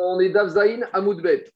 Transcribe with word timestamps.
On 0.00 0.20
est 0.20 0.30
Davzaïn 0.30 0.82
à. 0.92 1.02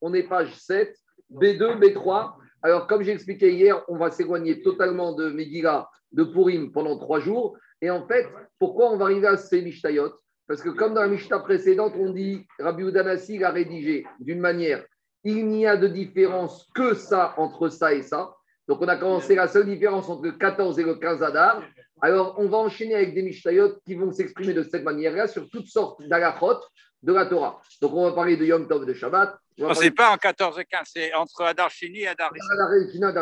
On 0.00 0.14
est 0.14 0.22
page 0.24 0.54
7, 0.54 0.96
B2, 1.32 1.78
B3. 1.78 2.34
Alors, 2.62 2.86
comme 2.86 3.02
j'ai 3.02 3.12
expliqué 3.12 3.52
hier, 3.52 3.82
on 3.88 3.96
va 3.96 4.10
s'éloigner 4.10 4.62
totalement 4.62 5.14
de 5.14 5.30
Megillah, 5.30 5.88
de 6.12 6.24
Purim 6.24 6.72
pendant 6.72 6.98
trois 6.98 7.20
jours. 7.20 7.56
Et 7.80 7.90
en 7.90 8.06
fait, 8.06 8.26
pourquoi 8.58 8.90
on 8.90 8.96
va 8.96 9.06
arriver 9.06 9.26
à 9.26 9.36
ces 9.36 9.62
Mishtayot? 9.62 10.12
Parce 10.48 10.62
que 10.62 10.70
comme 10.70 10.94
dans 10.94 11.02
la 11.02 11.08
Mishnah 11.08 11.40
précédente, 11.40 11.94
on 11.98 12.10
dit, 12.10 12.46
Rabbi 12.58 12.84
Udanassi 12.84 13.42
a 13.42 13.50
rédigé 13.50 14.06
d'une 14.20 14.40
manière, 14.40 14.84
il 15.24 15.46
n'y 15.48 15.66
a 15.66 15.76
de 15.76 15.88
différence 15.88 16.68
que 16.74 16.94
ça 16.94 17.34
entre 17.36 17.68
ça 17.68 17.92
et 17.92 18.02
ça. 18.02 18.34
Donc, 18.68 18.80
on 18.80 18.88
a 18.88 18.96
commencé 18.96 19.34
la 19.34 19.48
seule 19.48 19.66
différence 19.66 20.08
entre 20.08 20.24
le 20.24 20.32
14 20.32 20.78
et 20.78 20.84
le 20.84 20.94
15 20.96 21.22
Adar. 21.22 21.62
Alors, 22.00 22.34
on 22.38 22.48
va 22.48 22.58
enchaîner 22.58 22.94
avec 22.94 23.14
des 23.14 23.22
Mishtayot 23.22 23.76
qui 23.84 23.94
vont 23.94 24.12
s'exprimer 24.12 24.54
de 24.54 24.62
cette 24.62 24.84
manière-là 24.84 25.28
sur 25.28 25.48
toutes 25.50 25.68
sortes 25.68 26.02
d'alachot 26.08 26.60
de 27.06 27.12
la 27.12 27.26
Torah. 27.26 27.60
Donc, 27.80 27.92
on 27.94 28.04
va 28.04 28.12
parler 28.12 28.36
de 28.36 28.44
Yom 28.44 28.66
Tov 28.66 28.84
de 28.84 28.92
Shabbat. 28.92 29.38
Non, 29.58 29.72
c'est 29.74 29.92
pas 29.92 30.10
en 30.12 30.16
14 30.16 30.58
et 30.58 30.64
15, 30.64 30.90
c'est 30.92 31.14
entre 31.14 31.42
Adar 31.44 31.70
Shini 31.70 32.00
et 32.00 32.08
Adar 32.08 32.32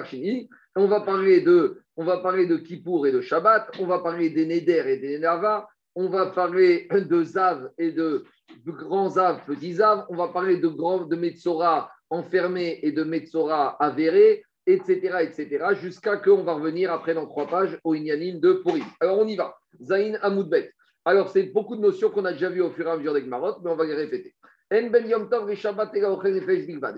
Shini. 0.06 0.48
On 0.75 0.87
va 0.87 1.02
parler 1.02 1.42
de, 1.42 1.83
on 1.97 2.05
va 2.05 2.19
parler 2.19 2.47
de 2.47 2.56
Kippour 2.56 3.06
et 3.06 3.12
de 3.12 3.20
Shabbat. 3.20 3.70
On 3.78 3.87
va 3.87 4.01
parler 4.01 4.30
des 4.30 4.47
Neder 4.47 4.84
et 4.87 4.97
des 4.97 5.19
Nerva. 5.19 5.69
On 5.95 6.09
va 6.09 6.27
parler 6.27 6.89
de 6.91 7.23
Zav 7.23 7.70
et 7.78 7.92
de, 7.92 8.25
grands 8.66 9.11
Zav, 9.11 9.45
petits 9.47 9.75
Zav. 9.75 10.06
On 10.09 10.16
va 10.16 10.28
parler 10.28 10.56
de 10.56 10.66
grand, 10.66 11.06
de 11.06 11.14
Metzora 11.14 11.91
enfermé 12.11 12.80
et 12.83 12.91
de 12.91 13.05
Metzora 13.05 13.77
avéré, 13.80 14.45
etc., 14.66 15.19
etc., 15.23 15.66
jusqu'à 15.80 16.16
qu'on 16.16 16.42
va 16.42 16.55
revenir 16.55 16.92
après 16.92 17.14
dans 17.14 17.27
trois 17.27 17.47
pages 17.47 17.78
au 17.84 17.95
Inyanim 17.95 18.41
de 18.41 18.55
Purim. 18.55 18.84
Alors 19.01 19.19
on 19.19 19.27
y 19.27 19.37
va. 19.37 19.56
Zain 19.80 20.14
Amoudbet. 20.23 20.73
Alors 21.04 21.28
c'est 21.28 21.44
beaucoup 21.44 21.76
de 21.76 21.82
notions 21.82 22.10
qu'on 22.10 22.24
a 22.24 22.32
déjà 22.32 22.48
vues 22.48 22.62
au 22.62 22.70
fur 22.70 22.86
et 22.86 22.90
à 22.90 22.96
mesure 22.96 23.12
des 23.12 23.22
Gmarot, 23.22 23.60
mais 23.62 23.70
on 23.70 23.76
va 23.76 23.84
les 23.84 23.94
répéter. 23.94 24.34
En 24.72 24.88
ben 24.88 25.06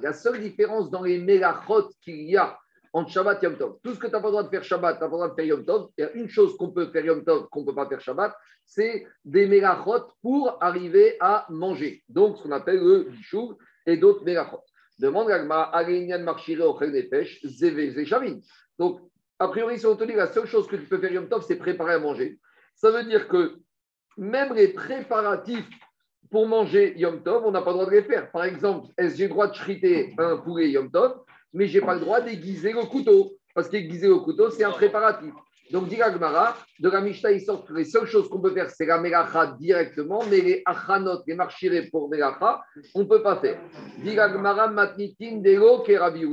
La 0.02 0.12
seule 0.12 0.40
différence 0.40 0.90
dans 0.90 1.02
les 1.02 1.18
Melachot 1.18 1.88
qu'il 2.00 2.30
y 2.30 2.36
a 2.36 2.56
entre 2.92 3.10
Shabbat 3.10 3.42
et 3.42 3.46
Yom 3.46 3.58
Tov, 3.58 3.76
tout 3.82 3.92
ce 3.92 3.98
que 3.98 4.06
tu 4.06 4.12
n'as 4.12 4.20
pas 4.20 4.28
le 4.28 4.32
droit 4.32 4.42
de 4.44 4.48
faire 4.48 4.64
Shabbat, 4.64 4.96
tu 4.96 5.02
n'as 5.02 5.10
pas 5.10 5.16
le 5.16 5.18
droit 5.18 5.28
de 5.28 5.34
faire 5.34 5.44
Yom 5.44 5.64
Tov. 5.64 5.88
Il 5.98 6.02
y 6.02 6.04
a 6.04 6.12
une 6.12 6.28
chose 6.28 6.56
qu'on 6.56 6.70
peut 6.70 6.86
faire 6.86 7.04
Yom 7.04 7.24
Tov, 7.24 7.48
qu'on 7.50 7.60
ne 7.60 7.66
peut 7.66 7.74
pas 7.74 7.88
faire 7.88 8.00
Shabbat, 8.00 8.34
c'est 8.64 9.06
des 9.24 9.46
Melachot 9.46 10.06
pour 10.22 10.56
arriver 10.62 11.16
à 11.20 11.46
manger. 11.50 12.02
Donc, 12.08 12.38
ce 12.38 12.44
qu'on 12.44 12.52
appelle 12.52 12.78
le 12.78 13.08
Bishou 13.10 13.58
et 13.84 13.96
d'autres 13.96 14.24
Melachot. 14.24 14.62
Demande 14.98 15.28
Gagma, 15.28 15.62
Alénian 15.64 16.20
Marchire 16.20 16.64
Ochel 16.64 16.92
Nefesh, 16.92 17.44
Zeve. 17.44 18.40
Donc, 18.78 19.00
a 19.38 19.48
priori, 19.48 19.78
si 19.78 19.84
on 19.84 19.96
te 19.96 20.04
dit 20.04 20.14
la 20.14 20.28
seule 20.28 20.46
chose 20.46 20.66
que 20.66 20.76
tu 20.76 20.86
peux 20.86 20.98
faire 20.98 21.12
Yom 21.12 21.28
Tov, 21.28 21.44
c'est 21.46 21.56
préparer 21.56 21.94
à 21.94 21.98
manger. 21.98 22.38
Ça 22.76 22.90
veut 22.90 23.04
dire 23.04 23.28
que 23.28 23.58
même 24.16 24.54
les 24.54 24.68
préparatifs 24.68 25.68
pour 26.30 26.46
manger 26.46 26.94
Yom 26.96 27.22
Tov, 27.22 27.44
on 27.46 27.50
n'a 27.50 27.62
pas 27.62 27.70
le 27.70 27.74
droit 27.74 27.86
de 27.86 27.92
les 27.92 28.02
faire. 28.02 28.30
Par 28.30 28.44
exemple, 28.44 28.88
est-ce 28.98 29.12
que 29.12 29.16
j'ai 29.18 29.24
le 29.24 29.30
droit 29.30 29.46
de 29.46 29.56
chriter 29.56 30.14
un 30.18 30.36
poulet 30.36 30.70
Yom 30.70 30.90
Tov, 30.90 31.20
mais 31.52 31.66
je 31.66 31.78
n'ai 31.78 31.86
pas 31.86 31.94
le 31.94 32.00
droit 32.00 32.20
d'aiguiser 32.20 32.72
le 32.72 32.82
couteau 32.82 33.32
Parce 33.54 33.68
qu'aiguiser 33.68 34.08
le 34.08 34.16
couteau, 34.16 34.50
c'est 34.50 34.64
un 34.64 34.72
préparatif. 34.72 35.32
Donc, 35.72 35.88
dit 35.88 35.96
Gmara, 35.96 36.56
de 36.78 36.88
la 36.88 37.00
Mishnah, 37.00 37.32
il 37.32 37.40
sort 37.40 37.64
que 37.64 37.72
les 37.72 37.84
seules 37.84 38.06
choses 38.06 38.28
qu'on 38.28 38.40
peut 38.40 38.52
faire, 38.52 38.70
c'est 38.70 38.86
la 38.86 39.00
melacha 39.00 39.56
directement, 39.58 40.22
mais 40.30 40.40
les 40.40 40.62
achanot, 40.64 41.22
les 41.26 41.34
marchirés 41.34 41.88
pour 41.90 42.08
melacha, 42.08 42.62
on 42.94 43.00
ne 43.00 43.04
peut 43.04 43.22
pas 43.22 43.36
faire. 43.36 43.60
Dit 43.98 44.14
Gmara, 44.14 44.68
matnitin 44.68 45.38
delo 45.38 45.82
Rabbi 45.82 46.24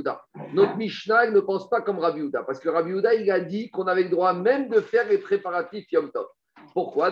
Notre 0.53 0.77
Mishnah, 0.77 1.25
il 1.25 1.33
ne 1.33 1.39
pense 1.39 1.67
pas 1.67 1.81
comme 1.81 1.97
Rabbi 1.97 2.29
parce 2.45 2.59
que 2.59 2.69
Rabbi 2.69 2.91
il 3.19 3.31
a 3.31 3.39
dit 3.39 3.71
qu'on 3.71 3.87
avait 3.87 4.03
le 4.03 4.09
droit 4.09 4.33
même 4.33 4.69
de 4.69 4.79
faire 4.81 5.07
les 5.07 5.17
préparatifs 5.17 5.91
Yom 5.91 6.11
Tov. 6.11 6.27
Pourquoi 6.73 7.11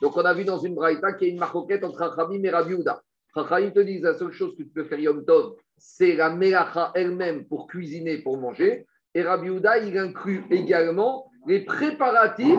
Donc 0.00 0.16
on 0.16 0.24
a 0.24 0.34
vu 0.34 0.44
dans 0.44 0.58
une 0.58 0.74
braïta 0.74 1.12
qu'il 1.12 1.28
y 1.28 1.30
a 1.30 1.34
une 1.34 1.38
marcoquette 1.38 1.84
entre 1.84 1.98
Rachamim 1.98 2.42
et 2.44 2.50
Rabbi 2.50 2.72
Uda. 2.74 3.02
Rachamim 3.34 3.70
te 3.70 3.80
dit 3.80 3.98
la 4.00 4.14
seule 4.14 4.32
chose 4.32 4.52
que 4.56 4.62
tu 4.62 4.70
peux 4.70 4.84
faire 4.84 4.98
Yom 4.98 5.24
Tov, 5.24 5.56
c'est 5.76 6.16
la 6.16 6.30
melacha 6.30 6.92
elle-même 6.94 7.46
pour 7.46 7.66
cuisiner, 7.66 8.18
pour 8.18 8.38
manger. 8.38 8.86
Et 9.14 9.22
Rabbi 9.22 9.48
Uda, 9.48 9.78
il 9.78 9.98
inclut 9.98 10.44
également 10.50 11.30
les 11.46 11.60
préparatifs 11.60 12.58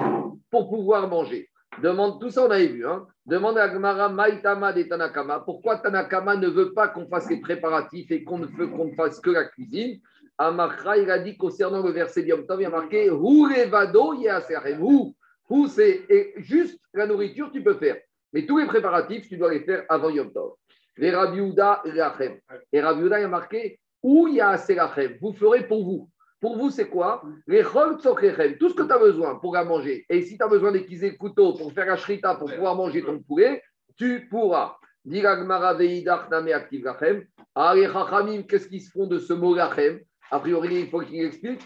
pour 0.51 0.69
pouvoir 0.69 1.07
manger. 1.07 1.49
Demande, 1.81 2.19
tout 2.19 2.29
ça 2.29 2.45
on 2.45 2.51
avait 2.51 2.67
vu. 2.67 2.85
Hein. 2.85 3.07
Demande 3.25 3.57
à 3.57 3.69
Gmara 3.69 4.09
Maïtama 4.09 4.73
de 4.73 4.83
Tanakama. 4.83 5.39
Pourquoi 5.39 5.77
Tanakama 5.77 6.35
ne 6.35 6.49
veut 6.49 6.73
pas 6.73 6.89
qu'on 6.89 7.07
fasse 7.07 7.29
les 7.29 7.39
préparatifs 7.39 8.11
et 8.11 8.23
qu'on 8.23 8.39
ne 8.39 8.45
veut 8.45 8.67
qu'on 8.67 8.85
ne 8.85 8.93
fasse 8.93 9.19
que 9.19 9.31
la 9.31 9.45
cuisine? 9.45 9.99
Amakra, 10.47 10.97
il 10.97 11.11
a 11.11 11.19
dit 11.19 11.37
concernant 11.37 11.83
le 11.83 11.91
verset 11.91 12.23
Yom 12.23 12.47
Tov, 12.47 12.61
il 12.61 12.65
a 12.65 12.69
marqué 12.69 13.05
Hu 13.05 13.47
levado 13.47 14.13
Hu. 14.15 15.13
Hu, 15.49 15.67
c'est 15.67 16.33
juste 16.37 16.79
la 16.95 17.05
nourriture, 17.05 17.51
tu 17.51 17.61
peux 17.63 17.75
faire. 17.75 17.97
Mais 18.33 18.45
tous 18.47 18.57
les 18.57 18.65
préparatifs, 18.65 19.27
tu 19.27 19.37
dois 19.37 19.53
les 19.53 19.59
faire 19.59 19.85
avant 19.87 20.09
Yom 20.09 20.31
Tov. 20.33 20.53
Les 20.97 21.11
Rabiouda 21.11 21.83
Lachem. 21.85 22.39
Et 22.73 22.81
Rabiouda, 22.81 23.19
il 23.19 23.25
a 23.25 23.27
marqué 23.27 23.79
Où 24.01 24.25
Lachem. 24.25 25.17
Vous 25.21 25.33
ferez 25.33 25.67
pour 25.67 25.83
vous. 25.83 26.09
Pour 26.39 26.57
vous, 26.57 26.71
c'est 26.71 26.89
quoi? 26.89 27.21
Les 27.45 27.61
Tout 27.61 28.69
ce 28.69 28.73
que 28.73 28.81
tu 28.81 28.91
as 28.91 28.97
besoin 28.97 29.35
pour 29.35 29.53
la 29.53 29.63
manger. 29.63 30.05
Et 30.09 30.23
si 30.23 30.39
tu 30.39 30.43
as 30.43 30.47
besoin 30.47 30.71
d'aiguiser 30.71 31.11
le 31.11 31.17
couteau 31.17 31.53
pour 31.53 31.71
faire 31.71 31.85
la 31.85 31.97
shrita, 31.97 32.33
pour 32.33 32.51
pouvoir 32.51 32.75
manger 32.75 33.03
ton 33.03 33.19
poulet, 33.19 33.61
tu 33.95 34.27
pourras. 34.27 34.75
Diragmara 35.05 35.75
Veidach 35.75 36.31
Name 36.31 36.47
Aktiv 36.53 36.83
Lachem. 36.83 37.25
Ah, 37.53 37.75
les 37.75 37.85
Chachamim, 37.85 38.41
qu'est-ce 38.41 38.67
qu'ils 38.67 38.81
se 38.81 38.89
font 38.89 39.05
de 39.05 39.19
ce 39.19 39.33
mot 39.33 39.53
Lachem 39.53 39.99
a 40.31 40.39
priori, 40.39 40.81
il 40.81 40.89
faut 40.89 41.01
qu'il 41.01 41.25
explique. 41.25 41.61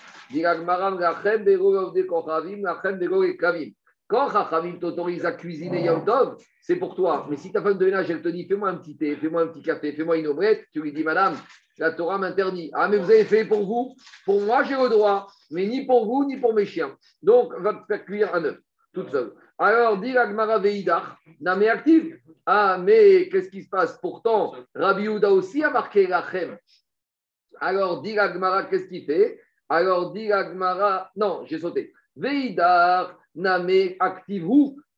Quand 4.08 4.32
Chachamim 4.32 4.80
t'autorise 4.80 5.26
à 5.26 5.32
cuisiner 5.32 5.86
Yom 5.86 6.04
c'est 6.62 6.76
pour 6.78 6.96
toi. 6.96 7.28
Mais 7.30 7.38
si 7.38 7.52
ta 7.52 7.62
femme 7.62 7.78
de 7.78 7.86
ménage, 7.86 8.10
elle 8.10 8.22
te 8.22 8.28
dit 8.28 8.48
fais-moi 8.48 8.70
un 8.70 8.76
petit 8.76 8.98
thé, 8.98 9.16
fais-moi 9.16 9.44
un 9.44 9.48
petit 9.48 9.62
café, 9.62 9.94
fais-moi 9.94 10.18
une 10.18 10.28
omelette, 10.28 10.66
tu 10.74 10.82
lui 10.82 10.92
dis 10.92 11.04
madame, 11.04 11.36
la 11.78 11.92
Torah 11.92 12.18
m'interdit. 12.18 12.72
Ah, 12.74 12.88
mais 12.88 12.98
vous 12.98 13.12
avez 13.12 13.26
fait 13.26 13.46
pour 13.46 13.66
vous 13.66 13.96
Pour 14.26 14.42
moi, 14.42 14.64
j'ai 14.64 14.76
le 14.76 14.90
droit, 14.90 15.28
mais 15.52 15.68
ni 15.68 15.86
pour 15.86 16.06
vous, 16.06 16.26
ni 16.26 16.38
pour 16.38 16.54
mes 16.54 16.66
chiens. 16.66 16.96
Donc, 17.22 17.54
va 17.60 17.74
te 17.74 17.86
faire 17.88 18.06
cuire 18.06 18.34
un 18.34 18.46
œuf, 18.46 18.58
toute 18.94 19.12
seule. 19.12 19.34
Alors, 19.58 20.00
dit 20.00 20.12
l'Agmara 20.12 20.60
Veidach, 20.60 21.04
mais 21.40 21.70
active. 21.70 22.18
Ah, 22.46 22.80
mais 22.82 23.30
qu'est-ce 23.30 23.50
qui 23.50 23.64
se 23.64 23.70
passe? 23.70 23.98
Pourtant, 24.02 24.54
Rabbi 24.74 25.08
Houda 25.08 25.32
aussi 25.32 25.64
a 25.64 25.70
marqué 25.70 26.08
Lachem. 26.08 26.58
Alors, 27.60 28.02
dit 28.02 28.18
Agmara, 28.18 28.64
qu'est-ce 28.66 28.88
qu'il 28.88 29.06
fait 29.06 29.40
Alors, 29.70 30.12
dit 30.12 30.32
Agmara, 30.32 31.12
non, 31.16 31.44
j'ai 31.46 31.60
sauté. 31.60 31.94
Veidar, 32.16 33.18
Name, 33.36 33.96
active 34.00 34.48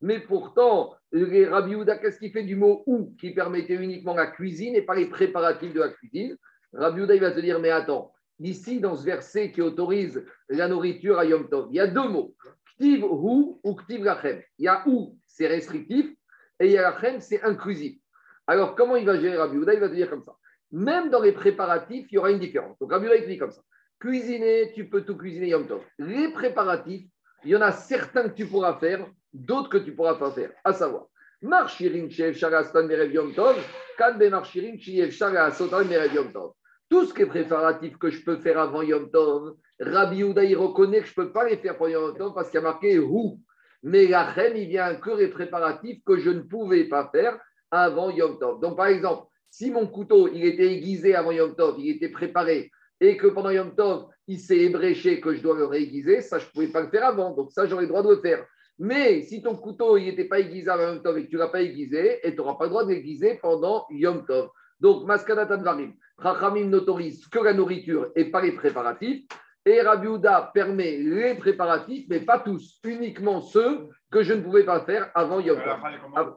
mais 0.01 0.19
pourtant, 0.19 0.94
Rabbi 1.12 1.75
qu'est-ce 2.00 2.19
qu'il 2.19 2.31
fait 2.31 2.44
du 2.44 2.56
mot 2.56 2.84
ou 2.85 3.16
qui 3.19 3.31
permettait 3.31 3.75
uniquement 3.75 4.13
la 4.13 4.28
cuisine 4.28 4.75
et 4.75 4.84
pas 4.84 4.95
les 4.95 5.07
préparatifs 5.07 5.73
de 5.73 5.79
la 5.79 5.90
cuisine 5.90 6.38
Rabbi 6.73 7.01
il 7.01 7.19
va 7.19 7.34
se 7.34 7.40
dire, 7.40 7.59
mais 7.59 7.72
attends, 7.72 8.13
ici, 8.40 8.79
dans 8.79 8.95
ce 8.95 9.03
verset 9.03 9.51
qui 9.51 9.62
autorise 9.62 10.24
la 10.50 10.68
nourriture 10.68 11.18
à 11.18 11.25
Yom 11.25 11.50
Tov, 11.50 11.69
il 11.72 11.78
y 11.78 11.79
a 11.79 11.88
deux 11.88 12.07
mots, 12.07 12.35
Ktiv 12.75 13.03
ou 13.03 13.59
Ktiv 13.63 14.03
lachem. 14.03 14.41
Il 14.59 14.66
y 14.66 14.68
a 14.68 14.84
ou, 14.85 15.18
c'est 15.25 15.47
restrictif, 15.47 16.13
et 16.59 16.68
il 16.68 16.72
y 16.74 16.78
a 16.78 16.84
lachem, 16.84 17.19
c'est 17.19 17.41
inclusif. 17.41 17.97
Alors, 18.45 18.75
comment 18.75 18.95
il 18.95 19.06
va 19.06 19.19
gérer 19.19 19.38
Rabbi 19.38 19.57
Il 19.57 19.79
va 19.79 19.89
se 19.89 19.94
dire 19.95 20.09
comme 20.09 20.24
ça. 20.24 20.35
Même 20.72 21.09
dans 21.09 21.22
les 21.22 21.31
préparatifs, 21.31 22.07
il 22.11 22.16
y 22.16 22.17
aura 22.17 22.31
une 22.31 22.39
différence. 22.39 22.78
Donc, 22.79 22.91
Rabbi 22.91 23.07
dit 23.28 23.38
comme 23.38 23.51
ça. 23.51 23.61
Cuisiner, 24.00 24.72
tu 24.73 24.89
peux 24.89 25.01
tout 25.01 25.17
cuisiner 25.17 25.50
Yom 25.50 25.67
Tov. 25.67 25.81
Les 25.97 26.29
préparatifs, 26.29 27.07
il 27.44 27.51
y 27.51 27.55
en 27.55 27.61
a 27.61 27.72
certains 27.72 28.29
que 28.29 28.35
tu 28.35 28.45
pourras 28.45 28.77
faire, 28.77 29.07
d'autres 29.33 29.69
que 29.69 29.77
tu 29.77 29.95
pourras 29.95 30.16
pas 30.16 30.31
faire. 30.31 30.51
À 30.63 30.73
savoir, 30.73 31.07
Marchirin 31.41 32.07
Yom 32.07 33.33
Tov, 33.33 33.57
Yom 36.13 36.31
Tov. 36.31 36.51
Tout 36.89 37.06
ce 37.06 37.13
qui 37.13 37.22
est 37.22 37.25
préparatif 37.25 37.97
que 37.97 38.09
je 38.09 38.23
peux 38.23 38.38
faire 38.38 38.59
avant 38.59 38.81
Yom 38.81 39.09
Tov, 39.09 39.56
Rabbi 39.79 40.23
Houda, 40.23 40.44
il 40.44 40.56
reconnaît 40.56 41.01
que 41.01 41.07
je 41.07 41.19
ne 41.19 41.25
peux 41.25 41.31
pas 41.31 41.47
les 41.47 41.57
faire 41.57 41.77
pour 41.77 41.89
Yom 41.89 42.16
Tov 42.17 42.33
parce 42.33 42.50
qu'il 42.50 42.59
y 42.59 42.63
a 42.63 42.67
marqué 42.67 43.00
Hou. 43.00 43.39
Mais 43.83 44.07
la 44.07 44.23
reine, 44.23 44.57
il 44.57 44.67
vient 44.67 44.95
que 44.95 45.12
les 45.12 45.27
préparatifs 45.27 46.03
que 46.06 46.18
je 46.18 46.30
ne 46.30 46.41
pouvais 46.41 46.86
pas 46.86 47.09
faire 47.12 47.39
avant 47.71 48.09
Yom 48.09 48.38
Tov. 48.39 48.59
Donc, 48.59 48.77
par 48.77 48.88
exemple, 48.88 49.27
si 49.49 49.71
mon 49.71 49.88
couteau, 49.88 50.27
il 50.27 50.45
était 50.45 50.71
aiguisé 50.71 51.15
avant 51.15 51.31
Yom 51.31 51.55
Tov, 51.55 51.75
il 51.79 51.89
était 51.89 52.09
préparé, 52.09 52.71
et 52.99 53.17
que 53.17 53.27
pendant 53.27 53.49
Yom 53.49 53.75
Tov, 53.75 54.07
il 54.27 54.39
s'est 54.39 54.57
ébréché, 54.57 55.21
que 55.21 55.33
je 55.33 55.41
dois 55.41 55.57
le 55.57 55.65
réaiguiser, 55.65 56.21
ça, 56.21 56.39
je 56.39 56.45
ne 56.45 56.51
pouvais 56.51 56.67
pas 56.67 56.81
le 56.81 56.89
faire 56.89 57.05
avant. 57.05 57.33
Donc 57.33 57.51
ça, 57.51 57.65
j'aurais 57.65 57.83
le 57.83 57.88
droit 57.88 58.03
de 58.03 58.09
le 58.09 58.21
faire. 58.21 58.45
Mais 58.79 59.21
si 59.23 59.41
ton 59.41 59.55
couteau, 59.55 59.97
il 59.97 60.05
n'était 60.05 60.25
pas 60.25 60.39
aiguisé 60.39 60.69
avant 60.69 60.94
Yom 60.94 61.01
Tov 61.01 61.17
et 61.17 61.25
que 61.25 61.29
tu 61.29 61.35
ne 61.35 61.41
l'as 61.41 61.47
pas 61.47 61.61
aiguisé, 61.61 62.19
et 62.27 62.31
tu 62.31 62.38
n'auras 62.38 62.55
pas 62.55 62.65
le 62.65 62.69
droit 62.69 62.85
de 62.85 62.91
l'aiguiser 62.91 63.39
pendant 63.41 63.85
Yom 63.89 64.25
Tov. 64.25 64.49
Donc, 64.79 65.05
Maskana 65.05 65.47
Tanvarim, 65.47 65.93
Chachamim 66.21 66.65
n'autorise 66.65 67.27
que 67.27 67.39
la 67.39 67.53
nourriture 67.53 68.11
et 68.15 68.25
pas 68.25 68.41
les 68.41 68.51
préparatifs. 68.51 69.25
Et 69.67 69.81
Rabbi 69.81 70.07
permet 70.53 70.95
les 70.95 71.35
préparatifs, 71.35 72.05
mais 72.09 72.21
pas 72.21 72.39
tous, 72.39 72.79
uniquement 72.85 73.41
ceux 73.41 73.89
que 74.09 74.23
je 74.23 74.31
ne 74.31 74.41
pouvais 74.41 74.63
pas 74.63 74.85
faire 74.85 75.11
avant 75.13 75.41
Yom 75.41 75.57
Tov. 75.57 75.77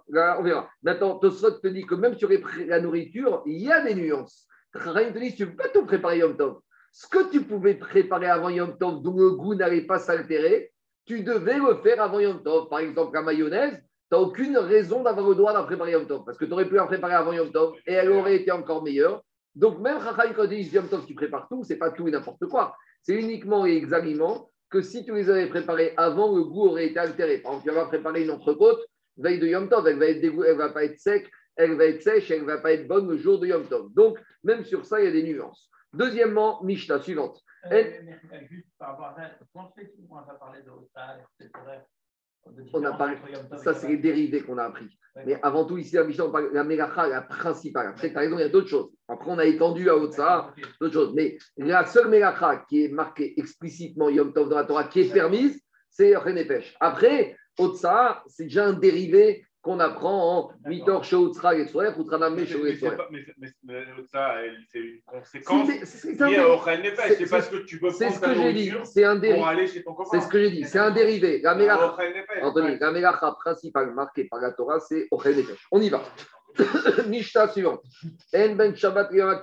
On 0.08 0.42
verra. 0.42 0.68
Maintenant, 0.82 1.16
Tosfot 1.16 1.52
te 1.52 1.68
dit 1.68 1.86
que 1.86 1.94
même 1.94 2.18
sur 2.18 2.28
la 2.66 2.80
nourriture, 2.80 3.44
il 3.46 3.62
y 3.62 3.70
a 3.70 3.84
des 3.84 3.94
nuances. 3.94 4.48
Chachamim 4.74 5.12
te 5.12 5.18
dit 5.20 5.36
tu 5.36 5.44
ne 5.44 5.50
peux 5.50 5.56
pas 5.58 5.68
tout 5.68 5.86
préparer 5.86 6.18
Yom 6.18 6.36
Tov. 6.36 6.58
Ce 6.90 7.06
que 7.06 7.30
tu 7.30 7.42
pouvais 7.42 7.74
préparer 7.74 8.26
avant 8.26 8.48
Yom 8.48 8.76
Tov, 8.76 9.00
dont 9.00 9.16
le 9.16 9.30
goût 9.30 9.54
n'allait 9.54 9.86
pas 9.86 10.00
s'altérer, 10.00 10.72
tu 11.06 11.22
devais 11.22 11.58
le 11.58 11.76
faire 11.84 12.02
avant 12.02 12.18
Yom 12.18 12.42
Tov. 12.42 12.68
Par 12.68 12.80
exemple, 12.80 13.14
la 13.14 13.22
mayonnaise, 13.22 13.76
tu 13.76 13.84
n'as 14.10 14.18
aucune 14.18 14.58
raison 14.58 15.04
d'avoir 15.04 15.28
le 15.28 15.36
droit 15.36 15.52
d'en 15.52 15.66
préparer 15.66 15.92
Yom 15.92 16.08
Tov. 16.08 16.24
Parce 16.26 16.36
que 16.36 16.46
tu 16.46 16.52
aurais 16.52 16.68
pu 16.68 16.80
en 16.80 16.88
préparer 16.88 17.14
avant 17.14 17.32
Yom 17.32 17.52
Tov 17.52 17.74
et 17.86 17.92
elle 17.92 18.10
aurait 18.10 18.34
été 18.34 18.50
encore 18.50 18.82
meilleure. 18.82 19.22
Donc, 19.54 19.78
même 19.78 20.00
Chachai, 20.02 20.34
quand 20.34 20.46
disent 20.46 20.72
Yom 20.72 20.88
Tov, 20.88 21.06
tu 21.06 21.14
prépares 21.14 21.46
tout, 21.48 21.62
c'est 21.62 21.78
pas 21.78 21.90
tout 21.90 22.08
et 22.08 22.10
n'importe 22.10 22.44
quoi. 22.46 22.74
C'est 23.02 23.14
uniquement 23.14 23.66
et 23.66 23.76
exactement 23.76 24.50
que 24.70 24.82
si 24.82 25.04
tu 25.04 25.14
les 25.14 25.28
avais 25.28 25.48
préparés 25.48 25.92
avant, 25.96 26.34
le 26.34 26.44
goût 26.44 26.68
aurait 26.68 26.86
été 26.86 26.98
altéré. 26.98 27.38
Par 27.38 27.52
exemple, 27.52 27.68
tu 27.68 27.74
vas 27.74 27.86
préparer 27.86 28.24
une 28.24 28.30
entrecôte, 28.30 28.80
veille 29.16 29.40
de 29.40 29.48
Yom 29.48 29.68
Tov, 29.68 29.86
elle 29.88 29.98
va 29.98 30.06
être 30.06 30.22
elle 30.22 30.56
va 30.56 30.68
pas 30.70 30.84
être 30.84 30.98
sec, 30.98 31.28
elle 31.56 31.76
va 31.76 31.86
être 31.86 32.02
sèche, 32.02 32.30
elle 32.30 32.44
va 32.44 32.58
pas 32.58 32.72
être 32.72 32.86
bonne 32.86 33.08
le 33.08 33.16
jour 33.16 33.40
de 33.40 33.48
Yom 33.48 33.66
Tov. 33.66 33.92
Donc, 33.94 34.18
même 34.44 34.64
sur 34.64 34.86
ça, 34.86 35.00
il 35.00 35.06
y 35.06 35.08
a 35.08 35.12
des 35.12 35.22
nuances. 35.22 35.70
Deuxièmement, 35.92 36.62
Mishnah 36.62 37.00
suivante. 37.00 37.42
Euh, 37.70 37.92
juste 38.48 38.68
par 38.78 38.90
rapport 38.90 39.06
à 39.06 39.16
ça, 39.16 39.30
de 39.38 39.44
on 42.72 42.84
a 42.84 42.92
parlé, 42.92 43.16
ça 43.62 43.74
c'est 43.74 43.88
les 43.88 43.96
dérivés 43.96 44.42
qu'on 44.42 44.58
a 44.58 44.64
appris. 44.64 44.86
Mais 45.26 45.38
avant 45.42 45.64
tout, 45.64 45.76
ici, 45.76 45.96
la 45.96 46.04
Mishnah, 46.04 46.26
on 46.26 46.30
parle 46.30 46.52
la 46.52 47.22
principale. 47.22 47.88
Après, 47.88 48.10
tu 48.10 48.16
as 48.16 48.20
raison, 48.20 48.38
il 48.38 48.42
y 48.42 48.44
a 48.44 48.48
d'autres 48.48 48.68
choses. 48.68 48.90
Après, 49.08 49.30
on 49.30 49.38
a 49.38 49.44
étendu 49.44 49.88
à 49.90 49.96
Otsa, 49.96 50.54
d'autres 50.80 50.94
choses. 50.94 51.14
Mais 51.14 51.36
la 51.56 51.84
seule 51.84 52.08
mélacha 52.08 52.64
qui 52.68 52.84
est 52.84 52.88
marquée 52.88 53.34
explicitement 53.38 54.08
Yom 54.08 54.32
Tov 54.32 54.48
dans 54.48 54.56
la 54.56 54.64
Torah, 54.64 54.84
qui 54.84 55.00
est 55.00 55.12
permise, 55.12 55.60
c'est 55.90 56.14
Renefesh. 56.14 56.76
Après, 56.80 57.36
Otsa, 57.58 58.22
c'est 58.28 58.44
déjà 58.44 58.68
un 58.68 58.72
dérivé 58.72 59.44
qu'on 59.62 59.78
apprend 59.78 60.38
en 60.38 60.52
8 60.68 60.88
heures 60.88 61.04
chez 61.04 61.16
Outsra 61.16 61.54
et 61.54 61.66
Soer, 61.66 61.92
ou 61.98 62.04
Tranamé 62.04 62.46
chez 62.46 62.58
Mais 62.62 62.74
ça, 64.10 64.36
c'est 64.72 64.78
une 64.78 65.02
conséquence 65.04 65.68
C'est 65.84 67.28
parce 67.28 67.48
que 67.48 67.56
tu 67.64 67.78
peux 67.78 67.90
prendre 67.90 68.20
ta 68.20 68.34
nourriture 68.34 68.86
c'est 68.86 69.04
un 69.04 69.20
copain. 69.20 70.04
C'est 70.10 70.20
ce 70.20 70.28
que 70.28 70.38
j'ai 70.38 70.50
dit, 70.50 70.64
c'est 70.64 70.78
un 70.78 70.90
dérivé. 70.90 71.40
La 71.42 71.54
mélacha 71.54 73.32
principale 73.32 73.92
marquée 73.92 74.24
par 74.24 74.40
la 74.40 74.52
Torah, 74.52 74.80
c'est 74.80 75.08
Ochen 75.10 75.36
Nefesh. 75.36 75.66
On 75.70 75.80
y 75.80 75.90
va. 75.90 76.02
Mishta 77.06 77.48
suivante. 77.48 77.82
En 78.34 78.54
ben 78.54 78.74
Shabbat 78.74 79.12
Adam 79.14 79.42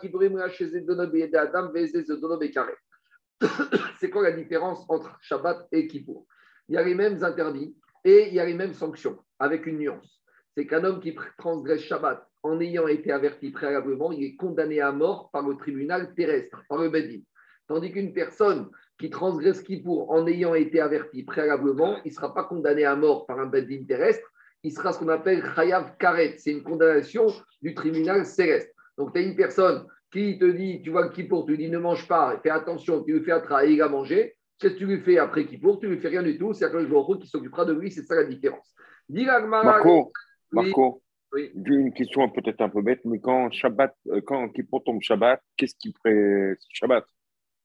C'est 3.99 4.09
quoi 4.09 4.23
la 4.23 4.31
différence 4.31 4.83
entre 4.89 5.15
Shabbat 5.21 5.67
et 5.71 5.87
Kippour? 5.87 6.25
Il 6.67 6.75
y 6.75 6.77
a 6.77 6.83
les 6.83 6.95
mêmes 6.95 7.23
interdits 7.23 7.75
et 8.03 8.27
il 8.27 8.33
y 8.33 8.39
a 8.39 8.45
les 8.45 8.55
mêmes 8.55 8.73
sanctions 8.73 9.17
avec 9.39 9.65
une 9.65 9.77
nuance. 9.77 10.21
C'est 10.55 10.65
qu'un 10.65 10.83
homme 10.83 10.99
qui 10.99 11.15
transgresse 11.37 11.81
Shabbat 11.81 12.25
en 12.43 12.59
ayant 12.59 12.87
été 12.87 13.11
averti 13.11 13.51
préalablement, 13.51 14.11
il 14.11 14.23
est 14.23 14.35
condamné 14.35 14.81
à 14.81 14.91
mort 14.91 15.29
par 15.31 15.47
le 15.47 15.55
tribunal 15.55 16.13
terrestre, 16.15 16.63
par 16.69 16.79
le 16.79 16.89
Bedin. 16.89 17.21
Tandis 17.67 17.91
qu'une 17.91 18.13
personne 18.13 18.69
qui 18.97 19.09
transgresse 19.09 19.61
Kippour 19.61 20.09
en 20.09 20.25
ayant 20.27 20.55
été 20.55 20.79
averti 20.79 21.23
préalablement, 21.23 21.97
il 22.05 22.09
ne 22.09 22.13
sera 22.13 22.33
pas 22.33 22.45
condamné 22.45 22.85
à 22.85 22.95
mort 22.95 23.25
par 23.25 23.39
un 23.39 23.45
Bedin 23.45 23.83
terrestre, 23.85 24.27
il 24.63 24.71
sera 24.71 24.93
ce 24.93 24.99
qu'on 24.99 25.09
appelle 25.09 25.43
Chayav 25.55 25.97
Karet. 25.97 26.35
C'est 26.37 26.51
une 26.51 26.63
condamnation 26.63 27.27
du 27.61 27.73
tribunal 27.75 28.25
céleste. 28.25 28.73
Donc, 28.97 29.13
tu 29.13 29.19
as 29.19 29.23
une 29.23 29.35
personne 29.35 29.85
qui 30.11 30.39
te 30.39 30.45
dit, 30.45 30.81
tu 30.81 30.89
vois 30.89 31.09
Kippour, 31.09 31.45
tu 31.45 31.57
dis 31.57 31.69
ne 31.69 31.77
mange 31.77 32.07
pas, 32.07 32.39
fais 32.41 32.49
attention, 32.49 33.03
tu 33.03 33.13
lui 33.13 33.23
fais 33.23 33.39
travail, 33.41 33.73
il 33.73 33.81
a 33.81 33.89
mangé. 33.89 34.35
Qu'est-ce 34.59 34.73
que 34.73 34.79
tu 34.79 34.85
lui 34.87 35.01
fais 35.01 35.19
après 35.19 35.45
Kippour? 35.45 35.79
Tu 35.79 35.87
lui 35.87 35.99
fais 35.99 36.07
rien 36.07 36.23
du 36.23 36.37
tout. 36.39 36.51
C'est 36.53 36.65
à 36.65 36.69
le 36.69 37.19
qui 37.19 37.27
s'occupera 37.27 37.63
de 37.65 37.73
lui. 37.73 37.91
C'est 37.91 38.01
ça 38.01 38.15
la 38.15 38.23
différence. 38.23 38.73
Marco, 39.09 40.11
Marco 40.51 41.01
une 41.35 41.93
question 41.93 42.29
peut-être 42.29 42.61
un 42.61 42.69
peu 42.69 42.81
bête, 42.81 43.01
mais 43.05 43.19
quand 43.19 43.51
Shabbat, 43.51 43.95
euh, 44.07 44.21
quand 44.21 44.49
Kippour 44.49 44.83
tombe 44.83 45.01
Shabbat, 45.01 45.41
qu'est-ce 45.55 45.75
qui 45.75 45.93
ferait 45.93 46.57
Shabbat? 46.69 47.05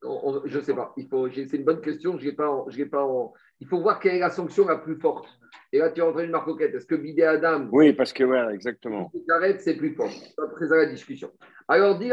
Je 0.02 0.58
ne 0.58 0.62
sais 0.62 0.74
pas. 0.74 0.92
c'est 0.96 1.56
une 1.56 1.64
bonne 1.64 1.80
question. 1.80 2.18
Je 2.18 2.30
pas, 2.30 2.64
pas 2.90 3.32
Il 3.60 3.68
faut 3.68 3.80
voir 3.80 4.00
quelle 4.00 4.16
est 4.16 4.20
la 4.20 4.30
sanction 4.30 4.66
la 4.66 4.76
plus 4.76 4.98
forte. 4.98 5.28
Et 5.72 5.78
là, 5.78 5.90
tu 5.90 6.00
es 6.00 6.02
en 6.02 6.12
train 6.12 6.26
de 6.26 6.30
marquer. 6.30 6.64
Est-ce 6.64 6.86
que 6.86 6.96
Bidé 6.96 7.22
Adam? 7.22 7.68
Oui, 7.70 7.92
parce 7.92 8.12
que, 8.12 8.24
ouais, 8.24 8.52
exactement. 8.52 9.12
c'est 9.58 9.76
plus 9.76 9.94
fort? 9.94 10.10
C'est 10.10 10.72
à 10.72 10.76
la 10.76 10.86
discussion. 10.86 11.30
Alors, 11.68 12.00
dit 12.00 12.10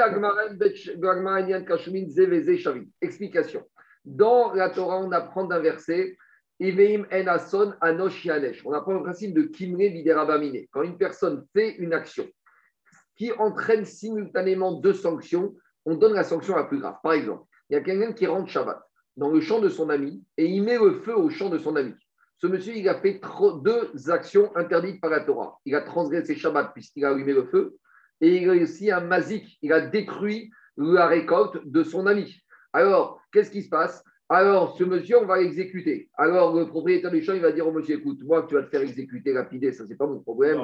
Explication. 3.02 3.64
Dans 4.06 4.54
la 4.54 4.70
Torah, 4.70 5.00
on 5.00 5.12
apprend 5.12 5.46
d'un 5.46 5.60
verset 5.60 6.16
on 6.62 6.68
apprend 8.74 8.94
le 8.94 9.04
principe 9.04 9.34
de 9.34 9.44
Kimre 9.44 9.78
Viderabamine. 9.78 10.66
Quand 10.72 10.84
une 10.84 10.98
personne 10.98 11.46
fait 11.54 11.76
une 11.78 11.94
action 11.94 12.28
qui 13.16 13.32
entraîne 13.34 13.86
simultanément 13.86 14.74
deux 14.74 14.94
sanctions, 14.94 15.56
on 15.86 15.96
donne 15.96 16.14
la 16.14 16.24
sanction 16.24 16.56
la 16.56 16.66
plus 16.66 16.80
grave. 16.80 16.98
Par 17.02 17.14
exemple, 17.14 17.44
il 17.70 17.76
y 17.76 17.78
a 17.78 17.82
quelqu'un 17.82 18.14
qui 18.14 18.28
rentre 18.28 18.50
Shabbat 18.50 18.82
dans 19.16 19.32
le 19.32 19.40
champ 19.40 19.60
de 19.60 19.70
son 19.70 19.90
ami 19.90 20.24
et 20.38 20.46
il 20.46 20.64
met 20.64 20.78
le 20.78 21.00
feu 21.00 21.16
au 21.16 21.30
champ 21.30 21.50
de 21.50 21.58
son 21.58 21.76
ami. 21.76 21.94
Ce 22.38 22.48
monsieur, 22.48 22.76
il 22.76 22.88
a 22.88 23.00
fait 23.00 23.20
deux 23.64 24.10
actions 24.10 24.56
interdites 24.56 25.02
par 25.02 25.12
la 25.12 25.22
Torah. 25.22 25.60
Il 25.66 25.76
a 25.76 25.82
transgressé 25.82 26.36
Shabbat 26.36 26.74
puisqu'il 26.74 27.06
a 27.06 27.10
allumé 27.10 27.34
le 27.34 27.46
feu 27.46 27.78
et 28.22 28.38
il 28.38 28.50
a 28.50 28.54
aussi 28.54 28.92
un 28.92 29.02
mazik. 29.02 29.58
Il 29.62 29.74
a 29.74 29.82
détruit 29.82 30.52
la 30.78 31.08
récolte 31.08 31.66
de 31.66 31.84
son 31.84 32.08
ami. 32.08 32.42
Alors, 32.72 33.22
qu'est-ce 33.32 33.52
qui 33.52 33.64
se 33.64 33.70
passe? 33.70 34.04
Alors, 34.32 34.78
ce 34.78 34.84
monsieur, 34.84 35.18
on 35.18 35.26
va 35.26 35.40
l'exécuter. 35.40 36.08
Alors, 36.16 36.56
le 36.56 36.68
propriétaire 36.68 37.10
du 37.10 37.24
champ, 37.24 37.34
il 37.34 37.42
va 37.42 37.52
dire 37.52 37.68
au 37.68 37.72
monsieur, 37.72 37.96
écoute, 37.96 38.20
moi, 38.24 38.46
tu 38.48 38.54
vas 38.54 38.62
te 38.62 38.70
faire 38.70 38.82
exécuter, 38.82 39.34
lapider, 39.34 39.74
ça, 39.74 39.88
c'est 39.88 39.98
pas 39.98 40.06
mon 40.06 40.20
problème. 40.20 40.62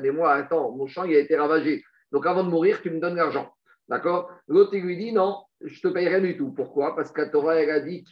mais 0.00 0.10
moi, 0.12 0.32
attends, 0.34 0.70
mon 0.70 0.86
champ, 0.86 1.02
il 1.02 1.16
a 1.16 1.18
été 1.18 1.36
ravagé. 1.36 1.82
Donc, 2.12 2.26
avant 2.26 2.44
de 2.44 2.48
mourir, 2.48 2.80
tu 2.80 2.90
me 2.90 3.00
donnes 3.00 3.16
l'argent. 3.16 3.52
D'accord? 3.88 4.30
L'autre, 4.46 4.74
il 4.74 4.84
lui 4.84 4.96
dit, 4.96 5.12
non, 5.12 5.42
je 5.60 5.80
te 5.80 5.88
paye 5.88 6.06
rien 6.06 6.20
du 6.20 6.36
tout. 6.36 6.52
Pourquoi? 6.52 6.94
Parce 6.94 7.10
que 7.10 7.28
Torah, 7.28 7.56
elle 7.56 7.70
a 7.70 7.80
dit, 7.80 8.04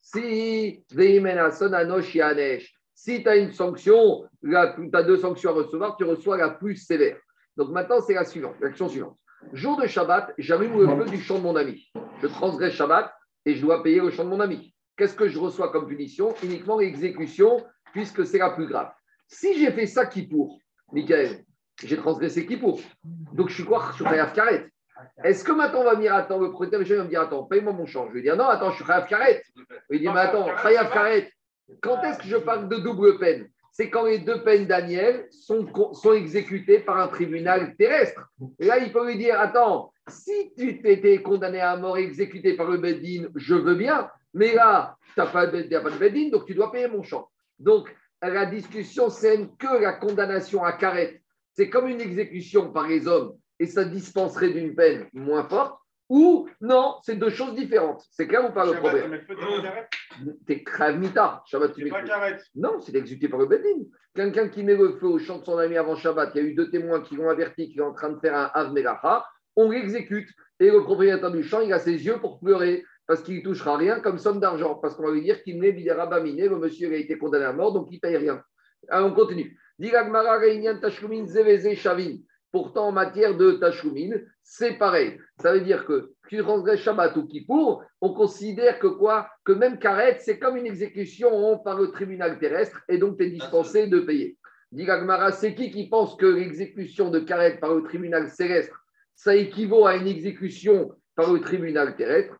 Si, 0.00 0.84
si 2.94 3.22
tu 3.22 3.28
as 3.28 3.36
une 3.36 3.52
sanction, 3.52 4.24
tu 4.42 4.56
as 4.56 5.02
deux 5.04 5.18
sanctions 5.18 5.50
à 5.50 5.54
recevoir, 5.54 5.96
tu 5.96 6.02
reçois 6.02 6.38
la 6.38 6.50
plus 6.50 6.74
sévère. 6.74 7.18
Donc, 7.56 7.70
maintenant, 7.70 8.00
c'est 8.00 8.14
la 8.14 8.24
suivante, 8.24 8.56
l'action 8.60 8.88
suivante. 8.88 9.16
Jour 9.52 9.80
de 9.80 9.86
Shabbat, 9.86 10.34
j'allume 10.38 10.76
le 10.76 10.88
feu 10.88 11.04
du 11.04 11.20
champ 11.20 11.38
de 11.38 11.44
mon 11.44 11.54
ami. 11.54 11.88
Je 12.20 12.26
transgresse 12.26 12.72
Shabbat, 12.72 13.12
et 13.48 13.54
je 13.54 13.62
dois 13.62 13.82
payer 13.82 14.02
au 14.02 14.10
champ 14.10 14.24
de 14.24 14.28
mon 14.28 14.40
ami. 14.40 14.74
Qu'est-ce 14.94 15.14
que 15.14 15.26
je 15.26 15.38
reçois 15.38 15.72
comme 15.72 15.86
punition? 15.86 16.34
Uniquement 16.42 16.78
l'exécution, 16.78 17.64
puisque 17.92 18.26
c'est 18.26 18.36
la 18.36 18.50
plus 18.50 18.66
grave. 18.66 18.90
Si 19.26 19.58
j'ai 19.58 19.72
fait 19.72 19.86
ça 19.86 20.04
qui 20.04 20.26
pour, 20.26 20.58
Michael, 20.92 21.44
j'ai 21.82 21.96
transgressé 21.96 22.44
qui 22.44 22.58
pour? 22.58 22.78
Donc 23.32 23.48
je 23.48 23.54
suis 23.54 23.64
quoi? 23.64 23.86
Je 23.92 23.96
suis 23.96 24.04
Khayav 24.04 24.34
Karet. 24.34 24.68
Est-ce 25.24 25.44
que 25.44 25.52
maintenant 25.52 25.80
on 25.80 25.84
va 25.84 25.94
me 25.94 26.02
dire, 26.02 26.14
attends, 26.14 26.38
le 26.38 26.50
propriétaire 26.50 26.80
va 26.98 27.04
me 27.04 27.08
dire, 27.08 27.22
attends, 27.22 27.44
paye-moi 27.44 27.72
mon 27.72 27.86
champ 27.86 28.06
Je 28.08 28.14
vais 28.14 28.22
dire, 28.22 28.36
non, 28.36 28.44
attends, 28.44 28.70
je 28.70 28.76
suis 28.76 28.84
Khayav 28.84 29.08
Karet. 29.08 29.42
Il 29.90 30.00
dit, 30.00 30.08
mais 30.08 30.20
attends, 30.20 30.46
Khayav 30.62 30.92
Karet, 30.92 31.32
quand 31.80 32.02
est-ce 32.02 32.18
que 32.18 32.28
je 32.28 32.36
parle 32.36 32.68
de 32.68 32.76
double 32.76 33.18
peine? 33.18 33.48
C'est 33.78 33.90
quand 33.90 34.06
les 34.06 34.18
deux 34.18 34.42
peines 34.42 34.66
Daniel 34.66 35.28
sont, 35.30 35.64
exécutées 36.12 36.80
par 36.80 36.98
un 36.98 37.06
tribunal 37.06 37.76
terrestre. 37.76 38.28
Et 38.58 38.66
là, 38.66 38.78
il 38.78 38.90
peut 38.90 39.06
lui 39.06 39.16
dire, 39.16 39.38
attends, 39.38 39.92
si 40.08 40.52
tu 40.58 40.82
t'étais 40.82 41.22
condamné 41.22 41.60
à 41.60 41.76
mort 41.76 41.96
et 41.96 42.02
exécuté 42.02 42.56
par 42.56 42.68
le 42.68 42.78
Bedin, 42.78 43.28
je 43.36 43.54
veux 43.54 43.76
bien, 43.76 44.10
mais 44.34 44.52
là, 44.52 44.96
tu 45.14 45.20
n'as 45.20 45.26
pas, 45.26 45.46
de 45.46 45.62
Bedin, 45.96 46.28
donc 46.30 46.46
tu 46.46 46.56
dois 46.56 46.72
payer 46.72 46.88
mon 46.88 47.04
champ. 47.04 47.30
Donc, 47.60 47.94
la 48.20 48.46
discussion, 48.46 49.10
c'est 49.10 49.48
que 49.60 49.80
la 49.80 49.92
condamnation 49.92 50.64
à 50.64 50.72
carrette. 50.72 51.22
C'est 51.52 51.70
comme 51.70 51.86
une 51.86 52.00
exécution 52.00 52.72
par 52.72 52.88
les 52.88 53.06
hommes 53.06 53.36
et 53.60 53.66
ça 53.66 53.84
dispenserait 53.84 54.50
d'une 54.50 54.74
peine 54.74 55.06
moins 55.12 55.48
forte. 55.48 55.78
Ou 56.08 56.48
non, 56.60 56.96
c'est 57.02 57.16
deux 57.16 57.30
choses 57.30 57.54
différentes. 57.54 58.02
C'est 58.10 58.26
clair 58.26 58.48
ou 58.48 58.52
pas 58.52 58.64
le 58.64 58.72
problème 58.72 59.20
T'es 60.46 60.64
kravmita. 60.64 61.42
Shabbat, 61.46 61.74
tu 61.74 61.92
Non, 62.54 62.80
c'est 62.80 62.94
exécuté 62.94 63.28
par 63.28 63.40
le 63.40 63.46
Bedin. 63.46 63.84
Quelqu'un 64.14 64.48
qui 64.48 64.62
met 64.62 64.74
le 64.74 64.96
feu 64.96 65.06
au 65.06 65.18
champ 65.18 65.38
de 65.38 65.44
son 65.44 65.58
ami 65.58 65.76
avant 65.76 65.96
Shabbat, 65.96 66.30
il 66.34 66.42
y 66.42 66.44
a 66.44 66.48
eu 66.48 66.54
deux 66.54 66.70
témoins 66.70 67.02
qui 67.02 67.14
l'ont 67.16 67.28
averti 67.28 67.68
qu'il 67.68 67.80
est 67.80 67.84
en 67.84 67.92
train 67.92 68.10
de 68.10 68.18
faire 68.20 68.34
un 68.34 68.50
Av 68.54 68.72
on 69.56 69.70
l'exécute. 69.70 70.28
Et 70.60 70.70
le 70.70 70.82
propriétaire 70.82 71.30
du 71.30 71.42
champ, 71.42 71.60
il 71.60 71.72
a 71.72 71.78
ses 71.78 72.04
yeux 72.04 72.18
pour 72.18 72.40
pleurer 72.40 72.84
parce 73.06 73.22
qu'il 73.22 73.36
ne 73.36 73.42
touchera 73.42 73.76
rien 73.76 74.00
comme 74.00 74.18
somme 74.18 74.40
d'argent. 74.40 74.76
Parce 74.76 74.94
qu'on 74.94 75.06
va 75.06 75.12
lui 75.12 75.22
dire 75.22 75.42
qu'il 75.42 75.60
n'est 75.60 75.72
bidérabaminé, 75.72 76.48
le 76.48 76.58
monsieur 76.58 76.92
a 76.92 76.96
été 76.96 77.18
condamné 77.18 77.44
à 77.44 77.52
mort, 77.52 77.72
donc 77.72 77.88
il 77.90 77.96
ne 77.96 78.00
paye 78.00 78.16
rien. 78.16 78.42
Alors, 78.88 79.10
on 79.10 79.14
continue. 79.14 79.58
Pourtant, 82.50 82.88
en 82.88 82.92
matière 82.92 83.36
de 83.36 83.52
Tashlumin, 83.52 84.16
c'est 84.42 84.78
pareil. 84.78 85.18
Ça 85.40 85.52
veut 85.52 85.60
dire 85.60 85.84
que 85.84 86.12
tu 86.28 86.38
transgresses 86.38 86.80
Shabbat 86.80 87.16
ou 87.16 87.26
Kippour, 87.26 87.84
on 88.00 88.14
considère 88.14 88.78
que 88.78 88.86
quoi? 88.86 89.28
Que 89.44 89.52
même 89.52 89.78
Karet, 89.78 90.18
c'est 90.20 90.38
comme 90.38 90.56
une 90.56 90.66
exécution 90.66 91.58
par 91.58 91.78
le 91.78 91.90
tribunal 91.90 92.38
terrestre 92.38 92.80
et 92.88 92.96
donc 92.96 93.18
tu 93.18 93.24
es 93.24 93.30
dispensé 93.30 93.86
de 93.86 94.00
payer. 94.00 94.38
Gmara, 94.72 95.32
c'est 95.32 95.54
qui 95.54 95.70
qui 95.70 95.88
pense 95.88 96.16
que 96.16 96.26
l'exécution 96.26 97.10
de 97.10 97.20
Karet 97.20 97.58
par 97.58 97.74
le 97.74 97.82
tribunal 97.82 98.28
céleste, 98.30 98.72
ça 99.14 99.34
équivaut 99.34 99.86
à 99.86 99.96
une 99.96 100.06
exécution 100.06 100.92
par 101.14 101.32
le 101.32 101.40
tribunal 101.40 101.96
terrestre? 101.96 102.34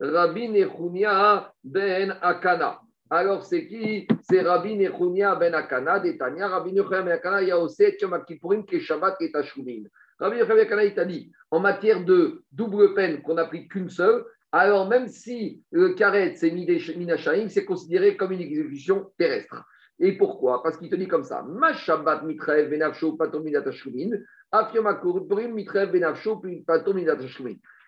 Rabbi 0.00 0.48
Nechunia 0.48 1.52
ben 1.62 2.16
Akana. 2.22 2.80
Alors, 3.10 3.44
c'est 3.44 3.66
qui? 3.66 4.06
C'est 4.22 4.40
Rabbi 4.40 4.76
Nechunia 4.76 5.34
ben 5.36 5.54
Akana, 5.54 6.00
d'Etania. 6.00 6.48
Rabbi 6.48 6.72
Nechunia 6.72 7.02
ben 7.02 7.12
Akana, 7.12 7.42
il 7.42 7.48
y 7.48 7.50
a 7.50 7.58
aussi 7.58 7.84
Yom 8.00 8.64
qui 8.66 8.80
Shabbat, 8.80 9.18
qui 9.18 9.24
est 9.24 9.32
Tashlumin. 9.32 9.84
Rabbi 10.18 10.36
Nechunia 10.36 10.54
ben 10.54 10.66
Akana, 10.66 10.84
il 10.84 10.94
t'a 10.94 11.04
dit, 11.04 11.30
en 11.50 11.60
matière 11.60 12.04
de 12.04 12.42
double 12.50 12.94
peine 12.94 13.20
qu'on 13.22 13.34
n'a 13.34 13.44
pris 13.44 13.68
qu'une 13.68 13.90
seule, 13.90 14.24
alors 14.52 14.88
même 14.88 15.08
si 15.08 15.64
le 15.72 15.94
karet, 15.94 16.34
c'est 16.36 16.52
minachaim, 16.52 17.48
c'est 17.48 17.64
considéré 17.64 18.16
comme 18.16 18.30
une 18.30 18.40
exécution 18.40 19.10
terrestre. 19.18 19.64
Et 19.98 20.16
pourquoi? 20.16 20.62
Parce 20.62 20.76
qu'il 20.76 20.88
te 20.88 20.94
dit 20.94 21.08
comme 21.08 21.24
ça 21.24 21.42
Ma 21.42 21.72
Shabbat 21.72 22.22
mitrev 22.22 22.70
benafsho 22.70 23.16
mitrev 23.16 23.52
benafsho 25.92 26.42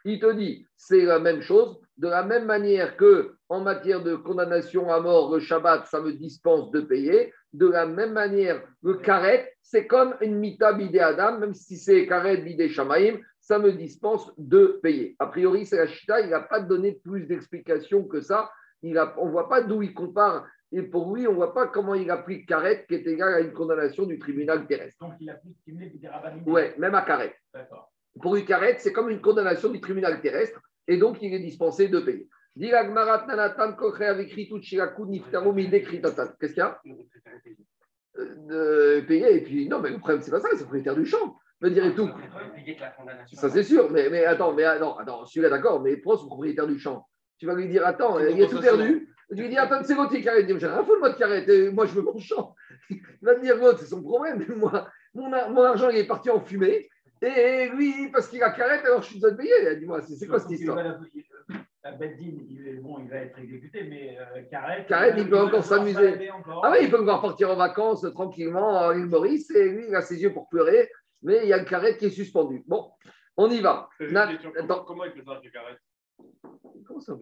Il 0.04 0.18
te 0.18 0.32
dit, 0.34 0.66
c'est 0.76 1.04
la 1.04 1.20
même 1.20 1.40
chose, 1.40 1.78
de 1.98 2.08
la 2.08 2.24
même 2.24 2.46
manière 2.46 2.96
que 2.96 3.35
en 3.48 3.60
matière 3.60 4.02
de 4.02 4.16
condamnation 4.16 4.90
à 4.92 5.00
mort, 5.00 5.32
le 5.32 5.40
Shabbat, 5.40 5.86
ça 5.86 6.00
me 6.00 6.12
dispense 6.12 6.70
de 6.70 6.80
payer. 6.80 7.32
De 7.52 7.68
la 7.68 7.86
même 7.86 8.12
manière, 8.12 8.62
le 8.82 8.94
karet, 8.94 9.52
c'est 9.62 9.86
comme 9.86 10.14
une 10.20 10.36
mita 10.36 10.72
bidé 10.72 10.98
Adam, 10.98 11.38
même 11.38 11.54
si 11.54 11.76
c'est 11.76 12.06
karet 12.06 12.38
bidé 12.38 12.68
Shamaim, 12.68 13.18
ça 13.40 13.58
me 13.58 13.72
dispense 13.72 14.30
de 14.36 14.78
payer. 14.82 15.14
A 15.18 15.26
priori, 15.26 15.64
c'est 15.64 15.76
la 15.76 15.86
chita, 15.86 16.20
il 16.20 16.30
n'a 16.30 16.40
pas 16.40 16.60
donné 16.60 16.92
plus 16.92 17.26
d'explications 17.26 18.04
que 18.04 18.20
ça. 18.20 18.50
Il 18.82 18.98
a, 18.98 19.14
on 19.18 19.26
ne 19.26 19.30
voit 19.30 19.48
pas 19.48 19.62
d'où 19.62 19.82
il 19.82 19.94
compare 19.94 20.46
et 20.72 20.82
pour 20.82 21.14
lui, 21.14 21.26
on 21.26 21.32
ne 21.32 21.36
voit 21.36 21.54
pas 21.54 21.68
comment 21.68 21.94
il 21.94 22.10
applique 22.10 22.46
Karet, 22.46 22.84
qui 22.88 22.94
est 22.94 23.06
égal 23.06 23.34
à 23.34 23.40
une 23.40 23.52
condamnation 23.52 24.04
du 24.04 24.18
tribunal 24.18 24.66
terrestre. 24.66 24.98
Donc 25.00 25.14
il 25.20 25.30
applique 25.30 25.56
Oui, 26.46 26.62
même 26.78 26.94
à 26.94 27.02
Karet. 27.02 27.34
Pour 28.20 28.34
lui, 28.34 28.44
Karet, 28.44 28.76
c'est 28.78 28.92
comme 28.92 29.10
une 29.10 29.20
condamnation 29.20 29.68
du 29.70 29.80
tribunal 29.80 30.20
terrestre, 30.20 30.60
et 30.88 30.96
donc 30.96 31.18
il 31.22 31.32
est 31.32 31.40
dispensé 31.40 31.88
de 31.88 32.00
payer. 32.00 32.28
Qu'est-ce 36.40 36.54
qu'il 36.54 36.60
y 36.60 36.62
a? 36.62 36.80
Euh, 38.18 39.00
De 39.00 39.06
payer, 39.06 39.34
et 39.34 39.42
puis 39.42 39.68
non, 39.68 39.80
mais 39.80 39.90
le 39.90 39.98
problème, 39.98 40.22
c'est 40.22 40.30
pas 40.30 40.40
ça, 40.40 40.48
c'est 40.52 40.58
le 40.58 40.62
propriétaire 40.62 40.94
du 40.94 41.04
champ. 41.04 41.36
Me 41.60 41.70
dire 41.70 41.94
tout. 41.94 42.10
Ça, 43.32 43.50
c'est 43.50 43.62
sûr, 43.62 43.90
mais, 43.90 44.08
mais 44.10 44.24
attends, 44.24 44.52
mais 44.52 44.64
attends, 44.64 44.96
attends, 44.96 45.24
je 45.24 45.30
suis 45.30 45.40
là 45.40 45.48
d'accord, 45.48 45.82
mais 45.82 45.96
prends 45.96 46.16
son 46.16 46.26
propriétaire 46.26 46.66
du 46.66 46.78
champ. 46.78 47.06
Tu 47.38 47.46
vas 47.46 47.54
lui 47.54 47.68
dire, 47.68 47.86
attends, 47.86 48.18
il 48.18 48.42
a 48.42 48.46
tout 48.46 48.60
perdu. 48.60 49.08
Tu 49.30 49.42
lui 49.42 49.48
dis, 49.48 49.58
attends, 49.58 49.82
c'est 49.82 49.94
l'autre 49.94 50.14
qui 50.14 50.22
carré. 50.22 50.46
J'ai 50.46 50.66
rien 50.66 50.84
foutre, 50.84 51.00
moi, 51.00 51.10
de 51.10 51.16
carré. 51.16 51.70
Moi, 51.72 51.86
je 51.86 51.94
veux 51.94 52.02
mon 52.02 52.18
champ. 52.18 52.54
Il 52.90 53.00
va 53.22 53.34
te 53.34 53.40
dire, 53.40 53.56
l'autre, 53.56 53.80
c'est 53.80 53.86
son 53.86 54.02
problème. 54.02 54.44
Moi, 54.56 54.88
mon, 55.14 55.28
mon, 55.28 55.62
argent, 55.62 55.88
il 55.88 55.98
est 55.98 56.06
parti 56.06 56.30
en 56.30 56.40
fumée. 56.40 56.88
Et 57.22 57.68
lui, 57.70 58.10
parce 58.12 58.28
qu'il 58.28 58.42
a 58.42 58.50
carré, 58.50 58.78
alors 58.84 59.02
je 59.02 59.06
suis 59.08 59.16
besoin 59.16 59.32
de 59.32 59.36
payer. 59.36 59.76
Dis-moi, 59.76 60.02
c'est 60.02 60.26
quoi 60.26 60.38
cette 60.38 60.52
histoire? 60.52 60.78
Beddin, 61.92 62.38
il, 62.48 62.80
bon, 62.82 62.98
il 63.00 63.08
va 63.08 63.16
être 63.16 63.38
exécuté, 63.38 63.84
mais 63.84 64.18
euh, 64.18 64.42
Carré, 64.50 65.14
il 65.16 65.28
peut 65.28 65.38
encore 65.38 65.64
s'amuser. 65.64 66.30
Ah 66.62 66.70
oui, 66.72 66.78
il 66.82 66.90
peut 66.90 67.00
encore 67.00 67.22
partir 67.22 67.50
en 67.50 67.56
vacances 67.56 68.06
tranquillement 68.12 68.78
à 68.78 68.94
l'île 68.94 69.06
Maurice 69.06 69.50
et 69.50 69.68
lui, 69.68 69.86
il 69.88 69.94
a 69.94 70.02
ses 70.02 70.20
yeux 70.22 70.32
pour 70.32 70.48
pleurer, 70.48 70.90
mais 71.22 71.40
il 71.42 71.48
y 71.48 71.52
a 71.52 71.58
le 71.58 71.64
carré 71.64 71.96
qui 71.96 72.06
est 72.06 72.10
suspendu. 72.10 72.62
Bon, 72.66 72.90
on 73.36 73.50
y 73.50 73.60
va. 73.60 73.88
Comment 73.98 74.24
il 75.04 75.12
peut 75.12 75.22
faire 75.22 75.40
le 75.42 75.50
carré 75.50 75.76
Comment 76.86 77.00
ça, 77.00 77.14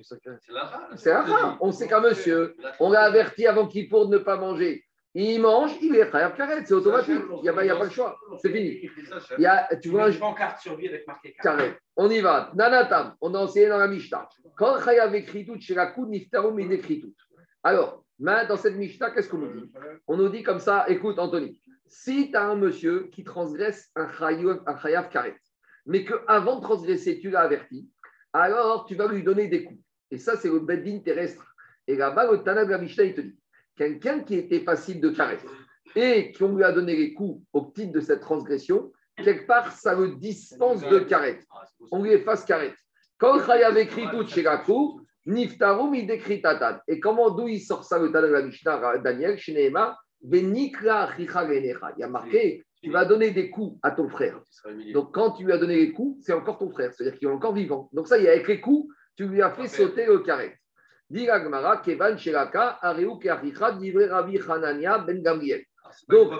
C'est 0.96 1.12
un 1.12 1.22
rat. 1.22 1.58
On 1.60 1.72
sait 1.72 1.88
qu'un 1.88 2.00
monsieur, 2.00 2.56
on 2.80 2.90
l'a 2.90 3.02
averti 3.02 3.46
avant 3.46 3.66
qu'il 3.66 3.88
pour 3.88 4.08
ne 4.08 4.18
pas 4.18 4.36
manger. 4.36 4.84
Il 5.16 5.40
mange, 5.40 5.76
il 5.80 5.94
est 5.94 6.10
khayab 6.10 6.36
karet, 6.36 6.64
c'est 6.64 6.74
automatique. 6.74 7.20
Il 7.36 7.42
n'y 7.42 7.48
a, 7.48 7.52
pas 7.52 7.84
le 7.84 7.90
choix. 7.90 8.18
C'est 8.42 8.50
fini. 8.50 8.90
Il 9.38 9.42
y 9.42 9.46
a, 9.46 9.68
tu 9.76 9.90
vois, 9.90 10.10
une 10.10 10.18
carte 10.34 10.60
survie 10.60 10.88
avec 10.88 11.06
marqué 11.06 11.36
karet. 11.40 11.78
On 11.94 12.10
y 12.10 12.20
va. 12.20 12.50
Nanatam, 12.54 13.14
on 13.20 13.32
a 13.34 13.38
enseigné 13.38 13.68
dans 13.68 13.78
la 13.78 13.86
Mishnah. 13.86 14.28
Quand 14.56 14.80
chayav 14.80 15.14
écritout 15.14 15.56
chez 15.60 15.74
la 15.74 15.86
kou, 15.86 16.06
niftarum 16.06 16.58
écritout. 16.58 17.14
Alors, 17.62 18.04
dans 18.18 18.56
cette 18.56 18.74
Mishnah, 18.74 19.12
qu'est-ce 19.12 19.28
qu'on 19.28 19.38
nous 19.38 19.52
dit? 19.52 19.72
On 20.08 20.16
nous 20.16 20.28
dit 20.28 20.42
comme 20.42 20.58
ça, 20.58 20.84
écoute, 20.88 21.18
Anthony, 21.20 21.60
si 21.86 22.32
tu 22.32 22.36
as 22.36 22.48
un 22.48 22.56
monsieur 22.56 23.08
qui 23.12 23.22
transgresse 23.22 23.92
un 23.94 24.08
chayav 24.10 25.08
karet, 25.10 25.36
mais 25.86 26.04
qu'avant 26.04 26.56
de 26.56 26.62
transgresser, 26.62 27.20
tu 27.20 27.30
l'as 27.30 27.42
averti, 27.42 27.88
alors 28.32 28.84
tu 28.84 28.96
vas 28.96 29.06
lui 29.06 29.22
donner 29.22 29.46
des 29.46 29.62
coups. 29.62 29.80
Et 30.10 30.18
ça, 30.18 30.36
c'est 30.36 30.48
le 30.48 30.58
beddin 30.58 30.98
terrestre. 30.98 31.44
Et 31.86 31.96
là-bas, 31.96 32.30
le 32.30 32.42
Tanab 32.42 32.82
il 32.82 32.94
te 33.14 33.20
dit 33.20 33.38
quelqu'un 33.76 34.20
qui 34.20 34.34
était 34.34 34.60
facile 34.60 35.00
de 35.00 35.10
caresse 35.10 35.44
et 35.96 36.32
qu'on 36.32 36.56
lui 36.56 36.64
a 36.64 36.72
donné 36.72 36.96
les 36.96 37.14
coups 37.14 37.42
au 37.52 37.72
titre 37.74 37.92
de 37.92 38.00
cette 38.00 38.20
transgression, 38.20 38.92
quelque 39.16 39.46
part, 39.46 39.72
ça 39.72 39.94
le 39.94 40.16
dispense 40.16 40.80
de 40.88 40.98
carette. 41.00 41.44
On 41.90 42.02
lui 42.02 42.12
efface 42.12 42.44
carette. 42.44 42.74
Quand 43.18 43.44
Chayav 43.44 43.76
écrit 43.78 44.06
tout 44.10 44.26
chez 44.26 44.42
la 44.42 44.58
cour, 44.58 45.00
Niftarum, 45.26 45.94
il 45.94 46.06
décrit 46.06 46.42
Tatan. 46.42 46.78
Et 46.88 47.00
comment, 47.00 47.30
d'où 47.30 47.48
il 47.48 47.60
sort 47.60 47.84
ça, 47.84 47.98
le 47.98 48.12
Tanab 48.12 48.30
la 48.30 48.42
Mishnah, 48.42 48.98
Daniel, 48.98 49.38
chez 49.38 49.54
Nehema? 49.54 49.96
Benikla 50.22 51.10
Il 51.18 51.26
y 51.98 52.02
a 52.02 52.08
marqué 52.08 52.64
tu 52.84 52.90
vas 52.90 53.06
donner 53.06 53.30
des 53.30 53.48
coups 53.48 53.78
à 53.82 53.92
ton 53.92 54.10
frère. 54.10 54.38
Donc, 54.92 55.14
quand 55.14 55.32
tu 55.32 55.44
lui 55.44 55.52
as 55.52 55.58
donné 55.58 55.76
les 55.76 55.92
coups, 55.92 56.22
c'est 56.22 56.34
encore 56.34 56.58
ton 56.58 56.70
frère, 56.70 56.92
c'est-à-dire 56.92 57.18
qu'il 57.18 57.28
est 57.28 57.32
encore 57.32 57.54
vivant. 57.54 57.88
Donc, 57.94 58.06
ça 58.06 58.18
y 58.18 58.26
est, 58.26 58.28
avec 58.28 58.46
les 58.46 58.60
coups, 58.60 58.92
tu 59.16 59.26
lui 59.26 59.40
as 59.40 59.50
fait 59.50 59.68
sauter 59.68 60.04
le 60.04 60.18
carré. 60.18 60.54
Diragmara, 61.10 61.78
Kevan, 61.78 62.16
Shelaka, 62.16 62.78
Areu, 62.82 63.18
Keachicha, 63.18 63.72
Divré, 63.72 64.06
Rabbi 64.06 64.38
Hanania, 64.38 64.98
Ben 64.98 65.22
Gamriel. 65.22 65.62
Ah, 65.84 65.90
donc, 66.08 66.30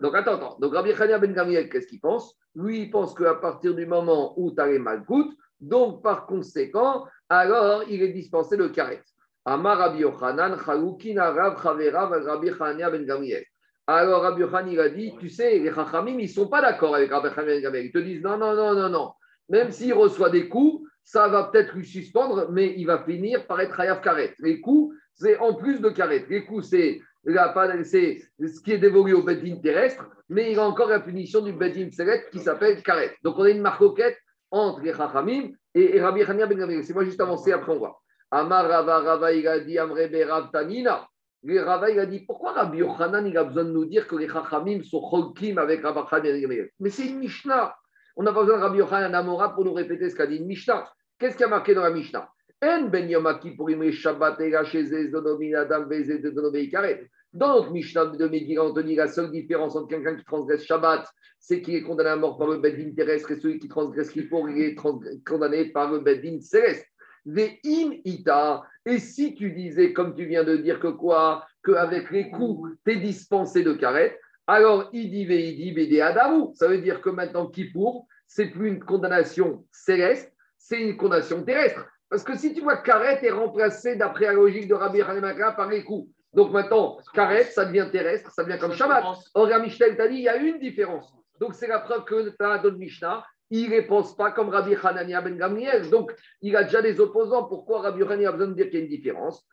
donc, 0.00 0.14
attends, 0.14 0.34
attends. 0.34 0.58
Donc, 0.60 0.74
Rabbi 0.74 0.92
Hanania 0.92 1.18
Ben 1.18 1.32
Gamriel, 1.32 1.68
qu'est-ce 1.68 1.86
qu'il 1.86 2.00
pense? 2.00 2.36
Lui, 2.54 2.82
il 2.82 2.90
pense 2.90 3.14
qu'à 3.14 3.34
partir 3.34 3.74
du 3.74 3.86
moment 3.86 4.34
où 4.38 4.50
tu 4.52 4.60
as 4.60 4.66
les 4.66 4.78
malcoutes, 4.78 5.34
donc 5.60 6.02
par 6.02 6.26
conséquent, 6.26 7.06
alors 7.28 7.84
il 7.88 8.02
est 8.02 8.12
dispensé 8.12 8.56
le 8.56 8.68
carré. 8.70 9.00
Amar 9.44 9.78
Rabbi 9.78 10.00
Yochanan, 10.00 10.58
Chaloukin, 10.64 11.16
Arav, 11.16 11.62
Chavera, 11.62 12.06
Rabbi 12.06 12.50
Hanania 12.50 12.90
Ben 12.90 13.04
Gamriel. 13.04 13.44
Alors 13.92 14.22
Rabbi 14.22 14.42
Khan, 14.48 14.66
il 14.68 14.78
a 14.78 14.88
dit, 14.88 15.12
tu 15.18 15.28
sais, 15.28 15.58
les 15.58 15.72
Chachamim, 15.74 16.16
ils 16.16 16.28
ne 16.28 16.32
sont 16.32 16.46
pas 16.46 16.62
d'accord 16.62 16.94
avec 16.94 17.10
Rabbi 17.10 17.28
Khan 17.34 17.42
Ils 17.44 17.90
te 17.90 17.98
disent, 17.98 18.22
non, 18.22 18.38
non, 18.38 18.54
non, 18.54 18.72
non, 18.72 18.88
non. 18.88 19.12
Même 19.48 19.72
s'il 19.72 19.94
reçoit 19.94 20.30
des 20.30 20.48
coups, 20.48 20.88
ça 21.04 21.28
va 21.28 21.44
peut-être 21.44 21.74
lui 21.74 21.86
suspendre, 21.86 22.50
mais 22.50 22.74
il 22.76 22.86
va 22.86 23.02
finir 23.04 23.46
par 23.46 23.60
être 23.60 23.78
Hayav 23.78 24.00
Karet. 24.00 24.34
Les 24.38 24.60
coups, 24.60 24.94
c'est 25.14 25.38
en 25.38 25.54
plus 25.54 25.80
de 25.80 25.88
Karet. 25.90 26.26
Les 26.28 26.44
coups, 26.44 26.66
c'est 26.66 27.00
ce 27.24 28.60
qui 28.62 28.72
est 28.72 28.78
dévolu 28.78 29.14
au 29.14 29.22
Bedin 29.22 29.56
terrestre, 29.56 30.06
mais 30.28 30.52
il 30.52 30.58
a 30.58 30.66
encore 30.66 30.88
la 30.88 31.00
punition 31.00 31.40
du 31.40 31.52
Bedin 31.52 31.90
céleste 31.90 32.30
qui 32.30 32.38
s'appelle 32.38 32.82
Karet. 32.82 33.16
Donc 33.22 33.38
on 33.38 33.42
a 33.42 33.50
une 33.50 33.60
marcoquette 33.60 34.18
entre 34.50 34.80
les 34.80 34.94
Chachamim 34.94 35.50
et, 35.74 36.00
Rabbi 36.00 36.24
Chania 36.24 36.46
Ben 36.46 36.82
C'est 36.82 36.94
moi 36.94 37.04
juste 37.04 37.20
avancé, 37.20 37.52
après 37.52 37.72
on 37.72 37.78
voit. 37.78 38.00
Amar 38.30 38.68
Rava 38.68 39.00
Rava, 39.00 39.32
il 39.32 39.46
a 39.46 39.60
dit 39.60 39.78
Amrebe 39.78 40.28
Rav 40.28 40.50
Tanina. 40.52 41.06
Le 41.42 41.60
Rava, 41.60 41.90
il 41.90 41.98
a 41.98 42.06
dit 42.06 42.20
pourquoi 42.20 42.52
Rabbi 42.52 42.78
Yochanan 42.78 43.26
il 43.26 43.36
a 43.36 43.44
besoin 43.44 43.64
de 43.64 43.70
nous 43.70 43.86
dire 43.86 44.06
que 44.06 44.16
les 44.16 44.28
Chachamim 44.28 44.82
sont 44.82 45.00
cholkim 45.00 45.58
avec 45.58 45.82
Rabbi 45.82 46.28
Yochanan 46.28 46.68
Mais 46.78 46.90
c'est 46.90 47.06
une 47.06 47.18
Mishnah. 47.18 47.74
On 48.16 48.22
n'a 48.22 48.32
pas 48.32 48.40
besoin 48.40 48.58
de 48.58 48.62
Rabbi 48.62 48.78
Yochanan 48.78 49.14
Amora 49.14 49.54
pour 49.54 49.64
nous 49.64 49.72
répéter 49.72 50.10
ce 50.10 50.16
qu'a 50.16 50.26
dit 50.26 50.40
Mishnah. 50.40 50.90
Qu'est-ce 51.18 51.36
qui 51.36 51.44
a 51.44 51.48
marqué 51.48 51.74
dans 51.74 51.82
la 51.82 51.90
Mishnah? 51.90 52.28
En 52.62 52.88
ben 52.88 53.08
pour 53.56 53.70
Shabbat 53.90 54.40
Adam 54.40 55.86
Dans 57.32 57.54
notre 57.54 57.70
Mishnah 57.70 58.06
de 58.06 58.26
Megillah, 58.26 58.64
Anthony, 58.64 58.96
la 58.96 59.08
seule 59.08 59.30
différence 59.30 59.76
entre 59.76 59.88
quelqu'un 59.88 60.16
qui 60.16 60.24
transgresse 60.24 60.64
Shabbat, 60.64 61.08
c'est 61.38 61.62
qu'il 61.62 61.74
est 61.74 61.82
condamné 61.82 62.10
à 62.10 62.16
mort 62.16 62.36
par 62.36 62.48
le 62.48 62.58
Bedin 62.58 62.92
terrestre 62.94 63.30
et 63.30 63.36
celui 63.36 63.58
qui 63.58 63.68
transgresse 63.68 64.10
Kippour, 64.10 64.50
il 64.50 64.62
est 64.62 64.74
condamné 64.74 65.72
par 65.72 65.90
le 65.90 66.00
Bedin 66.00 66.38
céleste. 66.40 66.86
et 67.34 68.98
si 68.98 69.34
tu 69.34 69.52
disais, 69.52 69.94
comme 69.94 70.14
tu 70.14 70.26
viens 70.26 70.44
de 70.44 70.56
dire, 70.56 70.80
que 70.80 70.88
quoi? 70.88 71.46
Qu'avec 71.64 72.10
les 72.10 72.30
coups, 72.30 72.70
tu 72.84 72.92
es 72.92 72.96
dispensé 72.96 73.62
de 73.62 73.72
carrette, 73.72 74.18
alors 74.46 74.88
idi 74.92 75.24
veidi 75.24 75.72
bede 75.72 76.00
adamou. 76.00 76.52
Ça 76.54 76.68
veut 76.68 76.78
dire 76.78 77.00
que 77.00 77.10
maintenant, 77.10 77.46
Kippour, 77.46 78.06
c'est 78.26 78.46
plus 78.46 78.68
une 78.68 78.84
condamnation 78.84 79.64
céleste, 79.70 80.32
c'est 80.58 80.80
une 80.80 80.96
condamnation 80.96 81.42
terrestre. 81.42 81.86
Parce 82.08 82.24
que 82.24 82.36
si 82.36 82.52
tu 82.52 82.60
vois 82.60 82.78
carrette 82.78 83.22
est 83.22 83.30
remplacé 83.30 83.96
d'après 83.96 84.26
la 84.26 84.32
logique 84.32 84.68
de 84.68 84.74
Rabbi 84.74 85.00
Hanamaka 85.02 85.52
par 85.52 85.68
les 85.68 85.84
coups. 85.84 86.10
Donc 86.32 86.52
maintenant, 86.52 86.98
carrette, 87.14 87.52
ça 87.52 87.64
devient 87.64 87.88
terrestre, 87.90 88.30
ça 88.32 88.44
devient 88.44 88.58
comme 88.58 88.72
Shabbat. 88.72 89.04
Or, 89.34 89.48
Michel 89.60 89.96
t'a 89.96 90.08
dit, 90.08 90.16
il 90.16 90.22
y 90.22 90.28
a 90.28 90.36
une 90.36 90.58
différence. 90.58 91.12
Donc 91.40 91.54
c'est 91.54 91.66
la 91.66 91.80
preuve 91.80 92.04
que 92.04 92.62
donné 92.62 92.78
Mishnah 92.78 93.24
il 93.50 93.70
ne 93.70 93.80
pense 93.80 94.16
pas 94.16 94.30
comme 94.30 94.48
Rabbi 94.48 94.76
Hanania 94.80 95.20
ben 95.20 95.36
Gamriel. 95.36 95.90
Donc, 95.90 96.14
il 96.40 96.56
a 96.56 96.64
déjà 96.64 96.82
des 96.82 97.00
opposants. 97.00 97.44
Pourquoi 97.44 97.82
Rabbi 97.82 98.02
Hanania 98.02 98.28
a 98.28 98.32
besoin 98.32 98.48
de 98.48 98.54
dire 98.54 98.70
qu'il 98.70 98.78
y 98.78 98.82
a 98.82 98.84
une 98.84 98.90
différence? 98.90 99.44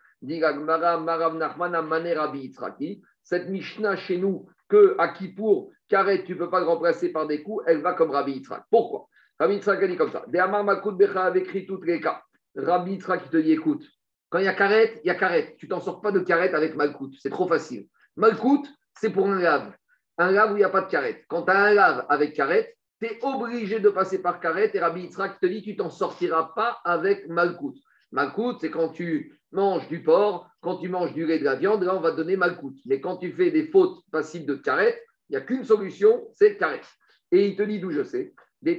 Cette 3.23 3.49
Mishnah 3.49 3.95
chez 3.95 4.17
nous, 4.17 4.47
que 4.67 4.95
à 4.97 5.09
Kippour, 5.09 5.71
Karet, 5.87 6.23
tu 6.23 6.33
ne 6.33 6.37
peux 6.37 6.49
pas 6.49 6.59
le 6.59 6.65
remplacer 6.65 7.11
par 7.11 7.27
des 7.27 7.41
coups, 7.41 7.63
elle 7.67 7.81
va 7.81 7.93
comme 7.93 8.11
Rabbi 8.11 8.33
Yitzhak. 8.33 8.63
Pourquoi? 8.69 9.07
Rabbi 9.39 9.55
Yitzhak 9.55 9.81
a 9.81 9.87
dit 9.87 9.95
comme 9.95 10.11
ça. 10.11 10.25
avait 10.25 11.39
écrit 11.39 11.65
toutes 11.65 11.85
les 11.85 12.01
cas. 12.01 12.21
Rabbi 12.55 12.93
Yitzhak, 12.93 13.21
il 13.25 13.29
te 13.29 13.37
dit 13.37 13.51
écoute, 13.53 13.85
quand 14.29 14.39
il 14.39 14.45
y 14.45 14.49
a 14.49 14.53
Karet, 14.53 14.99
il 15.03 15.07
y 15.07 15.09
a 15.09 15.15
Karet. 15.15 15.55
Tu 15.57 15.67
t'en 15.67 15.79
sors 15.79 16.01
pas 16.01 16.11
de 16.11 16.19
Karet 16.19 16.53
avec 16.53 16.75
Malkout. 16.75 17.13
C'est 17.19 17.29
trop 17.29 17.47
facile. 17.47 17.87
Malkout, 18.17 18.67
c'est 18.99 19.11
pour 19.11 19.27
un 19.29 19.39
lave. 19.39 19.73
Un 20.17 20.31
lave 20.31 20.53
où 20.53 20.55
il 20.55 20.59
n'y 20.59 20.65
a 20.65 20.69
pas 20.69 20.81
de 20.81 20.89
Karet. 20.89 21.23
Quand 21.29 21.43
tu 21.43 21.51
as 21.51 21.59
un 21.59 21.73
lave 21.73 22.05
avec 22.09 22.33
Karet, 22.33 22.75
tu 22.99 23.07
es 23.07 23.19
obligé 23.21 23.79
de 23.79 23.89
passer 23.89 24.21
par 24.21 24.39
Karet 24.39 24.71
et 24.73 24.79
Rabbi 24.79 25.03
Yitzhak 25.03 25.39
te 25.39 25.45
dit 25.45 25.61
tu 25.61 25.75
t'en 25.75 25.89
sortiras 25.89 26.51
pas 26.55 26.81
avec 26.83 27.29
Malkout. 27.29 27.75
Malkout, 28.11 28.57
c'est 28.59 28.71
quand 28.71 28.89
tu 28.89 29.36
manges 29.51 29.87
du 29.87 30.03
porc, 30.03 30.49
quand 30.61 30.77
tu 30.77 30.89
manges 30.89 31.13
du 31.13 31.25
lait 31.25 31.39
de 31.39 31.45
la 31.45 31.55
viande, 31.55 31.83
là 31.83 31.95
on 31.95 31.99
va 31.99 32.11
te 32.11 32.17
donner 32.17 32.35
Malkout. 32.35 32.75
Mais 32.85 32.99
quand 32.99 33.17
tu 33.17 33.31
fais 33.31 33.51
des 33.51 33.67
fautes 33.67 33.99
passives 34.11 34.45
de 34.45 34.55
Karet, 34.55 35.01
il 35.29 35.33
n'y 35.33 35.37
a 35.37 35.41
qu'une 35.41 35.63
solution, 35.63 36.27
c'est 36.33 36.57
Karet. 36.57 36.81
Et 37.31 37.47
il 37.47 37.55
te 37.55 37.63
dit 37.63 37.79
d'où 37.79 37.91
je 37.91 38.03
sais. 38.03 38.33
Il 38.63 38.73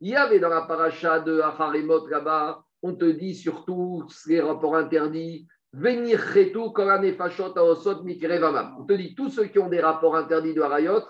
y 0.00 0.16
avait 0.16 0.40
dans 0.40 0.48
la 0.48 0.62
paracha 0.62 1.20
de 1.20 1.40
Acharemot 1.40 2.06
là-bas, 2.08 2.64
on 2.82 2.94
te 2.94 3.04
dit 3.04 3.34
sur 3.34 3.64
tous 3.64 4.06
les 4.26 4.40
rapports 4.40 4.76
interdits, 4.76 5.46
venir 5.72 6.20
On 8.78 8.84
te 8.84 8.92
dit 8.94 9.14
tous 9.14 9.30
ceux 9.30 9.44
qui 9.44 9.58
ont 9.58 9.68
des 9.68 9.80
rapports 9.80 10.16
interdits 10.16 10.54
de 10.54 10.62
harayot. 10.62 11.02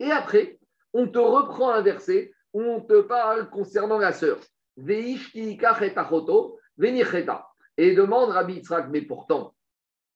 Et 0.00 0.10
après, 0.10 0.58
on 0.92 1.08
te 1.08 1.18
reprend 1.18 1.70
un 1.70 1.82
verset 1.82 2.32
où 2.52 2.62
on 2.62 2.80
te 2.80 3.02
parle 3.02 3.50
concernant 3.50 3.98
la 3.98 4.12
sœur. 4.12 4.38
Et 7.78 7.94
demande 7.94 8.30
Rabbi 8.30 8.54
Yitzhak, 8.54 8.88
mais 8.90 9.02
pourtant, 9.02 9.54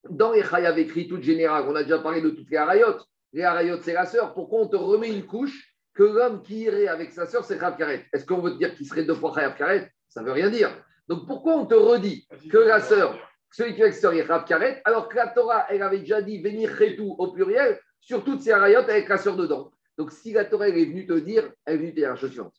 dans 0.09 0.33
les 0.33 0.43
chayav 0.43 0.79
écrit 0.79 1.09
toute 1.09 1.23
générale, 1.23 1.65
on 1.69 1.75
a 1.75 1.83
déjà 1.83 1.99
parlé 1.99 2.21
de 2.23 2.31
toutes 2.31 2.51
les 2.51 2.57
harayot. 2.57 2.97
Les 3.33 3.43
harayot, 3.43 3.79
c'est 3.83 3.93
la 3.93 4.07
sœur. 4.07 4.33
Pourquoi 4.35 4.61
on 4.61 4.67
te 4.67 4.77
remet 4.77 5.11
une 5.11 5.27
couche 5.27 5.75
que 5.95 6.03
l'homme 6.03 6.43
qui 6.43 6.61
irait 6.61 6.89
avec 6.89 7.11
sa 7.13 7.27
sœur, 7.27 7.45
c'est 7.45 7.59
Rav 7.59 7.77
Karet? 7.77 8.07
Est-ce 8.13 8.25
qu'on 8.25 8.41
veut 8.41 8.53
te 8.53 8.59
dire 8.59 8.75
qu'il 8.75 8.87
serait 8.87 9.05
deux 9.05 9.15
fois 9.15 9.33
Rav 9.33 9.57
Karet? 9.57 9.91
Ça 10.09 10.23
ne 10.23 10.27
veut 10.27 10.33
rien 10.33 10.51
dire. 10.51 10.71
Donc 11.09 11.27
pourquoi 11.27 11.55
on 11.55 11.67
te 11.67 11.75
redit 11.75 12.27
que 12.51 12.59
la 12.59 12.81
sœur, 12.81 13.19
celui 13.51 13.75
qui 13.75 13.81
est 13.81 13.85
avec 13.85 13.95
sœur, 13.95 14.13
est 14.15 14.23
Rav 14.23 14.45
Karet, 14.45 14.81
alors 14.85 15.09
que 15.09 15.17
la 15.17 15.29
Torah, 15.29 15.67
elle 15.69 15.83
avait 15.83 15.99
déjà 16.01 16.23
dit 16.23 16.41
venir 16.41 16.71
tout 16.97 17.15
au 17.19 17.33
pluriel 17.33 17.79
sur 18.01 18.25
toutes 18.25 18.41
ces 18.43 18.53
arayotes 18.53 18.89
avec 18.89 19.09
la 19.09 19.19
sœur 19.19 19.37
dedans. 19.37 19.71
Donc 19.99 20.13
si 20.13 20.33
la 20.33 20.45
Torah 20.45 20.69
est 20.69 20.73
venue 20.73 21.07
te 21.07 21.19
dire, 21.19 21.51
elle 21.67 21.75
est 21.75 21.79
venue 21.79 21.91
te 21.91 21.97
dire 21.97 22.11
la 22.11 22.17
chose 22.17 22.31
suivante. 22.31 22.55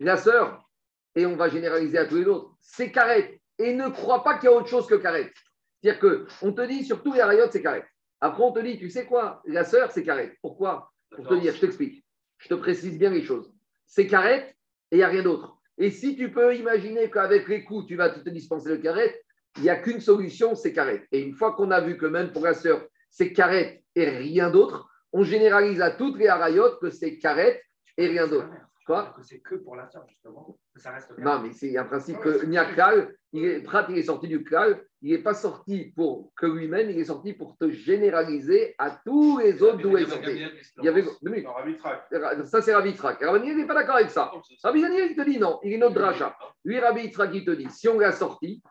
La 0.00 0.16
sœur, 0.16 0.69
et 1.14 1.26
on 1.26 1.36
va 1.36 1.48
généraliser 1.48 1.98
à 1.98 2.06
tous 2.06 2.16
les 2.16 2.26
autres, 2.26 2.52
c'est 2.60 2.90
Karet. 2.92 3.40
Et 3.58 3.74
ne 3.74 3.88
crois 3.88 4.22
pas 4.22 4.38
qu'il 4.38 4.48
y 4.48 4.52
a 4.52 4.56
autre 4.56 4.68
chose 4.68 4.86
que 4.86 4.94
Karet. 4.94 5.30
C'est-à-dire 5.82 6.00
qu'on 6.00 6.52
te 6.52 6.66
dit 6.66 6.84
sur 6.84 7.02
tous 7.02 7.12
les 7.12 7.20
arayotes, 7.20 7.52
c'est 7.52 7.62
Karet. 7.62 7.84
Après, 8.20 8.42
on 8.42 8.52
te 8.52 8.60
dit, 8.60 8.78
tu 8.78 8.90
sais 8.90 9.06
quoi 9.06 9.42
La 9.46 9.64
sœur, 9.64 9.90
c'est 9.90 10.04
Karet. 10.04 10.36
Pourquoi? 10.42 10.90
Pour 11.10 11.26
te 11.26 11.34
dire, 11.34 11.54
je 11.54 11.60
t'explique. 11.60 12.04
Je 12.38 12.48
te 12.48 12.54
précise 12.54 12.98
bien 12.98 13.10
les 13.10 13.22
choses. 13.22 13.52
C'est 13.86 14.06
carrette 14.06 14.56
et 14.90 14.96
il 14.96 14.98
n'y 14.98 15.04
a 15.04 15.08
rien 15.08 15.22
d'autre. 15.22 15.58
Et 15.78 15.90
si 15.90 16.16
tu 16.16 16.30
peux 16.30 16.54
imaginer 16.56 17.10
qu'avec 17.10 17.48
les 17.48 17.64
coups, 17.64 17.86
tu 17.86 17.96
vas 17.96 18.10
te 18.10 18.28
dispenser 18.30 18.68
le 18.68 18.78
carrette, 18.78 19.20
il 19.56 19.62
n'y 19.62 19.70
a 19.70 19.76
qu'une 19.76 20.00
solution, 20.00 20.54
c'est 20.54 20.72
carrette. 20.72 21.06
Et 21.12 21.20
une 21.20 21.34
fois 21.34 21.54
qu'on 21.54 21.70
a 21.70 21.80
vu 21.80 21.96
que 21.96 22.06
même 22.06 22.32
pour 22.32 22.44
la 22.44 22.54
sœur, 22.54 22.86
c'est 23.10 23.32
carrette 23.32 23.82
et 23.94 24.08
rien 24.08 24.50
d'autre, 24.50 24.88
on 25.12 25.24
généralise 25.24 25.80
à 25.80 25.90
toutes 25.90 26.18
les 26.18 26.28
harayotes 26.28 26.80
que 26.80 26.90
c'est 26.90 27.18
carrette 27.18 27.60
et 27.96 28.06
rien 28.06 28.28
d'autre. 28.28 28.48
Quoi 28.86 29.14
C'est 29.22 29.40
que 29.40 29.56
pour 29.56 29.76
la 29.76 29.88
sœur, 29.88 30.04
justement. 30.08 30.58
Ça 30.76 30.92
reste 30.92 31.12
non, 31.18 31.40
mais 31.40 31.52
c'est 31.52 31.76
un 31.76 31.84
principe 31.84 32.18
que 32.18 32.44
Niakal, 32.46 33.14
il 33.32 33.44
est, 33.44 33.62
Prat, 33.62 33.86
il 33.90 33.98
est 33.98 34.04
sorti 34.04 34.28
du 34.28 34.42
Klal, 34.42 34.82
il 35.02 35.12
n'est 35.12 35.22
pas 35.22 35.34
sorti 35.34 35.92
pour 35.94 36.32
que 36.34 36.46
lui-même, 36.46 36.90
il 36.90 36.98
est 36.98 37.04
sorti 37.04 37.32
pour 37.34 37.56
te 37.58 37.70
généraliser 37.70 38.74
à 38.78 38.98
tous 39.04 39.38
les 39.38 39.62
autres 39.62 39.78
d'où 39.78 39.96
il 39.96 40.04
est 40.04 40.52
Il 40.78 40.84
y 40.84 40.88
avait 40.88 41.04
Ça, 42.44 42.62
c'est 42.62 42.74
Rabbi 42.74 42.90
Yitzhak. 42.90 43.22
Rabbi 43.22 43.54
n'est 43.54 43.66
pas 43.66 43.74
d'accord 43.74 43.96
avec 43.96 44.10
ça. 44.10 44.32
Rabbi 44.62 44.80
il 44.80 45.16
te 45.16 45.22
dit 45.28 45.38
non, 45.38 45.60
il 45.62 45.74
est 45.74 45.78
notre 45.78 45.94
dracha. 45.94 46.36
Lui, 46.64 46.80
Rabbi 46.80 47.02
Yitzhak, 47.02 47.30
il 47.34 47.44
te 47.44 47.50
dit 47.50 47.68
si 47.70 47.88
on 47.88 47.98
l'a 47.98 48.12
sorti, 48.12 48.62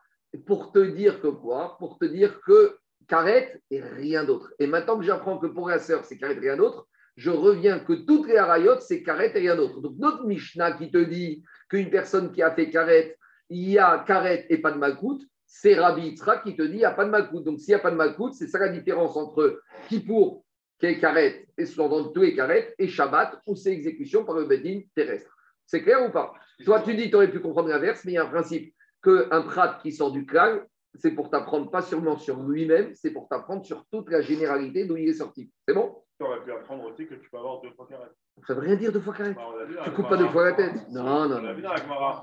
pour 0.45 0.71
te 0.71 0.79
dire 0.79 1.21
que 1.21 1.27
quoi? 1.27 1.77
Pour 1.79 1.97
te 1.97 2.05
dire 2.05 2.41
que 2.41 2.77
Karet 3.07 3.61
et 3.71 3.81
rien 3.81 4.23
d'autre. 4.23 4.53
Et 4.59 4.67
maintenant 4.67 4.97
que 4.97 5.03
j'apprends 5.03 5.37
que 5.39 5.47
pour 5.47 5.69
la 5.69 5.79
sœur, 5.79 6.05
c'est 6.05 6.17
Karet 6.17 6.35
et 6.35 6.39
rien 6.39 6.57
d'autre, 6.57 6.87
je 7.19 7.31
reviens 7.31 7.79
que 7.79 7.91
toutes 7.91 8.29
les 8.29 8.37
harayotes, 8.37 8.81
c'est 8.81 9.03
Karet 9.03 9.31
et 9.35 9.39
rien 9.39 9.57
d'autre. 9.57 9.81
Donc, 9.81 9.97
notre 9.97 10.25
Mishnah 10.25 10.71
qui 10.77 10.89
te 10.89 10.97
dit 10.97 11.43
qu'une 11.69 11.89
personne 11.89 12.31
qui 12.31 12.41
a 12.41 12.49
fait 12.51 12.69
Karet, 12.69 13.17
il 13.49 13.69
y 13.69 13.77
a 13.77 14.05
Karet 14.07 14.45
et 14.49 14.59
pas 14.59 14.71
de 14.71 14.77
Malkout, 14.77 15.19
c'est 15.45 15.75
Rabbi 15.75 16.11
Yitzhak 16.11 16.45
qui 16.45 16.55
te 16.55 16.61
dit 16.61 16.75
il 16.75 16.77
n'y 16.77 16.85
a 16.85 16.91
pas 16.91 17.03
de 17.03 17.09
Malkout. 17.09 17.43
Donc, 17.43 17.59
s'il 17.59 17.73
n'y 17.73 17.75
a 17.75 17.79
pas 17.79 17.91
de 17.91 17.97
Malkout, 17.97 18.31
c'est 18.31 18.47
ça 18.47 18.57
la 18.57 18.69
différence 18.69 19.17
entre 19.17 19.61
Kippour, 19.89 20.45
qui 20.79 20.85
est 20.85 20.99
Karet, 20.99 21.45
et 21.57 21.65
dans 21.75 22.09
tous 22.09 22.21
les 22.21 22.33
Karet, 22.33 22.73
et 22.79 22.87
Shabbat, 22.87 23.41
où 23.45 23.53
c'est 23.53 23.73
exécution 23.73 24.23
par 24.23 24.35
le 24.35 24.45
Bedin 24.45 24.79
terrestre. 24.95 25.35
C'est 25.65 25.81
clair 25.81 26.07
ou 26.07 26.13
pas? 26.13 26.31
Toi, 26.63 26.79
tu 26.85 26.95
dis, 26.95 27.09
tu 27.09 27.17
aurais 27.17 27.29
pu 27.29 27.41
comprendre 27.41 27.67
l'inverse, 27.67 28.05
mais 28.05 28.13
il 28.13 28.15
y 28.15 28.17
a 28.17 28.23
un 28.23 28.29
principe 28.29 28.73
qu'un 29.03 29.41
prat 29.41 29.77
qui 29.83 29.91
sort 29.91 30.13
du 30.13 30.25
clan, 30.25 30.61
c'est 30.95 31.11
pour 31.11 31.29
t'apprendre 31.29 31.69
pas 31.69 31.81
seulement 31.81 32.17
sur 32.17 32.41
lui-même, 32.43 32.93
c'est 32.95 33.11
pour 33.11 33.27
t'apprendre 33.27 33.65
sur 33.65 33.85
toute 33.91 34.09
la 34.09 34.21
généralité 34.21 34.85
d'où 34.85 34.95
il 34.95 35.09
est 35.09 35.13
sorti. 35.13 35.51
C'est 35.67 35.73
bon? 35.73 35.97
Tu 36.19 36.25
aurais 36.25 36.41
pu 36.41 36.51
apprendre 36.51 36.83
aussi 36.83 37.07
que 37.07 37.13
tu 37.15 37.29
peux 37.29 37.37
avoir 37.37 37.61
deux 37.61 37.71
fois 37.71 37.87
carré. 37.89 38.03
Ça 38.45 38.53
veut 38.53 38.59
rien 38.59 38.75
dire 38.75 38.91
deux 38.91 38.99
fois 38.99 39.13
carré. 39.13 39.33
Bah, 39.33 39.41
tu 39.85 39.91
coupes 39.91 40.09
pas 40.09 40.17
deux 40.17 40.27
fois 40.27 40.49
la 40.49 40.51
tête. 40.51 40.73
Non, 40.91 41.29
non, 41.29 41.41
non. 41.41 41.53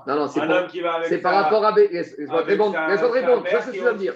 Non, 0.05 0.15
non, 0.15 0.27
c'est 0.27 1.17
par 1.17 1.33
rapport 1.33 1.65
à. 1.65 1.75
Laisse-moi 1.75 2.43
te 2.43 2.47
répondre. 2.47 2.77
Laisse-moi 2.89 3.09
te 3.09 3.13
répondre. 3.13 3.43
C'est 3.49 3.61
ce 3.61 3.65
que 3.65 3.71
tu 3.71 3.79
vas 3.79 3.93
me 3.93 3.97
dire. 3.97 4.13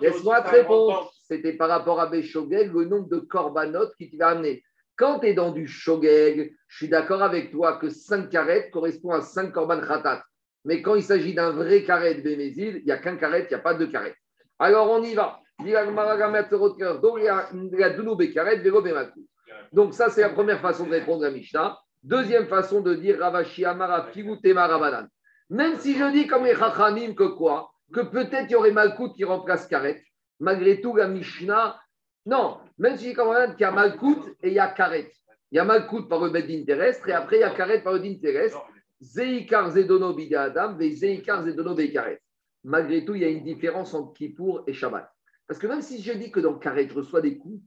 Laisse-moi 0.00 0.42
te 0.42 0.50
répondre. 0.50 1.12
C'était 1.22 1.52
par 1.52 1.68
rapport 1.68 2.00
à 2.00 2.06
B. 2.06 2.22
Shogeg, 2.22 2.72
le 2.74 2.86
nombre 2.86 3.08
de 3.08 3.18
corbanotes 3.18 3.94
qui 3.96 4.10
t'y 4.10 4.16
va 4.16 4.30
amener. 4.30 4.64
Quand 4.96 5.20
tu 5.20 5.28
es 5.28 5.34
dans 5.34 5.52
du 5.52 5.68
Shogeg, 5.68 6.52
je 6.66 6.76
suis 6.76 6.88
d'accord 6.88 7.22
avec 7.22 7.52
toi 7.52 7.76
que 7.76 7.90
5 7.90 8.28
carrettes 8.28 8.72
correspond 8.72 9.12
à 9.12 9.20
5 9.20 9.52
korban 9.52 9.80
khatat. 9.80 10.24
Mais 10.64 10.82
quand 10.82 10.96
il 10.96 11.04
s'agit 11.04 11.34
d'un 11.34 11.52
vrai 11.52 11.84
carré 11.84 12.16
de 12.16 12.22
Bémézil, 12.22 12.78
il 12.78 12.84
n'y 12.84 12.90
a 12.90 12.98
qu'un 12.98 13.16
carré, 13.16 13.46
il 13.48 13.48
n'y 13.48 13.54
a 13.54 13.60
pas 13.60 13.74
de 13.74 13.86
carré. 13.86 14.12
Alors 14.58 14.90
on 14.90 15.00
y 15.04 15.14
va. 15.14 15.38
Donc 19.72 19.94
ça, 19.94 20.08
c'est 20.08 20.20
la 20.20 20.28
première 20.30 20.60
façon 20.60 20.86
de 20.86 20.90
répondre 20.90 21.24
à 21.24 21.30
Mishnah. 21.30 21.78
Deuxième 22.02 22.46
façon 22.46 22.80
de 22.80 22.94
dire 22.94 23.18
Ravashi 23.18 23.64
Amara 23.64 24.06
Rabanan. 24.06 25.08
Même 25.50 25.76
si 25.78 25.96
je 25.96 26.12
dis 26.12 26.26
comme 26.26 26.44
les 26.44 26.54
Chachamim 26.54 27.14
que 27.14 27.24
quoi? 27.24 27.70
Que 27.92 28.00
peut-être 28.00 28.46
il 28.48 28.52
y 28.52 28.54
aurait 28.54 28.70
Malkout 28.70 29.14
qui 29.14 29.24
remplace 29.24 29.66
Karet. 29.66 30.02
Malgré 30.38 30.80
tout, 30.80 30.94
la 30.94 31.08
Mishnah, 31.08 31.80
non. 32.26 32.58
Même 32.78 32.96
si 32.96 33.04
je 33.04 33.08
dis 33.10 33.14
comme 33.14 33.34
qu'il 33.54 33.62
y 33.62 33.64
a 33.64 33.72
Malkout 33.72 34.36
et 34.42 34.48
il 34.48 34.54
y 34.54 34.58
a 34.58 34.68
Karet. 34.68 35.10
Il 35.50 35.56
y 35.56 35.58
a 35.58 35.64
Malkout 35.64 36.08
par 36.08 36.22
le 36.22 36.30
Bedin 36.30 36.64
terrestre 36.64 37.08
et 37.08 37.12
après 37.12 37.38
il 37.38 37.40
y 37.40 37.44
a 37.44 37.50
Karet 37.50 37.82
par 37.82 37.94
le 37.94 38.00
Din 38.00 38.14
terrestre. 38.20 38.62
Zeikar 39.00 39.70
Zedono 39.70 40.16
Zeikar 40.16 41.44
Zedono 41.44 41.76
Malgré 42.64 43.04
tout, 43.04 43.14
il 43.14 43.22
y 43.22 43.24
a 43.24 43.28
une 43.28 43.44
différence 43.44 43.94
entre 43.94 44.12
Kippour 44.12 44.64
et 44.66 44.72
Shabbat. 44.72 45.10
Parce 45.48 45.58
que 45.58 45.66
même 45.66 45.82
si 45.82 46.02
je 46.02 46.12
dis 46.12 46.30
que 46.30 46.40
dans 46.40 46.54
Karet, 46.54 46.88
je 46.88 46.94
reçois 46.94 47.22
des 47.22 47.38
coups, 47.38 47.62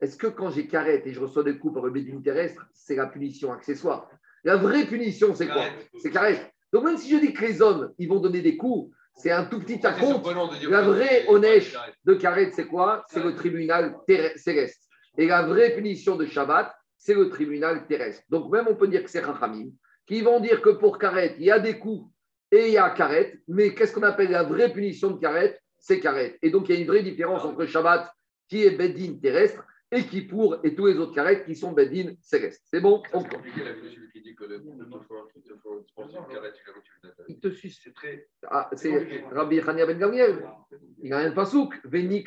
est-ce 0.00 0.16
que 0.16 0.28
quand 0.28 0.50
j'ai 0.50 0.66
Karet 0.66 1.02
et 1.04 1.12
je 1.12 1.20
reçois 1.20 1.44
des 1.44 1.58
coups 1.58 1.74
par 1.74 1.84
le 1.84 1.90
bédine 1.90 2.22
terrestre, 2.22 2.66
c'est 2.72 2.96
la 2.96 3.06
punition 3.06 3.52
accessoire? 3.52 4.08
La 4.44 4.56
vraie 4.56 4.86
punition, 4.86 5.34
c'est 5.34 5.48
quoi? 5.48 5.64
C'est 6.00 6.10
Karet. 6.10 6.52
Donc 6.72 6.84
même 6.84 6.96
si 6.96 7.10
je 7.10 7.18
dis 7.18 7.32
que 7.32 7.44
les 7.44 7.60
hommes, 7.60 7.92
ils 7.98 8.08
vont 8.08 8.18
donner 8.18 8.40
des 8.40 8.56
coups, 8.56 8.94
c'est 9.14 9.30
un 9.30 9.44
tout 9.44 9.58
petit 9.60 9.84
acompte. 9.86 10.26
La 10.68 10.82
vraie 10.82 11.26
honnête 11.28 11.76
de 12.04 12.14
Karet, 12.14 12.52
c'est 12.52 12.66
quoi? 12.66 13.04
C'est 13.08 13.22
le 13.22 13.34
tribunal 13.34 13.96
céleste. 14.36 14.88
Et 15.18 15.26
la 15.26 15.42
vraie 15.42 15.74
punition 15.74 16.16
de 16.16 16.24
Shabbat, 16.24 16.72
c'est 16.96 17.14
le 17.14 17.28
tribunal 17.28 17.86
terrestre. 17.86 18.22
Donc 18.28 18.50
même 18.50 18.66
on 18.68 18.76
peut 18.76 18.88
dire 18.88 19.02
que 19.02 19.10
c'est 19.10 19.20
Rachamim 19.20 19.70
qui 20.06 20.22
vont 20.22 20.40
dire 20.40 20.62
que 20.62 20.70
pour 20.70 20.98
Karet, 20.98 21.34
il 21.38 21.44
y 21.44 21.50
a 21.50 21.58
des 21.58 21.78
coups 21.78 22.10
et 22.50 22.68
il 22.68 22.72
y 22.72 22.78
a 22.78 22.88
Karet, 22.90 23.40
mais 23.48 23.74
qu'est-ce 23.74 23.92
qu'on 23.92 24.04
appelle 24.04 24.30
la 24.30 24.44
vraie 24.44 24.72
punition 24.72 25.10
de 25.10 25.20
Karet 25.20 25.60
C'est 25.78 26.00
Karet. 26.00 26.38
Et 26.42 26.50
donc 26.50 26.68
il 26.68 26.74
y 26.74 26.78
a 26.78 26.80
une 26.80 26.86
vraie 26.86 27.02
différence 27.02 27.44
entre 27.44 27.66
Shabbat, 27.66 28.12
qui 28.48 28.64
est 28.64 28.76
Bedin 28.76 29.18
terrestre, 29.20 29.64
et 29.90 30.04
qui 30.04 30.22
pour 30.22 30.58
et 30.64 30.74
tous 30.74 30.86
les 30.86 30.98
autres 30.98 31.14
Karet 31.14 31.44
qui 31.44 31.54
sont 31.54 31.72
Bedin 31.72 32.14
céleste. 32.20 32.62
C'est 32.70 32.80
bon 32.80 33.02
on... 33.12 33.24
Il 37.28 37.40
te 37.40 37.50
suit, 37.50 37.70
c'est 37.70 37.92
très. 37.94 38.28
Ah, 38.46 38.70
c'est 38.74 39.22
Rabbi 39.32 39.60
Chania 39.60 39.86
Ben 39.86 39.98
Gamiel. 39.98 40.48
Il 41.02 41.12
a 41.12 41.18
un 41.18 41.30
pasouk. 41.32 41.74
Une 41.92 42.22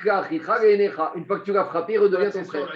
fois 1.26 1.40
que 1.40 1.46
tu 1.46 1.54
l'as 1.54 1.66
frappé, 1.66 1.98
redevient 1.98 2.32
ton 2.32 2.44
frère. 2.44 2.72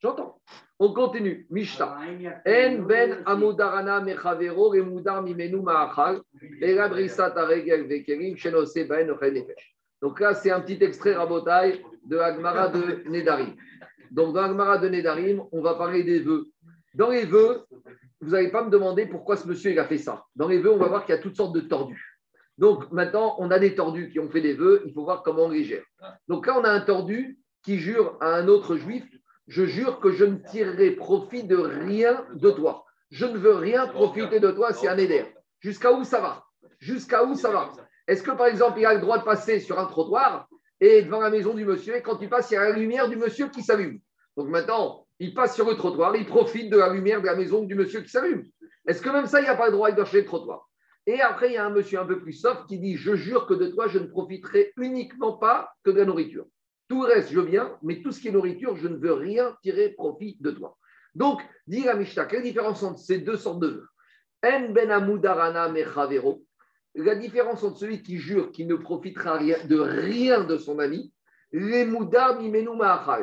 J'entends. 0.00 0.40
On 0.78 0.92
continue. 0.92 1.46
Mishta. 1.50 1.98
En 2.46 2.78
ben 2.82 3.22
amudarana 3.26 4.00
mechavero 4.00 4.70
remudar 4.70 5.22
mimenu 5.22 5.60
ma'achal. 5.62 6.22
Ela 6.60 6.88
brisat 6.88 7.36
aregel 7.36 7.86
vekerim 7.86 8.36
shenose 8.36 8.84
ben 8.88 9.08
nefesh. 9.08 9.77
Donc 10.02 10.20
là, 10.20 10.34
c'est 10.34 10.50
un 10.50 10.60
petit 10.60 10.82
extrait 10.82 11.14
rabotaille 11.14 11.82
de 12.04 12.18
Agmara 12.18 12.68
de 12.68 13.08
Nedarim. 13.08 13.54
Donc 14.10 14.34
dans 14.34 14.42
Agmara 14.42 14.78
de 14.78 14.88
Nedarim, 14.88 15.42
on 15.52 15.60
va 15.60 15.74
parler 15.74 16.04
des 16.04 16.20
vœux. 16.20 16.46
Dans 16.94 17.10
les 17.10 17.24
vœux, 17.24 17.64
vous 18.20 18.30
n'allez 18.30 18.50
pas 18.50 18.64
me 18.64 18.70
demander 18.70 19.06
pourquoi 19.06 19.36
ce 19.36 19.46
monsieur 19.46 19.78
a 19.78 19.84
fait 19.84 19.98
ça. 19.98 20.24
Dans 20.34 20.48
les 20.48 20.58
vœux, 20.58 20.72
on 20.72 20.78
va 20.78 20.88
voir 20.88 21.04
qu'il 21.04 21.14
y 21.14 21.18
a 21.18 21.20
toutes 21.20 21.36
sortes 21.36 21.54
de 21.54 21.60
tordus. 21.60 22.18
Donc 22.56 22.90
maintenant, 22.90 23.36
on 23.38 23.50
a 23.50 23.58
des 23.58 23.74
tordus 23.74 24.10
qui 24.10 24.18
ont 24.18 24.28
fait 24.28 24.40
des 24.40 24.54
vœux, 24.54 24.82
il 24.86 24.92
faut 24.92 25.04
voir 25.04 25.22
comment 25.22 25.44
on 25.44 25.50
les 25.50 25.64
gère. 25.64 25.84
Donc 26.26 26.46
là, 26.46 26.58
on 26.58 26.64
a 26.64 26.70
un 26.70 26.80
tordu 26.80 27.38
qui 27.62 27.78
jure 27.78 28.16
à 28.20 28.34
un 28.34 28.48
autre 28.48 28.76
juif 28.76 29.04
je 29.48 29.64
jure 29.64 29.98
que 29.98 30.12
je 30.12 30.24
ne 30.24 30.36
tirerai 30.36 30.92
profit 30.92 31.42
de 31.42 31.56
rien 31.56 32.24
de 32.34 32.50
toi. 32.50 32.84
Je 33.10 33.24
ne 33.24 33.38
veux 33.38 33.54
rien 33.54 33.86
profiter 33.88 34.40
de 34.40 34.50
toi, 34.50 34.72
c'est 34.74 34.88
un 34.88 34.98
éder. 34.98 35.24
Jusqu'à 35.60 35.92
où 35.92 36.04
ça 36.04 36.20
va? 36.20 36.44
Jusqu'à 36.78 37.24
où 37.24 37.34
ça 37.34 37.50
va? 37.50 37.72
Est-ce 38.08 38.22
que 38.22 38.30
par 38.30 38.46
exemple, 38.46 38.80
il 38.80 38.86
a 38.86 38.94
le 38.94 39.00
droit 39.00 39.18
de 39.18 39.24
passer 39.24 39.60
sur 39.60 39.78
un 39.78 39.84
trottoir 39.84 40.48
et 40.80 41.02
devant 41.02 41.20
la 41.20 41.28
maison 41.28 41.52
du 41.52 41.66
monsieur, 41.66 41.96
et 41.96 42.02
quand 42.02 42.18
il 42.22 42.30
passe, 42.30 42.50
il 42.50 42.54
y 42.54 42.56
a 42.56 42.70
la 42.70 42.76
lumière 42.76 43.08
du 43.08 43.16
monsieur 43.16 43.48
qui 43.48 43.62
s'allume 43.62 44.00
Donc 44.36 44.48
maintenant, 44.48 45.06
il 45.18 45.34
passe 45.34 45.54
sur 45.54 45.68
le 45.68 45.76
trottoir, 45.76 46.16
il 46.16 46.24
profite 46.24 46.70
de 46.70 46.78
la 46.78 46.90
lumière 46.92 47.20
de 47.20 47.26
la 47.26 47.36
maison 47.36 47.64
du 47.64 47.74
monsieur 47.74 48.00
qui 48.00 48.08
s'allume. 48.08 48.44
Est-ce 48.86 49.02
que 49.02 49.10
même 49.10 49.26
ça, 49.26 49.40
il 49.40 49.42
n'y 49.42 49.50
a 49.50 49.56
pas 49.56 49.66
le 49.66 49.72
droit 49.72 49.90
d'acheter 49.90 50.20
le 50.20 50.24
trottoir? 50.24 50.66
Et 51.06 51.20
après, 51.20 51.48
il 51.48 51.54
y 51.54 51.56
a 51.58 51.66
un 51.66 51.70
monsieur 51.70 52.00
un 52.00 52.06
peu 52.06 52.18
plus 52.20 52.32
soft 52.32 52.66
qui 52.66 52.78
dit 52.78 52.96
Je 52.96 53.14
jure 53.14 53.46
que 53.46 53.54
de 53.54 53.66
toi, 53.66 53.88
je 53.88 53.98
ne 53.98 54.06
profiterai 54.06 54.72
uniquement 54.78 55.34
pas 55.34 55.70
que 55.84 55.90
de 55.90 55.98
la 55.98 56.06
nourriture. 56.06 56.46
Tout 56.88 57.00
reste, 57.00 57.30
je 57.30 57.40
viens, 57.40 57.76
mais 57.82 58.00
tout 58.00 58.12
ce 58.12 58.20
qui 58.20 58.28
est 58.28 58.32
nourriture, 58.32 58.76
je 58.76 58.88
ne 58.88 58.96
veux 58.96 59.12
rien 59.12 59.54
tirer 59.62 59.90
profit 59.90 60.38
de 60.40 60.50
toi. 60.50 60.78
Donc, 61.14 61.42
dit 61.66 61.82
la 61.82 61.94
Mishnah, 61.94 62.24
quelle 62.24 62.42
différence 62.42 62.82
entre 62.82 63.00
ces 63.00 63.18
deux 63.18 63.36
sortes 63.36 63.60
de 63.60 63.68
vœux? 63.68 63.88
En 64.44 64.70
ben. 64.70 66.47
La 66.94 67.14
différence 67.14 67.62
entre 67.62 67.78
celui 67.78 68.02
qui 68.02 68.18
jure 68.18 68.50
qu'il 68.50 68.66
ne 68.66 68.74
profitera 68.74 69.38
de 69.38 69.78
rien 69.78 70.44
de 70.44 70.56
son 70.56 70.78
ami, 70.78 71.12
les 71.52 71.84
moudar 71.84 72.38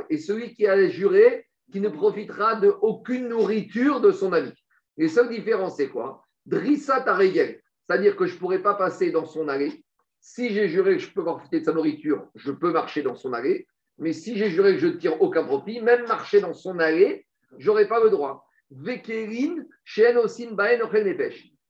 et 0.10 0.17
celui 0.17 0.54
qui 0.54 0.67
a 0.67 0.88
juré 0.88 1.47
qu'il 1.71 1.82
ne 1.82 1.89
profitera 1.89 2.56
de 2.56 2.69
aucune 2.82 3.28
nourriture 3.28 4.01
de 4.01 4.12
son 4.12 4.34
ami. 4.34 4.51
Les 4.97 5.10
seules 5.10 5.30
différences, 5.30 5.78
c'est 5.78 5.89
quoi? 5.89 6.23
Drissa 6.45 7.01
taregel, 7.01 7.62
c'est-à-dire 7.88 8.15
que 8.15 8.25
je 8.25 8.36
ne 8.36 8.39
pourrais 8.39 8.62
pas 8.62 8.75
passer 8.75 9.12
dans 9.12 9.25
son 9.25 9.47
allée. 9.47 9.84
Si 10.21 10.54
j'ai 10.54 10.67
juré 10.67 10.97
que 10.97 11.04
je 11.04 11.12
peux 11.12 11.23
profiter 11.23 11.60
de 11.60 11.65
sa 11.65 11.73
nourriture, 11.73 12.30
je 12.36 12.51
peux 12.51 12.71
marcher 12.71 13.01
dans 13.01 13.15
son 13.15 13.34
allée. 13.34 13.67
Mais 13.97 14.13
si 14.13 14.38
j'ai 14.38 14.49
juré 14.49 14.73
que 14.73 14.80
je 14.80 14.88
ne 14.88 14.93
tire 14.93 15.21
aucun 15.21 15.43
profit, 15.43 15.82
même 15.82 16.08
marcher 16.08 16.41
dans 16.41 16.54
son 16.54 16.80
allée, 16.80 17.25
je 17.58 17.67
n'aurai 17.67 17.88
pas 17.88 18.04
le 18.04 18.10
droit. 18.10 18.47
Vekerin, 18.71 19.65
osin 20.17 20.51
baen 20.54 20.82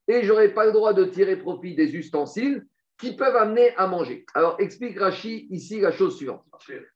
Et 0.07 0.23
je 0.23 0.29
n'aurai 0.29 0.53
pas 0.53 0.65
le 0.65 0.71
droit 0.71 0.93
de 0.93 1.05
tirer 1.05 1.37
profit 1.37 1.75
des 1.75 1.95
ustensiles 1.95 2.65
qui 2.97 3.15
peuvent 3.15 3.35
amener 3.35 3.75
à 3.75 3.87
manger. 3.87 4.25
Alors, 4.33 4.55
explique 4.59 4.99
Rachi 4.99 5.47
ici 5.49 5.79
la 5.79 5.91
chose 5.91 6.15
suivante. 6.15 6.45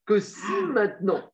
Que 0.05 0.19
si 0.19 0.53
maintenant, 0.73 1.31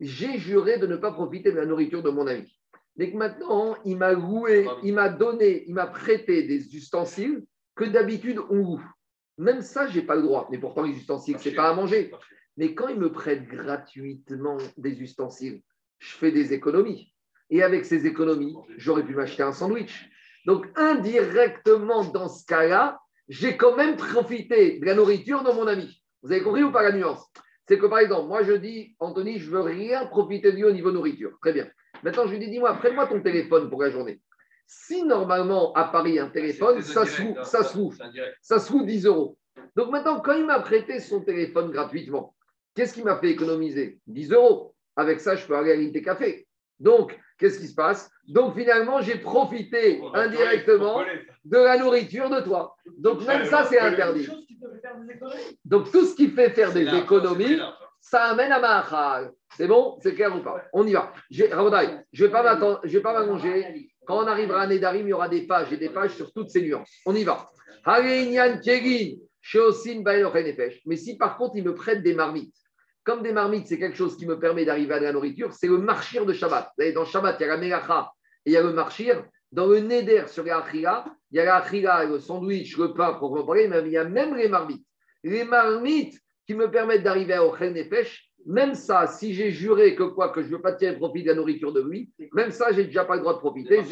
j'ai 0.00 0.38
juré 0.38 0.78
de 0.78 0.86
ne 0.86 0.96
pas 0.96 1.12
profiter 1.12 1.50
de 1.50 1.56
la 1.56 1.66
nourriture 1.66 2.02
de 2.02 2.10
mon 2.10 2.26
ami, 2.26 2.56
mais 2.96 3.10
que 3.10 3.16
maintenant, 3.16 3.76
il 3.84 3.96
m'a 3.96 4.12
loué, 4.12 4.66
il 4.82 4.94
m'a 4.94 5.08
donné, 5.08 5.64
il 5.66 5.74
m'a 5.74 5.86
prêté 5.86 6.44
des 6.44 6.74
ustensiles 6.76 7.44
que 7.74 7.84
d'habitude 7.84 8.40
on 8.50 8.56
loue. 8.56 8.84
Même 9.38 9.60
ça, 9.60 9.86
je 9.86 9.98
n'ai 9.98 10.06
pas 10.06 10.16
le 10.16 10.22
droit. 10.22 10.48
Mais 10.50 10.58
pourtant, 10.58 10.82
les 10.82 10.96
ustensiles, 10.96 11.38
ce 11.38 11.48
n'est 11.48 11.54
pas 11.54 11.68
à 11.68 11.74
manger. 11.74 12.10
Mais 12.56 12.74
quand 12.74 12.88
il 12.88 12.98
me 12.98 13.12
prête 13.12 13.46
gratuitement 13.46 14.56
des 14.78 15.02
ustensiles, 15.02 15.60
je 15.98 16.14
fais 16.14 16.32
des 16.32 16.54
économies. 16.54 17.12
Et 17.50 17.62
avec 17.62 17.84
ces 17.84 18.06
économies, 18.06 18.56
j'aurais 18.76 19.04
pu 19.04 19.14
m'acheter 19.14 19.42
un 19.42 19.52
sandwich. 19.52 20.10
Donc, 20.46 20.66
indirectement, 20.76 22.04
dans 22.04 22.28
ce 22.28 22.46
cas-là, 22.46 23.00
j'ai 23.28 23.56
quand 23.56 23.76
même 23.76 23.96
profité 23.96 24.78
de 24.78 24.86
la 24.86 24.94
nourriture 24.94 25.42
de 25.42 25.50
mon 25.50 25.66
ami. 25.66 26.02
Vous 26.22 26.30
avez 26.32 26.42
compris 26.42 26.62
ou 26.62 26.70
pas 26.70 26.82
la 26.82 26.92
nuance? 26.92 27.26
C'est 27.68 27.78
que 27.78 27.86
par 27.86 27.98
exemple, 27.98 28.28
moi 28.28 28.44
je 28.44 28.52
dis, 28.52 28.94
Anthony, 29.00 29.40
je 29.40 29.50
veux 29.50 29.60
rien 29.60 30.06
profiter 30.06 30.52
de 30.52 30.56
lui 30.56 30.64
au 30.64 30.70
niveau 30.70 30.92
nourriture. 30.92 31.36
Très 31.42 31.52
bien. 31.52 31.68
Maintenant, 32.04 32.26
je 32.26 32.30
lui 32.30 32.38
dis, 32.38 32.48
dis-moi, 32.48 32.74
prête-moi 32.74 33.08
ton 33.08 33.20
téléphone 33.20 33.68
pour 33.68 33.82
la 33.82 33.90
journée. 33.90 34.20
Si 34.68 35.02
normalement 35.02 35.72
à 35.72 35.84
Paris, 35.84 36.18
un 36.20 36.28
téléphone, 36.28 36.80
ça 36.80 37.04
se, 37.04 37.22
loue, 37.22 37.34
ça, 37.42 37.64
se 37.64 37.78
ça 38.40 38.58
se 38.60 38.84
10 38.84 39.06
euros. 39.06 39.36
Donc 39.74 39.90
maintenant, 39.90 40.20
quand 40.20 40.34
il 40.34 40.46
m'a 40.46 40.60
prêté 40.60 41.00
son 41.00 41.22
téléphone 41.22 41.70
gratuitement, 41.70 42.36
qu'est-ce 42.74 42.94
qui 42.94 43.02
m'a 43.02 43.18
fait 43.18 43.30
économiser 43.30 43.98
10 44.06 44.32
euros? 44.32 44.74
Avec 44.94 45.20
ça, 45.20 45.34
je 45.34 45.44
peux 45.44 45.56
aller 45.56 45.72
à 45.72 45.76
l'unité 45.76 46.02
café. 46.02 46.45
Donc, 46.78 47.18
qu'est-ce 47.38 47.58
qui 47.58 47.68
se 47.68 47.74
passe? 47.74 48.10
Donc 48.28 48.54
finalement, 48.54 49.00
j'ai 49.00 49.18
profité 49.18 50.00
indirectement 50.14 51.02
de 51.44 51.56
la 51.56 51.78
nourriture 51.78 52.28
de 52.28 52.40
toi. 52.40 52.76
Donc 52.98 53.24
même 53.26 53.44
ça, 53.44 53.64
c'est 53.64 53.78
interdit. 53.78 54.28
Donc 55.64 55.90
tout 55.92 56.04
ce 56.04 56.14
qui 56.14 56.28
fait 56.28 56.50
faire 56.50 56.72
des 56.72 56.88
économies, 56.94 57.58
ça 58.00 58.24
amène 58.24 58.52
à 58.52 58.60
Mahal. 58.60 59.32
C'est 59.56 59.66
bon? 59.66 59.98
C'est 60.02 60.14
clair 60.14 60.34
ou 60.36 60.40
pas? 60.40 60.62
On 60.72 60.86
y 60.86 60.92
va. 60.92 61.12
Je 61.30 61.44
ne 61.44 61.48
vais 61.48 62.30
pas 62.30 62.80
vais 62.84 63.00
m'allonger. 63.00 63.90
Quand 64.06 64.22
on 64.22 64.26
arrivera 64.26 64.62
à 64.62 64.66
Nedarim, 64.66 65.06
il 65.06 65.10
y 65.10 65.12
aura 65.12 65.28
des 65.28 65.46
pages 65.46 65.72
et 65.72 65.76
des 65.76 65.88
pages 65.88 66.14
sur 66.14 66.32
toutes 66.32 66.50
ces 66.50 66.62
nuances. 66.62 66.90
On 67.06 67.14
y 67.14 67.24
va. 67.24 67.48
Mais 70.86 70.96
si 70.96 71.16
par 71.16 71.36
contre, 71.36 71.56
il 71.56 71.64
me 71.64 71.74
prête 71.74 72.02
des 72.02 72.14
marmites, 72.14 72.54
comme 73.06 73.22
des 73.22 73.32
marmites, 73.32 73.68
c'est 73.68 73.78
quelque 73.78 73.96
chose 73.96 74.16
qui 74.16 74.26
me 74.26 74.38
permet 74.38 74.64
d'arriver 74.64 74.94
à 74.94 75.00
la 75.00 75.12
nourriture, 75.12 75.52
c'est 75.52 75.68
le 75.68 75.78
marchir 75.78 76.26
de 76.26 76.32
Shabbat. 76.32 76.72
Dans 76.92 77.04
Shabbat, 77.04 77.36
il 77.38 77.42
y 77.44 77.46
a 77.46 77.48
la 77.48 77.56
Melacha 77.56 78.10
et 78.44 78.50
il 78.50 78.52
y 78.52 78.56
a 78.56 78.62
le 78.62 78.72
marchir. 78.72 79.24
Dans 79.52 79.66
le 79.66 79.78
Neder 79.78 80.24
sur 80.26 80.42
les 80.42 80.50
Achila, 80.50 81.04
il 81.30 81.36
y 81.36 81.40
a 81.40 81.44
la 81.44 81.56
Achila, 81.58 82.04
le 82.04 82.18
sandwich, 82.18 82.76
le 82.76 82.92
pain, 82.92 83.14
pour 83.14 83.46
parler, 83.46 83.68
mais 83.68 83.80
il 83.82 83.92
y 83.92 83.96
a 83.96 84.04
même 84.04 84.34
les 84.34 84.48
marmites. 84.48 84.84
Les 85.22 85.44
marmites 85.44 86.20
qui 86.48 86.54
me 86.54 86.68
permettent 86.68 87.04
d'arriver 87.04 87.34
à 87.34 87.46
Ochel 87.46 87.88
pêche, 87.88 88.28
même 88.44 88.74
ça, 88.74 89.06
si 89.06 89.34
j'ai 89.34 89.52
juré 89.52 89.94
que 89.94 90.02
quoi, 90.02 90.30
que 90.30 90.42
je 90.42 90.48
ne 90.48 90.56
veux 90.56 90.62
pas 90.62 90.72
tirer 90.72 90.96
profit 90.96 91.22
de 91.22 91.28
la 91.28 91.34
nourriture 91.34 91.72
de 91.72 91.82
lui, 91.82 92.10
même 92.32 92.50
ça, 92.50 92.72
j'ai 92.72 92.84
déjà 92.84 93.04
pas 93.04 93.14
le 93.14 93.20
droit 93.20 93.34
de 93.34 93.38
profiter. 93.38 93.82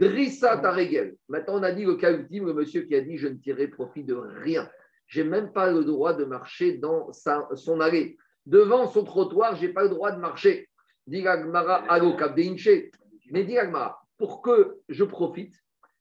Drissa 0.00 0.56
Taregel. 0.58 1.16
Maintenant, 1.28 1.58
on 1.58 1.62
a 1.64 1.72
dit 1.72 1.84
le 1.84 1.96
cas 1.96 2.12
ultime, 2.12 2.46
le 2.46 2.54
monsieur 2.54 2.82
qui 2.82 2.94
a 2.94 3.00
dit 3.00 3.18
je 3.18 3.26
ne 3.26 3.34
tirerai 3.34 3.68
profit 3.68 4.04
de 4.04 4.14
rien 4.14 4.68
j'ai 5.06 5.24
même 5.24 5.52
pas 5.52 5.70
le 5.70 5.84
droit 5.84 6.14
de 6.14 6.24
marcher 6.24 6.78
dans 6.78 7.12
son 7.12 7.80
allée. 7.80 8.16
Devant 8.44 8.86
son 8.86 9.04
trottoir, 9.04 9.56
j'ai 9.56 9.68
pas 9.68 9.82
le 9.82 9.88
droit 9.88 10.12
de 10.12 10.20
marcher. 10.20 10.68
Mais 11.08 11.22
dit 13.44 13.56
pour 14.18 14.42
que 14.42 14.78
je 14.88 15.04
profite, 15.04 15.54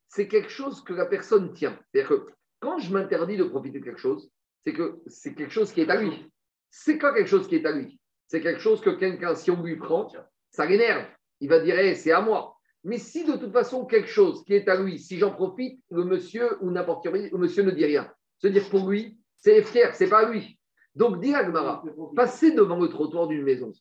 c'est 0.08 0.28
quelque 0.28 0.50
chose 0.50 0.84
que 0.84 0.94
la 0.94 1.06
personne 1.06 1.54
tient. 1.54 1.78
C'est-à-dire 1.92 2.10
que 2.10 2.28
quand 2.60 2.80
je 2.80 2.92
m'interdis 2.94 3.38
de 3.38 3.44
profiter 3.44 3.80
de 3.80 3.86
quelque 3.86 4.00
chose, 4.00 4.32
c'est 4.66 4.74
que 4.74 5.00
c'est 5.08 5.36
quelque 5.36 5.52
chose 5.52 5.72
qui 5.72 5.82
est 5.82 5.90
à 5.90 6.02
lui. 6.02 6.32
C'est 6.72 6.98
quoi 6.98 7.14
quelque 7.14 7.28
chose 7.28 7.48
qui 7.48 7.56
est 7.56 7.66
à 7.66 7.72
lui 7.72 8.00
C'est 8.28 8.42
quelque 8.42 8.62
chose 8.62 8.82
que 8.82 8.90
quelqu'un, 8.90 9.36
si 9.36 9.52
on 9.52 9.62
lui 9.62 9.76
prend, 9.76 10.12
ça 10.50 10.66
l'énerve. 10.66 11.06
Il 11.42 11.50
va 11.50 11.60
dire, 11.60 11.78
eh, 11.78 11.96
c'est 11.96 12.12
à 12.12 12.22
moi. 12.22 12.58
Mais 12.84 12.98
si 12.98 13.26
de 13.26 13.34
toute 13.34 13.52
façon, 13.52 13.86
quelque 13.86 14.08
chose 14.08 14.44
qui 14.46 14.54
est 14.54 14.68
à 14.68 14.82
lui, 14.82 15.00
si 15.00 15.18
j'en 15.18 15.32
profite, 15.32 15.82
le 15.92 16.04
monsieur 16.04 16.64
ou 16.64 16.72
n'importe 16.72 17.04
qui, 17.04 17.30
le 17.30 17.38
monsieur 17.38 17.64
ne 17.64 17.72
dit 17.72 17.86
rien. 17.86 18.12
Se 18.40 18.48
dire 18.48 18.70
pour 18.70 18.90
lui, 18.90 19.18
c'est 19.38 19.64
fier, 19.64 19.96
c'est 19.96 20.10
pas 20.10 20.30
lui. 20.30 20.60
Donc, 20.96 21.22
dit 21.22 21.34
Agmara, 21.34 21.84
passer 22.16 22.52
devant 22.52 22.80
le 22.80 22.88
trottoir 22.88 23.28
d'une 23.28 23.44
maison, 23.44 23.72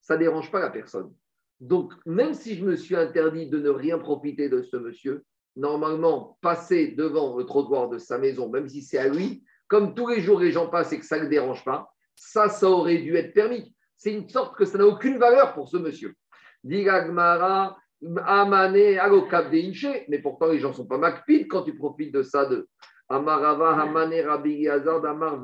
ça 0.00 0.14
ne 0.14 0.20
dérange 0.20 0.50
pas 0.50 0.60
la 0.60 0.70
personne. 0.70 1.12
Donc, 1.60 1.92
même 2.04 2.34
si 2.34 2.56
je 2.56 2.64
me 2.64 2.76
suis 2.76 2.96
interdit 2.96 3.48
de 3.48 3.58
ne 3.58 3.70
rien 3.70 3.98
profiter 3.98 4.48
de 4.48 4.62
ce 4.62 4.76
monsieur, 4.76 5.24
normalement, 5.54 6.38
passer 6.42 6.88
devant 6.88 7.36
le 7.36 7.44
trottoir 7.44 7.88
de 7.88 7.98
sa 7.98 8.18
maison, 8.18 8.48
même 8.48 8.68
si 8.68 8.82
c'est 8.82 8.98
à 8.98 9.08
lui, 9.08 9.44
comme 9.68 9.94
tous 9.94 10.08
les 10.08 10.20
jours 10.20 10.40
les 10.40 10.52
gens 10.52 10.68
passent 10.68 10.92
et 10.92 10.98
que 10.98 11.06
ça 11.06 11.18
ne 11.18 11.24
le 11.24 11.28
dérange 11.28 11.64
pas, 11.64 11.92
ça, 12.14 12.48
ça 12.48 12.68
aurait 12.68 12.98
dû 12.98 13.16
être 13.16 13.32
permis. 13.32 13.74
C'est 13.96 14.12
une 14.12 14.28
sorte 14.28 14.56
que 14.56 14.64
ça 14.64 14.78
n'a 14.78 14.86
aucune 14.86 15.18
valeur 15.18 15.54
pour 15.54 15.68
ce 15.68 15.76
monsieur. 15.76 16.14
Dit 16.62 16.88
Agmara, 16.88 17.76
Amane, 18.26 18.72
mais 20.08 20.18
pourtant 20.18 20.48
les 20.48 20.58
gens 20.58 20.68
ne 20.68 20.74
sont 20.74 20.86
pas 20.86 20.98
macpides 20.98 21.48
quand 21.48 21.62
tu 21.62 21.74
profites 21.74 22.12
de 22.12 22.22
ça 22.22 22.44
de 22.44 22.68
Amarava 23.08 23.80
Hamane 23.80 24.20
Rabbi 24.20 24.68
Amar 24.68 25.40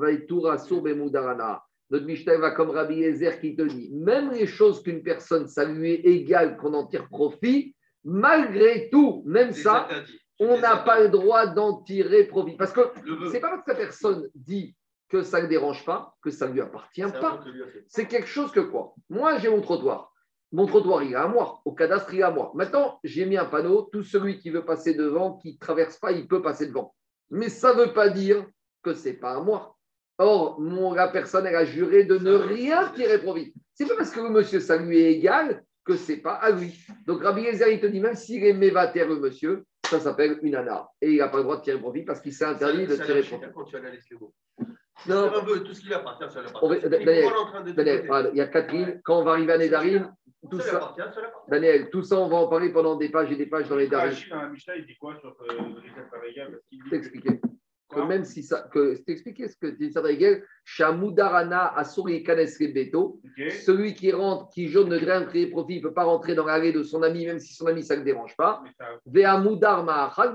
Notre 1.89 2.05
Mishnah 2.05 2.37
va 2.37 2.51
comme 2.51 2.71
Rabbi 2.71 2.95
Yezer 2.95 3.39
qui 3.39 3.55
te 3.55 3.61
dit 3.61 3.91
même 3.93 4.31
les 4.31 4.47
choses 4.47 4.83
qu'une 4.83 5.01
personne, 5.01 5.47
ça 5.47 5.63
lui 5.65 5.91
est 5.91 6.05
égal 6.05 6.57
qu'on 6.57 6.73
en 6.73 6.87
tire 6.87 7.07
profit, 7.07 7.75
malgré 8.03 8.89
tout, 8.89 9.23
même 9.25 9.51
ça, 9.51 9.87
on 10.39 10.59
n'a 10.59 10.77
pas 10.77 10.99
le 11.01 11.09
droit 11.09 11.47
d'en 11.47 11.81
tirer 11.83 12.25
profit. 12.25 12.57
Parce 12.57 12.73
que 12.73 12.81
c'est 13.31 13.39
pas 13.39 13.49
parce 13.49 13.63
que 13.63 13.71
la 13.71 13.77
personne 13.77 14.29
dit 14.35 14.75
que 15.07 15.21
ça 15.21 15.41
ne 15.41 15.47
dérange 15.47 15.85
pas, 15.85 16.15
que 16.21 16.31
ça 16.31 16.47
ne 16.47 16.53
lui 16.53 16.61
appartient 16.61 17.01
pas. 17.03 17.39
C'est 17.87 18.07
quelque 18.07 18.27
chose 18.27 18.51
que 18.51 18.59
quoi? 18.59 18.93
Moi, 19.09 19.37
j'ai 19.37 19.49
mon 19.49 19.61
trottoir. 19.61 20.11
Mon 20.51 20.65
trottoir, 20.65 21.03
il 21.03 21.13
est 21.13 21.15
à 21.15 21.27
moi. 21.27 21.61
Au 21.65 21.71
cadastre, 21.71 22.13
il 22.13 22.19
est 22.19 22.23
à 22.23 22.31
moi. 22.31 22.51
Maintenant, 22.55 22.99
j'ai 23.03 23.25
mis 23.25 23.37
un 23.37 23.45
panneau. 23.45 23.89
Tout 23.91 24.03
celui 24.03 24.39
qui 24.39 24.49
veut 24.49 24.65
passer 24.65 24.95
devant, 24.95 25.37
qui 25.37 25.53
ne 25.53 25.57
traverse 25.57 25.97
pas, 25.97 26.11
il 26.11 26.27
peut 26.27 26.41
passer 26.41 26.67
devant 26.67 26.93
mais 27.33 27.49
ça 27.49 27.73
ne 27.73 27.81
veut 27.81 27.93
pas 27.93 28.09
dire 28.09 28.45
que 28.83 28.93
ce 28.93 29.09
n'est 29.09 29.15
pas 29.15 29.35
à 29.35 29.39
moi. 29.39 29.75
Or, 30.19 30.61
mon, 30.61 30.93
la 30.93 31.07
personne, 31.07 31.47
elle 31.47 31.55
a 31.55 31.65
juré 31.65 32.03
de 32.03 32.19
ne 32.19 32.33
rien 32.33 32.89
tirer 32.89 33.17
profit. 33.17 33.53
C'est 33.73 33.87
pas 33.87 33.95
parce 33.95 34.11
que 34.11 34.21
le 34.21 34.29
monsieur, 34.29 34.59
ça 34.59 34.77
lui 34.77 34.99
est 34.99 35.13
égal 35.13 35.63
que 35.83 35.97
ce 35.97 36.11
n'est 36.11 36.19
pas 36.19 36.35
à 36.35 36.51
lui. 36.51 36.79
Donc, 37.07 37.23
Rabbi 37.23 37.41
il 37.41 37.79
te 37.81 37.87
dit, 37.87 37.99
même 37.99 38.15
s'il 38.15 38.45
est 38.45 38.53
mévater, 38.53 39.03
le 39.03 39.15
monsieur, 39.15 39.65
ça 39.83 39.99
s'appelle 39.99 40.39
une 40.43 40.55
ana. 40.55 40.87
Et 41.01 41.13
il 41.13 41.17
n'a 41.17 41.27
pas 41.27 41.37
le 41.37 41.43
droit 41.43 41.57
de 41.57 41.63
tirer 41.63 41.79
profit 41.79 42.03
parce 42.03 42.21
qu'il 42.21 42.33
s'est 42.33 42.45
interdit 42.45 42.85
de 42.85 42.95
tirer 42.97 43.23
profit. 43.23 43.77
Non. 45.07 45.29
Tout 45.65 45.73
ce 45.73 45.81
qui 45.81 45.93
appartient, 45.93 46.25
ça 46.29 46.41
Daniel, 47.73 48.29
il 48.31 48.37
y 48.37 48.41
a 48.41 48.47
quatre 48.47 48.71
lignes. 48.71 49.01
Quand 49.03 49.19
on 49.19 49.23
va 49.23 49.31
arriver 49.31 49.53
à 49.53 49.57
Nédarim, 49.57 50.13
tout 50.49 50.59
ça, 50.59 50.93
Daniel, 51.47 51.89
tout 51.89 52.03
ça, 52.03 52.17
on 52.17 52.27
va 52.27 52.37
en 52.37 52.47
parler 52.47 52.69
pendant 52.71 52.95
des 52.95 53.09
pages 53.09 53.31
et 53.31 53.35
des 53.35 53.45
pages 53.45 53.69
dans 53.69 53.77
les 53.77 53.87
Darim. 53.87 54.13
il 54.75 54.85
dit 54.85 54.95
quoi 54.97 55.15
sur 55.19 55.29
euh, 55.29 55.55
Je 56.71 56.89
t'expliquer. 56.89 57.39
Que 57.89 58.01
même 58.01 58.25
si 58.25 58.41
ça, 58.41 58.67
que 58.73 58.97
t'expliquer 59.03 59.47
ce 59.47 59.55
que 59.55 59.67
dit 59.67 59.91
Sadrigel, 59.91 60.43
Shamudarana 60.63 61.77
Asuri 61.77 62.23
Kanes 62.23 62.47
Beto, 62.73 63.21
celui 63.63 63.93
qui 63.93 64.11
rentre, 64.11 64.49
qui 64.49 64.67
jaune 64.67 64.89
de 64.89 64.97
grain, 64.97 65.23
créer 65.25 65.47
profit, 65.47 65.75
il 65.75 65.83
ne 65.83 65.87
peut 65.87 65.93
pas 65.93 66.03
rentrer 66.03 66.33
dans 66.33 66.45
l'allée 66.45 66.71
de 66.71 66.81
son 66.81 67.03
ami, 67.03 67.25
même 67.27 67.39
si 67.39 67.53
son 67.53 67.67
ami 67.67 67.83
ça 67.83 67.93
ne 67.93 67.99
le 67.99 68.05
dérange 68.05 68.35
pas. 68.35 68.63
Ve'amudar 69.05 69.85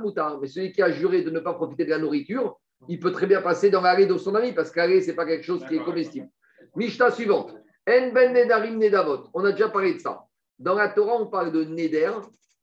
Mutar, 0.00 0.40
mais 0.40 0.46
celui 0.46 0.72
qui 0.72 0.82
a 0.82 0.90
juré 0.90 1.22
de 1.22 1.30
ne 1.30 1.40
pas 1.40 1.54
profiter 1.54 1.84
de 1.84 1.90
la 1.90 1.98
nourriture, 1.98 2.58
il 2.86 3.00
peut 3.00 3.12
très 3.12 3.26
bien 3.26 3.42
passer 3.42 3.70
dans 3.70 3.80
l'allée 3.80 4.06
de 4.06 4.16
son 4.16 4.34
ami, 4.34 4.52
parce 4.52 4.70
que 4.70 4.78
l'allée, 4.78 5.02
ce 5.02 5.08
n'est 5.08 5.16
pas 5.16 5.26
quelque 5.26 5.44
chose 5.44 5.64
qui 5.66 5.76
est 5.76 5.84
comestible. 5.84 6.28
Mishta 6.76 7.10
suivante. 7.10 7.54
En 7.88 8.12
ben 8.12 8.32
nedarim 8.32 8.78
nedavot. 8.78 9.28
On 9.34 9.44
a 9.44 9.52
déjà 9.52 9.68
parlé 9.68 9.94
de 9.94 9.98
ça. 9.98 10.24
Dans 10.58 10.74
la 10.74 10.88
Torah, 10.88 11.16
on 11.20 11.26
parle 11.26 11.52
de 11.52 11.64
neder 11.64 12.12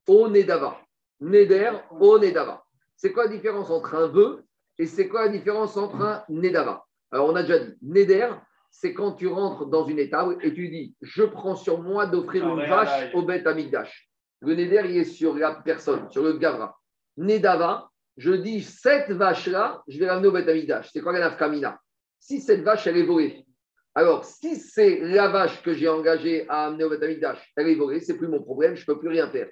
au 0.08 0.30
nedava. 0.30 0.78
Neder 1.20 1.72
au 2.00 2.20
nedava. 2.20 2.64
C'est 2.96 3.12
quoi 3.12 3.26
la 3.26 3.32
différence 3.32 3.70
entre 3.70 3.96
un 3.96 4.08
vœu 4.08 4.44
et 4.78 4.86
c'est 4.86 5.08
quoi 5.08 5.26
la 5.26 5.32
différence 5.32 5.76
entre 5.78 6.02
un 6.02 6.24
nedava? 6.30 6.86
Alors, 7.12 7.30
on 7.30 7.36
a 7.36 7.42
déjà 7.42 7.60
dit, 7.60 7.74
neder, 7.82 8.30
c'est 8.70 8.94
quand 8.94 9.14
tu 9.14 9.28
rentres 9.28 9.66
dans 9.66 9.86
une 9.86 10.00
étable 10.00 10.38
et 10.42 10.54
tu 10.54 10.70
dis 10.70 10.96
Je 11.02 11.24
prends 11.24 11.56
sur 11.56 11.82
moi 11.82 12.06
d'offrir 12.06 12.48
une 12.48 12.68
vache 12.68 13.14
au 13.14 13.24
Beth 13.24 13.48
Amigdash. 13.48 14.10
Le 14.42 14.54
Neder, 14.54 14.84
il 14.90 14.98
est 14.98 15.06
sur 15.06 15.36
la 15.36 15.56
personne, 15.56 16.10
sur 16.12 16.22
le 16.24 16.34
Gavra. 16.34 16.78
Nedava, 17.18 17.90
je 18.18 18.32
dis 18.32 18.62
cette 18.62 19.12
vache-là, 19.12 19.84
je 19.88 20.00
vais 20.00 20.06
l'amener 20.06 20.28
au 20.28 20.32
Beth 20.32 20.50
C'est 20.92 21.02
quoi 21.02 21.14
la 21.14 21.20
nafkamina 21.20 21.80
Si 22.20 22.42
cette 22.42 22.62
vache, 22.62 22.88
elle 22.88 22.98
est 22.98 23.04
volée, 23.04 23.46
alors 23.94 24.26
si 24.26 24.58
c'est 24.58 25.00
la 25.00 25.30
vache 25.30 25.62
que 25.64 25.74
j'ai 25.74 25.88
engagée 25.88 26.46
à 26.50 26.66
amener 26.66 26.84
au 26.84 26.90
Beth 26.90 27.02
elle 27.02 27.70
est 27.70 27.76
volée, 27.76 28.02
c'est 28.02 28.18
plus 28.18 28.28
mon 28.28 28.42
problème, 28.42 28.76
je 28.76 28.82
ne 28.82 28.86
peux 28.86 29.00
plus 29.00 29.10
rien 29.10 29.30
faire. 29.30 29.48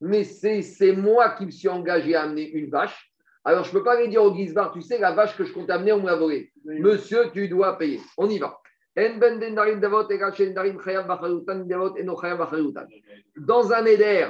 Mais 0.00 0.24
c'est 0.24 0.92
moi 0.92 1.30
qui 1.30 1.46
me 1.46 1.50
suis 1.50 1.68
engagé 1.68 2.14
à 2.14 2.22
amener 2.22 2.48
une 2.50 2.70
vache. 2.70 3.10
Alors 3.44 3.64
je 3.64 3.70
ne 3.70 3.78
peux 3.78 3.84
pas 3.84 3.94
aller 3.94 4.08
dire 4.08 4.22
au 4.22 4.34
Gizbar, 4.34 4.72
tu 4.72 4.82
sais, 4.82 4.98
la 4.98 5.12
vache 5.12 5.36
que 5.36 5.44
je 5.44 5.52
compte 5.52 5.70
amener, 5.70 5.92
on 5.92 6.00
me 6.00 6.06
l'a 6.06 6.16
volée. 6.16 6.52
Monsieur, 6.64 7.30
tu 7.32 7.48
dois 7.48 7.78
payer. 7.78 8.00
On 8.18 8.28
y 8.28 8.38
va. 8.38 8.58
Dans 13.36 13.72
un 13.72 13.84
éder, 13.84 14.26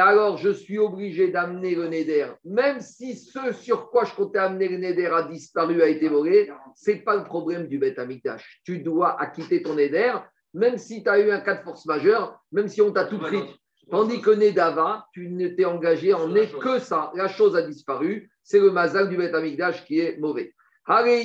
alors 0.00 0.38
je 0.38 0.50
suis 0.50 0.78
obligé 0.78 1.28
d'amener 1.28 1.74
le 1.74 1.88
Neder, 1.88 2.28
même 2.44 2.80
si 2.80 3.16
ce 3.16 3.52
sur 3.52 3.90
quoi 3.90 4.04
je 4.04 4.14
comptais 4.14 4.38
amener 4.38 4.68
le 4.68 4.78
Neder 4.78 5.06
a 5.06 5.22
disparu, 5.22 5.82
a 5.82 5.88
été 5.88 6.08
volé, 6.08 6.50
ce 6.74 6.90
n'est 6.90 6.98
pas 6.98 7.16
le 7.16 7.24
problème 7.24 7.68
du 7.68 7.78
Beth 7.78 7.98
Amikdash. 7.98 8.60
Tu 8.64 8.78
dois 8.78 9.20
acquitter 9.20 9.62
ton 9.62 9.74
Neder, 9.74 10.14
même 10.52 10.78
si 10.78 11.02
tu 11.02 11.08
as 11.08 11.20
eu 11.20 11.30
un 11.30 11.40
cas 11.40 11.56
de 11.56 11.62
force 11.62 11.86
majeure, 11.86 12.40
même 12.52 12.68
si 12.68 12.80
on 12.82 12.92
t'a 12.92 13.04
tout 13.04 13.18
pris. 13.18 13.42
Tandis 13.90 14.20
que 14.20 14.30
Nedava, 14.30 15.06
tu 15.12 15.28
n'étais 15.28 15.66
engagé 15.66 16.14
en 16.14 16.34
est 16.34 16.58
que 16.58 16.78
ça. 16.78 17.12
La 17.14 17.28
chose 17.28 17.54
a 17.54 17.62
disparu. 17.62 18.30
C'est 18.42 18.60
le 18.60 18.70
mazal 18.70 19.08
du 19.10 19.16
Beth 19.16 19.34
Amikdash 19.34 19.84
qui 19.84 20.00
est 20.00 20.18
mauvais. 20.18 20.54
Mais 20.88 21.24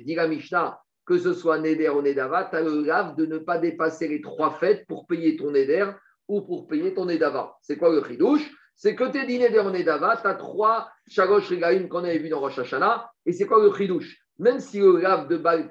dit 0.00 0.14
la 0.14 0.28
Mishnah, 0.28 0.80
que 1.04 1.18
ce 1.18 1.34
soit 1.34 1.58
Neder 1.58 1.88
ou 1.90 2.02
Nedava, 2.02 2.44
tu 2.44 2.56
as 2.56 2.62
le 2.62 2.82
grave 2.82 3.16
de 3.16 3.26
ne 3.26 3.38
pas 3.38 3.58
dépasser 3.58 4.08
les 4.08 4.20
trois 4.20 4.50
fêtes 4.50 4.86
pour 4.86 5.06
payer 5.06 5.36
ton 5.36 5.50
Neder 5.50 5.90
ou 6.28 6.42
pour 6.42 6.66
payer 6.66 6.94
ton 6.94 7.08
Edava. 7.08 7.56
C'est 7.62 7.76
quoi 7.76 7.90
le 7.90 8.02
chidouche? 8.02 8.50
C'est 8.74 8.94
que 8.94 9.04
tes 9.04 9.26
dîners 9.26 9.50
de 9.50 9.76
Edava, 9.76 10.18
tu 10.20 10.26
as 10.26 10.34
trois 10.34 10.88
Shagosh 11.08 11.48
Regaim 11.48 11.88
qu'on 11.88 12.04
avait 12.04 12.18
vu 12.18 12.28
dans 12.28 12.40
Rosh 12.40 12.58
Hashanah. 12.58 13.10
Et 13.24 13.32
c'est 13.32 13.46
quoi 13.46 13.62
le 13.62 13.72
chidouche? 13.72 14.18
Même 14.38 14.60
si 14.60 14.80
le 14.80 14.92
grave 14.92 15.28
de 15.28 15.36
Baal 15.38 15.66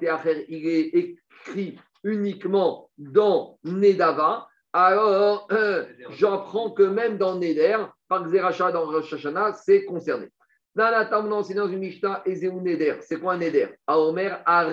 il 0.48 0.66
est 0.66 0.88
écrit 0.94 1.78
uniquement 2.02 2.90
dans 2.98 3.58
Nedava, 3.64 4.48
alors 4.72 5.46
euh, 5.52 5.84
j'apprends 6.10 6.70
que 6.70 6.82
même 6.82 7.16
dans 7.16 7.36
Neder, 7.36 7.78
par 8.08 8.24
Xeracha 8.24 8.72
dans 8.72 8.86
Rosh 8.86 9.12
Hashanah, 9.12 9.52
c'est 9.54 9.84
concerné. 9.84 10.28
C'est 10.76 11.54
dans 11.54 11.68
une 11.68 11.78
Mishnah, 11.78 12.22
Neder. 12.26 12.96
C'est 13.00 13.18
quoi 13.18 13.34
un 13.34 13.38
Neder? 13.38 13.68
Aomer 13.86 14.30
Are 14.44 14.72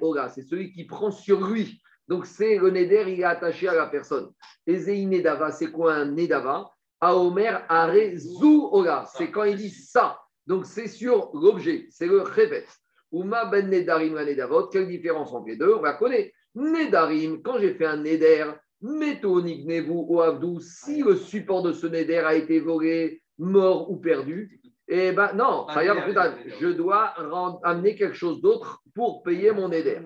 Ora. 0.00 0.28
C'est 0.28 0.42
celui 0.42 0.70
qui 0.72 0.84
prend 0.84 1.10
sur 1.10 1.44
lui 1.44 1.82
donc, 2.06 2.26
c'est 2.26 2.58
le 2.58 2.70
Neder, 2.70 3.04
il 3.08 3.20
est 3.20 3.24
attaché 3.24 3.68
à 3.68 3.74
la 3.74 3.86
personne. 3.86 4.30
Ezei 4.66 5.06
Nedava, 5.06 5.50
c'est 5.50 5.70
quoi 5.70 5.94
un 5.94 6.06
Nedava? 6.06 6.70
Aomer 7.00 7.64
Are 7.68 8.16
Zou 8.16 8.68
Ola, 8.72 9.04
c'est 9.14 9.30
quand 9.30 9.44
il 9.44 9.56
dit 9.56 9.70
ça. 9.70 10.18
Donc, 10.46 10.66
c'est 10.66 10.88
sur 10.88 11.30
l'objet, 11.34 11.86
c'est 11.90 12.06
le 12.06 12.20
Revet. 12.20 12.66
Uma 13.12 13.46
Ben 13.46 13.70
Nedarim 13.70 14.14
Nedavot, 14.14 14.66
quelle 14.68 14.88
différence 14.88 15.32
entre 15.32 15.48
les 15.48 15.56
deux? 15.56 15.74
On 15.74 15.80
va 15.80 15.94
connaître. 15.94 16.30
Nedarim, 16.54 17.42
quand 17.42 17.58
j'ai 17.58 17.74
fait 17.74 17.86
un 17.86 17.98
Neder, 17.98 18.52
Nevu 18.82 19.88
ou 19.88 20.20
Avdou, 20.20 20.60
si 20.60 21.02
le 21.02 21.16
support 21.16 21.62
de 21.62 21.72
ce 21.72 21.86
Neder 21.86 22.18
a 22.18 22.34
été 22.34 22.60
volé, 22.60 23.22
mort 23.38 23.90
ou 23.90 23.96
perdu, 23.96 24.60
eh 24.86 25.12
ben 25.12 25.32
non, 25.34 25.66
je 25.70 26.72
dois 26.72 27.14
amener 27.62 27.94
quelque 27.96 28.16
chose 28.16 28.42
d'autre 28.42 28.82
pour 28.94 29.22
payer 29.22 29.52
mon 29.52 29.68
Neder. 29.68 30.00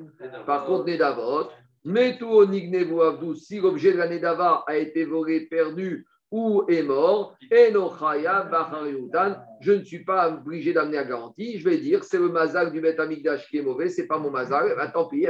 Par 0.47 0.67
contre, 0.67 0.87
Nedavot, 0.87 1.49
mais 1.85 2.19
tout 2.19 2.41
Abdou, 2.41 3.35
si 3.35 3.61
l'objet 3.61 3.93
de 3.93 3.99
la 3.99 4.09
Nedava 4.09 4.65
a 4.67 4.77
été 4.77 5.05
volé, 5.05 5.47
perdu 5.47 6.07
ou 6.31 6.65
est 6.69 6.83
mort, 6.83 7.37
et 7.51 7.73
je 9.61 9.73
ne 9.73 9.83
suis 9.83 10.05
pas 10.05 10.29
obligé 10.31 10.75
d'amener 10.75 10.99
à 10.99 11.05
garantie. 11.05 11.59
Je 11.59 11.67
vais 11.67 11.79
dire, 11.79 12.05
c'est 12.05 12.19
le 12.19 12.29
mazal 12.29 12.71
du 12.71 12.83
Beth 12.83 13.01
Amigdash 13.01 13.49
qui 13.49 13.57
est 13.59 13.63
mauvais, 13.63 13.89
c'est 13.89 14.07
pas 14.07 14.19
mon 14.19 14.31
mazal. 14.31 14.75
Ben, 14.77 14.89
tant 14.89 15.07
pis, 15.07 15.27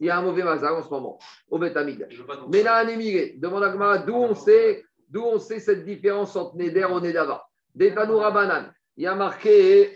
il 0.00 0.06
y 0.06 0.10
a 0.10 0.18
un 0.18 0.22
mauvais 0.22 0.42
mazal 0.42 0.74
en 0.74 0.82
ce 0.82 0.90
moment 0.90 1.18
au 1.50 1.58
Beth 1.58 1.76
Amigdash. 1.76 2.22
Mais 2.52 2.62
là, 2.62 2.84
demande 2.84 3.64
à 3.64 3.70
Gmara, 3.70 3.98
d'où 3.98 4.16
on 4.16 4.34
sait, 4.34 4.84
d'où 5.08 5.22
on 5.22 5.38
sait 5.38 5.60
cette 5.60 5.86
différence 5.86 6.36
entre 6.36 6.56
Neder 6.56 6.86
et 6.90 7.00
Nedava? 7.00 7.42
Banan, 7.74 8.70
il 8.98 9.04
y 9.04 9.06
a 9.06 9.14
marqué 9.14 9.94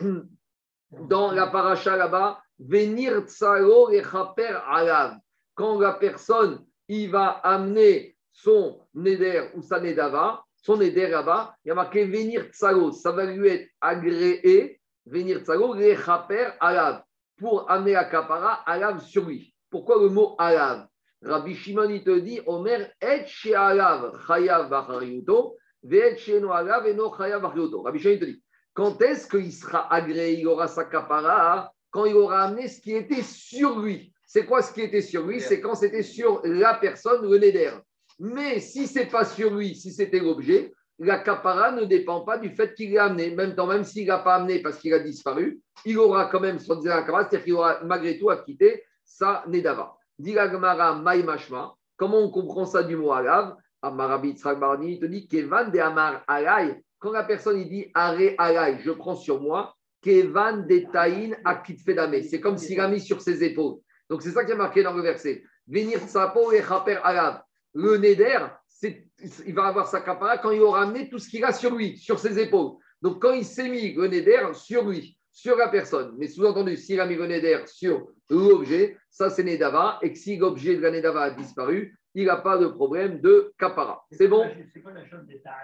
dans 1.09 1.33
la 1.33 1.49
paracha 1.49 1.97
là-bas, 1.97 2.41
venir 2.59 3.21
tsaro 3.27 3.91
et 3.91 4.03
chaper 4.03 4.57
alav 4.67 5.17
quand 5.55 5.79
la 5.81 5.93
personne 5.93 6.65
il 6.89 7.11
va 7.11 7.29
amener 7.45 8.17
son 8.33 8.81
neder 8.95 9.51
ou 9.55 9.63
sa 9.63 9.81
nedava, 9.81 10.43
son 10.57 10.77
neder 10.77 11.09
là-bas, 11.09 11.55
il 11.65 11.69
y 11.69 11.71
a 11.71 11.75
marqué 11.75 12.05
venir 12.05 12.45
tsalo, 12.53 12.93
ça 12.93 13.13
va 13.13 13.25
lui 13.27 13.49
être 13.49 13.69
agréé, 13.81 14.81
venir 15.07 15.41
tsalo, 15.41 15.75
chaper 15.97 16.49
alav, 16.61 17.03
pour 17.37 17.71
amener 17.71 17.93
la 17.93 18.05
kapara 18.05 18.63
alav 18.67 19.01
sur 19.01 19.27
lui. 19.27 19.55
Pourquoi 19.71 20.01
le 20.01 20.09
mot 20.09 20.35
alav? 20.39 20.87
Rabbi 21.23 21.55
Shimon, 21.55 21.89
il 21.89 22.03
te 22.03 22.19
dit, 22.19 22.41
Omer, 22.47 22.91
et 23.01 23.25
chez 23.27 23.55
alav, 23.55 24.13
chayav 24.27 24.69
bachariuto, 24.69 25.57
ve 25.83 26.17
chez 26.17 26.41
no 26.41 26.53
alav, 26.53 26.87
et 26.87 26.95
no 26.95 27.11
chayav 27.11 27.43
bachariuto. 27.43 27.83
Rabbi 27.83 27.99
Shimon, 27.99 28.15
il 28.15 28.21
te 28.21 28.25
dit, 28.25 28.43
quand 28.75 29.01
est-ce 29.03 29.29
qu'il 29.29 29.53
sera 29.53 29.93
agréé, 29.93 30.41
il 30.41 30.49
aura 30.49 30.67
sa 30.67 30.85
kapara, 30.85 31.73
quand 31.91 32.07
il 32.07 32.17
aura 32.17 32.45
amené 32.45 32.69
ce 32.69 32.81
qui 32.81 32.93
était 32.93 33.23
sur 33.23 33.79
lui 33.79 34.12
c'est 34.33 34.47
quoi 34.47 34.63
ce 34.63 34.73
qui 34.73 34.81
était 34.81 35.03
sur 35.03 35.27
lui? 35.27 35.43
C'est 35.43 35.61
quand 35.61 35.75
c'était 35.75 36.03
sur 36.03 36.41
la 36.43 36.73
personne, 36.73 37.31
le 37.31 37.37
neder. 37.37 37.73
Mais 38.19 38.61
si 38.61 38.87
c'est 38.87 39.05
pas 39.05 39.27
sur 39.27 39.55
lui, 39.55 39.75
si 39.75 39.93
c'était 39.93 40.21
l'objet, 40.21 40.73
la 40.99 41.19
capara 41.19 41.71
ne 41.71 41.85
dépend 41.85 42.23
pas 42.23 42.39
du 42.39 42.49
fait 42.49 42.73
qu'il 42.73 42.95
l'a 42.95 43.05
amené. 43.05 43.35
Même 43.35 43.55
temps, 43.55 43.67
même 43.67 43.85
s'il 43.85 44.07
l'a 44.07 44.21
pas 44.21 44.37
amené 44.37 44.63
parce 44.63 44.79
qu'il 44.79 44.95
a 44.95 45.01
disparu, 45.01 45.61
il 45.85 45.99
aura 45.99 46.31
quand 46.31 46.41
même 46.41 46.59
son 46.59 46.81
la 46.81 47.05
c'est-à-dire 47.05 47.45
qu'il 47.45 47.53
aura 47.53 47.85
malgré 47.85 48.19
tout 48.19 48.31
acquitté 48.31 48.83
sa 49.05 49.45
nedava. 49.49 49.93
Dilagmara 50.19 50.95
maïmashma. 50.95 51.75
Comment 51.99 52.21
on 52.21 52.31
comprend 52.31 52.65
ça 52.65 52.83
du 52.83 52.97
mot 52.97 53.13
alav? 53.13 53.55
Amarabit 53.83 54.41
il 54.83 54.99
te 54.99 55.05
dit 55.05 55.29
Kevan 55.29 55.71
de 55.71 55.79
Amar 55.79 56.25
alay. 56.27 56.83
Quand 56.99 57.13
la 57.13 57.25
personne 57.25 57.61
il 57.61 57.69
dit 57.69 57.91
Are 57.93 58.17
alay, 58.39 58.79
je 58.81 58.93
prends 58.93 59.15
sur 59.15 59.43
moi, 59.43 59.75
Kevan 60.01 60.67
de 60.67 60.91
Taïn 60.91 61.37
akit 61.45 61.77
fedame. 61.77 62.23
C'est 62.23 62.41
comme 62.41 62.57
s'il 62.57 62.81
a 62.81 62.89
mis 62.89 63.01
sur 63.01 63.21
ses 63.21 63.45
épaules. 63.45 63.77
Donc 64.13 64.21
c'est 64.21 64.33
ça 64.33 64.45
qui 64.45 64.53
est 64.53 64.57
marqué 64.57 64.83
dans 64.83 64.93
le 64.93 65.01
verset. 65.01 65.43
Venir 65.67 65.99
sapo 66.01 66.53
et 66.53 66.63
chaper 66.63 66.99
alav. 67.03 67.41
Le 67.73 67.97
neder, 67.97 68.41
il 68.83 69.55
va 69.55 69.69
avoir 69.69 69.89
sa 69.89 70.03
capara 70.03 70.37
quand 70.37 70.51
il 70.51 70.61
aura 70.61 70.83
amené 70.83 71.09
tout 71.09 71.19
ce 71.19 71.31
qu'il 71.31 71.43
a 71.47 71.51
sur 71.51 71.75
lui, 71.75 71.97
sur 71.97 72.19
ses 72.19 72.39
épaules. 72.39 72.73
Donc 73.01 73.23
quand 73.23 73.33
il 73.33 73.47
s'est 73.47 73.71
mis 73.71 73.95
le 73.95 74.09
neder 74.09 74.49
sur 74.53 74.87
lui, 74.87 75.17
sur 75.31 75.57
la 75.57 75.69
personne, 75.69 76.15
mais 76.19 76.29
sous-entendu, 76.29 76.77
s'il 76.77 77.01
a 77.01 77.07
mis 77.07 77.15
le 77.15 77.27
neder 77.27 77.61
sur 77.65 78.07
l'objet, 78.29 78.99
ça 79.09 79.31
c'est 79.31 79.45
nedava, 79.45 79.99
et 80.03 80.13
que 80.13 80.19
si 80.19 80.37
l'objet 80.37 80.77
de 80.77 80.83
la 80.83 80.91
nedava 80.91 81.23
a 81.23 81.31
disparu, 81.31 81.97
il 82.15 82.27
n'a 82.27 82.37
pas 82.37 82.59
de 82.59 82.67
problème 82.67 83.21
de 83.21 83.53
capara. 83.59 84.05
C'est 84.13 84.29
bon 84.29 84.45
C'est 84.73 84.81
quoi 84.81 84.93
la 84.93 85.05
chose 85.07 85.25
des 85.27 85.41
à 85.47 85.63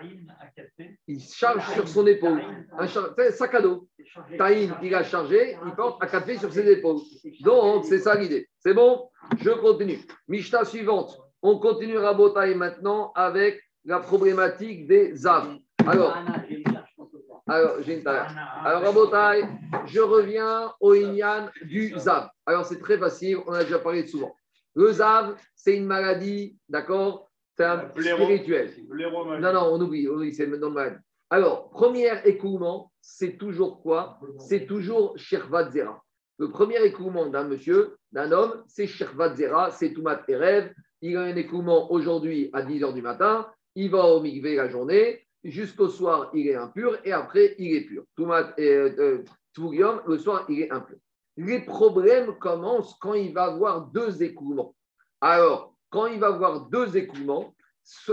Il 1.07 1.21
charge 1.21 1.75
sur 1.75 1.87
son 1.89 2.07
épaule. 2.07 2.43
Un 2.79 2.87
sac 3.31 3.55
à 3.55 3.61
dos. 3.61 3.89
Taïm, 4.39 4.75
il 4.83 4.95
a 4.95 5.03
chargé, 5.03 5.57
il 5.65 5.73
porte 5.73 6.03
un 6.03 6.07
café 6.07 6.39
sur 6.39 6.53
ses 6.53 6.71
épaules. 6.71 7.01
Donc, 7.41 7.85
c'est 7.85 7.99
ça 7.99 8.15
l'idée. 8.15 8.49
C'est 8.59 8.75
bon? 8.75 9.09
Je 9.39 9.51
continue. 9.51 9.99
Mishta 10.27 10.65
suivante. 10.65 11.19
On 11.43 11.59
continue 11.59 11.99
Rabotaï 11.99 12.55
maintenant 12.55 13.13
avec 13.15 13.61
la 13.85 14.01
problématique 14.01 14.87
des 14.87 15.27
âmes. 15.27 15.59
Alors, 15.87 16.17
alors, 17.47 17.77
j'ai 17.81 18.01
une 18.01 18.07
Alors, 18.07 18.83
Rabotaï, 18.83 19.43
je 19.87 20.01
reviens 20.01 20.73
au 20.81 20.93
Inyan 20.95 21.49
du 21.63 21.95
Zav. 21.99 22.29
Alors, 22.45 22.67
c'est 22.67 22.79
très 22.79 22.99
facile, 22.99 23.39
on 23.47 23.53
a 23.53 23.65
déjà 23.65 23.79
parlé 23.79 24.07
souvent. 24.07 24.35
Le 24.74 24.92
Zav, 24.92 25.37
c'est 25.54 25.76
une 25.76 25.87
maladie, 25.87 26.57
d'accord 26.68 27.31
C'est 27.57 27.64
un 27.64 27.88
spirituel. 27.90 28.70
Non, 28.90 29.52
non, 29.52 29.70
on 29.72 29.81
oublie, 29.81 30.09
on 30.09 30.14
oublie 30.14 30.35
c'est 30.35 30.46
maintenant 30.46 30.70
malade. 30.70 31.00
Alors, 31.31 31.70
premier 31.70 32.11
écoulement, 32.24 32.90
c'est 33.00 33.37
toujours 33.37 33.83
quoi 33.83 34.18
C'est 34.38 34.66
toujours 34.66 35.18
Shervat 35.18 35.70
Zera. 35.70 36.02
Le 36.38 36.50
premier 36.50 36.83
écoulement 36.85 37.26
d'un 37.26 37.44
monsieur, 37.44 37.96
d'un 38.12 38.33
homme, 38.33 38.62
c'est 38.66 38.87
Shervat 38.87 39.35
Zera, 39.35 39.70
c'est 39.70 39.92
Toumat 39.92 40.22
Erev. 40.28 40.72
Il 41.00 41.16
a 41.16 41.22
un 41.22 41.37
écoulement 41.37 41.92
aujourd'hui 41.92 42.48
à 42.52 42.62
10 42.62 42.81
h 42.81 42.94
du 42.94 43.02
matin. 43.02 43.48
Il 43.74 43.90
va 43.90 44.04
au 44.07 44.20
Mikvé 44.20 44.57
la 44.57 44.68
journée. 44.68 45.26
Jusqu'au 45.44 45.88
soir, 45.88 46.31
il 46.35 46.48
est 46.48 46.54
impur. 46.54 46.98
Et 47.04 47.12
après, 47.12 47.54
il 47.59 47.74
est 47.74 47.83
pur. 47.83 48.04
Toumat 48.16 48.54
et 48.57 48.68
euh, 48.68 48.94
euh 48.98 49.24
le 50.07 50.18
soir, 50.18 50.46
il 50.48 50.62
est 50.62 50.70
impur 50.70 50.96
les 51.38 51.61
problèmes 51.61 52.37
commencent 52.38 52.96
quand 53.01 53.14
il 53.14 53.33
va 53.33 53.44
avoir 53.44 53.87
deux 53.92 54.24
écoulements. 54.24 54.74
Alors, 55.20 55.72
quand 55.88 56.07
il 56.07 56.18
va 56.18 56.27
avoir 56.27 56.68
deux 56.68 56.96
écoulements, 56.96 57.55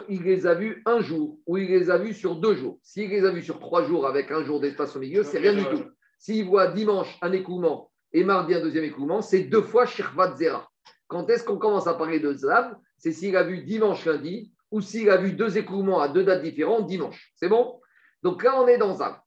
il 0.08 0.22
les 0.22 0.46
a 0.46 0.54
vus 0.54 0.84
un 0.86 1.02
jour 1.02 1.40
ou 1.48 1.58
il 1.58 1.68
les 1.68 1.90
a 1.90 1.98
vus 1.98 2.14
sur 2.14 2.36
deux 2.36 2.56
jours. 2.56 2.78
S'il 2.84 3.10
les 3.10 3.26
a 3.26 3.32
vus 3.32 3.42
sur 3.42 3.60
trois 3.60 3.84
jours 3.84 4.06
avec 4.06 4.30
un 4.30 4.44
jour 4.44 4.60
d'espace 4.60 4.96
au 4.96 5.00
milieu, 5.00 5.24
c'est 5.24 5.40
rien 5.40 5.56
du 5.56 5.66
tout. 5.66 5.84
S'il 6.20 6.46
voit 6.46 6.68
dimanche 6.68 7.18
un 7.24 7.32
écoulement 7.32 7.92
et 8.14 8.24
mardi 8.24 8.54
un 8.54 8.62
deuxième 8.62 8.86
écoulement, 8.86 9.24
c'est 9.24 9.42
deux 9.42 9.64
fois 9.64 9.88
Shirvat 9.88 10.36
Zera. 10.36 10.70
Quand 11.08 11.28
est-ce 11.30 11.44
qu'on 11.44 11.58
commence 11.58 11.88
à 11.88 11.96
parler 11.96 12.20
de 12.20 12.32
Zav 12.32 12.76
C'est 13.00 13.12
s'il 13.12 13.36
a 13.36 13.44
vu 13.44 13.64
dimanche 13.64 14.06
lundi 14.06 14.54
ou 14.70 14.82
s'il 14.82 15.10
a 15.10 15.18
vu 15.18 15.34
deux 15.34 15.58
écoulements 15.58 16.00
à 16.00 16.10
deux 16.10 16.24
dates 16.24 16.44
différentes 16.44 16.86
dimanche. 16.86 17.34
C'est 17.36 17.50
bon? 17.50 17.82
Donc 18.22 18.44
là, 18.44 18.62
on 18.62 18.68
est 18.68 18.78
dans 18.78 18.94
Zav. 18.94 19.18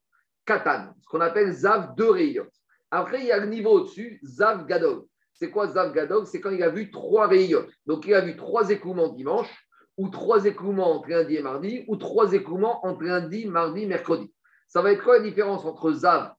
Katan, 0.46 0.94
ce 1.00 1.08
qu'on 1.08 1.20
appelle 1.20 1.50
Zav 1.50 1.96
de 1.96 2.04
Rayot. 2.04 2.46
Après, 2.90 3.20
il 3.20 3.27
y 3.27 3.33
a 3.33 3.38
le 3.38 3.46
niveau 3.46 3.70
au-dessus, 3.70 4.20
Zav 4.24 4.66
Gadol. 4.66 5.05
C'est 5.33 5.51
quoi 5.51 5.68
Zav 5.68 5.92
Gadol? 5.92 6.27
C'est 6.27 6.40
quand 6.40 6.51
il 6.51 6.62
a 6.62 6.70
vu 6.70 6.90
trois 6.90 7.27
Rayot. 7.27 7.66
Donc 7.87 8.07
il 8.07 8.14
a 8.14 8.20
vu 8.20 8.37
trois 8.37 8.70
écoulements 8.70 9.09
dimanche, 9.09 9.51
ou 9.96 10.09
trois 10.09 10.44
écoulements 10.46 10.96
entre 10.96 11.11
lundi 11.11 11.37
et 11.37 11.42
mardi, 11.42 11.85
ou 11.88 11.96
trois 11.96 12.33
écoulements 12.33 12.85
entre 12.87 13.05
lundi, 13.05 13.46
mardi, 13.46 13.87
mercredi. 13.87 14.33
Ça 14.66 14.83
va 14.83 14.92
être 14.92 15.03
quoi 15.03 15.18
la 15.18 15.24
différence 15.24 15.64
entre 15.64 15.92
Zav 15.92 16.33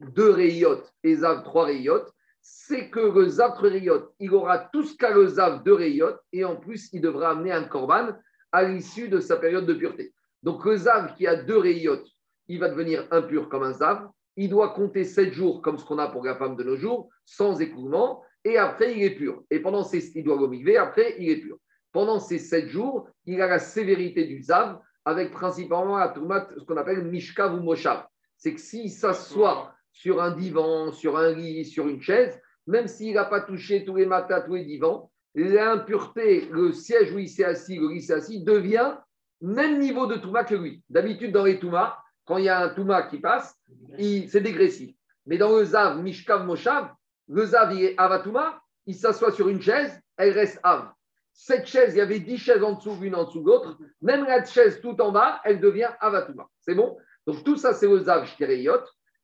2 0.00 0.30
Rayot 0.30 0.82
et 1.02 1.16
Zav 1.16 1.42
3 1.42 1.64
Rayot 1.64 2.04
c'est 2.46 2.90
que 2.90 3.00
le 3.00 3.26
Zav 3.26 3.52
Rayot, 3.58 4.12
il 4.20 4.34
aura 4.34 4.58
tout 4.58 4.84
ce 4.84 4.94
qu'a 4.94 5.14
le 5.14 5.26
Zav 5.26 5.62
de 5.62 5.72
Rayot, 5.72 6.14
et 6.30 6.44
en 6.44 6.56
plus, 6.56 6.90
il 6.92 7.00
devra 7.00 7.30
amener 7.30 7.52
un 7.52 7.64
Korban 7.64 8.10
à 8.52 8.64
l'issue 8.64 9.08
de 9.08 9.18
sa 9.18 9.38
période 9.38 9.64
de 9.64 9.72
pureté. 9.72 10.12
Donc 10.42 10.62
le 10.66 10.76
Zav 10.76 11.14
qui 11.14 11.26
a 11.26 11.36
deux 11.36 11.56
Rayot, 11.56 12.02
il 12.48 12.60
va 12.60 12.68
devenir 12.68 13.08
impur 13.10 13.48
comme 13.48 13.62
un 13.62 13.72
Zav. 13.72 14.06
Il 14.36 14.48
doit 14.48 14.70
compter 14.70 15.04
sept 15.04 15.32
jours 15.32 15.62
comme 15.62 15.78
ce 15.78 15.84
qu'on 15.84 15.98
a 15.98 16.08
pour 16.08 16.24
la 16.24 16.36
femme 16.36 16.56
de 16.56 16.64
nos 16.64 16.76
jours, 16.76 17.08
sans 17.24 17.60
écoulement, 17.60 18.22
et 18.44 18.58
après 18.58 18.96
il 18.96 19.02
est 19.02 19.14
pur. 19.14 19.44
Et 19.50 19.60
pendant 19.60 19.84
ces, 19.84 20.16
il 20.16 20.24
doit 20.24 20.36
l'omiver, 20.36 20.76
après 20.76 21.16
il 21.18 21.30
est 21.30 21.36
pur. 21.36 21.56
Pendant 21.92 22.18
ces 22.18 22.38
sept 22.38 22.68
jours, 22.68 23.08
il 23.26 23.40
a 23.40 23.46
la 23.46 23.60
sévérité 23.60 24.24
du 24.24 24.42
Zav, 24.42 24.78
avec 25.04 25.30
principalement 25.30 25.96
la 25.96 26.08
tourmate, 26.08 26.52
ce 26.58 26.64
qu'on 26.64 26.76
appelle 26.76 27.04
Mishkav 27.04 27.54
ou 27.54 27.60
Moshav. 27.60 28.06
C'est 28.36 28.54
que 28.54 28.60
s'il 28.60 28.90
s'assoit 28.90 29.72
sur 29.92 30.20
un 30.20 30.32
divan, 30.32 30.90
sur 30.92 31.16
un 31.16 31.32
lit, 31.32 31.64
sur 31.64 31.88
une 31.88 32.02
chaise, 32.02 32.40
même 32.66 32.88
s'il 32.88 33.14
n'a 33.14 33.24
pas 33.24 33.40
touché 33.40 33.84
tous 33.84 33.96
les 33.96 34.06
matins, 34.06 34.42
tous 34.44 34.54
les 34.54 34.64
divans, 34.64 35.10
l'impureté, 35.34 36.48
le 36.50 36.72
siège 36.72 37.12
où 37.12 37.18
il 37.18 37.28
s'est 37.28 37.44
assis, 37.44 37.78
le 37.78 37.92
lit 37.92 38.02
s'est 38.02 38.14
assis, 38.14 38.42
devient 38.42 38.96
même 39.40 39.78
niveau 39.78 40.06
de 40.06 40.16
Touma 40.16 40.44
que 40.44 40.54
lui. 40.54 40.82
D'habitude, 40.88 41.32
dans 41.32 41.44
les 41.44 41.58
Touma, 41.58 41.98
quand 42.24 42.38
il 42.38 42.44
y 42.44 42.48
a 42.48 42.60
un 42.60 42.68
Touma 42.70 43.02
qui 43.02 43.18
passe, 43.18 43.56
c'est 43.98 44.40
dégressif. 44.40 44.94
Mais 45.26 45.38
dans 45.38 45.56
le 45.56 45.64
Zav, 45.64 45.98
Mishkav 46.02 46.44
Moshav, 46.44 46.90
le 47.28 47.46
Zav, 47.46 47.72
il 47.74 47.84
est 47.84 47.94
Avatouma, 47.98 48.60
il 48.86 48.94
s'assoit 48.94 49.32
sur 49.32 49.48
une 49.48 49.60
chaise, 49.60 49.98
elle 50.16 50.32
reste 50.32 50.60
Av. 50.62 50.90
Cette 51.32 51.66
chaise, 51.66 51.94
il 51.94 51.98
y 51.98 52.00
avait 52.00 52.20
dix 52.20 52.38
chaises 52.38 52.62
en 52.62 52.72
dessous, 52.72 52.96
une 53.02 53.14
en 53.14 53.24
dessous 53.24 53.40
de 53.40 53.46
l'autre. 53.46 53.78
Même 54.02 54.24
la 54.24 54.44
chaise 54.44 54.80
tout 54.80 55.00
en 55.00 55.10
bas, 55.10 55.40
elle 55.44 55.60
devient 55.60 55.90
Avatouma. 56.00 56.46
C'est 56.60 56.74
bon? 56.74 56.96
Donc 57.26 57.42
tout 57.42 57.56
ça, 57.56 57.72
c'est 57.72 57.88
le 57.88 58.00
Zav. 58.00 58.26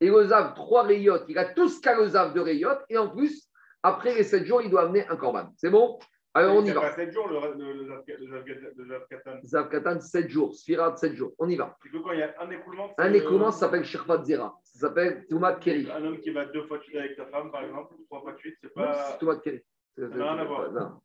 Et 0.03 0.09
le 0.09 0.27
Zav, 0.27 0.55
trois 0.55 0.83
Rayot, 0.83 1.27
il 1.29 1.39
a 1.39 1.45
tout 1.45 1.69
ce 1.69 1.81
qu'a 1.81 1.95
le 1.95 2.09
de 2.09 2.41
Rayot. 2.41 2.79
Et 2.89 2.97
en 2.97 3.09
plus, 3.09 3.49
après 3.83 4.15
les 4.15 4.25
sept 4.25 4.47
jours, 4.47 4.63
il 4.63 4.71
doit 4.71 4.83
amener 4.83 5.07
un 5.09 5.17
Korban. 5.17 5.53
C'est 5.57 5.71
bon? 5.71 5.99
Alors 6.33 6.57
on 6.57 6.64
y 6.64 6.71
va. 6.71 6.95
7 6.95 7.12
jours 7.12 7.29
le, 7.29 7.40
le, 7.59 7.73
le, 7.83 8.87
Zav 8.87 9.07
Katan. 9.09 9.40
Zav 9.45 9.69
Katan, 9.69 10.01
7 10.01 10.29
jours. 10.29 10.55
Sfirat, 10.55 10.97
7 10.97 11.14
jours. 11.14 11.33
On 11.38 11.49
y 11.49 11.57
va. 11.57 11.77
quand 11.93 12.12
il 12.12 12.21
y 12.21 12.23
a 12.23 12.35
un 12.40 12.51
écoulement, 12.51 12.95
un 12.99 13.12
écoulement, 13.12 13.51
ça 13.51 13.61
s'appelle 13.61 13.85
Shirfat 13.85 14.25
Zera. 14.25 14.57
Ça 14.62 14.79
s'appelle 14.79 15.27
Toumat 15.29 15.55
Keri. 15.55 15.90
Un 15.90 16.05
homme 16.05 16.21
qui 16.21 16.31
va 16.31 16.45
deux 16.47 16.62
fois 16.64 16.79
de 16.79 16.85
suite 16.85 16.97
avec 16.97 17.16
sa 17.16 17.27
femme, 17.27 17.51
par 17.51 17.64
exemple, 17.64 17.95
ou 17.99 18.05
trois 18.05 18.21
fois 18.21 18.33
de 18.33 18.38
suite, 18.38 18.55
c'est 18.62 18.73
pas. 18.73 19.16
Toumat 19.19 19.37
Keri. 19.37 19.61
Ça 19.99 20.07
n'a 20.07 20.33
rien 20.33 20.38
à 20.38 20.45
voir. 20.45 21.01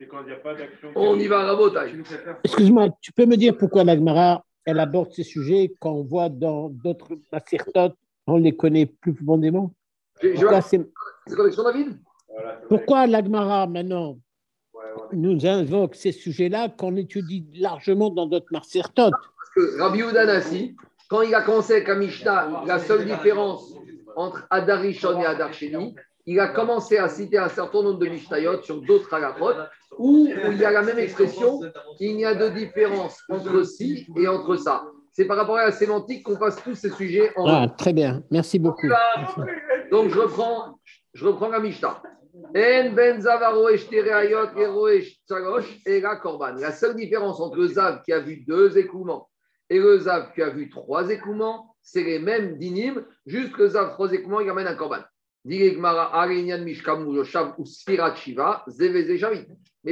C'est 0.00 0.08
quand 0.08 0.20
il 0.22 0.26
n'y 0.26 0.32
a 0.32 0.36
pas 0.36 0.54
d'action. 0.54 0.92
On 0.94 1.18
y 1.18 1.26
va, 1.26 1.44
Rabotai. 1.44 1.94
Excuse-moi, 2.44 2.88
tu 3.00 3.12
peux 3.12 3.26
me 3.26 3.36
dire 3.36 3.56
pourquoi 3.56 3.84
l'Agmara, 3.84 4.44
elle 4.64 4.80
aborde 4.80 5.12
ces 5.12 5.22
sujets 5.22 5.74
quand 5.80 5.92
on 5.92 6.02
voit 6.02 6.28
dans 6.30 6.70
d'autres 6.70 7.12
acertotes, 7.30 7.96
on 8.26 8.38
les 8.38 8.56
connaît 8.56 8.86
plus 8.86 9.14
profondément? 9.14 9.74
C'est 10.20 10.34
connexion, 11.34 11.62
David 11.62 11.98
Pourquoi 12.68 13.06
l'Agmara, 13.06 13.66
maintenant, 13.66 14.18
nous 15.12 15.46
invoque 15.46 15.94
ces 15.94 16.12
sujets-là 16.12 16.68
qu'on 16.68 16.96
étudie 16.96 17.46
largement 17.54 18.10
dans 18.10 18.26
d'autres 18.26 18.46
Marcertotes 18.50 19.12
Parce 19.12 19.50
que 19.54 19.80
Rabbi 19.80 20.00
Udanasi, 20.00 20.76
quand 21.08 21.22
il 21.22 21.34
a 21.34 21.42
commencé 21.42 21.74
avec 21.74 21.88
Amishna, 21.88 22.62
la 22.66 22.78
seule 22.78 23.04
différence 23.04 23.72
entre 24.16 24.46
Adarishon 24.50 25.20
et 25.20 25.26
Adarsheni, 25.26 25.94
il 26.26 26.40
a 26.40 26.48
commencé 26.48 26.98
à 26.98 27.08
citer 27.08 27.38
un 27.38 27.48
certain 27.48 27.82
nombre 27.82 28.00
de 28.00 28.06
Mishnayot 28.06 28.62
sur 28.62 28.80
d'autres 28.82 29.12
halachot 29.14 29.52
où, 29.98 30.28
il 30.50 30.58
y 30.58 30.64
a 30.64 30.72
la 30.72 30.82
même 30.82 30.98
expression, 30.98 31.60
il 32.00 32.18
y 32.18 32.24
a 32.24 32.34
de 32.34 32.48
différence 32.48 33.22
entre 33.30 33.62
ci 33.62 34.06
et 34.16 34.26
entre 34.26 34.56
ça. 34.56 34.84
C'est 35.12 35.24
par 35.24 35.36
rapport 35.36 35.56
à 35.56 35.66
la 35.66 35.72
sémantique 35.72 36.24
qu'on 36.24 36.36
passe 36.36 36.62
tous 36.62 36.74
ces 36.74 36.90
sujets 36.90 37.32
en. 37.36 37.46
Ah, 37.46 37.68
très 37.68 37.92
bien, 37.92 38.22
merci 38.30 38.58
beaucoup. 38.58 38.88
Donc 39.90 40.10
je 40.10 40.18
reprends, 40.18 40.78
je 41.14 41.24
reprends 41.24 41.48
la 41.48 41.60
Mishnah. 41.60 42.02
En 42.36 42.52
ben 42.52 42.92
la. 43.22 43.50
La 46.60 46.72
seule 46.72 46.96
différence 46.96 47.40
entre 47.40 47.56
le 47.56 47.68
zav 47.68 48.02
qui 48.02 48.12
a 48.12 48.20
vu 48.20 48.44
deux 48.46 48.76
écoulements 48.76 49.30
et 49.70 49.78
le 49.78 49.98
zav 49.98 50.34
qui 50.34 50.42
a 50.42 50.50
vu 50.50 50.68
trois 50.68 51.08
écoulements, 51.10 51.74
c'est 51.82 52.04
les 52.04 52.18
mêmes 52.18 52.58
dynimes, 52.58 53.06
juste 53.24 53.52
que 53.52 53.62
le 53.62 53.70
zav 53.70 53.92
trois 53.92 54.12
écoulements, 54.12 54.40
il 54.40 54.50
amène 54.50 54.66
un 54.66 54.74
korban. 54.74 55.00
Mais 55.44 55.74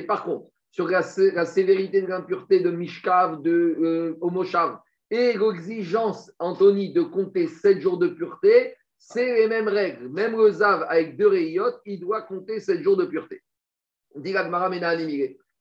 par 0.02 0.24
contre, 0.24 0.46
sur 0.70 0.88
la, 0.88 1.02
sévérité 1.02 2.02
de 2.02 2.08
l'impureté 2.08 2.60
de 2.60 2.70
Mishkav, 2.70 3.40
de 3.42 3.76
euh, 3.80 4.18
Homoshav, 4.20 4.78
et 5.10 5.34
l'exigence, 5.34 6.32
Anthony, 6.40 6.92
de 6.92 7.02
compter 7.02 7.46
7 7.46 7.80
jours 7.80 7.98
de 7.98 8.08
pureté, 8.08 8.74
c'est 9.06 9.34
les 9.34 9.48
mêmes 9.48 9.68
règles. 9.68 10.08
Même 10.08 10.36
le 10.36 10.50
Zav 10.50 10.86
avec 10.88 11.16
deux 11.16 11.28
rayotes, 11.28 11.80
il 11.84 12.00
doit 12.00 12.22
compter 12.22 12.58
7 12.58 12.82
jours 12.82 12.96
de 12.96 13.04
pureté. 13.04 13.42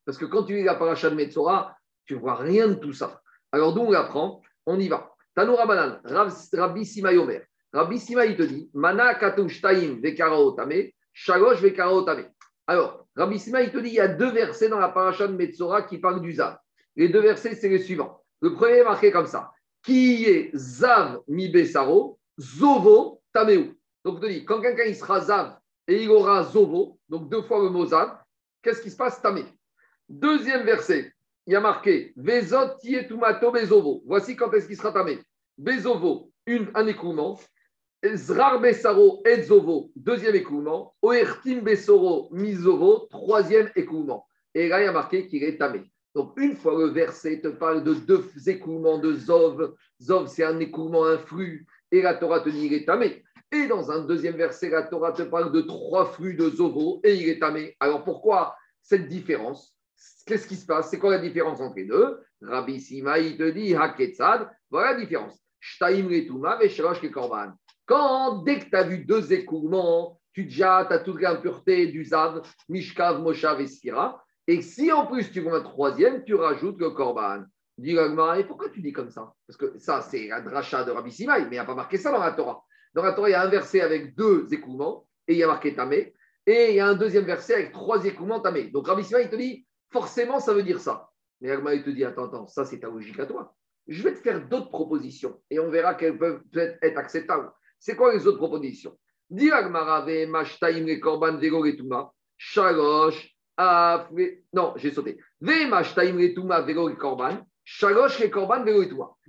Parce 0.06 0.18
que 0.18 0.26
quand 0.26 0.44
tu 0.44 0.56
lis 0.56 0.64
la 0.64 0.76
paracha 0.76 1.10
de 1.10 1.16
Metzora, 1.16 1.76
tu 2.06 2.16
ne 2.16 2.20
vois 2.20 2.36
rien 2.36 2.70
de 2.70 2.76
tout 2.76 2.94
ça. 2.94 3.22
Alors 3.52 3.74
d'où 3.74 3.82
on 3.82 3.92
l'apprend 3.92 4.42
On 4.66 4.80
y 4.80 4.88
va. 4.88 5.14
Tanoura 5.36 5.66
Banan, 5.66 6.00
Rabbi 6.54 6.86
Simayomer. 6.86 7.42
Rabbi 7.74 8.00
Sima, 8.00 8.26
il 8.26 8.38
te 8.38 8.44
dit, 8.44 8.70
Mana 8.74 9.16
katushtaim 9.16 10.00
vekaraotame, 10.02 10.94
shalosh 11.12 11.60
vekaraotame. 11.60 12.30
Alors, 12.68 13.08
Rabbi 13.16 13.40
Sima, 13.40 13.62
il 13.62 13.72
te 13.72 13.80
dit, 13.80 13.90
il 13.90 13.96
y 13.96 14.00
a 14.00 14.08
deux 14.08 14.32
versets 14.32 14.70
dans 14.70 14.80
la 14.80 14.90
paracha 14.90 15.28
de 15.28 15.36
Metzora 15.36 15.82
qui 15.82 15.98
parlent 15.98 16.22
du 16.22 16.34
Zav. 16.34 16.58
Les 16.96 17.10
deux 17.10 17.22
versets, 17.22 17.56
c'est 17.56 17.70
les 17.70 17.80
suivants. 17.80 18.24
Le 18.42 18.54
premier 18.54 18.78
est 18.78 18.84
marqué 18.84 19.12
comme 19.12 19.26
ça. 19.26 19.52
Qui 19.84 20.26
est 20.26 20.56
Zav 20.56 21.22
mi 21.28 21.50
besaro, 21.50 22.20
zovo 22.40 23.23
tameu. 23.34 23.76
Donc, 24.06 24.26
dis, 24.26 24.46
quand 24.46 24.62
quelqu'un 24.62 24.86
il 24.86 24.96
sera 24.96 25.22
Zav 25.22 25.58
et 25.88 26.04
il 26.04 26.10
aura 26.10 26.44
zovo, 26.44 27.00
donc 27.10 27.30
deux 27.30 27.42
fois 27.42 27.64
le 27.64 27.70
mot 27.70 27.86
Zav, 27.86 28.18
qu'est-ce 28.62 28.82
qui 28.82 28.92
se 28.92 28.98
passe? 28.98 29.22
Tamé. 29.22 29.46
Deuxième 30.08 30.64
verset, 30.64 31.12
il 31.46 31.54
y 31.54 31.56
a 31.56 31.62
marqué 31.62 32.14
Vezot 32.16 32.78
tietumato 32.80 33.52
bezovo. 33.52 34.04
Voici 34.06 34.36
quand 34.36 34.52
est-ce 34.54 34.68
qu'il 34.68 34.78
sera 34.78 34.92
tamé. 34.92 35.20
Bezovo, 35.58 36.32
une, 36.46 36.70
un 36.76 36.88
écoulement. 36.88 37.40
Zrar 38.06 38.60
Besaro 38.60 39.22
Edzovo, 39.26 39.92
deuxième 39.96 40.36
écoulement. 40.36 40.94
Oertim 41.02 41.62
Besoro 41.62 42.28
Mizovo, 42.32 43.08
troisième 43.10 43.72
écoulement. 43.78 44.28
Et 44.54 44.68
là, 44.68 44.82
il 44.82 44.86
y 44.86 44.88
a 44.88 44.92
marqué 44.92 45.28
qu'il 45.28 45.44
est 45.44 45.58
tamé. 45.58 45.90
Donc, 46.14 46.34
une 46.38 46.56
fois 46.56 46.78
le 46.78 46.88
verset 46.88 47.40
te 47.40 47.48
parle 47.48 47.84
de 47.84 47.94
deux 47.94 48.26
écoulements 48.46 49.00
de 49.00 49.14
Zov, 49.14 49.74
Zov, 50.02 50.28
c'est 50.28 50.44
un 50.44 50.60
écoulement, 50.60 51.06
un 51.06 51.18
flux, 51.18 51.66
et 51.94 52.02
la 52.02 52.16
Torah 52.16 52.42
te 52.42 52.50
dit 52.50 52.62
qu'il 52.62 52.74
est 52.74 52.86
tamé. 52.86 53.24
Et 53.52 53.68
dans 53.68 53.92
un 53.92 54.04
deuxième 54.04 54.36
verset, 54.36 54.72
la 54.72 54.82
Torah 54.82 55.12
te 55.12 55.22
parle 55.22 55.52
de 55.52 55.62
trois 55.62 56.08
flux 56.08 56.34
de 56.36 56.50
Zovo, 56.50 57.00
et 57.04 57.14
il 57.14 57.30
est 57.30 57.40
tamé. 57.40 57.78
Alors, 57.80 58.04
pourquoi 58.04 58.56
cette 58.82 59.08
différence? 59.08 59.76
Qu'est-ce 60.26 60.48
qui 60.48 60.56
se 60.56 60.66
passe? 60.66 60.90
C'est 60.90 60.98
quoi 60.98 61.12
la 61.12 61.20
différence 61.20 61.62
entre 61.62 61.76
les 61.76 61.86
deux? 61.86 62.20
Rabbi 62.42 62.82
Sima, 62.82 63.20
il 63.20 63.38
te 63.38 63.50
dit 63.52 63.76
Haketsad, 63.76 64.50
voilà 64.72 64.94
la 64.94 65.00
différence. 65.00 65.40
Quand, 67.86 68.44
dès 68.44 68.60
que 68.60 68.70
tu 68.70 68.76
as 68.76 68.84
vu 68.84 69.06
deux 69.06 69.32
écoulements, 69.32 70.20
tu 70.34 70.46
déjà 70.46 70.78
as 70.78 71.00
toute 71.00 71.22
l'impureté 71.22 71.88
du 71.88 72.04
Zav, 72.06 72.42
Mishkav, 72.70 73.22
Moshav 73.22 73.62
et 73.62 73.68
Sira. 73.68 74.24
Et 74.48 74.62
si 74.62 74.92
en 74.92 75.06
plus 75.06 75.32
tu 75.32 75.42
vois 75.42 75.60
un 75.60 75.62
troisième, 75.62 76.24
tu 76.24 76.34
rajoutes 76.34 76.80
le 76.80 76.90
Korban. 76.90 77.44
Dis 77.78 77.96
et 77.96 78.44
pourquoi 78.44 78.70
tu 78.70 78.82
dis 78.82 78.94
comme 78.94 79.10
ça? 79.10 79.34
Parce 79.48 79.58
que 79.58 79.78
ça, 79.80 80.02
c'est 80.02 80.28
la 80.28 80.42
dracha 80.42 80.84
de 80.84 80.92
Rabbi 80.92 81.12
Simaï, 81.12 81.42
mais 81.42 81.48
il 81.48 81.52
n'y 81.52 81.58
a 81.58 81.66
pas 81.66 81.74
marqué 81.74 81.98
ça 81.98 82.12
dans 82.12 82.20
la 82.20 82.32
Torah. 82.32 82.64
Dans 82.94 83.02
la 83.02 83.14
Torah, 83.14 83.30
il 83.30 83.32
y 83.32 83.36
a 83.36 83.42
un 83.42 83.50
verset 83.50 83.82
avec 83.82 84.16
deux 84.16 84.48
écoulements, 84.54 85.08
et 85.28 85.34
il 85.34 85.40
y 85.40 85.44
a 85.44 85.48
marqué 85.48 85.74
Tamé, 85.74 86.14
et 86.46 86.70
il 86.70 86.76
y 86.76 86.80
a 86.80 86.88
un 86.88 86.94
deuxième 86.94 87.26
verset 87.26 87.56
avec 87.56 87.72
trois 87.72 88.06
écoulements 88.06 88.40
Tamé. 88.42 88.66
Donc 88.66 88.88
Rabbi 88.88 89.04
Simaï, 89.04 89.24
il 89.24 89.30
te 89.30 89.36
dit, 89.36 89.66
forcément, 89.92 90.40
ça 90.40 90.54
veut 90.54 90.62
dire 90.64 90.80
ça. 90.80 91.10
Mais 91.42 91.50
Agma, 91.50 91.74
il 91.74 91.84
te 91.84 91.90
dit, 91.90 92.04
attends, 92.04 92.26
attends, 92.26 92.48
ça 92.48 92.64
c'est 92.64 92.80
ta 92.80 92.90
logique 92.90 93.20
à 93.20 93.26
toi. 93.26 93.56
Je 93.88 94.04
vais 94.04 94.14
te 94.14 94.20
faire 94.20 94.48
d'autres 94.48 94.70
propositions, 94.70 95.42
et 95.50 95.60
on 95.60 95.70
verra 95.70 95.96
qu'elles 95.96 96.18
peuvent 96.18 96.44
être 96.54 96.98
acceptables. 96.98 97.52
C'est 97.80 97.96
quoi 97.96 98.14
les 98.14 98.28
autres 98.28 98.38
propositions? 98.38 98.98
Korban 101.02 101.40
shalosh, 102.38 103.36
non, 103.58 104.74
j'ai 104.76 104.92
sauté. 104.92 105.18
korban, 106.98 107.46
shalosh 107.64 108.30
korban 108.30 108.66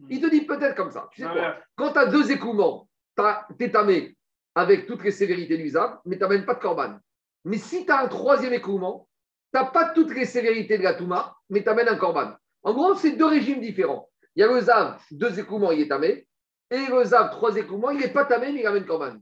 Il 0.09 0.21
te 0.21 0.31
dit 0.31 0.43
peut-être 0.43 0.75
comme 0.75 0.91
ça. 0.91 1.09
Tu 1.13 1.23
sais 1.23 1.29
quoi? 1.29 1.57
Quand 1.77 1.93
tu 1.93 1.99
as 1.99 2.07
deux 2.07 2.31
écoulements, 2.31 2.89
tu 3.17 3.65
es 3.65 3.71
tamé 3.71 4.17
avec 4.55 4.87
toutes 4.87 5.03
les 5.03 5.11
sévérités 5.11 5.57
du 5.57 5.69
Zav, 5.69 5.99
mais 6.05 6.17
tu 6.17 6.23
n'amènes 6.23 6.45
pas 6.45 6.55
de 6.55 6.61
korban. 6.61 6.99
Mais 7.45 7.59
si 7.59 7.85
tu 7.85 7.93
as 7.93 8.01
un 8.01 8.09
troisième 8.09 8.53
écoulement, 8.53 9.09
n'as 9.55 9.65
pas 9.65 9.91
toutes 9.91 10.15
les 10.15 10.27
sévérités 10.27 10.79
de 10.79 10.83
la 10.83 10.95
Touma, 10.95 11.37
mais 11.49 11.63
tu 11.63 11.69
amènes 11.69 11.89
un 11.89 11.97
Corban. 11.97 12.35
En 12.63 12.75
gros, 12.75 12.95
c'est 12.97 13.13
deux 13.13 13.27
régimes 13.27 13.61
différents. 13.61 14.11
Il 14.35 14.41
y 14.41 14.43
a 14.43 14.53
le 14.53 14.61
Zav, 14.61 14.99
deux 15.11 15.39
écoulements, 15.39 15.71
il 15.71 15.83
est 15.83 15.89
tamé. 15.89 16.27
Et 16.71 16.87
le 16.87 17.05
Zav, 17.05 17.31
trois 17.31 17.57
écoulements, 17.57 17.91
il 17.91 18.01
n'est 18.01 18.13
pas 18.13 18.25
tamé, 18.25 18.53
mais 18.53 18.61
il 18.61 18.67
amène 18.67 18.85
Corban. 18.85 19.15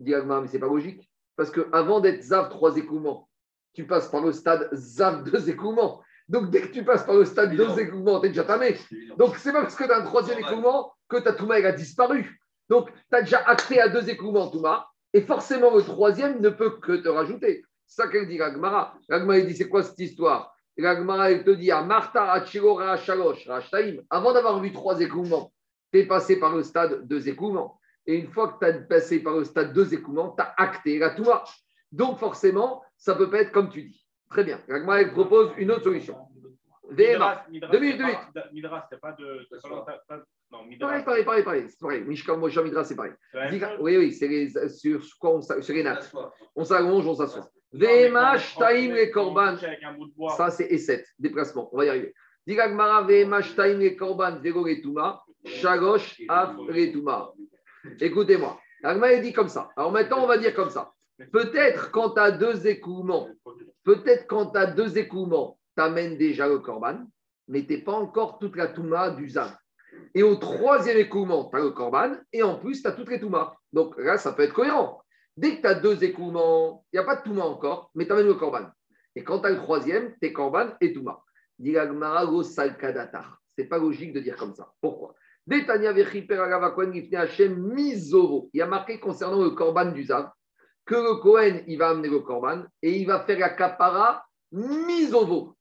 Dit 0.00 0.12
mais 0.12 0.48
c'est 0.48 0.58
pas 0.58 0.66
logique. 0.66 1.08
Parce 1.36 1.50
qu'avant 1.50 2.00
d'être 2.00 2.22
Zav, 2.22 2.48
trois 2.48 2.76
écoulements, 2.76 3.28
tu 3.74 3.86
passes 3.86 4.08
par 4.08 4.22
le 4.22 4.32
stade 4.32 4.68
Zav, 4.74 5.24
deux 5.30 5.48
écoulements. 5.48 6.02
Donc, 6.28 6.50
dès 6.50 6.62
que 6.62 6.72
tu 6.72 6.84
passes 6.84 7.04
par 7.04 7.14
le 7.14 7.24
stade 7.24 7.54
deux 7.54 7.78
écoulements, 7.78 8.20
tu 8.20 8.26
es 8.26 8.28
déjà 8.30 8.44
tamé. 8.44 8.76
Donc, 9.16 9.36
c'est 9.36 9.52
pas 9.52 9.62
parce 9.62 9.76
que 9.76 9.84
tu 9.84 9.90
as 9.90 9.98
un 9.98 10.04
troisième 10.04 10.38
écoulement 10.38 10.92
que 11.08 11.18
ta 11.18 11.32
Touma 11.32 11.54
a 11.54 11.72
disparu. 11.72 12.40
Donc, 12.68 12.90
tu 12.92 13.16
as 13.16 13.22
déjà 13.22 13.38
acté 13.46 13.80
à 13.80 13.88
deux 13.88 14.10
écoulements 14.10 14.48
Touma. 14.48 14.88
Et 15.12 15.22
forcément, 15.22 15.74
le 15.74 15.82
troisième 15.82 16.40
ne 16.40 16.48
peut 16.48 16.78
que 16.80 16.96
te 16.96 17.08
rajouter. 17.08 17.64
C'est 17.86 18.02
ça 18.02 18.08
qu'elle 18.08 18.26
dit, 18.26 18.40
Ragmara. 18.40 18.98
Ragmara, 19.08 19.40
dit 19.40 19.54
c'est 19.54 19.68
quoi 19.68 19.84
cette 19.84 19.98
histoire? 20.00 20.52
Ragmara, 20.78 21.30
elle 21.30 21.44
te 21.44 21.50
dit 21.50 21.70
à 21.70 21.82
Martha, 21.82 22.44
Shalosh, 22.44 23.48
Avant 24.10 24.32
d'avoir 24.32 24.60
vu 24.60 24.72
trois 24.72 25.00
écoulements, 25.00 25.52
tu 25.92 26.00
es 26.00 26.06
passé 26.06 26.40
par 26.40 26.54
le 26.54 26.64
stade 26.64 27.06
deux 27.06 27.28
écoulements. 27.28 27.80
Et 28.04 28.16
une 28.16 28.30
fois 28.30 28.48
que 28.48 28.58
tu 28.58 28.66
as 28.66 28.72
passé 28.80 29.20
par 29.20 29.36
le 29.36 29.44
stade 29.44 29.72
deux 29.72 29.94
écoulements, 29.94 30.34
tu 30.36 30.42
as 30.42 30.54
acté 30.56 30.98
la 30.98 31.10
Touma. 31.10 31.44
Donc, 31.92 32.18
forcément, 32.18 32.82
ça 32.96 33.14
peut 33.14 33.30
pas 33.30 33.42
être 33.42 33.52
comme 33.52 33.70
tu 33.70 33.84
dis. 33.84 34.05
Très 34.30 34.44
bien. 34.44 34.60
Elle 34.68 35.12
propose 35.12 35.52
une 35.56 35.70
autre 35.70 35.84
solution. 35.84 36.16
Midras, 36.90 37.44
Deux 37.48 37.52
minutes, 37.52 37.70
deux 37.72 37.80
minutes. 37.80 38.00
Midras, 38.52 38.86
c'est 38.90 39.00
pas 39.00 39.12
de. 39.12 39.46
Non, 40.52 40.64
Midras. 40.64 40.88
Pareil, 40.88 41.04
pareil, 41.04 41.24
pareil, 41.24 41.42
pareil. 41.44 41.64
C'est 41.68 41.80
pareil. 41.80 42.02
Mishka, 42.02 42.36
Moshe, 42.36 42.58
Midras, 42.58 42.84
c'est 42.84 42.96
pareil. 42.96 43.12
Oui, 43.80 43.96
oui, 43.96 44.12
c'est 44.12 44.28
les, 44.28 44.68
sur 44.68 45.00
quoi 45.18 45.36
on, 45.36 45.42
sur 45.42 45.74
les 45.74 45.82
nattes. 45.82 46.12
On 46.54 46.64
s'allonge, 46.64 47.06
on 47.06 47.14
s'assoit. 47.14 47.48
Vemash, 47.72 48.56
Taim, 48.56 48.94
les 48.94 49.10
Korban. 49.10 49.56
Ça, 50.36 50.50
c'est 50.50 50.68
E7, 50.68 51.04
déplacement. 51.18 51.68
On 51.72 51.78
va 51.78 51.86
y 51.86 51.88
arriver. 51.88 52.14
Digagmara, 52.46 53.02
Vemash, 53.02 53.54
Taim, 53.56 53.78
les 53.78 53.96
Korban, 53.96 54.38
Vego, 54.40 54.62
Retuma. 54.62 55.22
Shagosh, 55.44 56.22
Af, 56.28 56.56
Retuma. 56.56 57.32
Écoutez-moi. 58.00 58.58
Agma 58.82 59.16
dit 59.16 59.32
comme 59.32 59.48
ça. 59.48 59.70
Alors 59.76 59.90
maintenant, 59.90 60.22
on 60.22 60.26
va 60.26 60.38
dire 60.38 60.54
comme 60.54 60.70
ça. 60.70 60.92
Peut-être 61.32 61.90
quand 61.90 62.10
tu 62.10 62.20
as 62.20 62.30
deux 62.30 62.66
écoulements, 62.66 63.28
peut-être 63.86 64.26
quand 64.26 64.50
tu 64.50 64.58
as 64.58 64.66
deux 64.66 64.98
écoulements, 64.98 65.58
tu 65.76 65.82
amènes 65.82 66.18
déjà 66.18 66.48
le 66.48 66.58
korban, 66.58 67.06
mais 67.46 67.64
tu 67.64 67.74
n'es 67.74 67.82
pas 67.82 67.92
encore 67.92 68.38
toute 68.40 68.56
la 68.56 68.66
touma 68.66 69.10
du 69.10 69.30
zan. 69.30 69.48
Et 70.12 70.24
au 70.24 70.34
troisième 70.34 70.98
écoulement, 70.98 71.48
tu 71.48 71.56
as 71.56 71.60
le 71.60 71.70
korban, 71.70 72.16
et 72.32 72.42
en 72.42 72.58
plus, 72.58 72.82
tu 72.82 72.88
as 72.88 72.92
toutes 72.92 73.10
les 73.10 73.20
toumas. 73.20 73.54
Donc 73.72 73.96
là, 73.96 74.18
ça 74.18 74.32
peut 74.32 74.42
être 74.42 74.52
cohérent. 74.52 75.00
Dès 75.36 75.56
que 75.56 75.60
tu 75.60 75.66
as 75.68 75.74
deux 75.74 76.02
écoulements, 76.02 76.84
il 76.92 76.96
n'y 76.96 77.00
a 77.00 77.04
pas 77.04 77.16
de 77.16 77.22
touma 77.22 77.44
encore, 77.44 77.90
mais 77.94 78.06
tu 78.06 78.12
amènes 78.12 78.26
le 78.26 78.34
korban. 78.34 78.66
Et 79.14 79.22
quand 79.22 79.38
tu 79.38 79.46
as 79.46 79.50
le 79.50 79.58
troisième, 79.58 80.12
tu 80.20 80.26
es 80.28 80.32
korban 80.32 80.70
et 80.80 80.92
touma. 80.92 81.22
Ce 81.58 81.72
n'est 83.58 83.68
pas 83.68 83.78
logique 83.78 84.12
de 84.12 84.20
dire 84.20 84.36
comme 84.36 84.54
ça. 84.54 84.72
Pourquoi? 84.80 85.14
Il 85.48 85.64
y 88.52 88.60
a 88.60 88.66
marqué 88.66 88.98
concernant 88.98 89.42
le 89.42 89.50
korban 89.50 89.92
du 89.92 90.04
Zav 90.04 90.30
que 90.86 90.94
le 90.94 91.16
Kohen, 91.16 91.64
il 91.66 91.78
va 91.78 91.90
amener 91.90 92.08
le 92.08 92.20
korban 92.20 92.62
et 92.80 92.96
il 92.96 93.06
va 93.06 93.20
faire 93.20 93.38
la 93.38 93.50
kapara 93.50 94.24
misovo. 94.52 95.56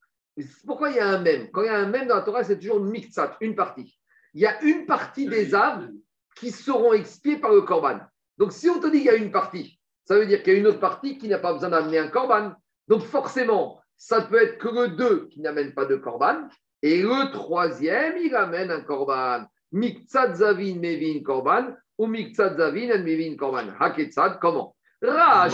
Pourquoi 0.66 0.92
il 0.92 0.98
y 0.98 1.00
a 1.00 1.08
un 1.08 1.22
même? 1.22 1.50
Quand 1.52 1.64
il 1.64 1.68
y 1.68 1.70
a 1.70 1.78
un 1.78 1.88
même 1.88 2.08
dans 2.08 2.16
la 2.16 2.22
Torah, 2.22 2.44
c'est 2.44 2.60
toujours 2.60 2.80
mixat, 2.80 3.36
une 3.42 3.56
partie. 3.56 3.98
Il 4.34 4.42
y 4.42 4.46
a 4.46 4.62
une 4.64 4.86
partie 4.86 5.28
des 5.28 5.56
âmes 5.56 5.94
qui 6.36 6.52
seront 6.52 6.94
expiées 6.94 7.38
par 7.38 7.52
le 7.54 7.62
korban. 7.62 8.00
Donc, 8.38 8.52
si 8.52 8.70
on 8.70 8.80
te 8.80 8.88
dit 8.88 8.98
qu'il 8.98 9.06
y 9.06 9.10
a 9.10 9.16
une 9.16 9.32
partie, 9.32 9.80
ça 10.04 10.18
veut 10.18 10.26
dire 10.26 10.44
qu'il 10.44 10.54
y 10.54 10.56
a 10.58 10.60
une 10.60 10.68
autre 10.68 10.80
partie 10.80 11.18
qui 11.18 11.30
n'a 11.30 11.40
pas 11.40 11.54
besoin 11.54 11.70
d'amener 11.70 12.00
un 12.00 12.10
korban. 12.10 12.54
Donc, 12.88 13.02
forcément, 13.02 13.82
ça 13.98 14.22
peut 14.22 14.42
être 14.42 14.58
que 14.58 14.68
le 14.68 14.90
2 14.90 15.30
qui 15.30 15.40
n'amène 15.40 15.74
pas 15.74 15.86
de 15.86 15.96
korban, 15.96 16.50
et 16.82 17.02
le 17.02 17.32
troisième, 17.32 18.18
il 18.18 18.36
amène 18.36 18.70
un 18.70 18.82
korban. 18.82 19.46
Miktsat 19.72 20.36
zavin 20.36 20.76
mevin 20.76 21.24
korban, 21.24 21.74
ou 21.98 22.06
miktsat 22.06 22.58
zavin 22.58 22.98
mevin 23.04 23.38
korban. 23.38 23.74
Haketsad, 23.80 24.40
comment? 24.40 24.75
Ra 25.08 25.48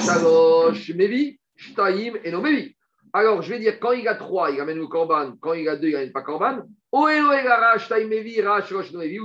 mevi, 0.96 1.40
shtaim 1.56 2.16
et 2.24 2.32
no 2.32 2.42
mevi. 2.42 2.76
Alors, 3.14 3.42
je 3.42 3.50
vais 3.50 3.60
dire, 3.60 3.78
quand 3.80 3.92
il 3.92 4.08
a 4.08 4.16
3, 4.16 4.52
il 4.52 4.62
amène 4.62 4.78
le 4.78 4.88
korban. 4.88 5.34
Quand 5.42 5.52
il 5.54 5.68
a 5.68 5.76
2, 5.76 5.88
il 5.88 5.94
n'amène 5.94 6.14
pas 6.14 6.22
korban. 6.22 6.62
Ou 6.94 7.08
je 7.08 7.24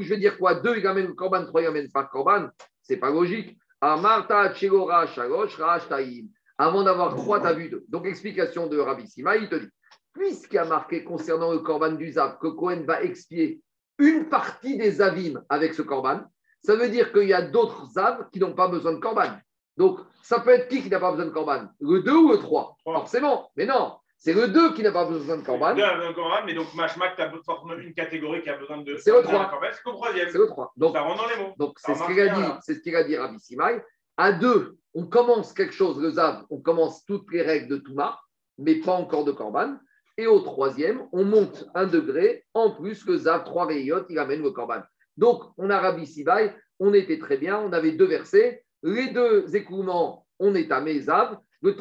vais 0.08 0.16
dire 0.16 0.38
quoi? 0.38 0.54
2, 0.56 0.78
il 0.78 0.86
amène 0.86 1.06
le 1.06 1.14
korban. 1.14 1.44
3, 1.44 1.60
il 1.60 1.64
n'amène 1.64 1.90
pas 1.90 2.04
korban. 2.04 2.48
Ce 2.82 2.92
n'est 2.92 2.98
pas 2.98 3.10
logique. 3.10 3.56
Amarta, 3.80 4.52
Chegora, 4.54 5.06
Shalosh, 5.06 5.56
Rashtaim. 5.56 6.26
Avant 6.58 6.82
d'avoir 6.82 7.14
3, 7.14 7.40
tu 7.40 7.46
as 7.46 7.52
vu 7.52 7.68
2. 7.68 7.84
Donc, 7.88 8.06
explication 8.06 8.66
de 8.66 8.78
Rabbi 8.78 9.06
Sima, 9.06 9.36
il 9.36 9.48
te 9.48 9.54
dit 9.54 9.68
puisqu'il 10.16 10.56
y 10.56 10.58
a 10.58 10.64
marqué 10.64 11.04
concernant 11.04 11.52
le 11.52 11.58
korban 11.58 11.92
du 11.92 12.12
Zav 12.12 12.38
que 12.38 12.48
Cohen 12.48 12.82
va 12.86 13.02
expier 13.02 13.60
une 13.98 14.28
partie 14.28 14.76
des 14.76 14.92
Zavim 14.92 15.42
avec 15.48 15.74
ce 15.74 15.82
korban, 15.82 16.22
ça 16.62 16.74
veut 16.74 16.88
dire 16.88 17.12
qu'il 17.12 17.28
y 17.28 17.34
a 17.34 17.42
d'autres 17.42 17.86
Zav 17.92 18.28
qui 18.32 18.40
n'ont 18.40 18.54
pas 18.54 18.68
besoin 18.68 18.92
de 18.92 18.98
korban. 18.98 19.30
Donc, 19.76 20.00
ça 20.22 20.40
peut 20.40 20.50
être 20.50 20.68
qui 20.68 20.82
qui 20.82 20.88
n'a 20.88 21.00
pas 21.00 21.10
besoin 21.10 21.26
de 21.26 21.30
corban? 21.30 21.68
Le 21.80 22.02
2 22.02 22.12
ou 22.16 22.32
le 22.32 22.38
3 22.38 22.76
Forcément. 22.84 23.50
Mais 23.56 23.66
non, 23.66 23.96
c'est 24.16 24.32
le 24.32 24.48
2 24.48 24.74
qui 24.74 24.82
n'a 24.82 24.92
pas 24.92 25.04
besoin 25.04 25.36
de 25.36 25.42
corban. 25.42 25.70
Le 25.70 25.76
2 25.76 25.82
a 25.82 25.94
besoin 25.94 26.10
de 26.10 26.14
corban, 26.14 26.36
mais 26.46 26.54
donc 26.54 26.74
Mashmak, 26.74 27.16
tu 27.16 27.22
as 27.22 27.30
forcément 27.44 27.74
une 27.74 27.94
catégorie 27.94 28.42
qui 28.42 28.50
a 28.50 28.56
besoin 28.56 28.78
de. 28.78 28.96
C'est 28.96 29.12
le 29.12 29.22
3. 29.22 29.50
C'est 29.72 29.80
le 29.86 29.92
troisième. 29.92 30.30
C'est 30.30 30.38
le 30.38 30.46
3. 30.46 30.72
Donc, 30.76 30.94
ça 30.94 31.02
rentre 31.02 31.22
dans 31.22 31.28
les 31.28 31.42
mots. 31.42 31.54
Donc, 31.58 31.74
c'est 31.78 31.94
ce 31.94 32.06
qu'il 32.06 32.20
a 32.20 32.28
dit, 32.28 32.42
c'est 32.62 32.74
ce 32.74 32.80
qu'il 32.80 32.96
a 32.96 33.04
dit 33.04 33.16
Rabbi 33.16 33.38
Simai. 33.38 33.82
À 34.16 34.32
2, 34.32 34.76
on 34.94 35.06
commence 35.06 35.52
quelque 35.52 35.74
chose, 35.74 36.00
le 36.00 36.12
Zav, 36.12 36.44
on 36.48 36.58
commence 36.58 37.04
toutes 37.04 37.30
les 37.30 37.42
règles 37.42 37.68
de 37.68 37.76
Touma, 37.76 38.18
mais 38.56 38.76
pas 38.76 38.94
encore 38.94 39.24
de 39.24 39.32
corban. 39.32 39.76
Et 40.16 40.26
au 40.26 40.40
troisième, 40.40 41.06
on 41.12 41.24
monte 41.24 41.66
un 41.74 41.84
degré, 41.86 42.46
en 42.54 42.70
plus 42.70 43.04
le 43.06 43.18
Zav, 43.18 43.44
3 43.44 43.66
rayotes, 43.66 44.06
il 44.08 44.18
amène 44.18 44.42
le 44.42 44.50
corban. 44.52 44.80
Donc, 45.18 45.44
on 45.58 45.68
a 45.68 45.78
Rabbi 45.78 46.06
Simai, 46.06 46.56
on 46.80 46.94
était 46.94 47.18
très 47.18 47.36
bien, 47.36 47.58
on 47.58 47.72
avait 47.74 47.92
deux 47.92 48.06
versets 48.06 48.64
les 48.86 49.08
deux 49.08 49.54
écoulements, 49.54 50.26
on 50.38 50.54
est 50.54 50.70
à 50.70 50.80
Mézav. 50.80 51.38
Le, 51.62 51.74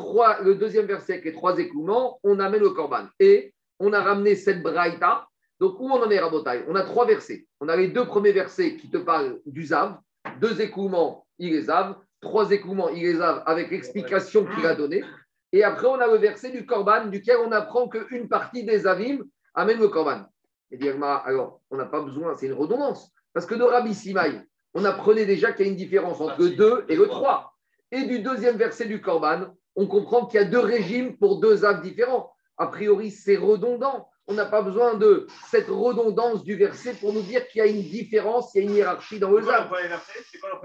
le 0.43 0.55
deuxième 0.55 0.87
verset 0.87 1.13
avec 1.13 1.25
les 1.25 1.33
trois 1.33 1.57
écoulements, 1.59 2.19
on 2.23 2.39
amène 2.39 2.61
le 2.61 2.71
Corban. 2.71 3.05
Et 3.19 3.53
on 3.79 3.93
a 3.93 4.01
ramené 4.01 4.35
cette 4.35 4.63
braïta. 4.63 5.27
Donc, 5.59 5.79
où 5.79 5.89
on 5.89 6.01
en 6.01 6.09
est, 6.09 6.19
Rabotai? 6.19 6.65
On 6.67 6.75
a 6.75 6.83
trois 6.83 7.05
versets. 7.05 7.45
On 7.59 7.69
a 7.69 7.75
les 7.75 7.89
deux 7.89 8.05
premiers 8.05 8.31
versets 8.31 8.75
qui 8.75 8.89
te 8.89 8.97
parlent 8.97 9.39
du 9.45 9.65
Zav. 9.65 9.97
Deux 10.41 10.59
écoulements, 10.61 11.25
il 11.37 11.51
les 11.51 11.61
Zav. 11.63 11.95
Trois 12.21 12.51
écoulements, 12.51 12.89
il 12.89 13.03
les 13.03 13.15
Zav 13.15 13.43
avec 13.45 13.69
l'explication 13.69 14.45
qu'il 14.45 14.65
a 14.65 14.75
donnée. 14.75 15.03
Et 15.51 15.63
après, 15.63 15.87
on 15.87 15.99
a 15.99 16.07
le 16.07 16.17
verset 16.17 16.51
du 16.51 16.65
Corban, 16.65 17.05
duquel 17.05 17.37
on 17.45 17.51
apprend 17.51 17.87
qu'une 17.87 18.27
partie 18.27 18.63
des 18.63 18.87
Avim 18.87 19.19
amène 19.53 19.79
le 19.79 19.89
Corban. 19.89 20.25
Et 20.71 20.77
dire, 20.77 20.95
alors, 21.25 21.61
on 21.69 21.77
n'a 21.77 21.85
pas 21.85 22.01
besoin, 22.01 22.35
c'est 22.35 22.47
une 22.47 22.53
redondance. 22.53 23.11
Parce 23.33 23.45
que 23.45 23.55
de 23.55 23.63
Rabbi 23.63 23.93
Simaï, 23.93 24.41
on 24.75 24.83
apprenait 24.83 25.25
déjà 25.25 25.53
qu'il 25.53 25.65
y 25.65 25.69
a 25.69 25.71
une 25.71 25.77
différence 25.77 26.21
entre 26.21 26.39
le 26.39 26.49
2 26.51 26.85
et 26.89 26.95
le 26.95 27.07
3. 27.07 27.53
Et 27.91 28.03
du 28.03 28.19
deuxième 28.19 28.57
verset 28.57 28.85
du 28.85 29.01
Corban, 29.01 29.47
on 29.75 29.87
comprend 29.87 30.25
qu'il 30.25 30.39
y 30.39 30.43
a 30.43 30.45
deux 30.45 30.59
régimes 30.59 31.17
pour 31.17 31.39
deux 31.39 31.63
âmes 31.63 31.81
différents. 31.81 32.31
A 32.57 32.67
priori, 32.67 33.09
c'est 33.09 33.37
redondant. 33.37 34.09
On 34.27 34.33
n'a 34.33 34.45
pas 34.45 34.61
besoin 34.61 34.95
de 34.95 35.27
cette 35.49 35.69
redondance 35.69 36.43
du 36.43 36.55
verset 36.55 36.93
pour 36.93 37.13
nous 37.13 37.21
dire 37.21 37.47
qu'il 37.47 37.59
y 37.59 37.61
a 37.61 37.67
une 37.67 37.83
différence, 37.83 38.53
il 38.53 38.57
y 38.57 38.61
a 38.61 38.69
une 38.69 38.75
hiérarchie 38.75 39.19
dans 39.19 39.31
le 39.31 39.41
Zav. 39.43 39.71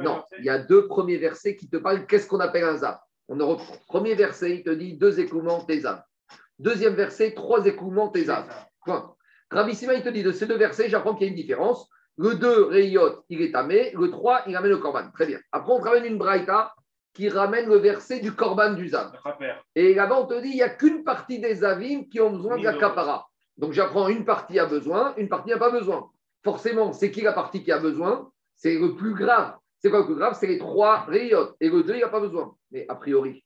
Non, 0.01 0.25
il 0.39 0.45
y 0.45 0.51
a 0.51 0.59
deux 0.59 0.89
premiers 0.89 1.19
versets 1.19 1.55
qui 1.57 1.69
te 1.69 1.77
parlent 1.77 2.07
qu'est-ce 2.07 2.27
qu'on 2.27 2.41
appelle 2.41 2.65
un 2.65 2.79
Zav. 2.79 2.99
On 3.29 3.37
reprend. 3.47 3.77
Premier 3.87 4.15
verset, 4.17 4.57
il 4.57 4.63
te 4.65 4.71
dit 4.71 4.95
deux 4.95 5.21
écoulements, 5.21 5.61
tes 5.65 5.87
âmes. 5.87 6.03
Deuxième 6.59 6.95
verset, 6.95 7.33
trois 7.35 7.65
écoulements, 7.67 8.09
tes 8.09 8.29
âmes. 8.29 8.49
Point. 8.85 9.15
Ravissima, 9.51 9.95
il 9.95 10.03
te 10.03 10.09
dit 10.09 10.25
de 10.25 10.33
ces 10.33 10.47
deux 10.47 10.57
versets, 10.57 10.89
j'apprends 10.89 11.15
qu'il 11.15 11.27
y 11.27 11.29
a 11.29 11.31
une 11.31 11.37
différence. 11.37 11.89
Le 12.21 12.35
2, 12.35 12.65
Reyot, 12.65 13.25
il 13.31 13.41
est 13.41 13.53
tamé. 13.53 13.93
Le 13.95 14.11
3, 14.11 14.43
il 14.47 14.55
ramène 14.55 14.73
le 14.73 14.77
Corban. 14.77 15.11
Très 15.15 15.25
bien. 15.25 15.39
Après, 15.53 15.73
on 15.73 15.79
ramène 15.79 16.05
une 16.05 16.19
Braïta 16.19 16.75
qui 17.15 17.31
ramène 17.31 17.67
le 17.67 17.77
verset 17.77 18.21
du 18.21 18.35
Corban 18.35 18.75
du 18.75 18.89
Zav. 18.89 19.13
Et 19.75 19.95
là-bas, 19.95 20.21
on 20.21 20.27
te 20.27 20.39
dit, 20.43 20.51
il 20.51 20.57
n'y 20.57 20.63
a 20.63 20.69
qu'une 20.69 21.03
partie 21.03 21.39
des 21.39 21.65
Avim 21.65 22.05
qui 22.11 22.21
ont 22.21 22.31
besoin 22.31 22.59
de 22.59 22.63
la 22.63 22.75
Kapara. 22.75 23.27
Donc, 23.57 23.73
j'apprends 23.73 24.09
une 24.09 24.27
partie 24.27 24.59
a 24.59 24.67
besoin, 24.67 25.15
une 25.17 25.31
partie 25.31 25.49
n'a 25.49 25.57
pas 25.57 25.71
besoin. 25.71 26.11
Forcément, 26.45 26.93
c'est 26.93 27.11
qui 27.11 27.23
la 27.23 27.33
partie 27.33 27.65
qui 27.65 27.73
a 27.73 27.79
besoin? 27.79 28.31
C'est 28.55 28.79
le 28.79 28.95
plus 28.97 29.15
grave. 29.15 29.57
C'est 29.79 29.89
quoi 29.89 30.01
le 30.01 30.07
plus 30.07 30.17
grave 30.17 30.37
C'est 30.39 30.47
les 30.47 30.59
trois 30.59 31.07
Reyot. 31.07 31.55
Et 31.59 31.71
le 31.71 31.83
2, 31.83 31.95
il 31.95 32.01
n'a 32.01 32.09
pas 32.09 32.21
besoin. 32.21 32.55
Mais 32.71 32.85
a 32.91 32.97
priori, 32.97 33.43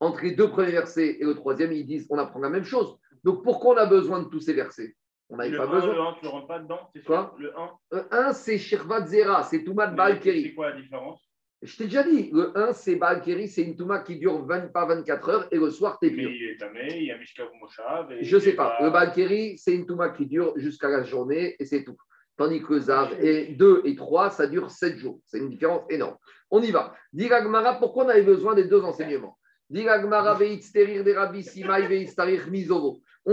entre 0.00 0.22
les 0.22 0.32
deux 0.32 0.50
premiers 0.50 0.72
versets 0.72 1.16
et 1.18 1.24
le 1.24 1.34
troisième, 1.34 1.72
ils 1.72 1.86
disent 1.86 2.06
on 2.10 2.18
apprend 2.18 2.40
la 2.40 2.50
même 2.50 2.64
chose. 2.64 2.94
Donc, 3.24 3.42
pourquoi 3.42 3.74
on 3.74 3.78
a 3.78 3.86
besoin 3.86 4.20
de 4.20 4.28
tous 4.28 4.40
ces 4.40 4.52
versets? 4.52 4.94
On 5.30 5.36
n'avait 5.36 5.56
pas 5.56 5.66
besoin. 5.66 5.94
Le 5.94 6.00
1, 6.00 6.16
tu 6.20 6.26
ne 6.26 6.30
rentres 6.30 6.46
pas 6.46 6.58
dedans 6.58 6.80
C'est 6.94 7.04
Quoi 7.04 7.34
Le 7.38 7.56
1 7.56 7.70
Le 7.92 8.14
1, 8.14 8.32
c'est 8.32 8.58
Shirvat 8.58 9.06
Zera, 9.06 9.42
c'est 9.42 9.64
Toumat 9.64 9.88
Balkeri. 9.88 10.42
C'est 10.42 10.54
quoi 10.54 10.70
la 10.70 10.80
différence? 10.80 11.22
Je 11.60 11.76
t'ai 11.76 11.84
déjà 11.84 12.04
dit, 12.04 12.30
le 12.32 12.56
1, 12.56 12.72
c'est 12.72 12.96
Balkeri, 12.96 13.48
c'est 13.48 13.62
une 13.62 13.76
Touma 13.76 13.98
qui 13.98 14.16
dure 14.16 14.44
20, 14.44 14.72
pas 14.72 14.86
24 14.86 15.28
heures 15.28 15.48
et 15.50 15.56
le 15.56 15.70
soir, 15.70 15.98
t'es 16.00 16.10
pur. 16.10 16.30
Il 16.30 16.50
est 16.50 16.56
tamé, 16.56 16.86
il 16.94 17.06
y 17.06 17.10
a 17.10 17.18
Mishkav 17.18 17.48
Moshav. 17.60 18.14
Je 18.20 18.36
ne 18.36 18.40
sais 18.40 18.52
pas. 18.52 18.78
Le 18.80 18.90
Balkeri, 18.90 19.58
c'est 19.58 19.74
une 19.74 19.84
Touma 19.84 20.10
qui 20.10 20.26
dure 20.26 20.52
jusqu'à 20.56 20.88
la 20.88 21.02
journée 21.02 21.56
et 21.58 21.64
c'est 21.64 21.82
tout. 21.82 21.96
Tandis 22.36 22.62
que 22.62 22.78
Zav 22.78 23.16
et 23.20 23.48
2 23.48 23.82
et 23.84 23.96
3, 23.96 24.30
ça 24.30 24.46
dure 24.46 24.70
7 24.70 24.98
jours. 24.98 25.18
C'est 25.26 25.38
une 25.38 25.48
différence 25.48 25.82
énorme. 25.90 26.16
On 26.52 26.62
y 26.62 26.70
va. 26.70 26.94
Diragmara, 27.12 27.80
pourquoi 27.80 28.04
on 28.04 28.08
avait 28.08 28.22
besoin 28.22 28.54
des 28.54 28.64
deux 28.64 28.82
enseignements? 28.82 29.36
On 29.70 29.76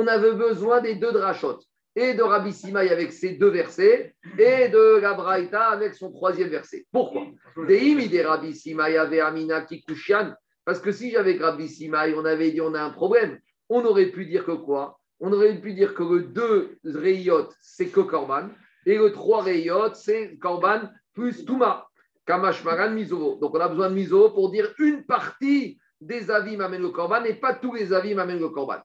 avait 0.07 0.33
besoin 0.33 0.81
des 0.81 0.95
deux 0.95 1.11
drachot, 1.11 1.59
et 1.95 2.13
de 2.13 2.21
Rabbi 2.21 2.51
Simaï 2.51 2.89
avec 2.89 3.13
ses 3.13 3.31
deux 3.31 3.49
versets, 3.49 4.15
et 4.37 4.67
de 4.69 4.99
la 4.99 5.13
Braïta 5.13 5.67
avec 5.67 5.93
son 5.93 6.11
troisième 6.11 6.49
verset. 6.49 6.85
Pourquoi 6.91 7.27
Rabbi 7.55 8.53
Simaï 8.53 8.97
avait 8.97 9.21
Amina 9.21 9.61
Kikushian, 9.61 10.33
parce 10.65 10.79
que 10.79 10.91
si 10.91 11.11
j'avais 11.11 11.37
Rabbi 11.37 11.67
Simaï, 11.67 12.13
on 12.15 12.25
avait 12.25 12.51
dit 12.51 12.61
on 12.61 12.73
a 12.73 12.81
un 12.81 12.89
problème, 12.89 13.39
on 13.69 13.83
aurait 13.85 14.07
pu 14.07 14.25
dire 14.25 14.45
que 14.45 14.51
quoi 14.51 14.99
On 15.19 15.31
aurait 15.31 15.59
pu 15.59 15.73
dire 15.73 15.93
que 15.93 16.03
le 16.03 16.23
2 16.23 16.79
Reyot, 16.83 17.49
c'est 17.61 17.87
que 17.87 18.01
Korban, 18.01 18.49
et 18.85 18.97
le 18.97 19.11
3 19.11 19.43
Reyot, 19.43 19.93
c'est 19.93 20.37
Korban 20.37 20.81
plus 21.13 21.45
Touma. 21.45 21.87
Kamash 22.25 22.63
Maran 22.63 22.91
Mizovo. 22.91 23.35
Donc 23.35 23.55
on 23.55 23.59
a 23.59 23.67
besoin 23.67 23.89
de 23.89 23.95
Mizovo 23.95 24.31
pour 24.31 24.51
dire 24.51 24.73
une 24.79 25.05
partie 25.05 25.77
des 26.01 26.31
avis 26.31 26.57
m'amènent 26.57 26.81
le 26.81 26.89
Korban 26.89 27.23
et 27.23 27.35
pas 27.35 27.53
tous 27.53 27.73
les 27.73 27.93
avis 27.93 28.15
m'amènent 28.15 28.39
le 28.39 28.49
Korban. 28.49 28.79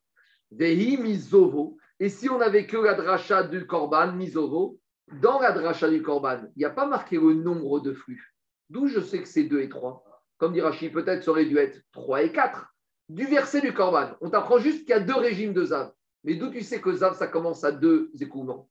Dehi 0.50 0.96
Mizovo. 0.98 1.76
Et 2.00 2.08
si 2.08 2.30
on 2.30 2.38
n'avait 2.38 2.66
que 2.66 2.78
la 2.78 2.94
dracha 2.94 3.42
du 3.42 3.66
Korban, 3.66 4.12
Mizovo, 4.12 4.78
dans 5.20 5.38
la 5.38 5.52
dracha 5.52 5.90
du 5.90 6.02
Korban, 6.02 6.40
il 6.56 6.60
n'y 6.60 6.64
a 6.64 6.70
pas 6.70 6.86
marqué 6.86 7.16
le 7.16 7.34
nombre 7.34 7.78
de 7.80 7.92
flux. 7.92 8.34
D'où 8.70 8.86
je 8.86 9.00
sais 9.00 9.20
que 9.20 9.28
c'est 9.28 9.44
2 9.44 9.60
et 9.60 9.68
3. 9.68 10.02
Comme 10.38 10.54
dit 10.54 10.62
Rachid, 10.62 10.92
peut-être 10.92 11.22
ça 11.22 11.30
aurait 11.30 11.44
dû 11.44 11.58
être 11.58 11.78
3 11.92 12.22
et 12.22 12.32
4. 12.32 12.66
Du 13.10 13.26
verset 13.26 13.60
du 13.60 13.74
Korban, 13.74 14.12
on 14.22 14.30
t'apprend 14.30 14.58
juste 14.58 14.80
qu'il 14.80 14.90
y 14.90 14.92
a 14.94 15.00
deux 15.00 15.16
régimes 15.16 15.52
de 15.52 15.64
Zav. 15.64 15.92
Mais 16.24 16.36
d'où 16.36 16.48
tu 16.48 16.62
sais 16.62 16.80
que 16.80 16.90
Zav, 16.90 17.16
ça 17.16 17.26
commence 17.26 17.64
à 17.64 17.72
deux 17.72 18.10
écoulements? 18.18 18.70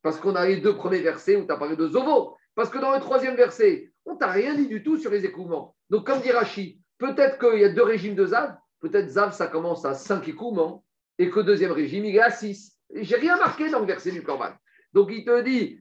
Parce 0.00 0.18
qu'on 0.18 0.34
a 0.34 0.46
les 0.46 0.56
deux 0.56 0.74
premiers 0.74 1.02
versets 1.02 1.36
où 1.36 1.44
tu 1.44 1.52
as 1.52 1.56
parlé 1.56 1.76
de 1.76 1.86
Zovo. 1.86 2.36
Parce 2.54 2.70
que 2.70 2.78
dans 2.78 2.94
le 2.94 3.00
troisième 3.00 3.36
verset, 3.36 3.92
on 4.06 4.16
t'a 4.16 4.28
rien 4.28 4.54
dit 4.54 4.68
du 4.68 4.82
tout 4.82 4.96
sur 4.96 5.10
les 5.10 5.26
écoulements. 5.26 5.76
Donc, 5.90 6.06
comme 6.06 6.20
dit 6.20 6.30
Rachid, 6.30 6.78
peut-être 6.96 7.38
qu'il 7.38 7.60
y 7.60 7.64
a 7.64 7.68
deux 7.68 7.82
régimes 7.82 8.14
de 8.14 8.24
Zav. 8.24 8.56
Peut-être 8.80 9.10
Zav, 9.10 9.32
ça 9.32 9.48
commence 9.48 9.84
à 9.84 9.92
5 9.92 10.26
écoulements 10.28 10.82
et 11.20 11.28
que 11.28 11.40
le 11.40 11.44
deuxième 11.44 11.72
régime, 11.72 12.06
il 12.06 12.16
est 12.16 12.20
à 12.20 12.30
6. 12.30 12.78
J'ai 12.94 13.16
rien 13.16 13.36
marqué 13.36 13.68
dans 13.68 13.80
le 13.80 13.84
verset 13.84 14.10
du 14.10 14.22
Korban. 14.22 14.52
Donc, 14.94 15.10
il 15.12 15.22
te 15.22 15.42
dit 15.42 15.78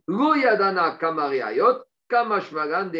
kamashmagan. 2.10 2.92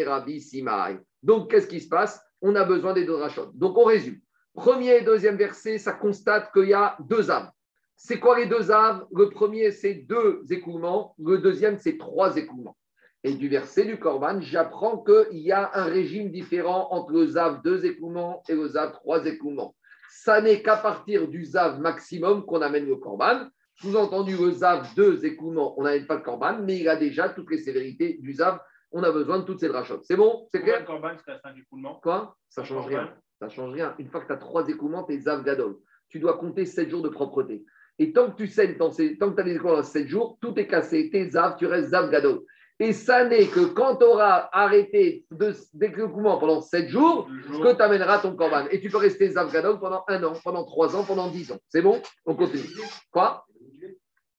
Donc, 1.22 1.50
qu'est-ce 1.50 1.66
qui 1.66 1.80
se 1.80 1.88
passe? 1.88 2.18
On 2.40 2.54
a 2.54 2.64
besoin 2.64 2.94
des 2.94 3.04
deux 3.04 3.14
rachot. 3.14 3.50
Donc, 3.52 3.76
on 3.76 3.84
résume. 3.84 4.18
Premier 4.54 4.96
et 4.96 5.00
deuxième 5.02 5.36
verset, 5.36 5.76
ça 5.76 5.92
constate 5.92 6.50
qu'il 6.54 6.70
y 6.70 6.72
a 6.72 6.96
deux 7.00 7.30
âmes. 7.30 7.50
C'est 7.94 8.18
quoi 8.18 8.38
les 8.38 8.46
deux 8.46 8.70
âmes? 8.72 9.04
Le 9.14 9.28
premier, 9.28 9.70
c'est 9.70 9.94
deux 9.94 10.40
écoulements. 10.48 11.14
Le 11.22 11.36
deuxième, 11.36 11.76
c'est 11.76 11.98
trois 11.98 12.38
écoulements. 12.38 12.78
Et 13.22 13.34
du 13.34 13.48
verset 13.48 13.84
du 13.84 13.98
Corban, 13.98 14.40
j'apprends 14.40 14.96
qu'il 14.96 15.40
y 15.40 15.52
a 15.52 15.70
un 15.74 15.84
régime 15.84 16.30
différent 16.30 16.88
entre 16.90 17.12
le 17.12 17.26
Zav 17.26 17.60
deux 17.62 17.84
écoulements 17.84 18.42
et 18.48 18.54
le 18.54 18.66
Zav 18.66 18.92
trois 18.92 19.26
écoulements. 19.26 19.74
Ça 20.22 20.42
n'est 20.42 20.60
qu'à 20.60 20.76
partir 20.76 21.28
du 21.28 21.46
Zav 21.46 21.80
maximum 21.80 22.44
qu'on 22.44 22.60
amène 22.60 22.86
le 22.86 22.96
Corban. 22.96 23.48
Sous-entendu, 23.76 24.36
le 24.36 24.50
Zav 24.50 24.94
deux 24.94 25.24
écoulements, 25.24 25.80
on 25.80 25.84
n'amène 25.84 26.06
pas 26.06 26.16
le 26.16 26.20
Corban, 26.20 26.58
mais 26.62 26.76
il 26.76 26.88
a 26.90 26.96
déjà 26.96 27.30
toutes 27.30 27.50
les 27.50 27.56
sévérités 27.56 28.18
du 28.20 28.34
Zav. 28.34 28.58
On 28.92 29.02
a 29.02 29.10
besoin 29.12 29.38
de 29.38 29.44
toutes 29.44 29.60
ces 29.60 29.68
drachotes. 29.68 30.04
C'est 30.04 30.16
bon? 30.16 30.46
C'est 30.52 30.60
clair? 30.60 30.80
Le 30.80 30.84
Corban, 30.84 31.12
c'est 31.24 31.32
à 31.32 31.54
écoulements. 31.56 32.00
Quoi? 32.02 32.36
Ça 32.50 32.60
ne 32.60 32.66
change 32.66 32.86
rien. 32.86 33.14
Ça 33.40 33.48
change 33.48 33.72
rien. 33.72 33.94
Une 33.98 34.10
fois 34.10 34.20
que 34.20 34.26
tu 34.26 34.32
as 34.34 34.36
trois 34.36 34.68
écoulements, 34.68 35.04
tu 35.04 35.14
es 35.14 35.20
Zav 35.20 35.42
Gadol. 35.42 35.78
Tu 36.10 36.18
dois 36.18 36.36
compter 36.36 36.66
sept 36.66 36.90
jours 36.90 37.00
de 37.00 37.08
propreté. 37.08 37.64
Et 37.98 38.12
tant 38.12 38.30
que 38.30 38.36
tu 38.36 38.46
saignes, 38.46 38.76
tant 38.76 38.90
que 38.90 39.34
tu 39.34 39.40
as 39.40 39.42
les 39.42 39.54
écoulements 39.54 39.82
7 39.82 40.06
jours, 40.06 40.36
tout 40.42 40.58
est 40.58 40.66
cassé. 40.66 41.08
Tu 41.10 41.16
es 41.16 41.30
Zav, 41.30 41.56
tu 41.56 41.64
restes 41.64 41.92
Zav 41.92 42.10
Gadol. 42.10 42.42
Et 42.82 42.94
ça 42.94 43.24
n'est 43.24 43.46
que 43.46 43.66
quand 43.66 43.96
tu 43.96 44.04
auras 44.04 44.48
arrêté 44.52 45.26
d'écoulement 45.74 46.38
pendant 46.38 46.62
7 46.62 46.88
jours, 46.88 47.28
que 47.62 47.76
tu 47.76 47.82
amèneras 47.82 48.20
ton 48.20 48.34
corban. 48.34 48.66
Et 48.70 48.80
tu 48.80 48.88
peux 48.88 48.96
rester 48.96 49.28
Zavgadol 49.28 49.78
pendant 49.78 50.02
un 50.08 50.24
an, 50.24 50.32
pendant 50.42 50.64
3 50.64 50.96
ans, 50.96 51.04
pendant 51.04 51.28
10 51.28 51.52
ans. 51.52 51.58
C'est 51.68 51.82
bon? 51.82 52.00
On 52.24 52.34
continue. 52.34 52.64
Quoi? 53.10 53.46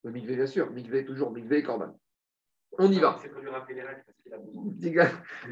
Le 0.04 0.12
Migvé, 0.12 0.36
bien 0.36 0.48
sûr. 0.48 0.72
Migvé, 0.72 1.06
toujours. 1.06 1.32
Migvé 1.32 1.60
et 1.60 1.64
corban. 1.64 1.96
On 2.80 2.92
y 2.92 3.00
va. 3.00 3.20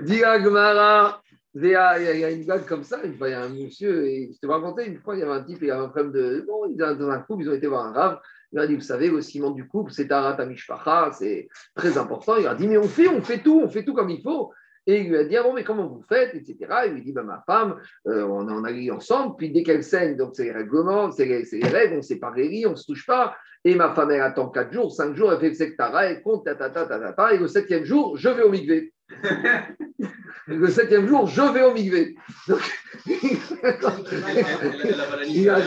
Diga 0.01 0.39
Gmara. 0.39 1.21
Il 1.53 1.65
y 1.65 1.75
a 1.75 2.31
une 2.31 2.45
blague 2.45 2.65
comme 2.65 2.83
ça. 2.83 2.99
Il 3.03 3.15
y 3.19 3.33
a 3.33 3.43
un 3.43 3.49
monsieur, 3.49 4.07
et 4.07 4.31
je 4.33 4.39
te 4.39 4.47
racontais 4.47 4.87
une 4.87 4.99
fois, 4.99 5.15
il 5.15 5.19
y 5.19 5.23
avait 5.23 5.33
un 5.33 5.43
type, 5.43 5.59
il 5.61 5.67
y 5.67 5.71
avait 5.71 5.83
un 5.83 5.89
problème 5.89 6.11
de. 6.11 6.43
Bon, 6.47 6.65
il 6.65 6.75
dans 6.75 7.09
un 7.09 7.19
couple, 7.19 7.43
ils 7.43 7.49
ont 7.49 7.53
été 7.53 7.67
voir 7.67 7.85
un 7.85 7.91
rave. 7.91 8.19
Il 8.51 8.59
a 8.59 8.67
dit, 8.67 8.75
vous 8.75 8.81
savez, 8.81 9.09
le 9.09 9.21
ciment 9.21 9.51
du 9.51 9.67
couple, 9.67 9.91
c'est 9.91 10.07
Tarat 10.07 10.43
Mishpacha, 10.45 11.11
c'est 11.13 11.49
très 11.75 11.97
important. 11.97 12.37
Il 12.37 12.47
a 12.47 12.55
dit, 12.55 12.67
mais 12.67 12.77
on 12.77 12.87
fait, 12.87 13.07
on 13.07 13.21
fait 13.21 13.39
tout, 13.39 13.61
on 13.63 13.69
fait 13.69 13.83
tout 13.83 13.93
comme 13.93 14.09
il 14.09 14.21
faut. 14.21 14.51
Et 14.87 15.01
il 15.01 15.09
lui 15.09 15.17
a 15.17 15.23
dit, 15.23 15.37
ah 15.37 15.43
bon, 15.43 15.53
mais 15.53 15.63
comment 15.63 15.87
vous 15.87 16.01
faites, 16.09 16.33
etc. 16.33 16.57
Il 16.87 16.93
lui 16.93 17.03
dit, 17.03 17.11
bah, 17.11 17.21
ma 17.21 17.43
femme, 17.45 17.79
euh, 18.07 18.23
on 18.23 18.49
en 18.49 18.63
a 18.63 18.91
ensemble, 18.91 19.35
puis 19.37 19.51
dès 19.51 19.61
qu'elle 19.61 19.83
saigne, 19.83 20.15
donc 20.15 20.31
c'est 20.33 20.45
les 20.45 20.51
règlements, 20.51 21.11
c'est 21.11 21.25
les, 21.25 21.67
règles, 21.67 21.97
on 21.97 22.01
sépare 22.01 22.33
les 22.33 22.47
lits, 22.47 22.65
on 22.65 22.71
ne 22.71 22.75
se 22.75 22.85
touche 22.85 23.05
pas. 23.05 23.35
Et 23.63 23.75
ma 23.75 23.93
femme, 23.93 24.09
elle 24.09 24.21
attend 24.21 24.49
4 24.49 24.73
jours, 24.73 24.91
5 24.91 25.15
jours, 25.15 25.31
elle 25.31 25.39
fait 25.39 25.49
le 25.49 25.53
sectara, 25.53 26.05
elle 26.05 26.23
compte, 26.23 26.45
ta, 26.45 26.55
ta, 26.55 27.33
et 27.33 27.37
le 27.37 27.47
septième 27.47 27.83
jour, 27.83 28.17
je 28.17 28.29
vais 28.29 28.41
au 28.41 28.49
migvé. 28.49 28.93
Le 30.47 30.67
septième 30.69 31.07
jour, 31.07 31.27
je 31.27 31.41
vais 31.41 31.63
au 31.63 31.73
migvé. 31.73 32.15
Donc, 32.47 32.61
il 35.27 35.49
a... 35.49 35.59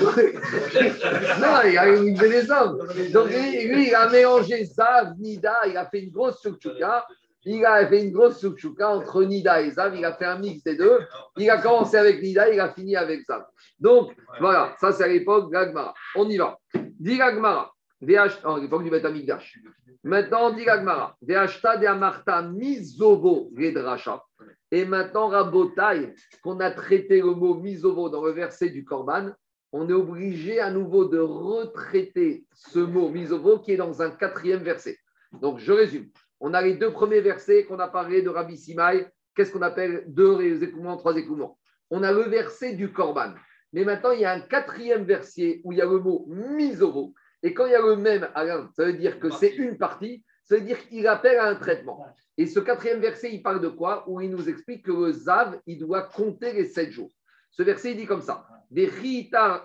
non, 1.39 1.63
il 1.69 1.79
a 1.79 1.87
migvé 2.01 2.29
les 2.29 2.51
hommes. 2.51 2.79
Donc, 3.13 3.29
lui, 3.29 3.89
il 3.89 3.95
a 3.95 4.09
mélangé 4.09 4.65
Zav, 4.65 5.15
Nida, 5.19 5.67
il 5.67 5.77
a 5.77 5.87
fait 5.87 6.01
une 6.01 6.11
grosse 6.11 6.41
soukchouka. 6.41 7.07
Il 7.45 7.67
a 7.67 7.85
fait 7.89 8.05
une 8.05 8.13
grosse 8.13 8.39
soukchouka 8.41 8.89
entre 8.89 9.25
Nida 9.25 9.63
et 9.63 9.73
Zav. 9.73 9.97
Il 9.97 10.05
a 10.05 10.13
fait 10.15 10.27
un 10.27 10.39
mix 10.39 10.63
des 10.63 10.77
deux. 10.77 11.01
Il 11.37 11.51
a 11.51 11.59
commencé 11.59 11.97
avec 11.97 12.23
Nida, 12.23 12.49
il 12.49 12.61
a 12.61 12.73
fini 12.73 12.95
avec 12.97 13.25
Zav. 13.27 13.45
Donc, 13.81 14.13
voilà, 14.41 14.75
ça 14.81 14.93
c'est 14.93 15.05
à 15.05 15.09
l'époque 15.09 15.51
d'Agmara. 15.53 15.93
On 16.15 16.29
y 16.29 16.37
va. 16.37 16.59
Dit 17.01 17.21
Agmara. 17.21 17.73
À 18.03 18.59
l'époque 18.61 18.85
du 18.85 18.91
Betamikdash. 18.91 19.61
Maintenant, 20.05 20.51
dit 20.51 20.65
Gagmara, 20.65 21.17
de 21.23 21.87
Amarta 21.87 22.41
Redracha. 22.41 24.25
Et 24.73 24.85
maintenant, 24.85 25.29
Rabotai, 25.29 26.15
qu'on 26.43 26.59
a 26.59 26.71
traité 26.71 27.21
le 27.21 27.35
mot 27.35 27.55
Mizovo 27.55 28.09
dans 28.09 28.25
le 28.25 28.33
verset 28.33 28.71
du 28.71 28.85
Korban, 28.85 29.31
on 29.71 29.89
est 29.89 29.93
obligé 29.93 30.61
à 30.61 30.71
nouveau 30.71 31.05
de 31.05 31.19
retraiter 31.19 32.45
ce 32.53 32.81
mot 32.81 33.09
Mizovo 33.09 33.61
qui 33.61 33.73
est 33.73 33.77
dans 33.77 34.03
un 34.03 34.11
quatrième 34.11 34.63
verset. 34.63 34.99
Donc, 35.41 35.61
je 35.61 35.73
résume. 35.73 36.09
On 36.41 36.55
a 36.55 36.63
les 36.63 36.75
deux 36.75 36.91
premiers 36.91 37.21
versets 37.21 37.65
qu'on 37.65 37.79
a 37.79 37.89
parlé 37.89 38.23
de 38.23 38.29
Rabbi 38.29 38.57
Simai. 38.57 39.07
Qu'est-ce 39.35 39.53
qu'on 39.53 39.63
appelle 39.63 40.05
deux 40.09 40.63
écoulements, 40.63 40.97
trois 40.97 41.17
écoulements? 41.17 41.59
On 41.91 42.03
a 42.03 42.11
le 42.11 42.23
verset 42.23 42.75
du 42.75 42.93
Korban. 42.93 43.35
Mais 43.73 43.85
maintenant, 43.85 44.11
il 44.11 44.21
y 44.21 44.25
a 44.25 44.33
un 44.33 44.41
quatrième 44.41 45.05
verset 45.05 45.61
où 45.65 45.73
il 45.73 45.79
y 45.79 45.81
a 45.81 45.87
le 45.87 46.01
mot 46.01 46.27
Mizovo 46.29 47.15
et 47.43 47.55
quand 47.55 47.67
il 47.67 47.73
y 47.73 47.75
a 47.75 47.83
le 47.83 47.97
même 47.97 48.29
Alain, 48.35 48.71
ça 48.77 48.85
veut 48.85 48.93
dire 48.93 49.19
que 49.19 49.31
c'est 49.31 49.55
une 49.57 49.77
partie, 49.77 50.25
ça 50.45 50.57
veut 50.57 50.63
dire 50.63 50.79
qu'il 50.89 51.07
appelle 51.07 51.39
à 51.39 51.47
un 51.47 51.57
traitement. 51.57 52.07
Et 52.39 52.47
ce 52.47 52.61
quatrième 52.61 53.01
verset, 53.01 53.35
il 53.35 53.43
parle 53.43 53.61
de 53.61 53.69
quoi? 53.69 54.09
Où 54.09 54.21
il 54.21 54.31
nous 54.31 54.49
explique 54.49 54.85
que 54.85 54.93
le 54.93 55.13
Zav, 55.13 55.61
il 55.67 55.79
doit 55.79 56.03
compter 56.03 56.53
les 56.53 56.67
sept 56.67 56.91
jours. 56.91 57.11
Ce 57.51 57.63
verset, 57.63 57.93
il 57.93 57.97
dit 57.97 58.07
comme 58.07 58.23
ça 58.23 58.47
Des 58.71 58.91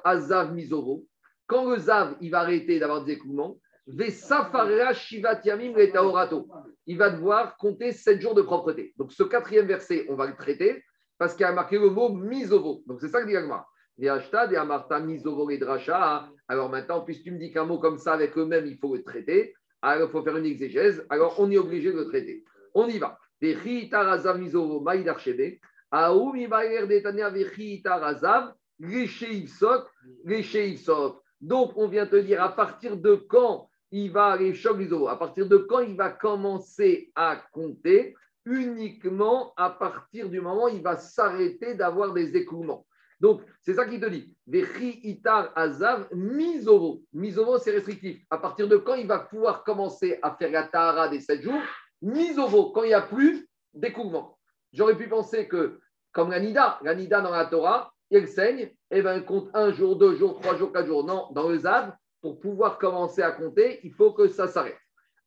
Azav 0.04 0.54
Mizoro. 0.54 1.06
Quand 1.46 1.70
le 1.70 1.78
Zav, 1.78 2.18
il 2.20 2.32
va 2.32 2.40
arrêter 2.40 2.80
d'avoir 2.80 3.06
des 3.06 3.14
écoulements, 3.14 3.58
il 6.86 6.98
va 6.98 7.10
devoir 7.10 7.56
compter 7.56 7.94
sept 7.94 8.20
jours 8.20 8.36
de 8.36 8.42
propreté. 8.42 8.94
Donc 8.98 9.14
ce 9.14 9.24
quatrième 9.24 9.66
verset, 9.66 10.06
on 10.10 10.16
va 10.16 10.28
le 10.28 10.36
traiter 10.36 10.84
parce 11.18 11.34
qu'il 11.34 11.46
a 11.46 11.54
marqué 11.54 11.80
le 11.80 11.90
mot 11.90 12.10
misovo. 12.10 12.84
Donc 12.86 13.00
c'est 13.00 13.08
ça 13.08 13.22
que 13.22 13.28
dit 13.28 13.38
Agma. 13.38 13.66
Alors 14.00 14.20
maintenant, 16.70 17.02
puisque 17.02 17.24
tu 17.24 17.32
me 17.32 17.40
dis 17.40 17.52
qu'un 17.52 17.66
mot 17.66 17.80
comme 17.80 17.98
ça 17.98 18.14
avec 18.14 18.38
eux-mêmes, 18.38 18.68
il 18.68 18.78
faut 18.78 18.96
le 18.96 19.04
traiter, 19.04 19.56
alors 19.82 20.10
il 20.10 20.12
faut 20.12 20.24
faire 20.24 20.38
une 20.38 20.46
exégèse, 20.46 21.04
alors 21.10 21.40
on 21.40 21.50
est 21.50 21.58
obligé 21.58 21.92
de 21.92 21.98
le 21.98 22.06
traiter. 22.06 22.46
On 22.74 22.88
y 22.88 23.00
va. 23.00 23.18
Donc, 31.42 31.72
on 31.76 31.88
vient 31.88 32.08
te 32.08 32.16
dire 32.16 32.44
à 32.44 32.56
partir 32.56 32.98
de 32.98 33.16
quand 33.16 33.70
il 33.92 34.12
va 34.12 34.26
aller 34.26 34.54
à 35.08 35.16
partir 35.16 35.48
de 35.48 35.58
quand 35.58 35.80
il 35.80 35.96
va 35.96 36.10
commencer 36.10 37.12
à 37.16 37.42
compter? 37.52 38.16
Uniquement 38.46 39.54
à 39.58 39.70
partir 39.70 40.30
du 40.30 40.40
moment 40.40 40.66
où 40.66 40.70
il 40.70 40.82
va 40.82 40.98
s'arrêter 40.98 41.76
d'avoir 41.76 42.14
des 42.14 42.36
écoulements. 42.38 42.86
Donc, 43.20 43.42
c'est 43.62 43.74
ça 43.74 43.86
qu'il 43.86 44.00
te 44.00 44.06
dit. 44.06 44.36
Vechi 44.46 45.00
itar 45.04 45.52
azav 45.56 46.08
misovo. 46.14 47.02
Misovo, 47.14 47.58
c'est 47.58 47.72
restrictif. 47.72 48.24
À 48.30 48.38
partir 48.38 48.68
de 48.68 48.78
quand 48.78 48.96
il 48.96 49.08
va 49.08 49.20
pouvoir 49.20 49.64
commencer 49.64 50.20
à 50.22 50.36
faire 50.36 50.52
la 50.52 50.64
tahara 50.64 51.08
des 51.08 51.20
7 51.20 51.42
jours 51.42 51.62
Misovo, 52.02 52.72
quand 52.72 52.84
il 52.84 52.90
n'y 52.90 52.94
a 52.94 53.02
plus 53.02 53.48
d'écoulement. 53.74 54.38
J'aurais 54.72 54.96
pu 54.96 55.08
penser 55.08 55.48
que, 55.48 55.80
comme 56.12 56.30
la 56.30 56.40
nida, 56.40 56.80
dans 56.84 57.32
la 57.32 57.46
Torah, 57.46 57.92
elle 58.12 58.28
saigne, 58.28 58.60
et 58.60 58.76
eh 58.92 59.02
ben, 59.02 59.16
elle 59.16 59.26
compte 59.26 59.50
un 59.54 59.72
jour, 59.72 59.96
deux 59.96 60.16
jours, 60.16 60.40
trois 60.40 60.56
jours, 60.56 60.72
quatre 60.72 60.86
jours. 60.86 61.04
Non, 61.04 61.28
dans 61.32 61.50
le 61.50 61.58
zav, 61.58 61.94
pour 62.22 62.40
pouvoir 62.40 62.78
commencer 62.78 63.22
à 63.22 63.32
compter, 63.32 63.80
il 63.84 63.94
faut 63.94 64.12
que 64.12 64.28
ça 64.28 64.48
s'arrête. 64.48 64.78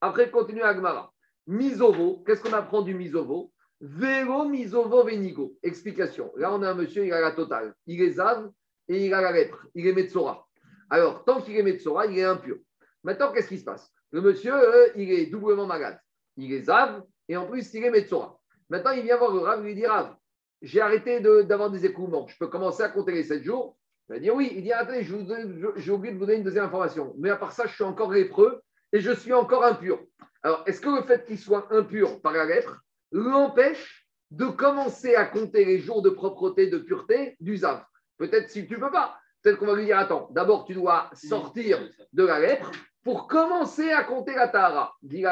Après, 0.00 0.30
continue 0.30 0.62
Agmara. 0.62 1.12
Misovo, 1.46 2.22
qu'est-ce 2.24 2.42
qu'on 2.42 2.52
apprend 2.52 2.82
du 2.82 2.94
misovo 2.94 3.52
Vélo 3.80 4.44
misovo 4.44 5.02
venigo. 5.04 5.56
Explication. 5.62 6.30
Là, 6.36 6.52
on 6.52 6.62
a 6.62 6.70
un 6.70 6.74
monsieur, 6.74 7.06
il 7.06 7.12
a 7.12 7.20
la 7.20 7.32
totale. 7.32 7.74
Il 7.86 8.02
est 8.02 8.12
zav 8.12 8.50
et 8.88 9.06
il 9.06 9.14
a 9.14 9.20
la 9.20 9.32
lèpre, 9.32 9.66
il 9.74 9.86
est 9.86 9.92
Metsora. 9.92 10.46
Alors, 10.90 11.24
tant 11.24 11.40
qu'il 11.40 11.56
est 11.56 11.62
Metsora, 11.62 12.06
il 12.06 12.18
est 12.18 12.24
impur. 12.24 12.56
Maintenant, 13.04 13.32
qu'est-ce 13.32 13.48
qui 13.48 13.58
se 13.58 13.64
passe? 13.64 13.90
Le 14.10 14.20
monsieur, 14.20 14.52
euh, 14.54 14.88
il 14.96 15.10
est 15.10 15.26
doublement 15.26 15.66
malade. 15.66 15.98
Il 16.36 16.52
est 16.52 16.62
Zav 16.62 17.02
et 17.28 17.36
en 17.36 17.46
plus, 17.46 17.72
il 17.72 17.84
est 17.84 17.90
Metsora. 17.90 18.38
Maintenant, 18.68 18.90
il 18.90 19.02
vient 19.02 19.16
voir 19.16 19.32
le 19.32 19.38
Rav, 19.38 19.60
il 19.60 19.66
lui 19.66 19.74
dit 19.74 19.86
Rav, 19.86 20.14
j'ai 20.62 20.80
arrêté 20.80 21.20
d'avoir 21.20 21.70
des 21.70 21.86
écoulements. 21.86 22.26
Je 22.26 22.36
peux 22.38 22.48
commencer 22.48 22.82
à 22.82 22.88
compter 22.88 23.12
les 23.12 23.24
7 23.24 23.42
jours? 23.42 23.78
Il 24.08 24.14
va 24.14 24.18
dire 24.18 24.34
oui. 24.34 24.52
Il 24.54 24.62
dit 24.62 24.72
attendez, 24.72 25.02
j'ai 25.02 25.90
oublié 25.92 26.12
de 26.12 26.18
vous 26.18 26.26
donner 26.26 26.38
une 26.38 26.44
deuxième 26.44 26.64
information. 26.64 27.14
Mais 27.18 27.30
à 27.30 27.36
part 27.36 27.52
ça, 27.52 27.66
je 27.66 27.74
suis 27.74 27.84
encore 27.84 28.12
lépreux 28.12 28.60
et 28.92 29.00
je 29.00 29.12
suis 29.12 29.32
encore 29.32 29.64
impur. 29.64 30.00
Alors, 30.42 30.62
est-ce 30.66 30.80
que 30.80 30.88
le 30.88 31.02
fait 31.02 31.24
qu'il 31.24 31.38
soit 31.38 31.72
impur 31.72 32.20
par 32.20 32.32
la 32.32 32.44
lèpre 32.44 32.82
l'empêche 33.12 34.06
de 34.30 34.46
commencer 34.46 35.14
à 35.14 35.24
compter 35.24 35.64
les 35.64 35.78
jours 35.78 36.02
de 36.02 36.10
propreté, 36.10 36.68
de 36.68 36.78
pureté 36.78 37.36
du 37.40 37.56
Zav 37.56 37.84
Peut-être 38.16 38.50
si 38.50 38.66
tu 38.66 38.74
ne 38.74 38.80
peux 38.80 38.90
pas. 38.90 39.18
Peut-être 39.42 39.58
qu'on 39.58 39.66
va 39.66 39.74
lui 39.74 39.86
dire 39.86 39.98
attends, 39.98 40.28
d'abord 40.32 40.66
tu 40.66 40.74
dois 40.74 41.10
sortir 41.14 41.80
de 42.12 42.24
la 42.24 42.38
lèpre 42.38 42.70
pour 43.02 43.26
commencer 43.26 43.90
à 43.90 44.04
compter 44.04 44.34
la 44.34 44.48
Tahara. 44.48 44.94
Dit 45.02 45.24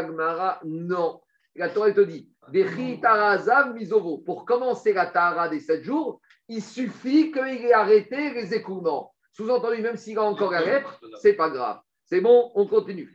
non. 0.65 1.21
La 1.55 1.69
Torah 1.69 1.91
te 1.91 2.01
dit 2.01 2.33
misovo. 3.75 4.19
Pour 4.19 4.45
commencer 4.45 4.93
la 4.93 5.07
Tahara 5.07 5.49
des 5.49 5.61
7 5.61 5.83
jours, 5.83 6.21
il 6.49 6.63
suffit 6.63 7.31
qu'il 7.31 7.67
ait 7.67 7.73
arrêté 7.73 8.33
les 8.33 8.55
écoulements. 8.55 9.13
Sous-entendu, 9.33 9.83
même 9.83 9.97
s'il 9.97 10.19
a 10.19 10.23
encore 10.23 10.53
la 10.53 10.65
lèpre, 10.65 11.01
c'est 11.21 11.35
pas 11.35 11.51
grave. 11.51 11.81
C'est 12.05 12.21
bon, 12.21 12.51
on 12.55 12.67
continue. 12.67 13.13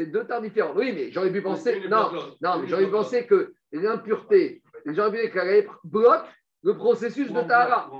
C'est 0.00 0.06
deux 0.06 0.26
temps 0.26 0.40
différents. 0.40 0.72
Oui, 0.74 0.92
mais 0.94 1.10
j'aurais 1.10 1.30
pu 1.30 1.42
penser. 1.42 1.78
Non, 1.86 2.10
non, 2.40 2.60
mais 2.60 2.68
j'aurais 2.68 2.86
pu 2.86 2.90
penser 2.90 3.26
que 3.26 3.52
l'impureté, 3.70 4.62
j'aurais 4.86 5.10
pu 5.10 5.28
que 5.28 5.36
la 5.36 5.44
lèpre 5.44 5.78
bloque 5.84 6.24
le 6.62 6.74
processus 6.74 7.30
de 7.30 7.40
Tahara. 7.42 7.90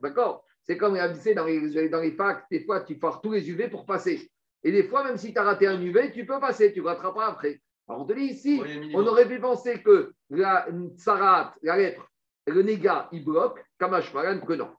D'accord 0.00 0.44
C'est 0.62 0.76
comme 0.76 0.96
dans 0.96 1.44
les, 1.44 1.88
dans 1.88 2.00
les 2.00 2.12
facs, 2.12 2.44
des 2.48 2.64
fois, 2.64 2.82
tu 2.82 2.96
pars 2.96 3.20
tous 3.20 3.32
les 3.32 3.50
UV 3.50 3.66
pour 3.70 3.86
passer. 3.86 4.30
Et 4.62 4.70
des 4.70 4.84
fois, 4.84 5.02
même 5.02 5.16
si 5.16 5.32
tu 5.32 5.38
as 5.40 5.42
raté 5.42 5.66
un 5.66 5.82
UV, 5.82 6.12
tu 6.12 6.24
peux 6.24 6.38
passer, 6.38 6.72
tu 6.72 6.80
ne 6.80 6.84
rattraperas 6.84 7.26
après. 7.26 7.60
Alors, 7.88 8.02
on 8.02 8.04
te 8.04 8.12
dit 8.12 8.26
ici, 8.26 8.62
on 8.94 9.04
aurait 9.04 9.26
pu 9.26 9.40
penser 9.40 9.82
que 9.82 10.12
la 10.30 10.68
tsarat, 10.96 11.56
la 11.62 11.76
lèpre, 11.76 12.08
le 12.46 12.62
néga, 12.62 13.08
il 13.10 13.24
bloque, 13.24 13.64
kamashmaran, 13.80 14.38
que 14.42 14.52
non. 14.52 14.70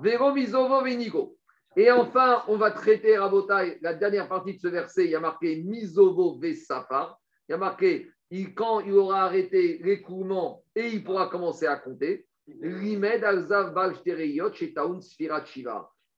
Vero 0.00 0.32
misovo 0.32 0.84
venigo. 0.84 1.36
Et 1.76 1.90
enfin, 1.90 2.42
on 2.48 2.56
va 2.56 2.70
traiter, 2.70 3.18
Rabotai, 3.18 3.78
la 3.82 3.94
dernière 3.94 4.28
partie 4.28 4.54
de 4.54 4.60
ce 4.60 4.68
verset, 4.68 5.04
il 5.04 5.10
y 5.10 5.14
a 5.14 5.20
marqué 5.20 5.62
misovo 5.62 6.38
vesafar. 6.38 7.20
Il 7.48 7.52
y 7.52 7.54
a 7.54 7.58
marqué, 7.58 8.10
il, 8.30 8.54
quand 8.54 8.80
il 8.80 8.92
aura 8.92 9.22
arrêté 9.22 9.78
l'écoulement 9.82 10.64
et 10.74 10.88
il 10.88 11.04
pourra 11.04 11.28
commencer 11.28 11.66
à 11.66 11.76
compter. 11.76 12.26
Rimed 12.62 13.24
alzav 13.24 13.74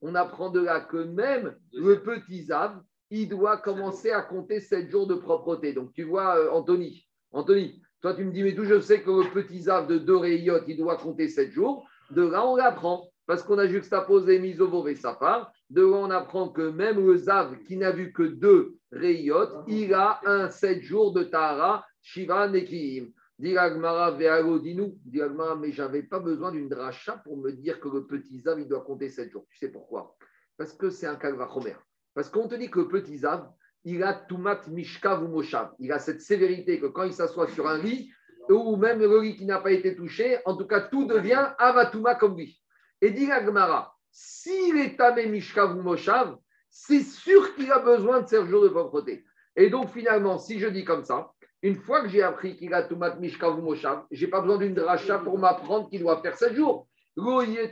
On 0.00 0.14
apprend 0.14 0.50
de 0.50 0.60
là 0.60 0.80
que 0.80 0.96
même 0.96 1.56
le 1.72 2.02
petit 2.02 2.44
zav, 2.44 2.80
il 3.10 3.28
doit 3.28 3.56
commencer 3.56 4.12
à 4.12 4.22
compter 4.22 4.60
7 4.60 4.88
jours 4.88 5.06
de 5.06 5.14
propreté. 5.14 5.72
Donc, 5.72 5.92
tu 5.92 6.04
vois, 6.04 6.38
euh, 6.38 6.50
Anthony, 6.52 7.06
Anthony, 7.32 7.82
toi, 8.00 8.14
tu 8.14 8.24
me 8.24 8.32
dis, 8.32 8.42
mais 8.42 8.52
d'où 8.52 8.64
je 8.64 8.80
sais 8.80 9.02
que 9.02 9.10
le 9.10 9.30
petit 9.30 9.62
zav 9.62 9.88
de 9.88 9.98
deux 9.98 10.24
il 10.24 10.76
doit 10.76 10.96
compter 10.96 11.28
7 11.28 11.50
jours? 11.50 11.86
De 12.10 12.22
là, 12.22 12.46
on 12.46 12.56
l'apprend. 12.56 13.10
Parce 13.30 13.44
qu'on 13.44 13.58
a 13.58 13.68
juxtaposé 13.68 14.40
Misovo 14.40 14.88
et 14.88 14.96
Safar. 14.96 15.52
De 15.70 15.82
là, 15.82 15.96
on 15.98 16.10
apprend 16.10 16.48
que 16.48 16.62
même 16.62 16.96
le 17.06 17.16
zav 17.16 17.62
qui 17.62 17.76
n'a 17.76 17.92
vu 17.92 18.12
que 18.12 18.24
deux 18.24 18.74
rayotes, 18.90 19.54
il 19.68 19.94
a 19.94 20.20
un 20.24 20.48
7 20.48 20.82
jours 20.82 21.12
de 21.12 21.22
Tahara, 21.22 21.86
Shiva 22.02 22.48
Nekim. 22.48 23.12
Diragmara 23.38 24.10
Ve'alodinu. 24.10 24.94
Diragmara, 25.04 25.54
mais 25.54 25.70
j'avais 25.70 26.02
pas 26.02 26.18
besoin 26.18 26.50
d'une 26.50 26.68
dracha 26.68 27.18
pour 27.18 27.36
me 27.36 27.52
dire 27.52 27.78
que 27.78 27.86
le 27.86 28.04
petit 28.04 28.40
zav, 28.40 28.58
il 28.58 28.66
doit 28.66 28.80
compter 28.80 29.08
7 29.08 29.30
jours. 29.30 29.46
Tu 29.48 29.58
sais 29.58 29.68
pourquoi? 29.68 30.16
Parce 30.56 30.72
que 30.72 30.90
c'est 30.90 31.06
un 31.06 31.14
kalvachomer. 31.14 31.76
Parce 32.14 32.30
qu'on 32.30 32.48
te 32.48 32.56
dit 32.56 32.68
que 32.68 32.80
le 32.80 32.88
petit 32.88 33.18
Zav, 33.18 33.48
il 33.84 34.02
a 34.02 34.12
Tumat 34.12 34.62
Mishkav 34.66 35.22
ou 35.22 35.28
Moshav. 35.28 35.70
Il 35.78 35.92
a 35.92 36.00
cette 36.00 36.20
sévérité 36.20 36.80
que 36.80 36.86
quand 36.86 37.04
il 37.04 37.12
s'assoit 37.12 37.46
sur 37.46 37.68
un 37.68 37.78
lit, 37.78 38.10
ou 38.48 38.74
même 38.74 38.98
le 38.98 39.20
lit 39.20 39.36
qui 39.36 39.46
n'a 39.46 39.60
pas 39.60 39.70
été 39.70 39.94
touché, 39.94 40.38
en 40.46 40.56
tout 40.56 40.66
cas, 40.66 40.80
tout 40.80 41.04
devient 41.04 41.52
Avatuma 41.58 42.16
comme 42.16 42.36
lui. 42.36 42.60
Et 43.00 43.10
dit 43.10 43.26
Gmara, 43.26 43.94
s'il 44.10 44.78
est 44.78 44.96
Tamé 44.96 45.26
Mishkav 45.26 45.76
Moshav, 45.76 46.36
c'est 46.68 47.02
sûr 47.02 47.54
qu'il 47.54 47.70
a 47.72 47.78
besoin 47.78 48.20
de 48.20 48.28
7 48.28 48.46
jours 48.46 48.62
de 48.62 48.68
propreté. 48.68 49.24
Et 49.56 49.70
donc, 49.70 49.90
finalement, 49.90 50.38
si 50.38 50.58
je 50.60 50.68
dis 50.68 50.84
comme 50.84 51.04
ça, 51.04 51.32
une 51.62 51.76
fois 51.76 52.02
que 52.02 52.08
j'ai 52.08 52.22
appris 52.22 52.56
qu'il 52.56 52.72
a 52.72 52.82
Tumat 52.84 53.16
Mishkav 53.16 53.58
ou 53.58 53.62
Moshav, 53.62 54.04
je 54.10 54.24
n'ai 54.24 54.30
pas 54.30 54.40
besoin 54.40 54.58
d'une 54.58 54.74
dracha 54.74 55.18
pour 55.18 55.38
m'apprendre 55.38 55.88
qu'il 55.88 56.00
doit 56.00 56.20
faire 56.22 56.36
7 56.36 56.54
jours. 56.54 56.86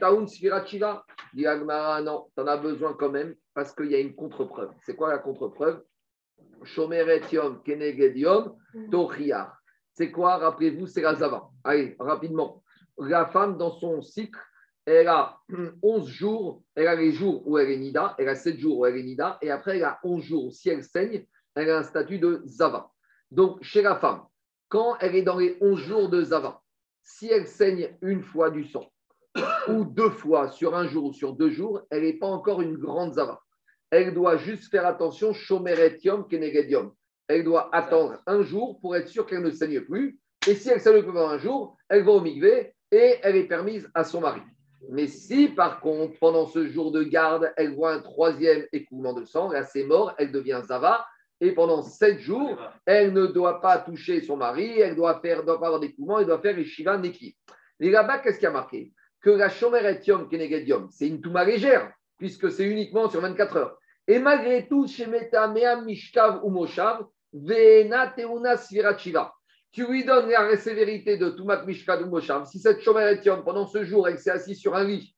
Taoun 0.00 0.26
Sfirachila. 0.26 1.04
Dit 1.32 1.46
Agmara, 1.46 2.00
non, 2.02 2.26
tu 2.34 2.42
en 2.42 2.46
as 2.46 2.56
besoin 2.56 2.94
quand 2.94 3.10
même 3.10 3.34
parce 3.54 3.74
qu'il 3.74 3.90
y 3.90 3.94
a 3.94 3.98
une 3.98 4.14
contre-preuve. 4.14 4.72
C'est 4.80 4.96
quoi 4.96 5.10
la 5.10 5.18
contre-preuve? 5.18 5.82
C'est 9.92 10.10
quoi? 10.10 10.36
Rappelez-vous, 10.36 10.86
c'est 10.86 11.02
la 11.02 11.14
Zava. 11.14 11.48
Allez, 11.64 11.96
rapidement. 11.98 12.62
La 12.98 13.26
femme, 13.26 13.56
dans 13.58 13.70
son 13.72 14.02
cycle, 14.02 14.38
elle 14.90 15.08
a 15.08 15.38
11 15.82 16.08
jours, 16.08 16.62
elle 16.74 16.88
a 16.88 16.94
les 16.94 17.12
jours 17.12 17.46
où 17.46 17.58
elle 17.58 17.70
est 17.70 17.78
Nida, 17.78 18.14
elle 18.18 18.28
a 18.28 18.34
7 18.34 18.58
jours 18.58 18.78
où 18.78 18.86
elle 18.86 18.96
est 18.96 19.02
Nida, 19.02 19.38
et 19.42 19.50
après 19.50 19.76
elle 19.76 19.84
a 19.84 19.98
11 20.02 20.22
jours. 20.22 20.52
Si 20.52 20.68
elle 20.68 20.84
saigne, 20.84 21.26
elle 21.54 21.70
a 21.70 21.78
un 21.78 21.82
statut 21.82 22.18
de 22.18 22.42
Zava. 22.46 22.90
Donc, 23.30 23.62
chez 23.62 23.82
la 23.82 23.96
femme, 23.96 24.22
quand 24.68 24.96
elle 25.00 25.16
est 25.16 25.22
dans 25.22 25.38
les 25.38 25.56
11 25.60 25.80
jours 25.80 26.08
de 26.08 26.22
Zava, 26.22 26.62
si 27.02 27.28
elle 27.28 27.46
saigne 27.46 27.96
une 28.02 28.22
fois 28.22 28.50
du 28.50 28.64
sang, 28.64 28.90
ou 29.68 29.84
deux 29.84 30.10
fois 30.10 30.48
sur 30.48 30.76
un 30.76 30.86
jour 30.86 31.04
ou 31.04 31.12
sur 31.12 31.34
deux 31.34 31.50
jours, 31.50 31.82
elle 31.90 32.02
n'est 32.02 32.18
pas 32.18 32.26
encore 32.26 32.62
une 32.62 32.76
grande 32.76 33.14
Zava 33.14 33.40
elle 33.90 34.12
doit 34.12 34.36
juste 34.36 34.70
faire 34.70 34.86
attention, 34.86 35.32
Shomeretium 35.32 36.26
Kenegedium. 36.28 36.92
Elle 37.26 37.44
doit 37.44 37.74
attendre 37.74 38.22
un 38.26 38.42
jour 38.42 38.80
pour 38.80 38.96
être 38.96 39.08
sûre 39.08 39.26
qu'elle 39.26 39.42
ne 39.42 39.50
saigne 39.50 39.80
plus. 39.80 40.18
Et 40.46 40.54
si 40.54 40.68
elle 40.68 40.80
saigne 40.80 41.02
plus 41.02 41.12
pendant 41.12 41.28
un 41.28 41.38
jour, 41.38 41.76
elle 41.88 42.04
va 42.04 42.12
au 42.12 42.20
migvé 42.20 42.74
et 42.90 43.16
elle 43.22 43.36
est 43.36 43.48
permise 43.48 43.90
à 43.94 44.04
son 44.04 44.20
mari. 44.20 44.40
Mais 44.90 45.06
si 45.06 45.48
par 45.48 45.80
contre, 45.80 46.18
pendant 46.18 46.46
ce 46.46 46.66
jour 46.68 46.92
de 46.92 47.02
garde, 47.02 47.52
elle 47.56 47.74
voit 47.74 47.92
un 47.92 48.00
troisième 48.00 48.64
écoulement 48.72 49.12
de 49.12 49.24
sang, 49.24 49.50
là 49.50 49.64
c'est 49.64 49.84
mort, 49.84 50.14
elle 50.18 50.32
devient 50.32 50.60
Zava. 50.64 51.06
Et 51.40 51.52
pendant 51.52 51.82
sept 51.82 52.18
jours, 52.18 52.58
elle 52.84 53.12
ne 53.12 53.26
doit 53.26 53.60
pas 53.60 53.78
toucher 53.78 54.20
son 54.22 54.36
mari, 54.36 54.80
elle 54.80 54.96
doit 54.96 55.20
faire, 55.20 55.44
doit 55.44 55.60
pas 55.60 55.78
elle 55.80 56.26
doit 56.26 56.40
faire 56.40 56.64
Shiva 56.64 56.98
Neki. 56.98 57.36
Et 57.80 57.90
là-bas, 57.90 58.18
qu'est-ce 58.18 58.40
qui 58.40 58.46
a 58.46 58.50
marqué? 58.50 58.92
Que 59.20 59.30
la 59.30 59.48
Shomeretium 59.48 60.28
Kenegedium, 60.28 60.88
c'est 60.90 61.06
une 61.06 61.20
touma 61.20 61.44
légère 61.44 61.92
puisque 62.18 62.50
c'est 62.50 62.64
uniquement 62.64 63.08
sur 63.08 63.20
24 63.20 63.56
heures. 63.56 63.78
Et 64.06 64.18
malgré 64.18 64.66
tout, 64.66 64.86
chez 64.86 65.06
Metamea 65.06 65.80
Mishkav 65.82 66.40
ou 66.42 66.50
Moshav, 66.50 67.06
Vena 67.32 68.08
Teuna. 68.08 68.56
Tu 69.70 69.86
lui 69.86 70.04
donnes 70.04 70.30
la 70.30 70.56
sévérité 70.56 71.16
de 71.18 71.30
Tumat 71.30 71.64
Mishkav 71.64 72.02
ou 72.02 72.06
Moshav. 72.06 72.46
Si 72.46 72.58
cette 72.58 72.80
Shomeretium, 72.80 73.44
pendant 73.44 73.66
ce 73.66 73.84
jour, 73.84 74.08
elle 74.08 74.18
s'est 74.18 74.30
assise 74.30 74.58
sur 74.58 74.74
un 74.74 74.84
lit, 74.84 75.14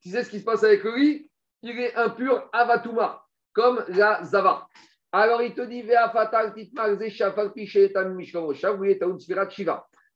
tu 0.00 0.08
sais 0.08 0.24
ce 0.24 0.30
qui 0.30 0.40
se 0.40 0.44
passe 0.44 0.64
avec 0.64 0.82
lui? 0.84 1.30
Il 1.62 1.78
est 1.78 1.94
impur 1.94 2.48
Avatuma, 2.52 3.22
comme 3.52 3.84
la 3.88 4.24
Zava. 4.24 4.66
Alors 5.12 5.42
il 5.42 5.54
te 5.54 5.60
dit. 5.60 5.82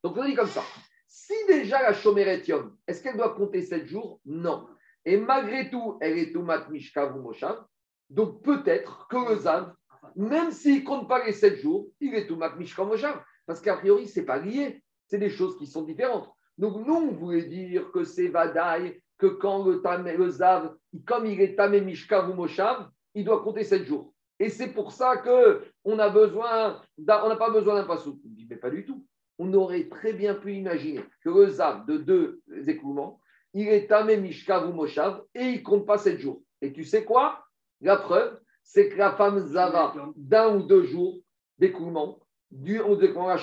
Donc 0.02 0.16
on 0.16 0.24
dit 0.24 0.34
comme 0.34 0.48
ça. 0.48 0.62
Si 1.06 1.34
déjà 1.46 1.82
la 1.82 1.92
Shomeretium, 1.92 2.76
est-ce 2.86 3.02
qu'elle 3.02 3.16
doit 3.16 3.34
compter 3.34 3.60
7 3.62 3.86
jours? 3.86 4.20
Non. 4.24 4.68
Et 5.04 5.18
malgré 5.18 5.68
tout, 5.70 5.98
elle 6.00 6.18
est 6.18 6.32
Tumat 6.32 6.66
Mishkav 6.70 7.16
ou 7.16 7.20
Moshav. 7.20 7.64
Donc 8.08 8.42
peut-être 8.42 9.06
que 9.08 9.16
le 9.30 9.36
Zav, 9.36 9.74
même 10.16 10.50
s'il 10.50 10.80
ne 10.80 10.86
compte 10.86 11.08
pas 11.08 11.24
les 11.24 11.32
7 11.32 11.56
jours, 11.60 11.88
il 12.00 12.14
est 12.14 12.26
Tumat 12.26 12.54
Mishkav 12.56 12.86
Moshav. 12.86 13.22
Parce 13.46 13.60
qu'a 13.60 13.76
priori, 13.76 14.06
ce 14.06 14.20
n'est 14.20 14.26
pas 14.26 14.38
lié. 14.38 14.82
C'est 15.06 15.18
des 15.18 15.30
choses 15.30 15.58
qui 15.58 15.66
sont 15.66 15.82
différentes. 15.82 16.28
Donc 16.56 16.86
nous, 16.86 16.94
on 16.94 17.12
voulait 17.12 17.44
dire 17.44 17.90
que 17.92 18.04
c'est 18.04 18.28
Vadaï, 18.28 19.00
que 19.18 19.26
quand 19.26 19.64
le, 19.64 19.82
le 20.16 20.30
Zav, 20.30 20.74
comme 21.06 21.26
il 21.26 21.40
est 21.40 21.56
Tamé 21.56 21.80
Mishkav 21.80 22.30
ou 22.30 22.34
Moshav, 22.34 22.88
il 23.14 23.24
doit 23.24 23.42
compter 23.42 23.64
7 23.64 23.84
jours. 23.84 24.12
Et 24.40 24.48
c'est 24.48 24.72
pour 24.72 24.92
ça 24.92 25.16
qu'on 25.18 25.98
a 25.98 26.08
besoin, 26.08 26.80
on 26.98 27.28
n'a 27.28 27.36
pas 27.36 27.50
besoin 27.50 27.74
d'un 27.74 27.86
passou. 27.86 28.20
On 28.24 28.28
dit, 28.30 28.46
mais 28.48 28.56
pas 28.56 28.70
du 28.70 28.84
tout. 28.84 29.06
On 29.38 29.52
aurait 29.54 29.88
très 29.88 30.12
bien 30.12 30.34
pu 30.34 30.54
imaginer 30.54 31.04
que 31.22 31.28
le 31.28 31.48
Zav 31.48 31.86
de 31.86 31.98
deux 31.98 32.42
écoulements, 32.66 33.20
il 33.52 33.68
est 33.68 33.86
tamé 33.86 34.16
mishkav 34.16 34.68
ou 34.68 34.72
moshav 34.72 35.22
et 35.34 35.44
il 35.44 35.62
compte 35.62 35.86
pas 35.86 35.98
sept 35.98 36.18
jours. 36.18 36.42
Et 36.60 36.72
tu 36.72 36.84
sais 36.84 37.04
quoi? 37.04 37.44
La 37.80 37.96
preuve, 37.96 38.40
c'est 38.62 38.88
que 38.88 38.96
la 38.96 39.12
femme 39.12 39.38
Zava, 39.46 39.94
d'un 40.16 40.56
ou 40.56 40.62
deux 40.62 40.84
jours 40.84 41.20
d'écoulement, 41.58 42.18
du 42.54 42.80
d'écoulement 43.00 43.30
à 43.30 43.38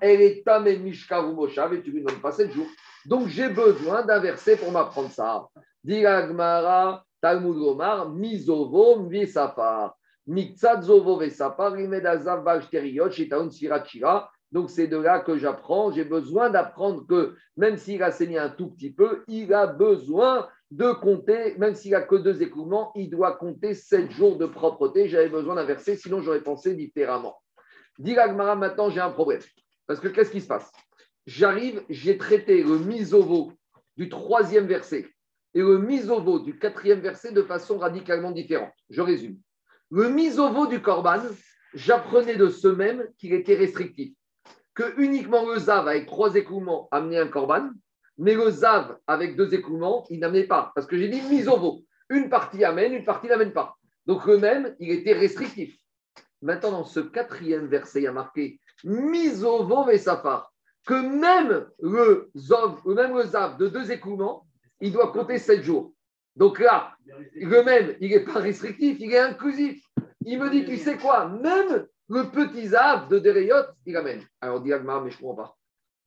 elle 0.00 0.20
est 0.20 0.44
tamé 0.44 0.76
mishkav 0.76 1.26
ou 1.26 1.32
moshav 1.32 1.72
et 1.72 1.82
tu 1.82 1.90
lui 1.90 2.04
donnes 2.04 2.20
pas 2.20 2.32
sept 2.32 2.52
jours. 2.52 2.66
Donc 3.06 3.28
j'ai 3.28 3.48
besoin 3.48 4.02
d'un 4.02 4.20
verset 4.20 4.56
pour 4.56 4.70
m'apprendre 4.70 5.10
ça. 5.10 5.46
Diragmara, 5.82 7.02
Talmud 7.20 7.56
Omar, 7.56 8.10
Mizovo, 8.10 9.00
Mvisafar. 9.00 9.96
Miktsat 10.26 10.82
Zovo 10.82 11.16
Vesapar, 11.16 11.72
Rimedazav 11.72 12.44
Bajteriot, 12.44 13.10
Shitaun 13.10 13.50
Sirachira. 13.50 14.30
Donc 14.52 14.68
c'est 14.68 14.86
de 14.86 14.98
là 14.98 15.20
que 15.20 15.38
j'apprends. 15.38 15.90
J'ai 15.90 16.04
besoin 16.04 16.50
d'apprendre 16.50 17.06
que 17.08 17.34
même 17.56 17.78
s'il 17.78 18.02
a 18.02 18.10
saigné 18.10 18.38
un 18.38 18.50
tout 18.50 18.68
petit 18.70 18.92
peu, 18.92 19.24
il 19.28 19.52
a 19.54 19.66
besoin 19.66 20.46
de 20.70 20.92
compter, 20.92 21.56
même 21.56 21.74
s'il 21.74 21.94
a 21.94 22.02
que 22.02 22.16
deux 22.16 22.42
écoulements, 22.42 22.92
il 22.94 23.08
doit 23.08 23.32
compter 23.32 23.74
sept 23.74 24.10
jours 24.10 24.36
de 24.36 24.46
propreté. 24.46 25.08
J'avais 25.08 25.30
besoin 25.30 25.54
d'inverser, 25.54 25.96
sinon 25.96 26.20
j'aurais 26.20 26.42
pensé 26.42 26.74
différemment. 26.74 27.41
Dis 27.98 28.14
maintenant 28.14 28.90
j'ai 28.90 29.00
un 29.00 29.10
problème. 29.10 29.40
Parce 29.86 30.00
que 30.00 30.08
qu'est-ce 30.08 30.30
qui 30.30 30.40
se 30.40 30.46
passe? 30.46 30.70
J'arrive, 31.26 31.82
j'ai 31.88 32.18
traité 32.18 32.62
le 32.62 32.78
misovo 32.78 33.52
du 33.96 34.08
troisième 34.08 34.66
verset 34.66 35.08
et 35.54 35.60
le 35.60 35.78
misovo 35.78 36.38
du 36.38 36.58
quatrième 36.58 37.00
verset 37.00 37.32
de 37.32 37.42
façon 37.42 37.78
radicalement 37.78 38.32
différente. 38.32 38.72
Je 38.90 39.02
résume. 39.02 39.38
Le 39.90 40.08
misovo 40.08 40.66
du 40.66 40.80
korban, 40.80 41.22
j'apprenais 41.74 42.36
de 42.36 42.48
ce 42.48 42.68
même 42.68 43.06
qu'il 43.18 43.34
était 43.34 43.54
restrictif. 43.54 44.14
Que 44.74 44.98
uniquement 44.98 45.46
le 45.46 45.58
zav 45.58 45.86
avec 45.86 46.06
trois 46.06 46.34
écoulements 46.34 46.88
amenait 46.90 47.18
un 47.18 47.28
korban, 47.28 47.68
mais 48.16 48.34
le 48.34 48.50
zav 48.50 48.96
avec 49.06 49.36
deux 49.36 49.52
écoulements, 49.52 50.06
il 50.08 50.20
n'amenait 50.20 50.46
pas. 50.46 50.72
Parce 50.74 50.86
que 50.86 50.96
j'ai 50.96 51.08
dit 51.08 51.20
misovo. 51.22 51.82
Une 52.08 52.30
partie 52.30 52.64
amène, 52.64 52.94
une 52.94 53.04
partie 53.04 53.26
n'amène 53.26 53.52
pas. 53.52 53.76
Donc 54.06 54.24
le 54.26 54.38
même, 54.38 54.74
il 54.80 54.90
était 54.90 55.12
restrictif. 55.12 55.76
Maintenant, 56.42 56.72
dans 56.72 56.84
ce 56.84 57.00
quatrième 57.00 57.66
verset, 57.66 58.00
il 58.00 58.04
y 58.04 58.08
a 58.08 58.12
marqué 58.12 58.58
misovo 58.84 59.88
et 59.88 59.98
safar. 59.98 60.52
Que 60.84 60.94
même 60.94 61.68
le, 61.80 62.30
zav, 62.36 62.84
même 62.86 63.16
le 63.16 63.24
zav 63.24 63.56
de 63.56 63.68
deux 63.68 63.92
écoulements, 63.92 64.46
il 64.80 64.92
doit 64.92 65.12
compter 65.12 65.38
sept 65.38 65.62
jours. 65.62 65.94
Donc 66.34 66.58
là, 66.58 66.96
le 67.34 67.62
même, 67.62 67.96
il 68.00 68.10
n'est 68.10 68.24
pas 68.24 68.40
restrictif, 68.40 68.96
il 68.98 69.12
est 69.12 69.18
inclusif. 69.18 69.84
Il 70.24 70.40
me 70.40 70.50
dit, 70.50 70.64
tu 70.64 70.76
sais 70.76 70.98
quoi, 70.98 71.28
même 71.28 71.86
le 72.08 72.24
petit 72.24 72.68
zav 72.68 73.08
de 73.08 73.18
Dereyot, 73.18 73.64
il 73.86 73.96
amène. 73.96 74.22
Alors, 74.40 74.60
dit, 74.60 74.70
mais 74.70 74.78
je 74.78 75.16
ne 75.16 75.20
comprends 75.20 75.34
pas. 75.34 75.56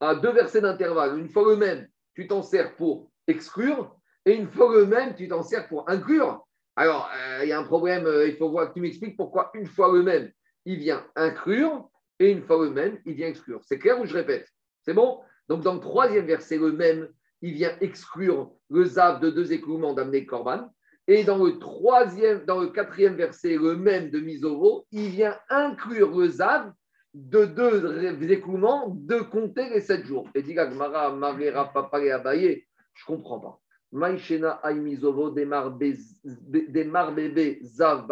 À 0.02 0.16
deux 0.16 0.32
versets 0.32 0.62
d'intervalle, 0.62 1.18
une 1.18 1.30
fois 1.30 1.50
le 1.50 1.56
même, 1.56 1.88
tu 2.14 2.28
t'en 2.28 2.42
sers 2.42 2.76
pour 2.76 3.10
exclure, 3.28 3.96
et 4.26 4.34
une 4.34 4.50
fois 4.50 4.74
le 4.74 4.86
même, 4.86 5.16
tu 5.16 5.28
t'en 5.28 5.42
sers 5.42 5.68
pour 5.68 5.90
inclure. 5.90 6.45
Alors, 6.76 7.10
euh, 7.16 7.44
il 7.44 7.50
y 7.50 7.52
a 7.54 7.60
un 7.60 7.64
problème, 7.64 8.06
euh, 8.06 8.28
il 8.28 8.36
faut 8.36 8.50
voir 8.50 8.70
que 8.70 8.74
tu 8.74 8.82
m'expliques 8.82 9.16
pourquoi 9.16 9.52
une 9.54 9.66
fois 9.66 9.92
le 9.94 10.04
même, 10.04 10.32
il 10.66 10.78
vient 10.78 11.06
inclure, 11.16 11.90
et 12.20 12.32
une 12.32 12.42
fois 12.42 12.64
le 12.64 12.70
même, 12.70 13.00
il 13.06 13.14
vient 13.14 13.28
exclure. 13.28 13.62
C'est 13.64 13.80
clair 13.80 14.00
ou 14.00 14.06
je 14.06 14.14
répète? 14.14 14.48
C'est 14.84 14.94
bon? 14.94 15.22
Donc, 15.48 15.62
dans 15.62 15.74
le 15.74 15.80
troisième 15.80 16.26
verset, 16.26 16.58
le 16.58 16.72
même, 16.72 17.08
il 17.42 17.54
vient 17.54 17.76
exclure 17.82 18.52
le 18.70 18.86
zav 18.86 19.20
de 19.20 19.30
deux 19.30 19.54
écoulements 19.54 19.94
d'amener 19.94 20.26
Corban. 20.26 20.70
Et 21.08 21.24
dans 21.24 21.38
le 21.44 21.60
troisième, 21.60 22.46
dans 22.46 22.60
le 22.60 22.68
quatrième 22.68 23.16
verset, 23.16 23.58
le 23.58 23.76
même 23.76 24.10
de 24.10 24.20
Misovo, 24.20 24.86
il 24.92 25.10
vient 25.10 25.38
inclure 25.50 26.18
le 26.18 26.28
zav 26.30 26.72
de 27.14 27.46
deux 27.46 28.32
écoulements 28.32 28.90
de 28.90 29.20
compter 29.20 29.70
les 29.70 29.82
sept 29.82 30.06
jours. 30.06 30.28
Et 30.34 30.42
dit 30.42 30.56
Gmara, 30.56 31.16
Marera, 31.16 31.72
Papa 31.72 32.02
et 32.02 32.12
Abaye, 32.12 32.66
je 32.96 33.06
comprends 33.06 33.40
pas. 33.40 33.62
Maïchena 33.96 34.60
Aimizovo 34.64 35.30
démarre 35.30 35.72
bébé 35.72 37.60
Zav 37.64 38.06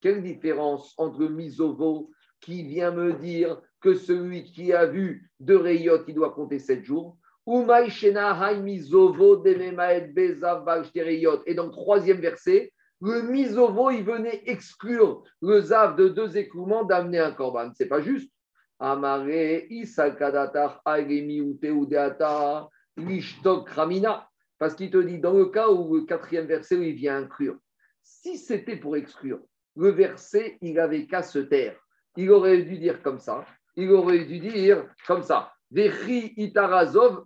Quelle 0.00 0.22
différence 0.22 0.92
entre 0.98 1.24
Misovo 1.28 2.10
qui 2.40 2.64
vient 2.64 2.90
me 2.90 3.12
dire 3.12 3.60
que 3.80 3.94
celui 3.94 4.42
qui 4.42 4.72
a 4.72 4.86
vu 4.86 5.30
deux 5.38 5.56
rayot, 5.56 6.04
il 6.08 6.14
doit 6.14 6.32
compter 6.32 6.58
sept 6.58 6.82
jours 6.84 7.16
et 7.48 7.62
dans 11.54 11.66
le 11.66 11.70
troisième 11.70 12.18
verset, 12.18 12.72
le 13.00 13.22
misovo, 13.22 13.90
il 13.90 14.02
venait 14.02 14.42
exclure 14.46 15.22
le 15.40 15.60
zav 15.60 15.94
de 15.94 16.08
deux 16.08 16.36
écoulements 16.36 16.82
d'amener 16.82 17.20
un 17.20 17.30
korban. 17.30 17.70
C'est 17.74 17.86
pas 17.86 18.00
juste. 18.00 18.32
Amare 18.80 19.28
ramina. 23.68 24.28
Parce 24.58 24.74
qu'il 24.74 24.90
te 24.90 24.98
dit, 24.98 25.18
dans 25.18 25.34
le 25.34 25.46
cas 25.46 25.68
où 25.68 25.96
le 25.96 26.02
quatrième 26.02 26.46
verset, 26.46 26.76
il 26.76 26.94
vient 26.94 27.18
inclure. 27.18 27.56
Si 28.02 28.38
c'était 28.38 28.76
pour 28.76 28.96
exclure, 28.96 29.40
le 29.76 29.90
verset, 29.90 30.58
il 30.62 30.78
avait 30.80 31.06
qu'à 31.06 31.22
se 31.22 31.38
taire. 31.38 31.76
Il 32.16 32.30
aurait 32.30 32.62
dû 32.62 32.78
dire 32.78 33.02
comme 33.02 33.18
ça. 33.18 33.44
Il 33.76 33.90
aurait 33.92 34.24
dû 34.24 34.38
dire 34.38 34.88
comme 35.06 35.22
ça. 35.22 35.52
Vechi 35.70 36.32
itarazov 36.36 37.24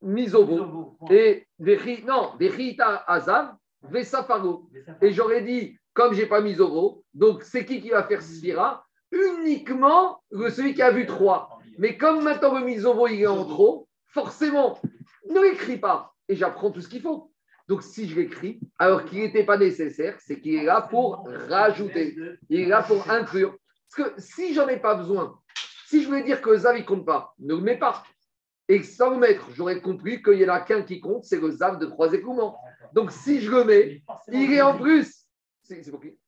misovo. 0.00 0.96
Et 1.10 1.46
vechi, 1.58 2.04
non, 2.04 2.32
vechi 2.38 2.70
itarazov 2.70 3.54
vesafaro. 3.82 4.68
Et 5.00 5.12
j'aurais 5.12 5.42
dit, 5.42 5.76
comme 5.92 6.14
j'ai 6.14 6.26
pas 6.26 6.40
misovo, 6.40 7.04
donc 7.12 7.42
c'est 7.42 7.64
qui 7.64 7.80
qui 7.80 7.90
va 7.90 8.04
faire 8.04 8.22
sphira 8.22 8.86
Uniquement 9.10 10.22
celui 10.30 10.74
qui 10.74 10.82
a 10.82 10.90
vu 10.90 11.04
trois. 11.04 11.58
Mais 11.78 11.96
comme 11.96 12.22
maintenant 12.22 12.58
le 12.58 12.64
misovo 12.64 13.08
il 13.08 13.20
est 13.20 13.26
en 13.26 13.44
trop, 13.44 13.88
forcément, 14.06 14.78
ne 15.28 15.40
l'écris 15.40 15.78
pas. 15.78 16.11
Et 16.32 16.36
j'apprends 16.36 16.70
tout 16.70 16.80
ce 16.80 16.88
qu'il 16.88 17.02
faut. 17.02 17.30
Donc, 17.68 17.82
si 17.82 18.08
je 18.08 18.16
l'écris, 18.16 18.58
alors 18.78 19.04
qu'il 19.04 19.18
n'était 19.18 19.44
pas 19.44 19.58
nécessaire, 19.58 20.16
c'est 20.18 20.40
qu'il 20.40 20.54
est 20.54 20.64
là 20.64 20.80
pour 20.80 21.28
rajouter. 21.50 22.16
Il 22.48 22.60
est 22.60 22.66
là 22.66 22.82
pour 22.82 23.10
inclure. 23.10 23.54
Parce 23.94 24.10
que 24.10 24.18
si 24.18 24.54
j'en 24.54 24.66
ai 24.66 24.78
pas 24.78 24.94
besoin, 24.94 25.38
si 25.86 26.02
je 26.02 26.08
voulais 26.08 26.22
dire 26.22 26.40
que 26.40 26.48
le 26.48 26.56
Zav, 26.56 26.78
il 26.78 26.86
compte 26.86 27.04
pas, 27.04 27.34
ne 27.38 27.54
le 27.54 27.60
mets 27.60 27.76
pas. 27.76 28.02
Et 28.66 28.82
sans 28.82 29.10
le 29.10 29.18
mettre, 29.18 29.50
j'aurais 29.52 29.82
compris 29.82 30.22
qu'il 30.22 30.38
y 30.38 30.48
en 30.48 30.54
a 30.54 30.60
qu'un 30.60 30.84
qui 30.84 31.00
compte, 31.00 31.24
c'est 31.24 31.38
le 31.38 31.50
Zav 31.50 31.78
de 31.78 31.84
trois 31.84 32.14
écoulements. 32.14 32.58
Donc 32.94 33.10
si 33.10 33.42
je 33.42 33.50
le 33.50 33.64
mets, 33.64 34.02
il 34.28 34.54
est 34.54 34.62
en 34.62 34.78
plus. 34.78 35.26
C'est 35.62 35.90
pour 35.90 36.00
qui? 36.00 36.18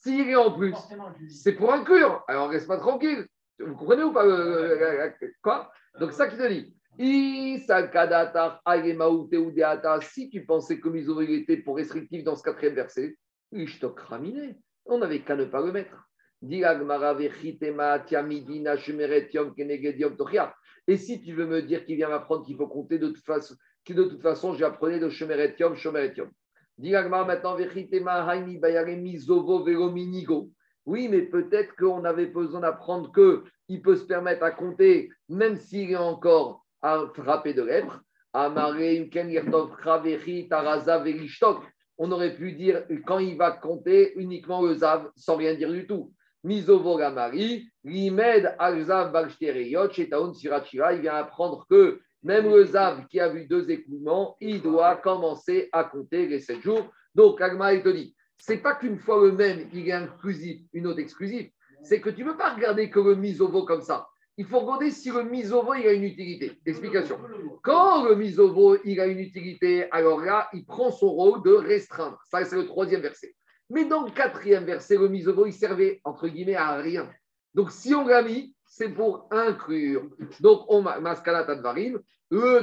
S'il 0.00 0.28
est 0.28 0.34
en 0.34 0.58
plus, 0.58 0.74
c'est 1.28 1.52
pour 1.52 1.72
inclure. 1.72 2.24
Alors 2.26 2.50
reste 2.50 2.66
pas 2.66 2.78
tranquille. 2.78 3.28
Vous 3.60 3.76
comprenez 3.76 4.02
ou 4.02 4.12
pas 4.12 4.26
euh, 4.26 5.10
Quoi? 5.40 5.70
Donc 6.00 6.12
ça 6.12 6.26
qui 6.26 6.36
te 6.36 6.48
dit. 6.48 6.74
Si 7.00 7.64
tu 10.30 10.44
pensais 10.44 10.80
que 10.80 10.88
Miso 10.88 11.20
était 11.20 11.58
pour 11.58 11.76
restrictif 11.76 12.24
dans 12.24 12.34
ce 12.34 12.42
quatrième 12.42 12.74
verset, 12.74 13.16
on 13.52 14.98
n'avait 14.98 15.20
qu'à 15.20 15.36
ne 15.36 15.44
pas 15.44 15.64
le 15.64 15.70
mettre. 15.70 16.08
Et 20.88 20.96
si 20.96 21.20
tu 21.20 21.34
veux 21.34 21.46
me 21.46 21.62
dire 21.62 21.84
qu'il 21.84 21.96
vient 21.96 22.08
m'apprendre 22.08 22.44
qu'il 22.44 22.56
faut 22.56 22.66
compter 22.66 22.98
de 22.98 23.08
toute 23.08 23.24
façon, 23.24 23.54
que 23.84 23.92
de 23.92 24.04
toute 24.04 24.22
façon, 24.22 24.54
j'apprenais 24.54 24.98
de 24.98 25.08
Shemeret 25.08 25.54
Yom, 25.60 25.76
Shomeret 25.76 26.14
Yom. 26.16 26.30
maintenant, 26.80 27.56
oui, 30.86 31.08
mais 31.08 31.22
peut-être 31.22 31.76
qu'on 31.76 32.04
avait 32.04 32.26
besoin 32.26 32.60
d'apprendre 32.60 33.12
qu'il 33.12 33.82
peut 33.82 33.96
se 33.96 34.04
permettre 34.04 34.42
à 34.42 34.50
compter, 34.50 35.10
même 35.28 35.56
s'il 35.56 35.92
est 35.92 35.96
encore 35.96 36.64
à 36.82 37.04
frapper 37.14 37.54
de 37.54 37.62
lèpre. 37.62 38.00
On 42.00 42.12
aurait 42.12 42.34
pu 42.34 42.52
dire 42.52 42.84
quand 43.06 43.18
il 43.18 43.36
va 43.36 43.50
compter 43.52 44.12
uniquement 44.16 44.62
le 44.62 44.74
Zav 44.74 45.10
sans 45.16 45.36
rien 45.36 45.54
dire 45.54 45.72
du 45.72 45.86
tout. 45.86 46.12
Misovo 46.44 46.96
Gamari, 46.96 47.68
Limed 47.82 48.54
Alzav 48.58 49.12
il 49.40 51.00
vient 51.00 51.14
apprendre 51.14 51.66
que 51.68 52.00
même 52.22 52.50
le 52.50 52.64
Zav 52.64 53.06
qui 53.08 53.20
a 53.20 53.28
vu 53.28 53.46
deux 53.46 53.70
écoulements, 53.70 54.36
il 54.40 54.62
doit 54.62 54.96
commencer 54.96 55.68
à 55.72 55.84
compter 55.84 56.26
les 56.26 56.40
sept 56.40 56.60
jours. 56.62 56.90
Donc, 57.14 57.40
Agma, 57.40 57.74
il 57.74 57.82
te 57.82 57.88
dit, 57.88 58.14
c'est 58.36 58.58
pas 58.58 58.74
qu'une 58.74 58.98
fois 58.98 59.24
le 59.24 59.32
même, 59.32 59.68
il 59.72 59.88
est 59.88 59.92
inclusif, 59.92 60.60
une 60.72 60.86
autre 60.86 61.00
exclusive, 61.00 61.50
c'est 61.82 62.00
que 62.00 62.10
tu 62.10 62.24
ne 62.24 62.30
peux 62.30 62.36
pas 62.36 62.54
regarder 62.54 62.90
que 62.90 63.00
le 63.00 63.14
Misovo 63.14 63.64
comme 63.64 63.82
ça. 63.82 64.06
Il 64.38 64.46
faut 64.46 64.60
regarder 64.60 64.90
si 64.90 65.10
le 65.10 65.24
Misovo 65.24 65.74
il 65.74 65.86
a 65.86 65.92
une 65.92 66.04
utilité. 66.04 66.58
Explication. 66.64 67.18
Quand 67.62 68.04
le 68.08 68.14
Misovo 68.14 68.76
il 68.84 69.00
a 69.00 69.06
une 69.06 69.18
utilité, 69.18 69.90
alors 69.90 70.20
là, 70.20 70.48
il 70.52 70.64
prend 70.64 70.90
son 70.90 71.10
rôle 71.10 71.42
de 71.42 71.52
restreindre. 71.52 72.18
Ça, 72.30 72.44
c'est 72.44 72.56
le 72.56 72.64
troisième 72.66 73.00
verset. 73.00 73.34
Mais 73.70 73.84
dans 73.84 74.04
le 74.04 74.10
quatrième 74.10 74.64
verset, 74.64 74.96
le 74.96 75.08
misovo, 75.08 75.44
il 75.44 75.52
servait, 75.52 76.00
entre 76.04 76.26
guillemets, 76.28 76.54
à 76.54 76.76
rien. 76.76 77.10
Donc, 77.54 77.70
si 77.70 77.94
on 77.94 78.06
l'a 78.06 78.22
mis, 78.22 78.54
c'est 78.64 78.88
pour 78.88 79.28
inclure. 79.30 80.08
Donc, 80.40 80.64
on 80.68 80.80
mascala 80.80 81.44
tadvarim. 81.44 82.00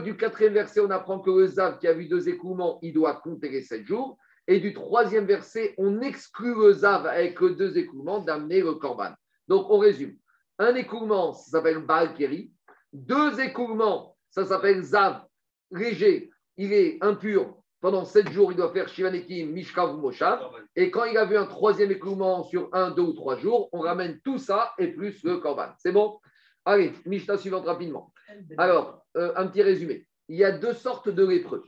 Du 0.04 0.18
quatrième 0.18 0.54
verset, 0.54 0.80
on 0.80 0.90
apprend 0.90 1.20
que 1.20 1.30
le 1.30 1.46
Zav 1.46 1.78
qui 1.78 1.88
a 1.88 1.94
vu 1.94 2.08
deux 2.08 2.28
écoulements, 2.28 2.80
il 2.82 2.94
doit 2.94 3.16
compter 3.16 3.50
les 3.50 3.62
sept 3.62 3.86
jours. 3.86 4.18
Et 4.48 4.60
du 4.60 4.74
troisième 4.74 5.26
verset, 5.26 5.76
on 5.78 6.02
exclut 6.02 6.56
le 6.56 6.72
Zav 6.72 7.06
avec 7.06 7.40
deux 7.40 7.78
écoulements 7.78 8.20
d'amener 8.20 8.62
le 8.62 8.74
Korban. 8.74 9.12
Donc, 9.48 9.70
on 9.70 9.78
résume. 9.78 10.16
Un 10.60 10.76
écoulement, 10.76 11.34
ça 11.34 11.52
s'appelle 11.52 11.80
Balkeri. 11.80 12.52
Deux 12.94 13.40
écoulements, 13.42 14.16
ça 14.30 14.46
s'appelle 14.46 14.82
Zav 14.82 15.26
léger. 15.72 16.32
Il 16.58 16.72
est 16.72 16.98
impur, 17.02 17.58
pendant 17.82 18.06
sept 18.06 18.30
jours, 18.32 18.52
il 18.52 18.58
doit 18.58 18.72
faire 18.72 18.88
Shivanekim, 18.88 19.52
Mishkav 19.52 19.94
ou 19.94 19.98
Moshav. 19.98 20.50
Et 20.76 20.90
quand 20.90 21.04
il 21.04 21.18
a 21.18 21.26
vu 21.26 21.38
un 21.38 21.46
troisième 21.46 21.92
écoulement 21.92 22.44
sur 22.44 22.70
un, 22.74 22.92
deux 22.92 23.04
ou 23.04 23.14
trois 23.14 23.38
jours, 23.38 23.70
on 23.74 23.82
ramène 23.82 24.20
tout 24.22 24.38
ça 24.38 24.74
et 24.80 24.88
plus 24.88 25.24
le 25.24 25.38
Korban. 25.38 25.74
C'est 25.78 25.92
bon? 25.92 26.20
Allez, 26.66 26.94
Mishnah 27.06 27.38
suivante 27.38 27.66
rapidement. 27.66 28.12
Alors, 28.58 29.06
euh, 29.18 29.34
un 29.36 29.48
petit 29.48 29.62
résumé. 29.62 30.08
Il 30.30 30.38
y 30.38 30.44
a 30.44 30.52
deux 30.52 30.74
sortes 30.74 31.10
de 31.10 31.26
lépreux. 31.26 31.64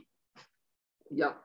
Il 1.10 1.18
y 1.18 1.22
a, 1.22 1.40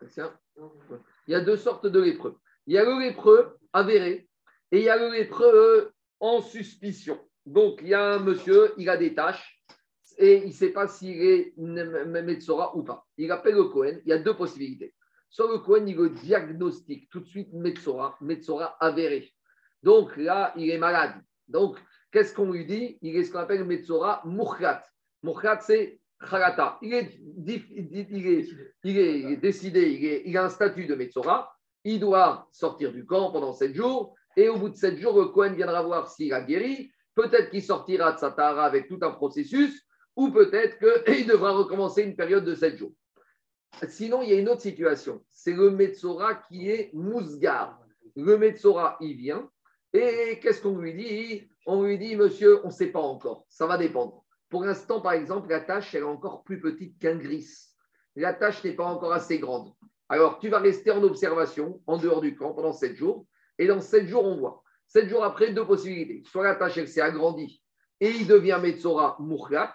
il 1.27 1.31
y 1.31 1.35
a 1.35 1.41
deux 1.41 1.57
sortes 1.57 1.85
de 1.85 2.01
lépreux. 2.01 2.37
Il 2.65 2.73
y 2.73 2.77
a 2.77 2.83
le 2.83 2.99
lépreux 2.99 3.57
avéré 3.73 4.27
et 4.71 4.79
il 4.79 4.83
y 4.83 4.89
a 4.89 4.97
le 4.97 5.11
lépreux 5.11 5.91
en 6.19 6.41
suspicion. 6.41 7.19
Donc, 7.45 7.79
il 7.81 7.89
y 7.89 7.93
a 7.93 8.13
un 8.13 8.19
monsieur, 8.19 8.73
il 8.77 8.89
a 8.89 8.97
des 8.97 9.13
tâches 9.13 9.63
et 10.17 10.37
il 10.37 10.47
ne 10.47 10.51
sait 10.51 10.69
pas 10.69 10.87
s'il 10.87 11.21
est 11.21 11.53
Metzora 11.57 12.75
ou 12.75 12.83
pas. 12.83 13.05
Il 13.17 13.31
appelle 13.31 13.55
le 13.55 13.65
Cohen, 13.65 13.99
il 14.05 14.09
y 14.09 14.13
a 14.13 14.19
deux 14.19 14.35
possibilités. 14.35 14.93
Soit 15.29 15.51
le 15.51 15.59
Cohen, 15.59 15.85
il 15.87 15.95
le 15.95 16.09
diagnostique 16.09 17.09
tout 17.09 17.19
de 17.19 17.25
suite 17.25 17.51
Metzora, 17.53 18.15
Metzora 18.21 18.77
avéré. 18.79 19.33
Donc 19.81 20.15
là, 20.15 20.53
il 20.55 20.69
est 20.69 20.77
malade. 20.77 21.15
Donc, 21.47 21.77
qu'est-ce 22.11 22.33
qu'on 22.33 22.51
lui 22.51 22.65
dit? 22.65 22.97
Il 23.01 23.15
est 23.15 23.23
ce 23.23 23.31
qu'on 23.31 23.39
appelle 23.39 23.65
Metzora 23.65 24.21
Mouchat. 24.25 24.83
Mouchat, 25.23 25.59
c'est 25.59 25.99
est, 26.93 27.19
il 28.83 28.97
est, 28.97 29.35
décidé, 29.37 30.23
il, 30.25 30.37
a 30.37 30.45
un 30.45 30.49
statut 30.49 30.85
de 30.85 30.95
Metzora. 30.95 31.53
Il 31.83 31.99
doit 31.99 32.47
sortir 32.51 32.93
du 32.93 33.05
camp 33.05 33.31
pendant 33.31 33.53
sept 33.53 33.75
jours. 33.75 34.15
Et 34.37 34.47
au 34.47 34.57
bout 34.57 34.69
de 34.69 34.75
sept 34.75 34.97
jours, 34.97 35.19
le 35.19 35.27
Cohen 35.27 35.53
viendra 35.53 35.81
voir 35.81 36.09
s'il 36.09 36.33
a 36.33 36.41
guéri. 36.41 36.92
Peut-être 37.15 37.49
qu'il 37.49 37.63
sortira 37.63 38.13
de 38.13 38.19
sa 38.19 38.29
avec 38.29 38.87
tout 38.87 38.99
un 39.01 39.11
processus, 39.11 39.85
ou 40.15 40.31
peut-être 40.31 40.77
qu'il 40.79 41.27
devra 41.27 41.51
recommencer 41.51 42.03
une 42.03 42.15
période 42.15 42.45
de 42.45 42.55
sept 42.55 42.77
jours. 42.77 42.93
Sinon, 43.87 44.21
il 44.21 44.29
y 44.29 44.33
a 44.33 44.39
une 44.39 44.49
autre 44.49 44.61
situation. 44.61 45.23
C'est 45.31 45.53
le 45.53 45.71
Metzora 45.71 46.35
qui 46.35 46.69
est 46.69 46.91
mousgar. 46.93 47.79
Le 48.15 48.37
Metzora, 48.37 48.97
il 49.01 49.15
vient. 49.17 49.49
Et 49.93 50.39
qu'est-ce 50.41 50.61
qu'on 50.61 50.77
lui 50.77 50.93
dit? 50.93 51.49
On 51.65 51.83
lui 51.83 51.97
dit, 51.97 52.15
monsieur, 52.15 52.63
on 52.63 52.67
ne 52.67 52.73
sait 52.73 52.91
pas 52.91 52.99
encore. 52.99 53.45
Ça 53.49 53.65
va 53.65 53.77
dépendre. 53.77 54.23
Pour 54.49 54.63
l'instant, 54.63 55.01
par 55.01 55.13
exemple, 55.13 55.49
la 55.49 55.61
tâche, 55.61 55.95
est 55.95 56.03
encore 56.03 56.43
plus 56.43 56.59
petite 56.59 56.99
qu'un 56.99 57.15
gris. 57.15 57.47
La 58.15 58.33
tâche 58.33 58.63
n'est 58.63 58.75
pas 58.75 58.85
encore 58.85 59.13
assez 59.13 59.39
grande. 59.39 59.73
Alors, 60.09 60.39
tu 60.39 60.49
vas 60.49 60.59
rester 60.59 60.91
en 60.91 61.01
observation, 61.01 61.81
en 61.87 61.97
dehors 61.97 62.21
du 62.21 62.35
camp, 62.35 62.53
pendant 62.53 62.73
sept 62.73 62.95
jours. 62.95 63.25
Et 63.57 63.65
dans 63.67 63.81
sept 63.81 64.07
jours, 64.07 64.25
on 64.25 64.37
voit. 64.37 64.62
Sept 64.93 65.09
jours 65.09 65.23
après, 65.23 65.51
deux 65.51 65.65
possibilités. 65.65 66.21
Soit 66.29 66.43
la 66.43 66.53
tâche, 66.53 66.85
s'est 66.85 67.01
agrandie 67.01 67.63
et 67.99 68.11
il 68.11 68.27
devient 68.27 68.59
Metzora 68.61 69.17
Mouchlat, 69.19 69.73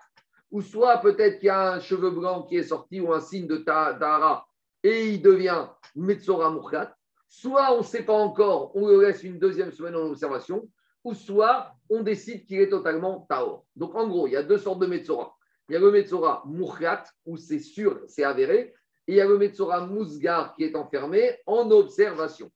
ou 0.52 0.62
soit 0.62 0.98
peut-être 0.98 1.40
qu'il 1.40 1.46
y 1.46 1.50
a 1.50 1.72
un 1.72 1.80
cheveu 1.80 2.10
blanc 2.10 2.44
qui 2.44 2.56
est 2.56 2.62
sorti 2.62 3.00
ou 3.00 3.12
un 3.12 3.18
signe 3.18 3.48
de 3.48 3.56
Tahara 3.56 4.46
et 4.84 5.08
il 5.08 5.20
devient 5.20 5.66
Metzora 5.96 6.50
Mouchlat. 6.50 6.94
Soit 7.26 7.74
on 7.74 7.78
ne 7.78 7.82
sait 7.82 8.04
pas 8.04 8.12
encore, 8.12 8.70
on 8.76 8.86
le 8.86 9.02
laisse 9.02 9.24
une 9.24 9.40
deuxième 9.40 9.72
semaine 9.72 9.96
en 9.96 10.06
observation, 10.08 10.68
ou 11.02 11.14
soit 11.14 11.72
on 11.90 12.04
décide 12.04 12.46
qu'il 12.46 12.60
est 12.60 12.68
totalement 12.68 13.26
Taor. 13.28 13.64
Donc 13.74 13.96
en 13.96 14.06
gros, 14.06 14.28
il 14.28 14.34
y 14.34 14.36
a 14.36 14.44
deux 14.44 14.58
sortes 14.58 14.78
de 14.78 14.86
Metzora. 14.86 15.34
Il 15.68 15.72
y 15.72 15.76
a 15.76 15.80
le 15.80 15.90
Metzora 15.90 16.44
Mouchlat, 16.46 17.02
où 17.26 17.36
c'est 17.36 17.58
sûr, 17.58 18.02
c'est 18.06 18.22
avéré, 18.22 18.72
et 19.08 19.14
il 19.14 19.16
y 19.16 19.20
a 19.20 19.26
le 19.26 19.36
Metzora 19.36 19.84
Mousgar 19.84 20.54
qui 20.54 20.62
est 20.62 20.76
enfermé 20.76 21.38
en 21.44 21.68
observation. 21.72 22.52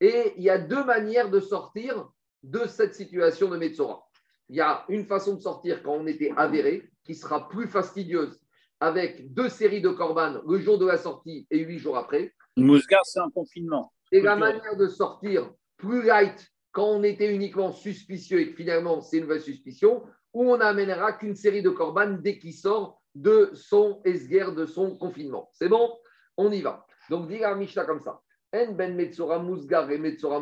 Et 0.00 0.34
il 0.36 0.42
y 0.42 0.50
a 0.50 0.58
deux 0.58 0.84
manières 0.84 1.30
de 1.30 1.40
sortir 1.40 2.08
de 2.42 2.66
cette 2.66 2.94
situation 2.94 3.48
de 3.48 3.56
Metzora. 3.56 4.02
Il 4.48 4.56
y 4.56 4.60
a 4.60 4.84
une 4.88 5.04
façon 5.04 5.34
de 5.34 5.40
sortir 5.40 5.82
quand 5.82 5.92
on 5.92 6.06
était 6.06 6.32
avéré, 6.36 6.90
qui 7.04 7.14
sera 7.14 7.48
plus 7.48 7.66
fastidieuse, 7.66 8.40
avec 8.80 9.32
deux 9.34 9.48
séries 9.48 9.82
de 9.82 9.90
corbanes 9.90 10.40
le 10.46 10.58
jour 10.58 10.78
de 10.78 10.86
la 10.86 10.96
sortie 10.96 11.46
et 11.50 11.58
huit 11.58 11.78
jours 11.78 11.98
après. 11.98 12.32
Mousgar, 12.56 13.04
c'est 13.04 13.20
un 13.20 13.30
confinement. 13.30 13.92
Et 14.10 14.20
la 14.20 14.36
manière 14.36 14.76
de 14.76 14.88
sortir 14.88 15.52
plus 15.76 16.02
light 16.02 16.48
quand 16.72 16.86
on 16.86 17.02
était 17.02 17.32
uniquement 17.32 17.72
suspicieux 17.72 18.40
et 18.40 18.50
que 18.50 18.56
finalement 18.56 19.00
c'est 19.00 19.18
une 19.18 19.26
vraie 19.26 19.40
suspicion, 19.40 20.02
où 20.32 20.50
on 20.52 20.58
n'amènera 20.58 21.12
qu'une 21.12 21.34
série 21.34 21.62
de 21.62 21.70
corbanes 21.70 22.22
dès 22.22 22.38
qu'il 22.38 22.54
sort 22.54 23.00
de 23.14 23.50
son 23.54 24.00
esguerre, 24.04 24.52
de 24.52 24.66
son 24.66 24.96
confinement. 24.96 25.50
C'est 25.52 25.68
bon? 25.68 25.98
On 26.36 26.50
y 26.52 26.62
va. 26.62 26.86
Donc, 27.08 27.28
dit 27.28 27.38
la 27.38 27.54
Mishnah 27.54 27.84
comme 27.84 28.00
ça. 28.00 28.20
En 28.52 28.72
ben 28.72 28.94
Metzora 28.94 29.38
Mousgar 29.38 29.90
et 29.90 29.98
Metzora 29.98 30.40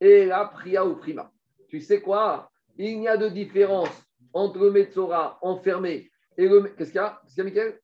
et 0.00 0.26
la 0.26 0.46
Priya 0.46 0.84
ou 0.84 0.96
Prima. 0.96 1.32
Tu 1.68 1.80
sais 1.80 2.02
quoi? 2.02 2.50
Il 2.76 3.00
n'y 3.00 3.08
a 3.08 3.16
de 3.16 3.28
différence 3.28 4.04
entre 4.32 4.58
le 4.58 4.70
Metzora 4.70 5.38
enfermé 5.42 6.10
et 6.36 6.48
le. 6.48 6.62
Qu'est-ce 6.76 6.90
qu'il 6.90 7.00
y 7.00 7.04
a? 7.04 7.20
Qu'est-ce 7.22 7.34
qu'il 7.34 7.44
y 7.44 7.60
a, 7.60 7.64
Michael? 7.64 7.80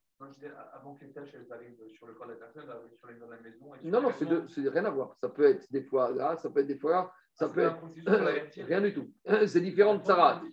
Avant 0.73 0.93
que 0.95 1.05
les 1.05 1.11
tâches 1.11 1.33
arrivent 1.49 1.77
sur 1.95 2.05
le 2.05 2.13
corps 2.13 2.27
de 2.27 2.33
la 2.33 2.37
personne, 2.37 2.63
sur 2.95 3.07
les 3.07 3.15
la 3.19 3.41
maison. 3.41 3.71
Non, 3.83 4.01
non, 4.01 4.47
c'est 4.47 4.69
rien 4.69 4.85
à 4.85 4.91
voir. 4.91 5.15
Ça 5.19 5.29
peut 5.29 5.45
être 5.45 5.65
des 5.71 5.81
fois 5.81 6.11
là, 6.11 6.37
ça 6.37 6.49
peut 6.51 6.59
être 6.59 6.67
des 6.67 6.77
fois 6.77 6.91
là, 6.91 7.11
ça 7.33 7.49
peut 7.49 7.61
être. 7.61 7.77
rien 8.67 8.81
du 8.81 8.93
tout. 8.93 9.11
C'est 9.47 9.61
différent 9.61 9.95
de 9.95 10.03
Sarah. 10.03 10.43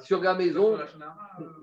Sur 0.00 0.22
la 0.22 0.34
maison. 0.34 0.78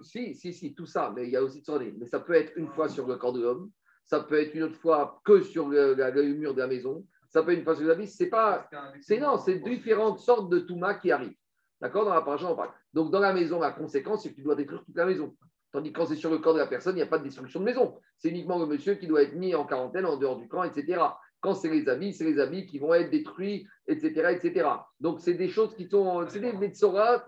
Si, 0.01 0.35
si, 0.35 0.53
si, 0.53 0.73
tout 0.73 0.85
ça, 0.85 1.13
mais 1.15 1.25
il 1.25 1.29
y 1.29 1.37
a 1.37 1.43
aussi 1.43 1.61
de 1.61 1.97
Mais 1.97 2.05
ça 2.05 2.19
peut 2.19 2.33
être 2.33 2.51
une 2.57 2.67
fois 2.67 2.89
sur 2.89 3.07
le 3.07 3.15
corps 3.15 3.33
de 3.33 3.41
l'homme, 3.41 3.71
ça 4.05 4.19
peut 4.19 4.39
être 4.39 4.53
une 4.53 4.63
autre 4.63 4.77
fois 4.77 5.19
que 5.23 5.41
sur 5.41 5.67
le, 5.67 5.95
mur 6.33 6.53
de 6.53 6.59
la 6.59 6.67
maison, 6.67 7.05
ça 7.29 7.43
peut 7.43 7.51
être 7.51 7.59
une 7.59 7.63
fois 7.63 7.75
sur 7.75 7.87
la 7.87 7.95
vie. 7.95 8.07
C'est 8.07 8.29
pas, 8.29 8.69
c'est 9.01 9.19
non, 9.19 9.37
c'est 9.37 9.59
différentes 9.59 10.19
sortes 10.19 10.49
de 10.49 10.59
Touma 10.59 10.95
qui 10.95 11.11
arrivent. 11.11 11.35
D'accord 11.81 12.05
Dans 12.05 12.13
la 12.13 12.21
paracha, 12.21 12.49
on 12.49 12.55
parle. 12.55 12.71
Donc, 12.93 13.11
dans 13.11 13.19
la 13.19 13.33
maison, 13.33 13.59
la 13.59 13.71
conséquence, 13.71 14.23
c'est 14.23 14.29
que 14.29 14.35
tu 14.35 14.43
dois 14.43 14.55
détruire 14.55 14.83
toute 14.85 14.95
la 14.95 15.05
maison. 15.05 15.35
Tandis 15.71 15.91
que 15.91 15.99
quand 15.99 16.05
c'est 16.05 16.15
sur 16.15 16.29
le 16.29 16.37
corps 16.37 16.53
de 16.53 16.59
la 16.59 16.67
personne, 16.67 16.95
il 16.95 16.97
n'y 16.97 17.01
a 17.01 17.07
pas 17.07 17.17
de 17.17 17.25
destruction 17.25 17.59
de 17.59 17.65
maison. 17.65 17.97
C'est 18.17 18.29
uniquement 18.29 18.57
le 18.57 18.65
monsieur 18.65 18.95
qui 18.95 19.07
doit 19.07 19.23
être 19.23 19.35
mis 19.35 19.53
en 19.55 19.65
quarantaine 19.65 20.05
en 20.05 20.15
dehors 20.15 20.37
du 20.37 20.47
camp, 20.47 20.63
etc. 20.63 21.01
Quand 21.41 21.53
c'est 21.53 21.69
les 21.69 21.89
habits, 21.89 22.13
c'est 22.13 22.23
les 22.23 22.39
habits 22.39 22.65
qui 22.65 22.79
vont 22.79 22.93
être 22.93 23.11
détruits, 23.11 23.67
etc. 23.87 24.31
etc. 24.31 24.69
Donc, 25.01 25.19
c'est 25.19 25.33
des 25.33 25.49
choses 25.49 25.75
qui 25.75 25.89
sont. 25.89 26.25
C'est 26.29 26.39
des 26.39 26.53
metzorat, 26.53 27.25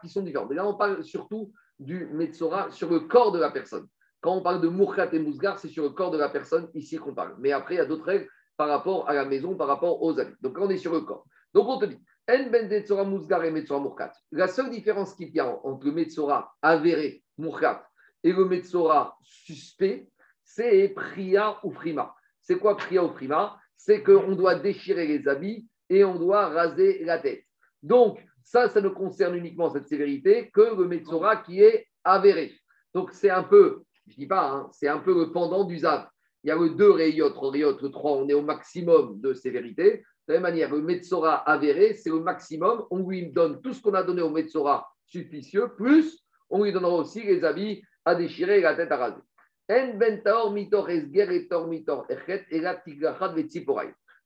qui 0.00 0.08
sont 0.08 0.22
différentes. 0.22 0.50
Mais 0.50 0.56
là, 0.56 0.66
on 0.66 0.74
parle 0.74 1.02
surtout 1.02 1.52
du 1.80 2.06
metzora 2.06 2.70
sur 2.70 2.90
le 2.90 3.00
corps 3.00 3.32
de 3.32 3.40
la 3.40 3.50
personne. 3.50 3.88
Quand 4.20 4.36
on 4.36 4.42
parle 4.42 4.60
de 4.60 4.68
Mourkhat 4.68 5.10
et 5.12 5.18
Mousgar, 5.18 5.58
c'est 5.58 5.68
sur 5.68 5.84
le 5.84 5.90
corps 5.90 6.10
de 6.10 6.18
la 6.18 6.28
personne 6.28 6.68
ici 6.74 6.96
qu'on 6.96 7.14
parle. 7.14 7.36
Mais 7.38 7.52
après, 7.52 7.74
il 7.74 7.78
y 7.78 7.80
a 7.80 7.86
d'autres 7.86 8.04
règles 8.04 8.28
par 8.56 8.68
rapport 8.68 9.08
à 9.08 9.14
la 9.14 9.24
maison, 9.24 9.54
par 9.54 9.68
rapport 9.68 10.02
aux 10.02 10.18
amis. 10.18 10.34
Donc, 10.40 10.58
là, 10.58 10.64
on 10.64 10.70
est 10.70 10.78
sur 10.78 10.92
le 10.92 11.02
corps. 11.02 11.24
Donc, 11.54 11.68
on 11.68 11.78
te 11.78 11.84
dit, 11.84 11.98
En 12.28 12.50
ben 12.50 12.84
Mousgar 13.06 13.44
et 13.44 13.50
Metzora 13.50 13.80
Mourkhat. 13.80 14.12
La 14.32 14.48
seule 14.48 14.70
différence 14.70 15.14
qu'il 15.14 15.30
y 15.30 15.40
a 15.40 15.48
entre 15.64 15.86
le 15.86 15.92
Metzora 15.92 16.52
avéré, 16.60 17.22
Mourkhat, 17.38 17.88
et 18.24 18.32
le 18.32 18.44
Metzora 18.44 19.16
suspect, 19.22 20.08
c'est 20.42 20.88
Priya 20.88 21.58
ou 21.62 21.70
Prima. 21.70 22.14
C'est 22.40 22.58
quoi 22.58 22.76
Priya 22.76 23.04
ou 23.04 23.08
Prima 23.10 23.58
C'est 23.76 24.02
qu'on 24.02 24.34
doit 24.34 24.56
déchirer 24.56 25.06
les 25.06 25.28
habits 25.28 25.66
et 25.88 26.04
on 26.04 26.16
doit 26.16 26.48
raser 26.48 27.04
la 27.04 27.18
tête. 27.18 27.44
Donc, 27.82 28.18
ça, 28.42 28.68
ça 28.68 28.80
ne 28.80 28.88
concerne 28.88 29.36
uniquement 29.36 29.70
cette 29.70 29.86
sévérité 29.86 30.50
que 30.50 30.76
le 30.76 30.88
Metzora 30.88 31.36
qui 31.36 31.62
est 31.62 31.86
avéré. 32.02 32.52
Donc, 32.94 33.12
c'est 33.12 33.30
un 33.30 33.44
peu 33.44 33.84
je 34.08 34.16
dis 34.16 34.26
pas, 34.26 34.50
hein, 34.50 34.68
c'est 34.72 34.88
un 34.88 34.98
peu 34.98 35.14
le 35.14 35.32
pendant 35.32 35.64
du 35.64 35.78
Zav. 35.78 36.06
Il 36.44 36.48
y 36.48 36.50
a 36.50 36.56
le 36.56 36.70
2 36.70 36.90
Rayot, 36.90 37.32
Rayot, 37.38 37.78
le 37.80 37.90
3, 37.90 38.12
on 38.12 38.28
est 38.28 38.34
au 38.34 38.42
maximum 38.42 39.20
de 39.20 39.34
sévérité. 39.34 40.04
De 40.26 40.34
la 40.34 40.40
même 40.40 40.50
manière, 40.50 40.70
le 40.70 40.82
Metzora 40.82 41.36
avéré, 41.48 41.94
c'est 41.94 42.10
le 42.10 42.20
maximum. 42.20 42.84
On 42.90 43.08
lui 43.08 43.30
donne 43.32 43.60
tout 43.60 43.72
ce 43.72 43.82
qu'on 43.82 43.94
a 43.94 44.02
donné 44.02 44.22
au 44.22 44.30
Metzora 44.30 44.88
suspicieux, 45.06 45.70
plus 45.76 46.22
on 46.50 46.62
lui 46.62 46.72
donnera 46.72 46.94
aussi 46.94 47.22
les 47.22 47.44
habits 47.44 47.82
à 48.04 48.14
déchirer 48.14 48.58
et 48.58 48.62
la 48.62 48.74
tête 48.74 48.92
à 48.92 48.96
raser. 48.96 49.22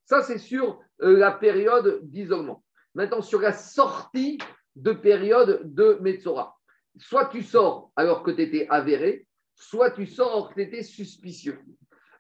Ça, 0.04 0.22
c'est 0.22 0.38
sur 0.38 0.80
euh, 1.02 1.18
la 1.18 1.32
période 1.32 2.00
d'isolement. 2.02 2.62
Maintenant, 2.94 3.22
sur 3.22 3.40
la 3.40 3.52
sortie 3.52 4.38
de 4.76 4.92
période 4.92 5.62
de 5.64 5.98
Metzora. 6.00 6.56
Soit 6.98 7.26
tu 7.26 7.42
sors 7.42 7.90
alors 7.96 8.22
que 8.22 8.30
tu 8.30 8.42
étais 8.42 8.66
avéré, 8.68 9.26
soit 9.55 9.90
tu 9.90 10.07
sors 10.07 10.48
quand 10.48 10.55
tu 10.55 10.62
étais 10.62 10.82
suspicieux. 10.82 11.59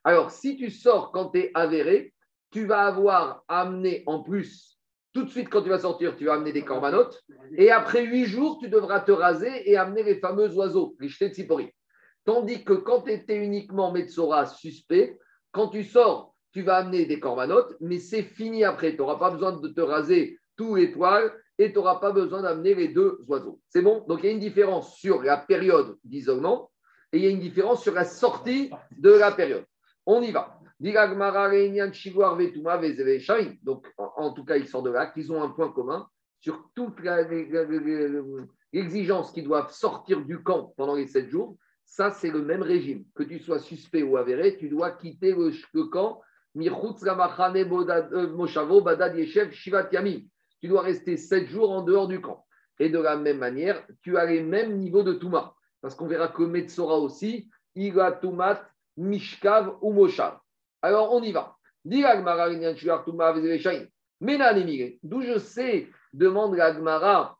Alors, 0.04 0.30
si 0.30 0.56
tu 0.56 0.70
sors 0.70 1.12
quand 1.12 1.30
tu 1.30 1.40
es 1.40 1.50
avéré, 1.54 2.12
tu 2.50 2.66
vas 2.66 2.86
avoir 2.86 3.44
amené 3.48 4.02
en 4.06 4.22
plus, 4.22 4.78
tout 5.12 5.24
de 5.24 5.30
suite 5.30 5.48
quand 5.48 5.62
tu 5.62 5.68
vas 5.68 5.78
sortir, 5.78 6.16
tu 6.16 6.26
vas 6.26 6.34
amener 6.34 6.52
des 6.52 6.64
corbanotes, 6.64 7.22
et 7.56 7.70
après 7.70 8.04
huit 8.04 8.26
jours, 8.26 8.58
tu 8.60 8.68
devras 8.68 9.00
te 9.00 9.12
raser 9.12 9.70
et 9.70 9.76
amener 9.76 10.02
les 10.02 10.18
fameux 10.18 10.52
oiseaux, 10.54 10.96
les 11.00 11.28
de 11.28 11.34
Sipori. 11.34 11.70
Tandis 12.24 12.64
que 12.64 12.74
quand 12.74 13.02
tu 13.02 13.12
étais 13.12 13.36
uniquement 13.36 13.92
Metsora 13.92 14.46
suspect, 14.46 15.18
quand 15.50 15.68
tu 15.68 15.84
sors, 15.84 16.34
tu 16.52 16.62
vas 16.62 16.76
amener 16.76 17.06
des 17.06 17.18
corbanotes, 17.18 17.74
mais 17.80 17.98
c'est 17.98 18.22
fini 18.22 18.64
après. 18.64 18.92
Tu 18.92 18.98
n'auras 18.98 19.18
pas 19.18 19.30
besoin 19.30 19.52
de 19.52 19.68
te 19.68 19.80
raser 19.80 20.38
tous 20.56 20.76
les 20.76 20.88
poils 20.88 21.32
et 21.58 21.72
tu 21.72 21.78
n'auras 21.78 21.96
pas 21.96 22.12
besoin 22.12 22.42
d'amener 22.42 22.74
les 22.74 22.88
deux 22.88 23.18
oiseaux. 23.26 23.60
C'est 23.68 23.82
bon? 23.82 24.04
Donc 24.06 24.20
il 24.22 24.26
y 24.26 24.28
a 24.28 24.32
une 24.32 24.38
différence 24.38 24.96
sur 24.96 25.22
la 25.22 25.38
période 25.38 25.96
d'isolement 26.04 26.70
et 27.12 27.18
il 27.18 27.24
y 27.24 27.26
a 27.26 27.30
une 27.30 27.40
différence 27.40 27.82
sur 27.82 27.92
la 27.92 28.04
sortie 28.04 28.70
de 28.96 29.10
la 29.10 29.32
période. 29.32 29.64
On 30.06 30.22
y 30.22 30.32
va. 30.32 30.58
Donc, 33.62 33.86
en, 33.98 34.32
tout 34.32 34.44
cas, 34.44 34.56
ils 34.56 34.66
sortent 34.66 34.86
de 34.86 34.90
là, 34.90 35.06
qu'ils 35.06 35.30
ont 35.30 35.42
un 35.42 35.50
point 35.50 35.70
commun 35.70 36.08
sur 36.40 36.70
toute 36.74 36.96
l'exigence 38.72 39.30
qu'ils 39.30 39.44
doivent 39.44 39.70
sortir 39.70 40.22
du 40.22 40.42
camp 40.42 40.74
pendant 40.76 40.96
les 40.96 41.06
sept 41.06 41.28
jours. 41.28 41.56
Ça, 41.84 42.10
c'est 42.10 42.30
le 42.30 42.42
même 42.42 42.62
régime. 42.62 43.04
Que 43.14 43.22
tu 43.22 43.38
sois 43.38 43.60
suspect 43.60 44.02
ou 44.02 44.16
avéré, 44.16 44.56
tu 44.56 44.68
dois 44.68 44.90
quitter 44.90 45.34
le, 45.34 45.84
camp. 45.84 46.20
Tu 50.60 50.68
dois 50.68 50.82
rester 50.82 51.16
sept 51.16 51.46
jours 51.46 51.70
en 51.70 51.82
dehors 51.82 52.08
du 52.08 52.20
camp. 52.20 52.44
Et 52.80 52.88
de 52.88 52.98
la 52.98 53.16
même 53.16 53.38
manière, 53.38 53.86
tu 54.00 54.16
as 54.16 54.24
les 54.24 54.42
mêmes 54.42 54.78
niveaux 54.78 55.04
de 55.04 55.12
Touma 55.12 55.54
parce 55.82 55.94
qu'on 55.94 56.06
verra 56.06 56.28
que 56.28 56.44
Metzora 56.44 56.96
aussi, 56.96 57.50
Iga 57.74 58.12
Tumat, 58.12 58.62
Mishkav 58.96 59.76
ou 59.82 59.92
Moshav. 59.92 60.38
Alors 60.80 61.12
on 61.12 61.22
y 61.22 61.32
va. 61.32 61.56
D'où 61.84 62.00
je 65.22 65.38
sais, 65.38 65.88
demande 66.12 66.54
l'Agmara, 66.54 67.36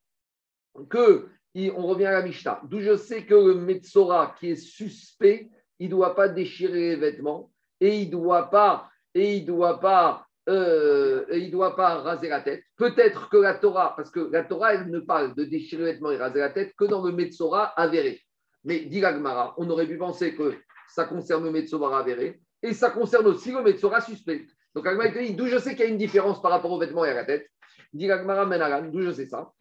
que 0.91 1.29
on 1.55 1.87
revient 1.87 2.07
à 2.07 2.13
la 2.13 2.23
Mishnah. 2.23 2.61
D'où 2.65 2.81
je 2.81 2.97
sais 2.97 3.25
que 3.25 3.35
le 3.35 3.55
Metzora 3.55 4.35
qui 4.39 4.51
est 4.51 4.57
suspect, 4.57 5.51
il 5.79 5.87
ne 5.87 5.91
doit 5.91 6.15
pas 6.15 6.29
déchirer 6.29 6.91
les 6.91 6.97
vêtements 6.97 7.51
et 7.81 8.01
il 8.01 8.07
ne 8.07 8.13
doit 8.13 8.51
pas, 8.51 8.91
et 9.15 9.37
il 9.37 9.45
doit 9.45 9.79
pas, 9.81 10.27
euh, 10.49 11.25
il 11.33 11.51
doit 11.51 11.77
pas 11.77 11.97
raser 12.01 12.29
la 12.29 12.41
tête. 12.41 12.65
Peut-être 12.77 13.29
que 13.29 13.37
la 13.37 13.55
Torah, 13.55 13.95
parce 13.97 14.11
que 14.11 14.31
la 14.33 14.45
Torah, 14.45 14.75
elle 14.75 14.89
ne 14.89 15.01
parle 15.01 15.35
de 15.35 15.45
déchirer 15.45 15.85
les 15.85 15.93
vêtements 15.93 16.11
et 16.11 16.17
raser 16.17 16.41
la 16.41 16.51
tête 16.51 16.75
que 16.77 16.85
dans 16.85 17.05
le 17.05 17.13
Metzora 17.13 17.67
avéré. 17.77 18.21
Mais 18.65 18.81
dit 18.81 19.01
Gmara, 19.01 19.55
on 19.59 19.69
aurait 19.71 19.87
pu 19.87 19.99
penser 19.99 20.35
que 20.35 20.55
ça 20.89 21.05
concerne 21.05 21.45
le 21.45 21.51
Metzora 21.51 21.99
avéré 21.99 22.41
et 22.63 22.73
ça 22.73 22.91
concerne 22.91 23.27
aussi 23.27 23.53
le 23.53 23.63
Metzora 23.63 24.01
suspect. 24.01 24.47
Donc 24.75 24.87
Agmara 24.87 25.09
dit 25.09 25.35
d'où 25.35 25.47
je 25.47 25.59
sais 25.59 25.71
qu'il 25.75 25.85
y 25.85 25.89
a 25.89 25.91
une 25.91 25.99
différence 25.99 26.41
par 26.41 26.51
rapport 26.51 26.71
aux 26.71 26.79
vêtements 26.79 27.05
et 27.05 27.11
à 27.11 27.15
la 27.15 27.25
tête? 27.25 27.49
Dit 27.93 28.09
d'où 28.09 29.03
je 29.03 29.13
sais 29.13 29.27
ça? 29.27 29.53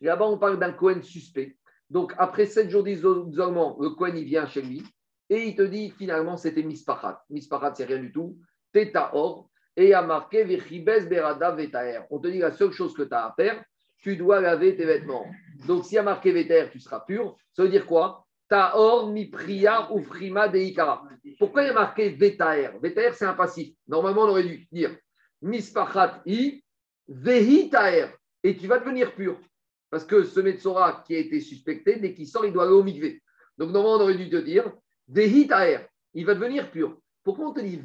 Là-bas, 0.00 0.26
on 0.26 0.38
parle 0.38 0.58
d'un 0.58 0.72
Cohen 0.72 1.02
suspect. 1.02 1.56
Donc, 1.88 2.12
après 2.18 2.46
sept 2.46 2.70
jours 2.70 2.82
d'isolement, 2.82 3.76
le 3.80 3.90
Cohen, 3.90 4.14
il 4.14 4.24
vient 4.24 4.46
chez 4.46 4.62
lui 4.62 4.82
et 5.28 5.48
il 5.48 5.56
te 5.56 5.62
dit 5.62 5.90
finalement, 5.90 6.36
c'était 6.36 6.62
mispachat. 6.62 7.22
Mispachat, 7.30 7.74
c'est 7.74 7.84
rien 7.84 7.98
du 7.98 8.12
tout. 8.12 8.38
Teta 8.72 9.10
or. 9.14 9.48
Et 9.78 9.92
a 9.92 10.00
marqué 10.02 10.42
Vechibes 10.44 11.08
Berada 11.08 11.50
Vetaer. 11.50 12.00
On 12.10 12.18
te 12.18 12.28
dit 12.28 12.38
la 12.38 12.50
seule 12.50 12.72
chose 12.72 12.94
que 12.94 13.02
tu 13.02 13.12
as 13.12 13.26
à 13.26 13.34
faire, 13.34 13.62
tu 14.02 14.16
dois 14.16 14.40
laver 14.40 14.76
tes 14.76 14.84
vêtements. 14.84 15.26
Donc, 15.66 15.84
s'il 15.84 15.96
y 15.96 15.98
a 15.98 16.02
marqué 16.02 16.32
Vetaer, 16.32 16.70
tu 16.70 16.80
seras 16.80 17.00
pur. 17.00 17.36
Ça 17.52 17.62
veut 17.62 17.68
dire 17.68 17.86
quoi? 17.86 18.26
Taor 18.48 19.10
mi 19.10 19.26
priya 19.26 19.92
ou 19.92 20.00
frima 20.02 20.48
deikara. 20.48 21.02
Pourquoi 21.38 21.62
il 21.62 21.66
y 21.66 21.70
a 21.70 21.72
marqué 21.72 22.10
Vetaer 22.10 22.78
Vetaer, 22.80 23.12
c'est 23.14 23.24
un 23.24 23.34
passif. 23.34 23.74
Normalement, 23.88 24.22
on 24.22 24.28
aurait 24.28 24.44
dû 24.44 24.66
dire 24.70 24.96
Mispachat 25.42 26.22
i 26.26 26.62
vehi 27.08 27.68
taer. 27.70 28.08
Et 28.42 28.56
tu 28.56 28.66
vas 28.68 28.78
devenir 28.78 29.14
pur. 29.14 29.40
Parce 29.90 30.04
que 30.04 30.24
ce 30.24 30.40
Metzora 30.40 31.02
qui 31.06 31.16
a 31.16 31.18
été 31.18 31.40
suspecté, 31.40 31.96
dès 31.96 32.14
qu'il 32.14 32.26
sort, 32.26 32.44
il 32.44 32.52
doit 32.52 32.64
aller 32.64 32.72
au. 32.72 32.82
Donc, 32.82 33.72
normalement, 33.72 33.96
on 33.96 34.00
aurait 34.02 34.16
dû 34.16 34.28
te 34.28 34.36
dire 34.36 34.70
Vehi 35.08 35.46
taer. 35.48 35.88
Il 36.14 36.26
va 36.26 36.34
devenir 36.34 36.70
pur. 36.70 36.98
Pourquoi 37.24 37.48
on 37.48 37.52
te 37.52 37.60
dit 37.60 37.80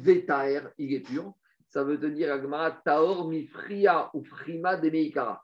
il 0.78 0.94
est 0.94 1.00
pur? 1.00 1.34
Ça 1.68 1.82
veut 1.82 1.96
dire 1.96 2.32
Agmara 2.32 2.70
Taor 2.70 3.28
mi 3.28 3.46
fria 3.46 4.10
ou 4.14 4.22
frima 4.22 4.76
deikara. 4.76 5.42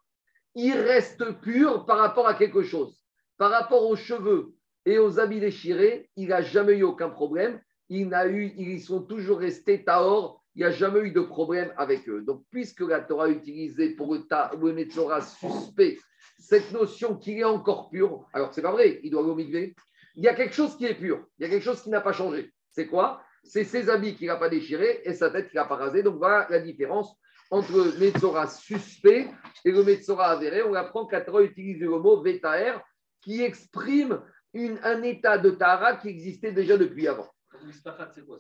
Il 0.55 0.73
reste 0.73 1.41
pur 1.41 1.87
par 1.87 1.99
rapport 1.99 2.27
à 2.27 2.35
quelque 2.35 2.63
chose. 2.63 3.03
Par 3.37 3.51
rapport 3.51 3.89
aux 3.89 3.97
cheveux 3.97 4.55
et 4.85 4.99
aux 4.99 5.21
habits 5.21 5.41
déchirés, 5.41 6.11
il 6.17 6.29
n'a 6.29 6.43
jamais 6.43 6.75
eu 6.75 6.83
aucun 6.83 7.11
problème. 7.11 7.61
Ils 7.89 8.81
sont 8.81 9.03
toujours 9.03 9.39
restés 9.39 9.85
taor. 9.85 10.43
Il 10.55 10.61
n'y 10.61 10.65
a 10.65 10.73
jamais 10.73 11.01
eu 11.01 11.13
de 11.13 11.21
problème 11.21 11.73
avec 11.77 12.09
eux. 12.09 12.23
Donc, 12.23 12.43
puisque 12.51 12.81
la 12.81 13.01
Torah 13.01 13.27
a 13.27 13.29
utilisé 13.29 13.91
pour 13.91 14.13
le, 14.13 14.23
ta, 14.23 14.51
Metzora 14.61 15.21
suspect 15.21 15.99
cette 16.39 16.73
notion 16.73 17.17
qu'il 17.17 17.39
est 17.39 17.45
encore 17.45 17.91
pur, 17.91 18.27
alors 18.33 18.53
c'est 18.53 18.63
pas 18.63 18.73
vrai, 18.73 19.01
il 19.03 19.11
doit 19.11 19.23
au 19.23 19.39
Il 19.39 19.75
y 20.17 20.29
a 20.29 20.35
quelque 20.35 20.55
chose 20.55 20.77
qui 20.77 20.87
est 20.87 20.95
pur, 20.95 21.25
il 21.39 21.43
y 21.43 21.47
a 21.47 21.51
quelque 21.51 21.63
chose 21.63 21.83
qui 21.83 21.91
n'a 21.91 22.01
pas 22.01 22.13
changé. 22.13 22.53
C'est 22.71 22.87
quoi? 22.87 23.23
C'est 23.45 23.65
ses 23.65 23.89
habits 23.89 24.15
qu'il 24.15 24.27
n'a 24.29 24.37
pas 24.37 24.49
déchirés 24.49 25.01
et 25.05 25.15
sa 25.15 25.31
tête 25.31 25.49
qu'il 25.49 25.59
n'a 25.59 25.65
pas 25.65 25.77
rasé. 25.77 26.03
Donc, 26.03 26.17
voilà 26.17 26.47
la 26.51 26.61
différence 26.61 27.17
entre 27.51 27.73
le 27.73 27.99
Metzora 27.99 28.47
suspect 28.47 29.29
et 29.65 29.71
le 29.71 29.83
Metzora 29.83 30.27
avéré. 30.27 30.63
On 30.63 30.75
apprend 30.75 31.07
Torah 31.07 31.43
utilise 31.43 31.81
le 31.81 31.91
mot 31.91 32.23
Vetaer 32.23 32.79
qui 33.21 33.43
exprime 33.43 34.21
un 34.55 35.03
état 35.03 35.39
de 35.39 35.51
Tahara 35.51 35.97
qui 35.97 36.09
existait 36.09 36.53
déjà 36.53 36.77
depuis 36.77 37.07
avant. 37.09 37.29
Mispachat, 37.65 38.11
c'est 38.13 38.25
quoi? 38.25 38.39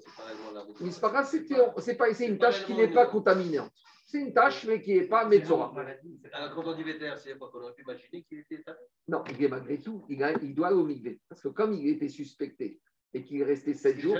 C'est 1.80 1.96
pas, 1.96 2.14
c'est 2.14 2.26
une 2.26 2.38
tâche 2.38 2.64
qui 2.64 2.74
n'est 2.74 2.92
pas 2.92 3.06
contaminante. 3.06 3.72
C'est 4.06 4.20
une 4.20 4.32
tâche, 4.32 4.64
mais 4.66 4.80
qui 4.80 4.94
n'est 4.94 5.06
pas 5.06 5.26
Metzora. 5.26 5.74
Alors, 6.32 6.54
quand 6.54 6.66
on 6.66 6.74
dit 6.74 6.82
vétère, 6.82 7.18
c'est 7.18 7.36
quoi 7.36 7.50
qu'on 7.50 7.61
aurait 7.61 7.74
pu 7.74 7.82
imaginer 7.82 8.22
qu'il 8.22 8.38
était 8.38 8.64
Non, 9.06 9.22
il 9.30 9.44
est 9.44 9.48
malgré 9.48 9.78
tout, 9.78 10.06
il, 10.09 10.24
il 10.42 10.54
doit 10.54 10.68
aller 10.68 10.76
au 10.76 10.84
mikvé. 10.84 11.20
Parce 11.28 11.42
que 11.42 11.48
comme 11.48 11.74
il 11.74 11.88
était 11.88 12.09
suspecté 12.09 12.80
et 13.12 13.22
qu'il 13.22 13.42
est 13.42 13.44
resté 13.44 13.74
7 13.74 13.98
jours, 13.98 14.16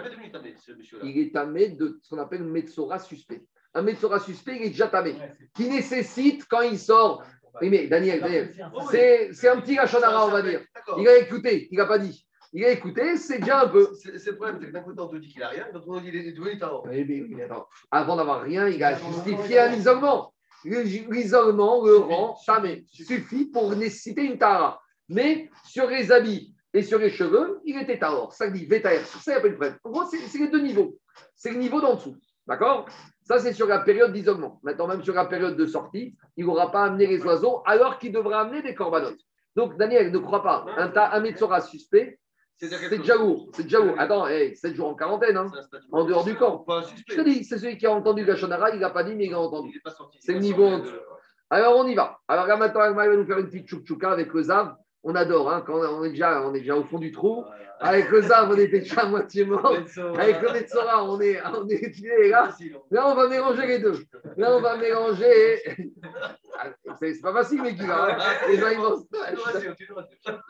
il 1.03 1.19
est 1.19 1.33
tamé 1.33 1.71
de 1.71 1.99
ce 2.03 2.11
qu'on 2.11 2.19
appelle 2.19 2.45
Metzora 2.45 2.99
suspect. 2.99 3.47
Un 3.75 3.83
Metzora 3.83 4.19
suspect, 4.19 4.57
il 4.57 4.63
est 4.67 4.71
déjà 4.71 4.89
tamé, 4.89 5.15
qui 5.55 5.69
nécessite, 5.69 6.47
quand 6.49 6.63
il 6.63 6.79
sort, 6.79 7.23
oui, 7.61 7.71
mais 7.71 7.87
Daniel, 7.87 8.21
Daniel 8.21 8.55
c'est 8.91 9.49
un 9.49 9.61
petit 9.61 9.75
Gachonara, 9.75 10.27
on 10.27 10.31
va 10.31 10.43
dire. 10.43 10.63
Il 10.99 11.09
a 11.09 11.19
écouté, 11.19 11.69
il 11.71 11.77
n'a 11.77 11.87
pas 11.87 11.99
dit. 11.99 12.25
Il 12.53 12.65
a 12.65 12.71
écouté, 12.71 13.17
c'est 13.19 13.41
déjà 13.41 13.63
un 13.63 13.69
peu. 13.69 13.93
C'est 13.95 14.25
le 14.27 14.37
problème, 14.37 14.59
c'est 14.61 14.69
que 14.69 14.73
d'un 14.73 14.81
côté, 14.81 15.01
on 15.01 15.09
te 15.09 15.17
dit 15.17 15.29
qu'il 15.29 15.41
n'a 15.41 15.49
rien, 15.49 15.67
d'un 15.71 15.79
autre 15.79 15.87
côté, 15.87 16.09
il 16.09 16.17
est 16.17 16.33
devenu 16.33 16.59
tarot. 16.59 16.83
Oui, 16.89 17.05
mais, 17.05 17.47
avant 17.91 18.17
d'avoir 18.17 18.43
rien, 18.43 18.69
il 18.69 18.83
a 18.83 18.97
justifié 18.97 19.59
un 19.59 19.73
isolement. 19.75 20.33
L'isolement 20.65 21.85
le 21.85 21.97
rend 21.97 22.39
tamé. 22.47 22.87
Suffit 22.91 23.47
pour 23.47 23.75
nécessiter 23.77 24.23
une 24.23 24.39
tara. 24.39 24.81
Mais 25.09 25.51
sur 25.65 25.89
les 25.89 26.11
habits 26.11 26.55
et 26.73 26.83
sur 26.83 26.99
les 26.99 27.11
cheveux, 27.11 27.61
il 27.65 27.79
était 27.79 27.99
tard. 27.99 28.33
Ça 28.33 28.49
dit 28.49 28.67
vétaire. 28.67 29.07
Sur 29.07 29.21
ça, 29.21 29.33
il 29.33 29.35
n'y 29.35 29.39
a 29.39 29.43
pas 29.43 29.49
de 29.49 29.55
problème. 29.55 29.79
En 29.85 29.91
gros, 29.91 30.05
c'est 30.07 30.39
les 30.39 30.49
deux 30.49 30.61
niveaux. 30.61 30.97
C'est 31.37 31.51
le 31.51 31.59
niveau 31.59 31.81
d'en 31.81 31.95
dessous. 31.95 32.17
D'accord? 32.47 32.89
Ça, 33.29 33.39
c'est 33.39 33.53
sur 33.53 33.67
la 33.67 33.81
période 33.81 34.13
d'isolement. 34.13 34.59
Maintenant, 34.63 34.87
même 34.87 35.03
sur 35.03 35.15
la 35.15 35.27
période 35.27 35.55
de 35.55 35.67
sortie, 35.67 36.17
il 36.39 36.47
n'aura 36.47 36.73
pas 36.73 36.85
amené 36.85 37.07
les 37.07 37.23
oiseaux 37.25 37.63
alors 37.67 37.99
qu'il 37.99 38.11
devra 38.11 38.41
amener 38.41 38.63
des 38.63 38.75
corbanotes. 38.75 39.21
Donc, 39.55 39.77
Daniel, 39.77 40.11
ne 40.11 40.19
crois 40.19 40.43
pas. 40.43 40.65
Un, 40.79 40.91
un 40.97 41.21
Metsora 41.21 41.61
suspect, 41.61 42.19
c'est 42.57 42.71
déjà 42.89 43.17
lourd. 43.17 43.51
C'est 43.53 43.65
déjà 43.65 43.81
lourd. 43.81 43.95
Attends, 43.99 44.27
7 44.27 44.75
jours 44.75 44.89
en 44.89 44.95
quarantaine, 44.95 45.37
hein, 45.37 45.53
en 45.93 46.05
dehors 46.05 46.25
du 46.25 46.37
camp. 46.37 46.65
Je 47.07 47.17
te 47.17 47.21
dis, 47.21 47.45
c'est 47.45 47.59
celui 47.59 47.77
qui 47.77 47.87
a 47.87 47.93
entendu 47.93 48.25
Gachonara, 48.25 48.71
il 48.71 48.81
n'a 48.81 48.91
pas 48.91 49.05
dit, 49.05 49.15
mais 49.15 49.27
il 49.27 49.35
a 49.35 49.41
entendu. 49.41 49.79
C'est 50.21 50.33
le 50.33 50.41
niveau 50.41 50.65
en 50.67 50.79
dessous. 50.79 50.97
Alors, 51.51 51.77
on 51.77 51.87
y 51.87 51.95
va. 51.95 52.19
Alors 52.29 52.47
là, 52.47 52.57
maintenant, 52.57 52.89
il 52.89 52.95
va 52.95 53.15
nous 53.15 53.27
faire 53.27 53.39
une 53.39 53.47
petite 53.47 53.69
chouchouka 53.69 54.11
avec 54.11 54.33
le 54.33 54.43
Zav. 54.43 54.75
On 55.05 55.15
adore, 55.15 55.51
hein, 55.51 55.63
quand 55.65 55.79
on 55.79 56.05
est, 56.05 56.11
déjà, 56.11 56.43
on 56.43 56.53
est 56.55 56.61
déjà 56.61 56.77
au 56.77 56.85
fond 56.85 56.99
du 56.99 57.13
trou. 57.13 57.45
Avec 57.81 58.11
le 58.11 58.23
Zav, 58.23 58.51
on 58.51 58.57
était 58.57 58.81
déjà 58.81 59.03
à 59.03 59.09
moitié 59.09 59.45
mort. 59.47 59.73
Avec 60.19 60.43
le 60.43 60.53
Metsora, 60.53 61.05
on 61.05 61.21
est, 61.21 61.41
on 61.47 61.69
est 61.69 62.29
là. 62.29 62.51
Là, 62.91 63.09
on 63.09 63.15
va 63.15 63.29
mélanger 63.29 63.67
les 63.67 63.79
deux. 63.79 63.95
Là, 64.37 64.57
on 64.57 64.61
va 64.61 64.77
mélanger. 64.77 65.61
C'est 67.01 67.21
pas 67.21 67.33
facile, 67.33 67.63
mais 67.63 67.77
qui 67.77 67.87
va. 67.87 68.19
Les 68.49 68.57
gens, 68.57 68.69
ils 68.71 68.79
vont. 68.79 69.07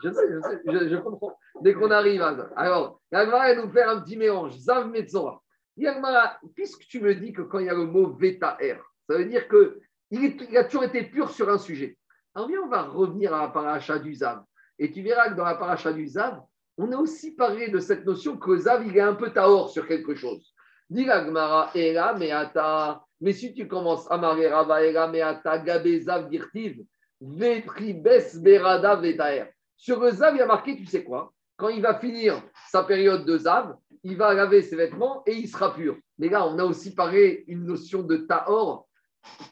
Je 0.03 0.09
sais, 0.09 0.23
je 0.33 0.41
sais, 0.41 0.89
je, 0.89 0.95
comprends. 0.97 1.37
Dès 1.61 1.73
qu'on 1.73 1.91
arrive 1.91 2.23
à. 2.23 2.35
Alors, 2.55 2.99
Yagmara, 3.11 3.51
elle 3.51 3.59
nous 3.59 3.69
faire 3.69 3.89
un 3.89 4.01
petit 4.01 4.17
mélange. 4.17 4.57
Zav 4.57 4.89
Metsora. 4.89 5.39
Yagmara, 5.77 6.39
puisque 6.55 6.87
tu 6.87 6.99
me 6.99 7.13
dis 7.13 7.31
que 7.31 7.43
quand 7.43 7.59
il 7.59 7.67
y 7.67 7.69
a 7.69 7.75
le 7.75 7.85
mot 7.85 8.07
Veta-R, 8.07 8.77
ça 9.07 9.17
veut 9.17 9.25
dire 9.25 9.47
qu'il 9.47 10.57
a 10.57 10.63
toujours 10.63 10.85
été 10.85 11.03
pur 11.03 11.29
sur 11.29 11.47
un 11.49 11.59
sujet? 11.59 11.98
Alors, 12.39 12.47
bien, 12.47 12.61
on 12.63 12.69
va 12.69 12.83
revenir 12.83 13.33
à 13.33 13.41
la 13.41 13.47
paracha 13.49 13.99
du 13.99 14.13
Zav. 14.13 14.41
Et 14.77 14.93
tu 14.93 15.01
verras 15.01 15.29
que 15.29 15.35
dans 15.35 15.43
la 15.43 15.55
paracha 15.55 15.91
du 15.91 16.07
Zav, 16.07 16.39
on 16.77 16.89
a 16.93 16.95
aussi 16.95 17.35
parlé 17.35 17.67
de 17.67 17.79
cette 17.79 18.05
notion 18.05 18.37
que 18.37 18.55
Zav, 18.55 18.87
il 18.87 18.95
est 18.95 19.01
un 19.01 19.15
peu 19.15 19.33
taor 19.33 19.69
sur 19.69 19.85
quelque 19.85 20.15
chose. 20.15 20.55
Dis 20.89 21.03
Gmara, 21.03 21.69
Ela, 21.75 22.13
Meata. 22.13 23.03
Mais 23.19 23.33
si 23.33 23.53
tu 23.53 23.67
commences 23.67 24.09
à 24.09 24.15
Rava, 24.15 24.81
Ela, 24.81 25.07
Meata, 25.09 25.57
Gabe, 25.57 25.99
Zav, 25.99 26.29
Dirtiv, 26.29 26.81
Vetribes, 27.19 28.07
Berada, 28.35 28.95
Vetaer. 28.95 29.47
Sur 29.75 29.99
le 29.99 30.11
Zav, 30.11 30.35
il 30.35 30.37
y 30.37 30.41
a 30.41 30.45
marqué, 30.45 30.77
tu 30.77 30.85
sais 30.85 31.03
quoi 31.03 31.33
Quand 31.57 31.67
il 31.67 31.81
va 31.81 31.99
finir 31.99 32.41
sa 32.69 32.83
période 32.83 33.25
de 33.25 33.37
Zav, 33.37 33.75
il 34.03 34.15
va 34.15 34.33
laver 34.33 34.61
ses 34.61 34.77
vêtements 34.77 35.23
et 35.25 35.33
il 35.33 35.49
sera 35.49 35.73
pur. 35.73 35.97
Mais 36.17 36.29
là, 36.29 36.47
on 36.47 36.57
a 36.57 36.63
aussi 36.63 36.95
parlé 36.95 37.43
une 37.47 37.65
notion 37.65 38.01
de 38.01 38.15
Taor, 38.15 38.87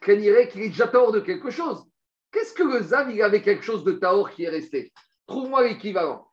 qu'il 0.02 0.26
est 0.26 0.56
déjà 0.56 0.88
Taor 0.88 1.12
de 1.12 1.20
quelque 1.20 1.50
chose. 1.50 1.84
Qu'est-ce 2.38 2.54
que 2.54 2.62
le 2.62 2.84
Zav, 2.84 3.10
il 3.12 3.20
avait 3.24 3.42
quelque 3.42 3.64
chose 3.64 3.84
de 3.84 3.94
Taor 3.94 4.30
qui 4.30 4.44
est 4.44 4.50
resté? 4.50 4.94
Trouve-moi 5.26 5.68
l'équivalent. 5.68 6.28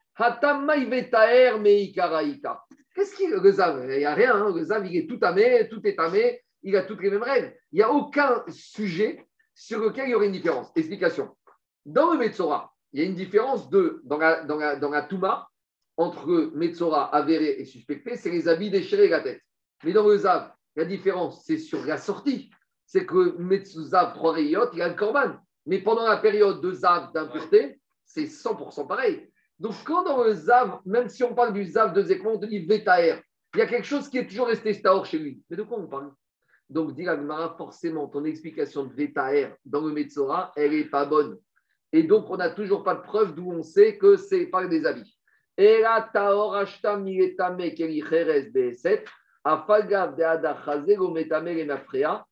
Qu'est-ce 2.94 3.16
qu'il 3.16 3.30
le 3.30 3.52
Zav 3.52 3.86
Il 3.90 3.98
n'y 3.98 4.05
a 4.05 4.12
rien. 4.12 4.36
Hein. 4.36 4.52
Le 4.55 4.64
Zav, 4.64 4.86
il 4.86 4.98
est 4.98 5.09
tout 5.09 5.18
amé, 5.22 5.66
tout 5.70 5.80
est 5.86 5.98
amé, 5.98 6.42
il 6.62 6.76
a 6.76 6.82
toutes 6.82 7.00
les 7.00 7.11
mêmes 7.11 7.22
règles. 7.22 7.57
Il 7.72 7.76
n'y 7.76 7.82
a 7.82 7.90
aucun 7.90 8.44
sujet 8.50 9.24
sur 9.55 9.80
lequel 9.80 10.09
il 10.09 10.11
y 10.11 10.14
aurait 10.14 10.26
une 10.26 10.32
différence. 10.32 10.70
Explication. 10.76 11.34
Dans 11.86 12.12
le 12.12 12.18
Metzora, 12.18 12.74
il 12.92 13.00
y 13.00 13.02
a 13.02 13.07
une 13.07 13.14
différence 13.14 13.70
de, 13.70 14.02
dans 14.05 14.18
la, 14.18 14.44
dans 14.44 14.59
la, 14.59 14.76
dans 14.76 14.90
la 14.90 15.00
Touma 15.00 15.48
entre 15.96 16.50
Metzora 16.55 17.14
avéré 17.16 17.61
et 17.61 17.64
suspecté, 17.64 18.16
c'est 18.16 18.30
les 18.30 18.46
habits 18.46 18.68
déchirés 18.68 19.07
et 19.07 19.09
la 19.09 19.20
tête. 19.20 19.40
Mais 19.84 19.94
dans 19.94 20.07
le 20.07 20.18
Zav, 20.18 20.52
la 20.76 20.84
différence, 20.84 21.46
c'est 21.46 21.57
sur 21.57 21.82
la 21.86 21.96
sortie. 21.96 22.50
C'est 22.84 23.07
que 23.07 23.38
trois 24.12 24.34
rayottes, 24.34 24.72
il 24.74 24.82
a 24.82 24.88
le 24.88 24.96
corban. 24.96 25.38
Mais 25.67 25.79
pendant 25.79 26.07
la 26.07 26.19
période 26.19 26.61
de 26.61 26.73
Zav 26.73 27.12
d'impureté, 27.12 27.81
c'est 28.05 28.25
100% 28.25 28.87
pareil. 28.87 29.31
Donc, 29.59 29.75
quand 29.85 30.03
dans 30.05 30.23
le 30.23 30.35
Zav, 30.35 30.81
même 30.85 31.09
si 31.09 31.25
on 31.25 31.35
parle 31.35 31.53
du 31.53 31.65
Zav 31.65 31.93
de 31.95 32.03
Zekman, 32.03 32.35
on 32.35 32.39
te 32.39 32.47
dit 32.47 32.67
Vetaer, 32.67 33.21
il 33.55 33.59
y 33.59 33.62
a 33.62 33.67
quelque 33.67 33.87
chose 33.87 34.09
qui 34.09 34.19
est 34.19 34.27
toujours 34.27 34.49
resté 34.49 34.73
Staor 34.73 35.07
chez 35.07 35.19
lui. 35.19 35.43
Mais 35.49 35.57
de 35.57 35.62
quoi 35.62 35.79
on 35.79 35.87
parle? 35.87 36.12
Donc, 36.69 36.95
dit 36.95 37.07
forcément, 37.57 38.09
ton 38.09 38.25
explication 38.25 38.85
de 38.85 38.93
Vetaer 38.95 39.55
dans 39.65 39.81
le 39.81 39.93
Metzora, 39.93 40.53
elle 40.57 40.73
n'est 40.73 40.85
pas 40.85 41.05
bonne. 41.05 41.39
Et 41.93 42.03
donc, 42.03 42.29
on 42.29 42.37
n'a 42.37 42.51
toujours 42.51 42.83
pas 42.83 42.97
de 42.97 43.03
preuve 43.03 43.35
d'où 43.35 43.53
on 43.53 43.62
sait 43.62 43.97
que 43.97 44.17
c'est 44.17 44.47
par 44.47 44.69
des 44.69 44.85
habits. 44.85 45.17
Et 45.57 45.81
là, 45.81 46.11
Taor 46.12 46.57
Ashta 46.57 46.97
Miletame 46.97 47.73
Keli 47.75 48.03
Cheres 48.03 48.51
Beset, 48.53 49.05
Afagav 49.45 50.17
de 50.17 50.23
Ada 50.23 50.59
Chaze 50.65 50.97
Gometame 50.97 51.55
Lenafrea, 51.55 52.27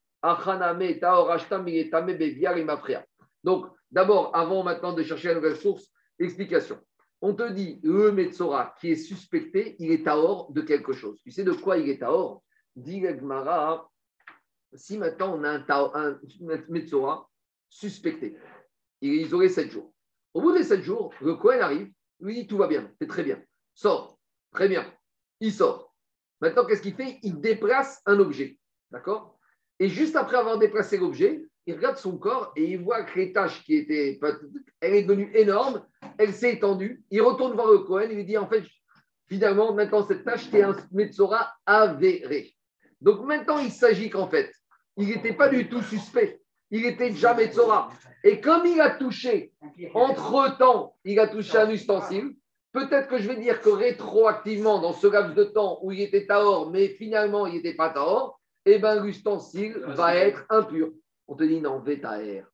Donc, 3.44 3.66
d'abord, 3.90 4.34
avant 4.34 4.62
maintenant 4.62 4.92
de 4.92 5.02
chercher 5.02 5.28
la 5.28 5.34
nouvelle 5.34 5.56
source, 5.56 5.90
explication. 6.18 6.78
On 7.20 7.34
te 7.34 7.48
dit, 7.50 7.80
le 7.82 8.10
Metzora 8.12 8.74
qui 8.80 8.90
est 8.90 8.96
suspecté, 8.96 9.76
il 9.78 9.92
est 9.92 10.04
Taor 10.04 10.52
de 10.52 10.60
quelque 10.60 10.92
chose. 10.92 11.20
Tu 11.22 11.30
sais 11.30 11.44
de 11.44 11.52
quoi 11.52 11.78
il 11.78 11.88
est 11.88 11.98
Taor 11.98 12.42
Dit 12.74 13.02
si 14.74 14.96
maintenant 14.96 15.38
on 15.38 15.44
a 15.44 15.62
un, 15.68 16.20
Metzora 16.68 17.28
suspecté, 17.68 18.38
il 19.00 19.12
est 19.12 19.22
isolé 19.24 19.48
7 19.48 19.70
jours. 19.70 19.92
Au 20.34 20.40
bout 20.40 20.52
des 20.52 20.64
7 20.64 20.82
jours, 20.82 21.12
le 21.20 21.34
Kohen 21.34 21.60
arrive, 21.60 21.92
lui 22.20 22.34
dit 22.34 22.46
tout 22.46 22.56
va 22.56 22.66
bien, 22.66 22.90
c'est 22.98 23.06
très 23.06 23.22
bien. 23.22 23.42
Sort, 23.74 24.18
très 24.50 24.68
bien. 24.68 24.90
Il 25.40 25.52
sort. 25.52 25.94
Maintenant, 26.40 26.64
qu'est-ce 26.64 26.82
qu'il 26.82 26.94
fait? 26.94 27.18
Il 27.22 27.40
déplace 27.40 28.00
un 28.06 28.18
objet. 28.18 28.58
D'accord? 28.90 29.38
Et 29.78 29.88
juste 29.88 30.16
après 30.16 30.36
avoir 30.36 30.58
déplacé 30.58 30.98
l'objet, 30.98 31.44
il 31.66 31.74
regarde 31.74 31.96
son 31.96 32.16
corps 32.18 32.52
et 32.56 32.64
il 32.64 32.82
voit 32.82 33.04
que 33.04 33.18
les 33.18 33.32
tâches 33.32 33.62
qui 33.64 33.76
étaient. 33.76 34.18
Elle 34.80 34.94
est 34.94 35.02
devenue 35.04 35.30
énorme, 35.34 35.84
elle 36.18 36.32
s'est 36.32 36.54
étendue. 36.54 37.04
Il 37.10 37.22
retourne 37.22 37.54
voir 37.54 37.70
le 37.70 37.78
Cohen, 37.78 38.08
il 38.10 38.16
lui 38.16 38.24
dit 38.24 38.38
en 38.38 38.48
fait, 38.48 38.64
finalement, 39.28 39.72
maintenant, 39.72 40.06
cette 40.06 40.24
tâche 40.24 40.50
qui 40.50 40.56
est 40.56 40.62
un 40.62 40.76
Metzora 40.90 41.52
avéré. 41.66 42.54
Donc 43.00 43.24
maintenant, 43.24 43.58
il 43.58 43.70
s'agit 43.70 44.10
qu'en 44.10 44.28
fait, 44.28 44.52
il 44.96 45.08
n'était 45.08 45.32
pas 45.32 45.48
du 45.48 45.68
tout 45.68 45.82
suspect. 45.82 46.40
Il 46.70 46.84
était 46.86 47.10
déjà 47.10 47.34
Metzora. 47.34 47.90
Et 48.24 48.40
comme 48.40 48.66
il 48.66 48.80
a 48.80 48.90
touché, 48.90 49.52
entre-temps, 49.94 50.96
il 51.04 51.18
a 51.18 51.28
touché 51.28 51.58
un 51.58 51.70
ustensile, 51.70 52.34
peut-être 52.72 53.08
que 53.08 53.18
je 53.18 53.28
vais 53.28 53.36
dire 53.36 53.60
que 53.60 53.68
rétroactivement, 53.68 54.80
dans 54.80 54.92
ce 54.92 55.06
laps 55.06 55.34
de 55.34 55.44
temps 55.44 55.78
où 55.82 55.92
il 55.92 56.00
était 56.00 56.26
Taor, 56.26 56.70
mais 56.70 56.88
finalement 56.88 57.46
il 57.46 57.54
n'était 57.54 57.74
pas 57.74 57.90
Taor, 57.90 58.40
eh 58.64 58.78
bien 58.78 59.02
l'ustensile 59.02 59.78
va 59.86 60.14
être 60.16 60.44
impur. 60.48 60.90
On 61.32 61.34
te 61.34 61.44
dit 61.44 61.62
non, 61.62 61.78
Vétaer. 61.78 62.44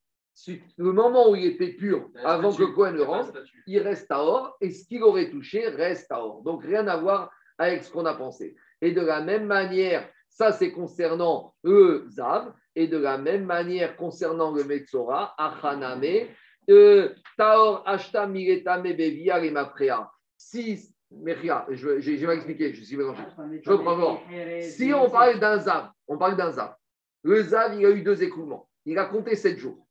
Le 0.76 0.93
moment 0.93 1.31
où 1.31 1.35
il 1.35 1.47
était 1.47 1.72
pur, 1.72 2.11
avant 2.24 2.55
que 2.55 2.62
Cohen 2.62 2.93
le 2.93 3.03
rentre, 3.03 3.33
il 3.66 3.81
reste 3.81 4.07
Taor, 4.07 4.57
et 4.61 4.70
ce 4.70 4.87
qu'il 4.87 5.03
aurait 5.03 5.31
touché 5.31 5.66
reste 5.66 6.07
Taor. 6.09 6.43
Donc 6.45 6.62
rien 6.62 6.87
à 6.87 6.97
voir 6.97 7.29
avec 7.59 7.83
ce 7.83 7.91
qu'on 7.91 8.07
a 8.07 8.14
pensé. 8.14 8.55
Et 8.81 8.93
de 8.93 9.01
la 9.01 9.20
même 9.20 9.47
manière, 9.47 10.09
ça 10.29 10.53
c'est 10.53 10.70
concernant 10.70 11.57
le 11.64 12.07
Zav, 12.09 12.53
et 12.76 12.87
de 12.87 12.99
la 12.99 13.18
même 13.18 13.47
manière 13.47 13.97
concernant 13.97 14.53
le 14.53 14.62
Metzora, 14.62 15.35
Achaname, 15.39 16.29
euh, 16.70 17.12
Taor 17.37 17.83
Ashta 17.85 18.29
Miretame 18.29 18.93
Bevia 18.93 19.39
Rimaprea. 19.39 20.09
Si 20.37 20.95
je, 21.11 22.20
vais 22.20 22.26
m'expliquer, 22.29 22.72
je 22.74 22.85
suis 22.85 22.97
mélangé. 22.97 23.24
Je 23.61 23.70
reprends 23.72 24.20
Si 24.61 24.93
on 24.95 25.11
parle 25.11 25.41
d'un 25.41 25.59
Zav, 25.59 25.91
on 26.07 26.16
parle 26.16 26.37
d'un 26.37 26.53
Zav. 26.53 26.76
Le 27.24 27.43
Zav, 27.43 27.74
il 27.74 27.85
a 27.85 27.91
eu 27.91 28.03
deux 28.03 28.22
écoulements. 28.22 28.67
Il 28.89 28.99
a 28.99 29.05
compté 29.05 29.36
sept 29.36 29.59
jours. 29.59 29.86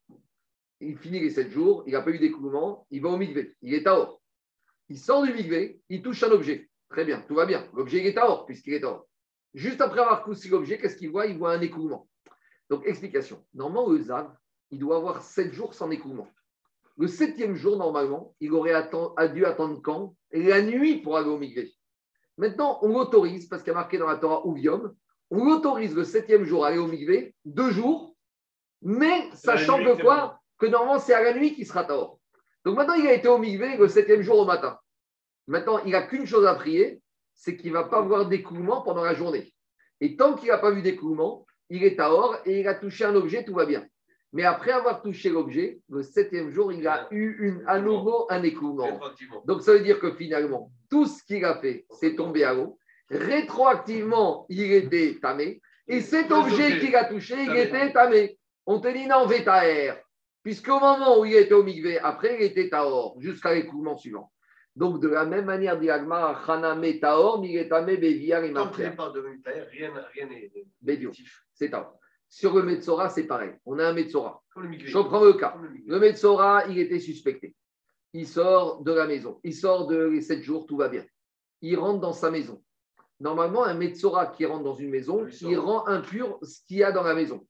Il 0.81 0.97
finit 0.97 1.19
les 1.19 1.29
sept 1.29 1.51
jours, 1.51 1.83
il 1.85 1.93
n'a 1.93 2.01
pas 2.01 2.09
eu 2.09 2.17
d'écoulement, 2.17 2.87
il 2.89 2.99
va 2.99 3.09
au 3.09 3.17
Migvé. 3.17 3.55
Il 3.61 3.75
est 3.75 3.85
à 3.85 3.95
or. 3.95 4.23
Il 4.89 4.97
sort 4.97 5.23
du 5.23 5.31
Migvé, 5.31 5.79
il 5.87 6.01
touche 6.01 6.23
un 6.23 6.31
objet. 6.31 6.67
Très 6.89 7.05
bien, 7.05 7.23
tout 7.27 7.35
va 7.35 7.45
bien. 7.45 7.69
L'objet 7.75 8.03
est 8.03 8.17
à 8.17 8.27
or, 8.27 8.47
puisqu'il 8.47 8.73
est 8.73 8.83
à 8.83 8.89
or. 8.89 9.07
Juste 9.53 9.81
après 9.81 9.99
avoir 9.99 10.23
cousu 10.23 10.49
l'objet, 10.49 10.79
qu'est-ce 10.79 10.95
qu'il 10.95 11.11
voit? 11.11 11.27
Il 11.27 11.37
voit 11.37 11.53
un 11.53 11.61
écoulement. 11.61 12.09
Donc, 12.71 12.87
explication. 12.87 13.45
Normalement, 13.53 13.87
le 13.87 14.01
Zav, 14.01 14.35
il 14.71 14.79
doit 14.79 14.97
avoir 14.97 15.21
sept 15.21 15.53
jours 15.53 15.75
sans 15.75 15.91
écoulement. 15.91 16.27
Le 16.97 17.05
septième 17.05 17.53
jour, 17.53 17.77
normalement, 17.77 18.33
il 18.39 18.51
aurait 18.51 18.89
dû 19.31 19.45
attendre 19.45 19.79
quand? 19.83 20.15
La 20.31 20.63
nuit 20.63 21.03
pour 21.03 21.17
aller 21.17 21.29
au 21.29 21.37
Migvé. 21.37 21.71
Maintenant, 22.39 22.79
on 22.81 22.87
l'autorise, 22.87 23.47
parce 23.47 23.61
qu'il 23.61 23.73
y 23.73 23.75
a 23.75 23.79
marqué 23.79 23.99
dans 23.99 24.07
la 24.07 24.17
Torah 24.17 24.47
Ouvium, 24.47 24.95
on 25.29 25.45
l'autorise 25.45 25.93
le 25.93 26.03
septième 26.03 26.45
jour 26.45 26.65
à 26.65 26.69
aller 26.69 26.79
au 26.79 26.87
Migvé, 26.87 27.35
deux 27.45 27.69
jours, 27.69 28.06
mais 28.81 29.29
sachant 29.33 29.77
que 29.83 30.01
quoi 30.01 30.39
Que 30.59 30.65
normalement, 30.65 30.99
c'est 30.99 31.13
à 31.13 31.23
la 31.23 31.33
nuit 31.33 31.53
qu'il 31.55 31.65
sera 31.65 31.83
tort. 31.83 32.19
Donc 32.65 32.75
maintenant, 32.75 32.95
il 32.95 33.07
a 33.07 33.13
été 33.13 33.27
au 33.27 33.37
Migvé 33.37 33.77
le 33.77 33.87
septième 33.87 34.21
jour 34.21 34.39
au 34.39 34.45
matin. 34.45 34.79
Maintenant, 35.47 35.79
il 35.85 35.91
n'a 35.91 36.01
qu'une 36.01 36.25
chose 36.25 36.45
à 36.45 36.55
prier, 36.55 37.01
c'est 37.33 37.55
qu'il 37.55 37.71
ne 37.71 37.77
va 37.77 37.85
pas 37.85 38.01
voir 38.01 38.27
d'écoulement 38.27 38.81
pendant 38.81 39.03
la 39.03 39.13
journée. 39.13 39.53
Et 40.01 40.17
tant 40.17 40.35
qu'il 40.35 40.49
n'a 40.49 40.57
pas 40.57 40.71
vu 40.71 40.81
d'écoulement, 40.81 41.45
il 41.69 41.83
est 41.83 41.99
à 41.99 42.11
or 42.11 42.37
et 42.45 42.59
il 42.59 42.67
a 42.67 42.75
touché 42.75 43.05
un 43.05 43.15
objet, 43.15 43.43
tout 43.43 43.53
va 43.53 43.65
bien. 43.65 43.85
Mais 44.33 44.43
après 44.43 44.71
avoir 44.71 45.01
touché 45.01 45.29
l'objet, 45.29 45.79
le 45.89 46.03
septième 46.03 46.49
jour, 46.49 46.73
il 46.73 46.85
a 46.87 47.07
eu 47.11 47.37
une, 47.39 47.63
à 47.65 47.79
nouveau 47.79 48.27
un 48.29 48.43
écoulement. 48.43 48.99
Donc 49.45 49.63
ça 49.63 49.73
veut 49.73 49.79
dire 49.79 49.99
que 49.99 50.11
finalement, 50.11 50.71
tout 50.89 51.05
ce 51.05 51.23
qu'il 51.23 51.43
a 51.45 51.57
fait, 51.59 51.85
c'est 51.99 52.15
tombé 52.15 52.43
à 52.43 52.53
l'eau. 52.53 52.77
Rétroactivement, 53.09 54.45
il 54.49 54.73
était 54.73 55.17
tamé. 55.21 55.61
Et 55.87 56.01
cet 56.01 56.31
objet 56.31 56.79
qu'il 56.79 56.95
a 56.95 57.05
touché, 57.05 57.35
il 57.41 57.55
était 57.55 57.93
tamé. 57.93 58.36
On 58.67 58.81
te 58.81 58.89
dit 58.89 59.07
non, 59.07 59.25
Vétaer. 59.25 59.93
Puisqu'au 60.43 60.79
moment 60.79 61.19
où 61.19 61.25
il 61.25 61.35
était 61.35 61.53
au 61.53 61.63
Migvé, 61.63 61.99
après, 61.99 62.35
il 62.35 62.43
était 62.43 62.69
Taor, 62.69 63.15
jusqu'à 63.19 63.53
l'écoulement 63.53 63.97
suivant. 63.97 64.31
Donc, 64.75 65.01
de 65.01 65.07
la 65.07 65.25
même 65.25 65.45
manière, 65.45 65.79
dit 65.79 65.89
Agmar, 65.89 66.49
Haname 66.49 66.99
Taor, 66.99 67.39
Migetame 67.41 67.95
Beviar 67.95 68.43
et 68.43 68.53
Tant 68.53 68.69
qu'il 68.69 68.83
n'est 68.83 68.95
pas 68.95 69.09
devenu 69.09 69.41
Taer, 69.41 69.67
rien 69.71 69.91
n'est. 70.27 70.51
C'est 71.53 71.69
Taor. 71.69 71.97
Sur 72.29 72.55
le 72.55 72.63
Metzora, 72.63 73.09
c'est 73.09 73.23
pareil. 73.23 73.53
On 73.65 73.79
a 73.79 73.87
un 73.87 73.93
Metzora. 73.93 74.43
Je 74.55 74.97
reprends 74.97 75.23
le 75.23 75.33
cas. 75.33 75.57
Le 75.85 75.99
Metzora, 75.99 76.65
il 76.67 76.77
était 76.77 76.99
suspecté. 76.99 77.55
Il 78.11 78.27
sort 78.27 78.81
de 78.83 78.91
la 78.91 79.07
maison. 79.07 79.39
Il 79.43 79.55
sort 79.55 79.87
de 79.87 80.07
les 80.07 80.21
sept 80.21 80.43
jours, 80.43 80.65
tout 80.65 80.75
va 80.75 80.89
bien. 80.89 81.05
Il 81.61 81.79
rentre 81.79 82.01
dans 82.01 82.13
sa 82.13 82.29
maison. 82.31 82.61
Normalement, 83.21 83.63
un 83.63 83.75
Metzora 83.75 84.27
qui 84.27 84.45
rentre 84.45 84.65
dans 84.65 84.75
une 84.75 84.89
maison, 84.89 85.25
il 85.41 85.57
rend 85.57 85.87
impur 85.87 86.37
ce 86.41 86.59
qu'il 86.67 86.77
y 86.77 86.83
a 86.83 86.91
dans 86.91 87.03
la 87.03 87.15
maison. 87.15 87.47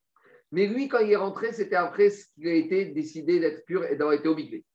Mais 0.51 0.67
lui, 0.67 0.87
quand 0.87 0.99
il 0.99 1.11
est 1.11 1.17
rentré, 1.17 1.51
c'était 1.51 1.75
après 1.75 2.09
ce 2.09 2.25
qu'il 2.33 2.47
a 2.47 2.53
été 2.53 2.85
décidé 2.85 3.39
d'être 3.39 3.65
pur 3.65 3.83
et 3.85 3.95
d'avoir 3.95 4.13
été 4.13 4.27
obligé. 4.27 4.65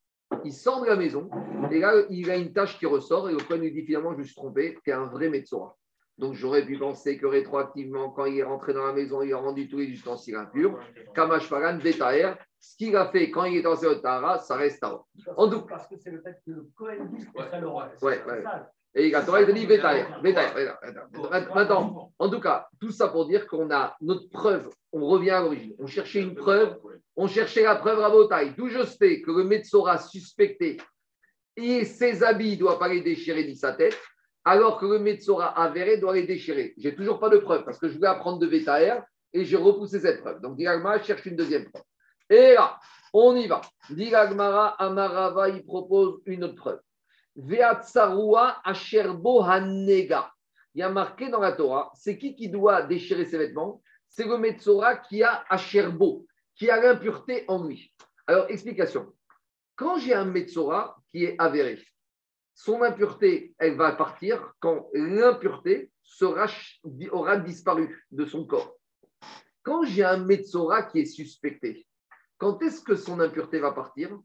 Il 0.44 0.52
sort 0.52 0.82
de 0.82 0.86
la 0.86 0.96
maison 0.96 1.30
et 1.70 1.78
là, 1.78 1.94
il 2.10 2.30
a 2.30 2.36
une 2.36 2.52
tâche 2.52 2.78
qui 2.78 2.86
ressort 2.86 3.28
et 3.28 3.32
le 3.32 3.38
point 3.38 3.56
lui 3.56 3.72
dit 3.72 3.82
finalement, 3.82 4.12
je 4.12 4.18
me 4.18 4.24
suis 4.24 4.34
trompé, 4.34 4.78
tu 4.82 4.90
es 4.90 4.92
un 4.92 5.06
vrai 5.06 5.28
Metzora. 5.28 5.76
Donc 6.18 6.34
j'aurais 6.34 6.64
pu 6.64 6.78
penser 6.78 7.18
que 7.18 7.26
rétroactivement, 7.26 8.10
quand 8.10 8.26
il 8.26 8.38
est 8.38 8.42
rentré 8.42 8.74
dans 8.74 8.86
la 8.86 8.92
maison, 8.92 9.22
il 9.22 9.32
a 9.32 9.38
rendu 9.38 9.68
tous 9.68 9.78
les 9.78 9.86
ustensiles 9.86 10.36
impurs. 10.36 10.78
Kamash 11.14 11.48
Fagan, 11.48 11.78
Betaer, 11.78 12.34
ce 12.60 12.76
qu'il 12.76 12.94
a 12.96 13.08
fait 13.10 13.30
quand 13.30 13.44
il 13.44 13.58
est 13.58 13.62
dans 13.62 13.76
ce 13.76 13.94
Tara, 13.94 14.38
ça 14.38 14.56
reste 14.56 14.84
à 14.84 15.02
En 15.36 15.50
tout 15.50 15.62
Parce 15.62 15.88
que 15.88 15.96
c'est 15.96 16.10
le 16.10 16.20
fait 16.20 16.38
que 16.46 16.52
le 16.52 16.70
Cohen 16.76 17.06
dit 17.12 17.24
que 17.24 17.50
ça 17.50 17.58
l'aura. 17.58 17.90
Ouais, 18.02 18.22
ouais. 18.24 18.44
Et 18.94 19.06
il 19.06 19.12
te 19.12 19.50
dit 19.52 19.66
Betaer. 19.66 20.06
Maintenant, 21.54 22.12
en 22.18 22.28
tout 22.28 22.40
cas, 22.40 22.68
tout 22.78 22.90
ça 22.90 23.08
pour 23.08 23.26
dire 23.26 23.46
qu'on 23.46 23.70
a 23.70 23.96
notre 24.02 24.28
preuve. 24.28 24.68
On 24.92 25.06
revient 25.06 25.30
à 25.30 25.40
l'origine. 25.40 25.74
On 25.78 25.86
cherchait 25.86 26.20
une 26.20 26.34
preuve. 26.34 26.78
On 27.16 27.26
cherchait 27.26 27.62
la 27.62 27.76
preuve 27.76 28.00
à 28.00 28.10
Botaï. 28.10 28.54
D'où 28.56 28.68
je 28.68 28.84
sais 28.84 29.22
que 29.22 29.30
le 29.30 29.44
Metzora 29.44 29.96
suspecté 29.98 30.76
et 31.56 31.84
ses 31.84 32.22
habits 32.22 32.52
ne 32.52 32.60
doivent 32.60 32.78
pas 32.78 32.88
les 32.88 33.00
déchirer 33.00 33.44
ni 33.44 33.56
sa 33.56 33.72
tête 33.72 33.98
alors 34.44 34.78
que 34.78 34.86
le 34.86 34.98
Metzora 34.98 35.58
avéré 35.58 35.98
doit 35.98 36.14
les 36.14 36.26
déchirer. 36.26 36.74
J'ai 36.76 36.94
toujours 36.94 37.18
pas 37.18 37.28
de 37.28 37.38
preuve 37.38 37.64
parce 37.64 37.78
que 37.78 37.88
je 37.88 37.94
voulais 37.94 38.08
apprendre 38.08 38.38
de 38.38 38.46
Vétaer 38.46 39.00
et 39.32 39.44
j'ai 39.44 39.56
repoussé 39.56 40.00
cette 40.00 40.20
preuve. 40.20 40.40
Donc, 40.40 40.56
Diragmara 40.56 41.00
cherche 41.00 41.24
une 41.26 41.36
deuxième 41.36 41.70
preuve. 41.70 41.84
Et 42.28 42.54
là, 42.54 42.78
on 43.12 43.36
y 43.36 43.46
va. 43.46 43.60
Diragmara 43.90 44.68
Amarava, 44.82 45.48
il 45.48 45.64
propose 45.64 46.20
une 46.26 46.44
autre 46.44 46.56
preuve. 46.56 46.80
Veatsarua 47.36 48.60
Asherbo 48.64 49.42
Hanega. 49.42 50.32
Il 50.74 50.80
y 50.80 50.82
a 50.82 50.88
marqué 50.88 51.28
dans 51.28 51.40
la 51.40 51.52
Torah, 51.52 51.90
c'est 51.94 52.16
qui 52.16 52.34
qui 52.34 52.48
doit 52.48 52.82
déchirer 52.82 53.26
ses 53.26 53.38
vêtements? 53.38 53.82
C'est 54.08 54.24
le 54.24 54.38
Metzora 54.38 54.96
qui 54.96 55.22
a 55.22 55.44
Asherbo, 55.48 56.26
qui 56.54 56.70
a 56.70 56.80
l'impureté 56.80 57.44
en 57.48 57.64
lui. 57.64 57.92
Alors, 58.26 58.46
explication. 58.50 59.12
Quand 59.76 59.98
j'ai 59.98 60.14
un 60.14 60.24
Metzora 60.24 60.96
qui 61.10 61.24
est 61.24 61.36
avéré, 61.38 61.82
son 62.54 62.82
impureté, 62.82 63.54
elle 63.58 63.76
va 63.76 63.92
partir 63.92 64.52
quand 64.60 64.88
l'impureté 64.92 65.90
aura 67.10 67.36
disparu 67.38 68.06
de 68.10 68.24
son 68.26 68.46
corps. 68.46 68.76
Quand 69.62 69.84
j'ai 69.84 70.04
un 70.04 70.18
Metzora 70.18 70.82
qui 70.82 71.00
est 71.00 71.06
suspecté, 71.06 71.86
quand 72.38 72.60
est-ce 72.62 72.82
que 72.82 72.96
son 72.96 73.20
impureté 73.20 73.58
va 73.60 73.72
partir? 73.72 74.18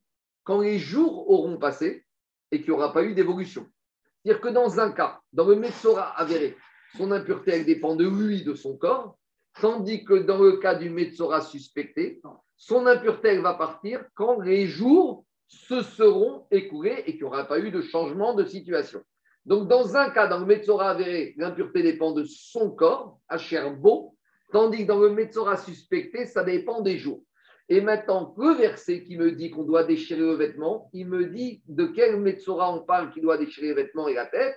Quand 0.44 0.62
les 0.62 0.80
jours 0.80 1.30
auront 1.30 1.58
passé 1.58 2.06
et 2.52 2.62
qu'il 2.62 2.72
n'y 2.72 2.78
aura 2.78 2.94
pas 2.94 3.04
eu 3.04 3.14
d'évolution. 3.14 3.68
C'est-à-dire 4.24 4.42
que 4.42 4.50
dans 4.50 4.80
un 4.80 4.92
cas, 4.92 5.22
dans 5.34 5.48
le 5.48 5.56
Metzora 5.56 6.18
avéré, 6.20 6.58
son 6.98 7.12
impureté, 7.12 7.64
dépend 7.64 7.96
de 7.96 8.08
lui, 8.08 8.44
de 8.44 8.54
son 8.54 8.78
corps, 8.78 9.18
tandis 9.60 10.04
que 10.04 10.14
dans 10.14 10.42
le 10.42 10.58
cas 10.58 10.76
du 10.76 10.90
Metzora 10.90 11.42
suspecté, 11.42 12.22
son 12.56 12.88
impureté, 12.88 13.38
va 13.40 13.54
partir 13.54 14.04
quand 14.16 14.40
les 14.40 14.68
jours 14.68 15.26
se 15.48 15.82
seront 15.82 16.46
écoulés 16.52 17.04
et 17.06 17.12
qu'il 17.14 17.22
n'y 17.22 17.28
aura 17.28 17.46
pas 17.46 17.60
eu 17.60 17.72
de 17.72 17.82
changement 17.82 18.34
de 18.34 18.46
situation. 18.46 19.02
Donc, 19.46 19.70
dans 19.70 19.96
un 19.96 20.10
cas, 20.10 20.28
dans 20.28 20.40
le 20.40 20.46
Metzora 20.46 20.90
avéré, 20.90 21.34
l'impureté 21.38 21.82
dépend 21.82 22.12
de 22.12 22.26
son 22.26 22.72
corps, 22.72 23.20
à 23.30 23.38
beau, 23.70 24.16
tandis 24.52 24.80
que 24.80 24.88
dans 24.88 25.00
le 25.00 25.10
Metzora 25.10 25.56
suspecté, 25.56 26.26
ça 26.26 26.44
dépend 26.44 26.82
des 26.82 26.98
jours. 26.98 27.24
Et 27.70 27.82
maintenant, 27.82 28.34
le 28.38 28.54
verset 28.54 29.04
qui 29.04 29.18
me 29.18 29.32
dit 29.32 29.52
qu'on 29.52 29.64
doit 29.64 29.84
déchirer 29.84 30.22
le 30.22 30.36
vêtement, 30.36 30.90
il 30.94 31.08
me 31.08 31.26
dit 31.26 31.62
de 31.68 31.86
quel 31.86 32.18
Metzora 32.18 32.74
on 32.74 32.84
parle 32.84 33.12
qui 33.12 33.20
doit 33.20 33.38
déchirer 33.38 33.70
le 33.70 33.76
vêtement 33.76 34.08
et 34.08 34.14
la 34.14 34.26
tête. 34.26 34.56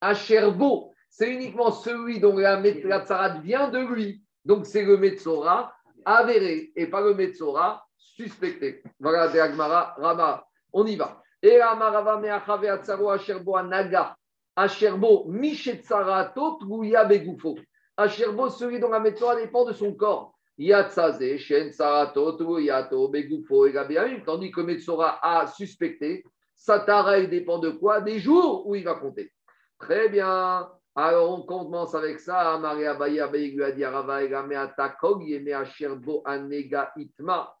À 0.00 0.14
beau, 0.50 0.92
c'est 1.08 1.30
uniquement 1.30 1.70
celui 1.70 2.18
dont 2.20 2.36
la, 2.36 2.60
la 2.60 3.40
vient 3.42 3.68
de 3.68 3.78
lui. 3.78 4.22
Donc, 4.44 4.66
c'est 4.66 4.84
le 4.84 4.96
Metzora 4.96 5.72
avéré 6.04 6.72
et 6.74 6.86
pas 6.86 7.00
le 7.00 7.14
Metzora 7.14 7.84
suspecté. 7.96 8.82
Voilà, 8.98 9.28
de 9.28 9.38
Agmara, 9.38 9.94
Rama, 9.98 10.44
on 10.72 10.86
y 10.86 10.96
va. 10.96 11.22
Et 11.42 11.60
Amarava 11.60 12.18
Meachave 12.18 12.66
Atsaro 12.66 13.10
Asherbo 13.10 13.56
Anaga, 13.56 14.16
Asherbo 14.56 15.26
Mishetsarato 15.28 16.58
Tgouya 16.58 17.04
Begoufo. 17.04 17.56
Asherbo, 17.96 18.48
celui 18.48 18.80
dont 18.80 18.90
la 18.90 19.00
Metzora 19.00 19.36
dépend 19.36 19.64
de 19.64 19.72
son 19.72 19.94
corps. 19.94 20.37
Yatsaze, 20.58 21.38
Shen 21.38 21.72
Sarato, 21.72 22.36
Tgouyato, 22.36 23.08
Begoufo 23.08 23.66
et 23.66 23.72
Gabiaim, 23.72 24.20
tandis 24.24 24.50
que 24.50 24.60
Metzora 24.60 25.18
a 25.22 25.46
suspecté, 25.46 26.24
Satara, 26.54 27.18
il 27.18 27.30
dépend 27.30 27.58
de 27.58 27.70
quoi? 27.70 28.00
Des 28.00 28.18
jours 28.18 28.66
où 28.66 28.74
il 28.74 28.82
va 28.84 28.94
compter. 28.94 29.32
Très 29.78 30.08
bien. 30.08 30.68
Alors 30.96 31.38
on 31.38 31.42
commence 31.42 31.94
avec 31.94 32.18
ça. 32.18 32.58
Maria 32.58 32.94
Baya 32.94 33.28
Rava 33.28 34.24
Egamea 34.24 34.74
Kog 35.00 35.22
Yeme 35.22 35.52
Asherbo 35.52 36.22
Anega 36.24 36.90
Itma. 36.96 37.54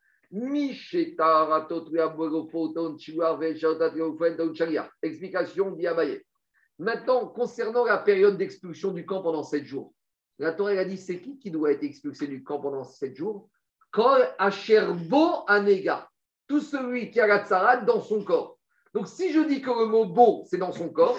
Explication 5.02 5.70
d'Iabaye. 5.70 6.20
Maintenant, 6.80 7.26
concernant 7.28 7.84
la 7.84 7.98
période 7.98 8.36
d'expulsion 8.36 8.92
du 8.92 9.06
camp 9.06 9.22
pendant 9.22 9.42
sept 9.42 9.64
jours, 9.64 9.94
la 10.38 10.52
Torah 10.52 10.72
a 10.72 10.84
dit 10.84 10.96
c'est 10.96 11.20
qui 11.20 11.38
qui 11.38 11.50
doit 11.50 11.72
être 11.72 11.82
expulsé 11.82 12.26
du 12.26 12.42
camp 12.42 12.60
pendant 12.60 12.84
sept 12.84 13.16
jours? 13.16 13.48
Kol 13.90 14.28
Asherbo 14.38 15.44
Anega. 15.46 16.08
Tout 16.46 16.60
celui 16.60 17.10
qui 17.10 17.20
a 17.20 17.26
la 17.26 17.76
dans 17.78 18.00
son 18.00 18.24
corps. 18.24 18.58
Donc 18.94 19.08
si 19.08 19.32
je 19.32 19.40
dis 19.40 19.60
que 19.60 19.70
le 19.70 19.86
mot 19.86 20.06
beau, 20.06 20.44
c'est 20.48 20.56
dans 20.56 20.72
son 20.72 20.88
corps, 20.88 21.18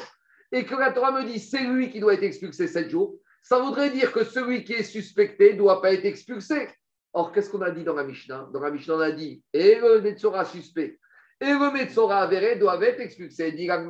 et 0.52 0.66
que 0.66 0.76
la 0.76 0.92
Torah 0.92 1.12
me 1.12 1.24
dit 1.24 1.40
c'est 1.40 1.64
lui 1.64 1.92
qui 1.92 2.00
doit 2.00 2.14
être 2.14 2.24
expulsé 2.24 2.68
sept 2.68 2.90
jours, 2.90 3.16
ça 3.44 3.60
voudrait 3.60 3.92
dire 3.92 4.12
que 4.12 4.24
celui 4.24 4.64
qui 4.64 4.74
est 4.74 4.84
suspecté 4.84 5.54
ne 5.54 5.58
doit 5.58 5.82
pas 5.82 5.94
être 5.94 6.06
expulsé. 6.06 6.68
Or, 7.14 7.32
qu'est-ce 7.32 7.50
qu'on 7.50 7.62
a 7.62 7.72
dit 7.72 7.84
dans 7.84 7.96
la 7.96 8.04
Mishnah? 8.04 8.50
Dans 8.54 8.60
la 8.60 8.72
Mishnah, 8.72 8.96
on 8.96 9.00
a 9.00 9.12
dit 9.12 9.44
et 9.54 9.76
le 9.76 10.02
Metzora 10.02 10.46
suspect 10.46 11.00
et 11.42 11.54
le 11.54 11.72
Metzora 11.72 12.20
avéré 12.20 12.58
doivent 12.58 12.84
être 12.84 13.00
expulsés. 13.00 13.52
Ben 13.52 13.88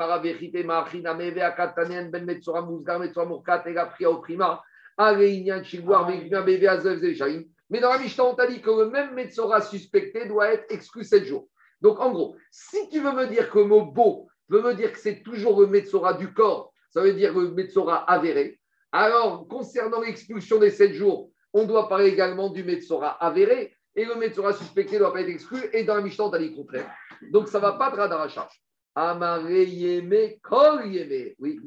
Mais 7.70 7.80
dans 7.80 7.90
la 7.90 8.00
Mishnah, 8.00 8.26
on 8.26 8.36
t'a 8.36 8.48
dit 8.48 8.62
que 8.62 8.70
le 8.70 8.90
même 8.90 9.14
Metzora 9.14 9.62
suspecté 9.62 10.26
doit 10.26 10.52
être 10.52 10.66
exclu 10.70 11.06
sept 11.06 11.24
jours. 11.24 11.48
Donc, 11.82 12.02
en 12.02 12.12
gros, 12.12 12.36
si 12.52 12.90
tu 12.90 13.00
veux 13.00 13.14
me 13.14 13.28
dire 13.28 13.50
que 13.50 13.60
le 13.60 13.66
mot 13.66 13.86
beau 13.86 14.28
veut 14.50 14.62
me 14.62 14.74
dire 14.74 14.92
que 14.92 15.00
c'est 15.00 15.24
toujours 15.24 15.62
le 15.62 15.68
Metzora 15.68 16.16
du 16.16 16.34
corps, 16.34 16.74
ça 16.90 17.02
veut 17.02 17.14
dire 17.14 17.34
le 17.34 17.52
Metzora 17.52 18.04
avéré. 18.12 18.60
Alors, 18.92 19.48
concernant 19.48 20.02
l'expulsion 20.02 20.60
des 20.60 20.72
sept 20.72 20.94
jours, 20.94 21.32
on 21.54 21.66
doit 21.66 21.88
parler 21.88 22.10
également 22.10 22.50
du 22.50 22.66
Metzora 22.66 23.12
avéré, 23.24 23.74
et 23.96 24.04
le 24.04 24.16
Metzora 24.16 24.52
suspecté 24.52 24.96
ne 24.96 25.00
doit 25.00 25.14
pas 25.14 25.22
être 25.22 25.30
exclu, 25.30 25.62
et 25.72 25.86
dans 25.86 25.96
la 25.96 26.02
Mishnah, 26.02 26.26
on 26.26 26.32
a 26.32 26.40
dit 26.40 26.50
le 26.50 26.56
contraire. 26.56 26.92
Donc, 27.32 27.48
ça 27.48 27.60
ne 27.60 27.64
va 27.64 27.74
pas 27.74 27.92
de 27.92 27.96
Radaracha. 27.96 28.50
Amare 28.96 29.50
yeme, 29.50 30.40
kol 30.42 30.88
yeme. 30.88 31.36
Oui, 31.40 31.62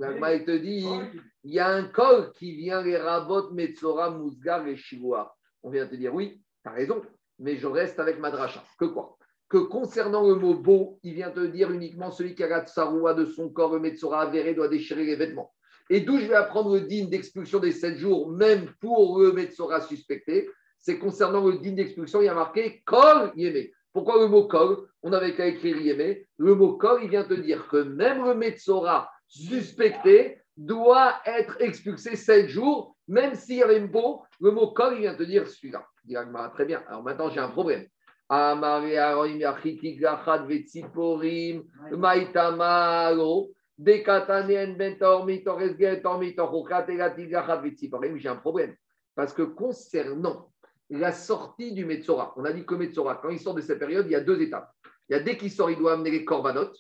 te 0.45 0.59
dit, 0.59 0.87
il 1.45 1.55
y 1.55 1.59
a 1.59 1.69
un 1.69 1.85
kol 1.85 2.31
qui 2.33 2.53
vient 2.53 2.83
les 2.83 2.97
rabot 2.97 3.51
Metzora, 3.51 4.11
Mousgar 4.11 4.67
et. 4.67 4.77
On 5.63 5.71
vient 5.71 5.87
te 5.87 5.95
dire, 5.95 6.15
oui, 6.15 6.41
tu 6.63 6.69
as 6.69 6.73
raison, 6.73 7.03
mais 7.39 7.57
je 7.57 7.67
reste 7.67 7.99
avec 7.99 8.19
Madracha. 8.19 8.63
Que 8.79 8.85
quoi? 8.85 9.17
Que 9.49 9.59
concernant 9.59 10.27
le 10.29 10.37
mot 10.37 10.55
beau, 10.55 10.99
il 11.03 11.15
vient 11.15 11.31
te 11.31 11.45
dire 11.45 11.71
uniquement 11.71 12.11
celui 12.11 12.35
qui 12.35 12.43
a 12.43 12.49
la 12.49 12.65
tsaroua 12.65 13.15
de 13.15 13.25
son 13.25 13.51
corps, 13.51 13.75
le 13.75 13.81
Metzora 13.81 14.23
avéré, 14.23 14.55
doit 14.55 14.69
déchirer 14.69 15.05
les 15.05 15.17
vêtements. 15.17 15.53
Et 15.91 16.01
d'où 16.01 16.19
je 16.19 16.27
vais 16.27 16.35
apprendre 16.35 16.75
le 16.75 16.83
digne 16.83 17.11
d'expulsion 17.11 17.59
des 17.59 17.73
sept 17.73 17.97
jours, 17.97 18.31
même 18.31 18.73
pour 18.81 19.21
le 19.21 19.33
Metzora 19.33 19.81
suspecté, 19.81 20.49
c'est 20.79 20.99
concernant 20.99 21.47
le 21.47 21.59
digne 21.59 21.77
d'expulsion, 21.77 22.23
il 22.23 22.27
y 22.27 22.29
a 22.29 22.35
marqué 22.35 22.83
Kol 22.87 23.33
Yémé. 23.37 23.73
Pourquoi 23.93 24.21
le 24.21 24.29
mot 24.29 24.49
Kol? 24.49 24.89
On 25.03 25.13
avait 25.13 25.35
qu'à 25.35 25.47
écrire 25.47 25.77
Yémé. 25.77 26.27
Le 26.39 26.55
mot 26.55 26.77
Kol, 26.77 27.01
il 27.03 27.11
vient 27.11 27.25
te 27.25 27.35
dire 27.35 27.69
que 27.69 27.77
même 27.77 28.25
le 28.25 28.35
Metzora 28.35 29.11
suspecté 29.27 30.42
doit 30.57 31.21
être 31.27 31.61
expulsé 31.61 32.17
sept 32.17 32.49
jours, 32.49 32.97
même 33.09 33.35
s'il 33.35 33.57
y 33.57 33.63
avait 33.63 33.79
une 33.79 33.89
beau, 33.89 34.23
le 34.41 34.51
mot 34.51 34.73
Kol, 34.73 34.95
il 34.95 35.01
vient 35.01 35.15
te 35.15 35.23
dire 35.23 35.47
celui-là. 35.49 35.87
Très 36.55 36.65
bien. 36.65 36.83
Alors 36.89 37.03
maintenant, 37.03 37.29
j'ai 37.31 37.41
un 37.41 37.49
problème. 37.49 37.87
J'ai 38.29 38.37
un 48.29 48.37
problème. 48.37 48.75
Parce 49.15 49.35
que 49.35 49.43
concernant 49.43 50.51
la 50.89 51.13
sortie 51.13 51.73
du 51.73 51.85
Metzora, 51.85 52.33
on 52.37 52.45
a 52.45 52.53
dit 52.53 52.65
que 52.65 52.75
Metzora, 52.75 53.17
quand 53.17 53.29
il 53.29 53.39
sort 53.39 53.55
de 53.55 53.61
cette 53.61 53.79
période, 53.79 54.07
il 54.07 54.13
y 54.13 54.17
a 54.17 54.21
deux 54.21 54.41
étapes. 54.41 54.71
Il 55.09 55.17
y 55.17 55.17
a 55.17 55.23
dès 55.23 55.37
qu'il 55.37 55.51
sort, 55.51 55.71
il 55.71 55.79
doit 55.79 55.95
amener 55.95 56.11
les 56.11 56.25
corbanotes. 56.25 56.77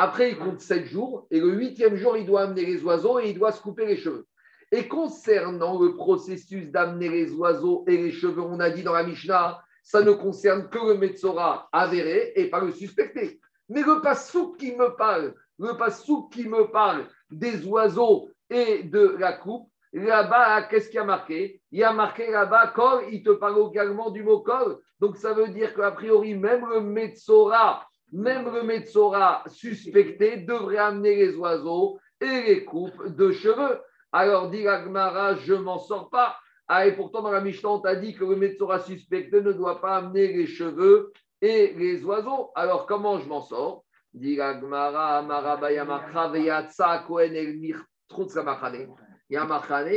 Après, 0.00 0.30
il 0.30 0.38
compte 0.38 0.60
sept 0.60 0.86
jours. 0.86 1.26
Et 1.30 1.40
le 1.40 1.52
huitième 1.52 1.96
jour, 1.96 2.16
il 2.16 2.24
doit 2.24 2.42
amener 2.42 2.64
les 2.64 2.82
oiseaux 2.84 3.18
et 3.18 3.30
il 3.30 3.38
doit 3.38 3.52
se 3.52 3.60
couper 3.60 3.84
les 3.84 3.96
cheveux. 3.96 4.26
Et 4.72 4.86
concernant 4.86 5.78
le 5.78 5.96
processus 5.96 6.70
d'amener 6.70 7.08
les 7.08 7.32
oiseaux 7.32 7.84
et 7.86 7.96
les 7.96 8.12
cheveux, 8.12 8.42
on 8.42 8.60
a 8.60 8.70
dit 8.70 8.82
dans 8.82 8.92
la 8.92 9.02
Mishnah, 9.02 9.60
ça 9.82 10.02
ne 10.02 10.12
concerne 10.12 10.68
que 10.70 10.78
le 10.78 10.98
Metzora 10.98 11.68
avéré 11.72 12.32
et 12.36 12.48
pas 12.48 12.60
le 12.60 12.70
suspecté. 12.70 13.40
Mais 13.68 13.82
le 13.82 14.00
passouk 14.00 14.56
qui 14.58 14.74
me 14.76 14.96
parle 14.96 15.34
le 15.58 15.76
passou 15.76 16.28
qui 16.28 16.48
me 16.48 16.70
parle 16.70 17.06
des 17.30 17.66
oiseaux 17.66 18.30
et 18.48 18.84
de 18.84 19.16
la 19.18 19.32
coupe, 19.32 19.68
là-bas, 19.92 20.62
qu'est-ce 20.62 20.86
qu'il 20.86 20.96
y 20.96 21.00
a 21.00 21.04
marqué? 21.04 21.60
Il 21.72 21.80
y 21.80 21.84
a 21.84 21.92
marqué 21.92 22.30
là-bas, 22.30 22.68
kol, 22.68 23.04
il 23.10 23.22
te 23.22 23.30
parle 23.30 23.68
également 23.70 24.10
du 24.10 24.22
mot 24.22 24.40
kol. 24.40 24.78
Donc 25.00 25.16
ça 25.16 25.32
veut 25.32 25.48
dire 25.48 25.74
qu'a 25.74 25.90
priori, 25.90 26.34
même 26.34 26.66
le 26.68 26.80
Metzora, 26.80 27.87
même 28.12 28.52
le 28.52 28.62
Metzora 28.62 29.44
suspecté 29.46 30.38
devrait 30.38 30.78
amener 30.78 31.16
les 31.16 31.36
oiseaux 31.36 31.98
et 32.20 32.42
les 32.42 32.64
coupes 32.64 33.08
de 33.14 33.32
cheveux. 33.32 33.80
Alors 34.12 34.50
dit 34.50 34.66
Agmara, 34.66 35.34
je 35.36 35.54
m'en 35.54 35.78
sors 35.78 36.08
pas. 36.10 36.36
Ah, 36.66 36.86
et 36.86 36.94
pourtant, 36.94 37.22
dans 37.22 37.30
la 37.30 37.40
Mishnah, 37.40 37.70
on 37.70 37.80
t'a 37.80 37.96
dit 37.96 38.14
que 38.14 38.24
le 38.24 38.36
Metzora 38.36 38.80
suspecté 38.80 39.40
ne 39.40 39.52
doit 39.52 39.80
pas 39.80 39.96
amener 39.96 40.28
les 40.28 40.46
cheveux 40.46 41.12
et 41.40 41.74
les 41.74 42.04
oiseaux. 42.04 42.50
Alors 42.54 42.86
comment 42.86 43.18
je 43.18 43.28
m'en 43.28 43.40
sors? 43.40 43.84
Il 44.14 44.28
y 44.28 44.40
a 44.40 44.48
un 44.48 44.60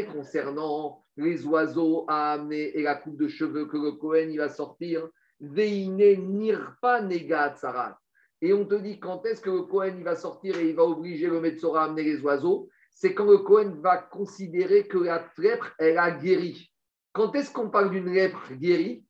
concernant 0.06 1.04
les 1.18 1.46
oiseaux 1.46 2.06
à 2.08 2.34
amener 2.34 2.78
et 2.78 2.84
la 2.84 2.96
coupe 2.96 3.18
de 3.18 3.28
cheveux 3.28 3.66
que 3.66 3.78
le 3.78 3.94
Kohen 3.94 4.32
il 4.32 4.38
va 4.38 4.50
sortir. 4.50 5.08
Et 8.42 8.54
on 8.54 8.66
te 8.66 8.76
dit 8.76 9.00
quand 9.00 9.26
est-ce 9.26 9.42
que 9.42 9.52
le 9.52 9.62
Kohen 9.62 9.98
il 9.98 10.04
va 10.04 10.16
sortir 10.16 10.58
et 10.58 10.70
il 10.70 10.76
va 10.76 10.84
obliger 10.84 11.28
le 11.28 11.40
Metzora 11.40 11.84
à 11.84 11.86
amener 11.86 12.04
les 12.04 12.22
oiseaux? 12.22 12.70
C'est 12.90 13.14
quand 13.14 13.26
le 13.26 13.38
Kohen 13.38 13.80
va 13.82 13.98
considérer 13.98 14.88
que 14.88 14.98
la 14.98 15.28
lèpre, 15.38 15.74
elle 15.78 15.98
a 15.98 16.12
guéri. 16.12 16.72
Quand 17.14 17.36
est-ce 17.36 17.52
qu'on 17.52 17.70
parle 17.70 17.92
d'une 17.92 18.12
lèpre 18.12 18.52
guérie? 18.54 19.06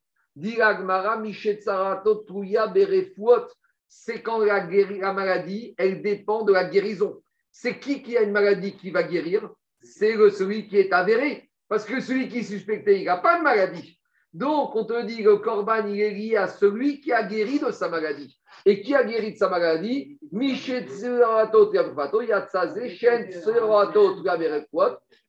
C'est 3.88 4.22
quand 4.22 4.38
la, 4.38 4.66
la, 4.66 5.12
maladie, 5.12 5.74
elle 5.76 6.02
dépend 6.02 6.42
de 6.42 6.52
la 6.52 6.64
guérison. 6.64 7.22
C'est 7.50 7.78
qui 7.78 8.02
qui 8.02 8.16
a 8.16 8.22
une 8.22 8.32
maladie 8.32 8.76
qui 8.76 8.90
va 8.90 9.02
guérir? 9.02 9.50
C'est 9.82 10.16
celui 10.30 10.68
qui 10.68 10.78
est 10.78 10.92
avéré. 10.92 11.50
Parce 11.68 11.84
que 11.84 12.00
celui 12.00 12.28
qui 12.28 12.38
est 12.38 12.44
suspecté, 12.44 13.00
il 13.00 13.04
n'a 13.04 13.18
pas 13.18 13.38
de 13.38 13.42
maladie. 13.42 13.98
Donc, 14.32 14.74
on 14.74 14.84
te 14.84 15.04
dit 15.04 15.22
que 15.22 15.34
corban, 15.36 15.86
il 15.86 16.00
est 16.00 16.10
lié 16.10 16.36
à 16.36 16.48
celui 16.48 17.00
qui 17.00 17.12
a 17.12 17.22
guéri 17.22 17.58
de 17.58 17.70
sa 17.70 17.90
maladie. 17.90 18.38
Et 18.64 18.80
qui 18.80 18.94
a 18.94 19.04
guéri 19.04 19.32
de 19.32 19.36
sa 19.36 19.50
maladie? 19.50 20.18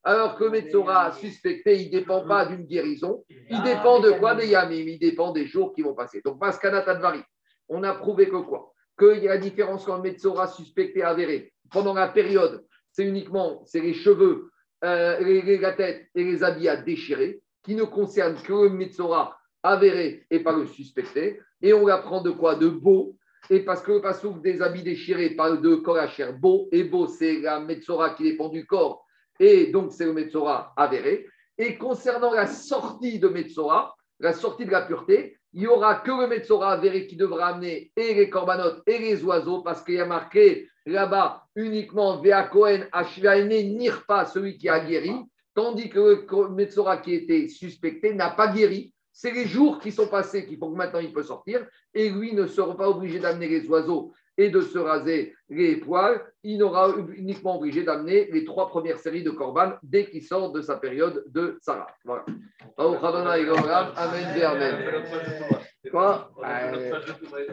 Alors 0.05 0.35
que 0.37 0.49
Metzora 0.49 1.11
suspecté, 1.13 1.81
il 1.81 1.87
ne 1.87 1.99
dépend 1.99 2.25
pas 2.25 2.45
d'une 2.45 2.65
guérison, 2.65 3.25
il 3.49 3.61
dépend 3.63 3.99
de 3.99 4.11
quoi? 4.11 4.41
Yamim, 4.41 4.87
il 4.87 4.99
dépend 4.99 5.31
des 5.31 5.47
jours 5.47 5.73
qui 5.73 5.81
vont 5.81 5.93
passer. 5.93 6.21
Donc, 6.23 6.39
Pascana 6.39 6.81
Tadvari, 6.81 7.21
on 7.67 7.83
a 7.83 7.93
prouvé 7.93 8.29
que 8.29 8.37
quoi? 8.37 8.71
Qu'il 8.97 9.23
y 9.23 9.27
a 9.27 9.33
la 9.33 9.37
différence 9.37 9.87
entre 9.89 10.01
Metzora 10.01 10.47
suspecté 10.47 11.03
avéré. 11.03 11.51
Pendant 11.71 11.93
la 11.93 12.07
période, 12.07 12.63
c'est 12.91 13.05
uniquement 13.05 13.63
c'est 13.65 13.81
les 13.81 13.93
cheveux, 13.93 14.51
euh, 14.85 15.59
la 15.59 15.73
tête 15.73 16.07
et 16.15 16.23
les 16.23 16.43
habits 16.43 16.69
à 16.69 16.77
déchirer 16.77 17.41
qui 17.63 17.75
ne 17.75 17.83
concernent 17.83 18.41
que 18.41 18.53
le 18.53 18.69
Metzora 18.69 19.37
avéré 19.63 20.25
et 20.29 20.39
pas 20.39 20.55
le 20.55 20.67
suspecté. 20.67 21.39
Et 21.61 21.73
on 21.73 21.87
apprend 21.87 22.21
de 22.21 22.31
quoi 22.31 22.55
De 22.55 22.67
beau. 22.67 23.15
Et 23.49 23.59
parce 23.59 23.81
que 23.81 23.93
le 23.93 24.01
passouk 24.01 24.41
des 24.41 24.61
habits 24.61 24.83
déchirés 24.83 25.31
parle 25.31 25.61
de 25.61 25.75
corps 25.75 25.97
à 25.97 26.07
chair 26.07 26.33
beau. 26.33 26.69
Et 26.71 26.83
beau, 26.83 27.07
c'est 27.07 27.39
la 27.39 27.59
Metzora 27.59 28.11
qui 28.11 28.23
dépend 28.23 28.49
du 28.49 28.65
corps. 28.65 29.05
Et 29.39 29.67
donc, 29.67 29.91
c'est 29.91 30.05
le 30.05 30.13
Metzora 30.13 30.73
avéré. 30.77 31.27
Et 31.57 31.77
concernant 31.77 32.33
la 32.33 32.47
sortie 32.47 33.19
de 33.19 33.27
Metzora, 33.27 33.95
la 34.19 34.33
sortie 34.33 34.65
de 34.65 34.71
la 34.71 34.81
pureté, 34.81 35.37
il 35.53 35.61
n'y 35.61 35.67
aura 35.67 35.95
que 35.95 36.11
le 36.11 36.27
Metzora 36.27 36.71
avéré 36.71 37.05
qui 37.05 37.15
devra 37.15 37.49
amener 37.49 37.91
et 37.95 38.13
les 38.15 38.29
corbanotes 38.29 38.81
et 38.87 38.97
les 38.97 39.23
oiseaux, 39.23 39.61
parce 39.61 39.83
qu'il 39.83 39.95
y 39.95 39.99
a 39.99 40.05
marqué 40.05 40.67
là-bas 40.85 41.43
uniquement 41.55 42.19
Vea 42.21 42.43
Cohen 42.43 42.85
n'ire 43.35 44.03
pas 44.07 44.25
celui 44.25 44.57
qui 44.57 44.67
a 44.67 44.79
guéri, 44.79 45.13
tandis 45.53 45.89
que 45.89 45.99
le 45.99 46.49
Metzora 46.49 46.97
qui 46.97 47.13
était 47.13 47.47
suspecté 47.47 48.13
n'a 48.13 48.29
pas 48.29 48.47
guéri. 48.47 48.93
C'est 49.11 49.31
les 49.31 49.45
jours 49.45 49.79
qui 49.79 49.91
sont 49.91 50.07
passés 50.07 50.45
qui 50.47 50.57
font 50.57 50.71
que 50.71 50.77
maintenant 50.77 50.99
il 50.99 51.13
peut 51.13 51.23
sortir. 51.23 51.65
Et 51.93 52.09
lui 52.09 52.33
ne 52.33 52.47
sera 52.47 52.75
pas 52.75 52.89
obligé 52.89 53.19
d'amener 53.19 53.47
les 53.47 53.67
oiseaux 53.67 54.13
et 54.37 54.49
de 54.49 54.61
se 54.61 54.79
raser 54.79 55.35
les 55.49 55.75
poils. 55.77 56.21
Il 56.43 56.57
n'aura 56.57 56.89
uniquement 57.15 57.57
obligé 57.59 57.83
d'amener 57.83 58.29
les 58.31 58.43
trois 58.43 58.67
premières 58.67 58.97
séries 58.97 59.23
de 59.23 59.29
Corban 59.29 59.73
dès 59.83 60.09
qu'il 60.09 60.23
sort 60.23 60.51
de 60.51 60.61
sa 60.61 60.77
période 60.77 61.23
de 61.27 61.57
Sarah. 61.61 61.87
Voilà. 62.03 62.25
Amen, 63.95 64.41
Amen. 64.41 64.75
Quoi? 65.91 66.31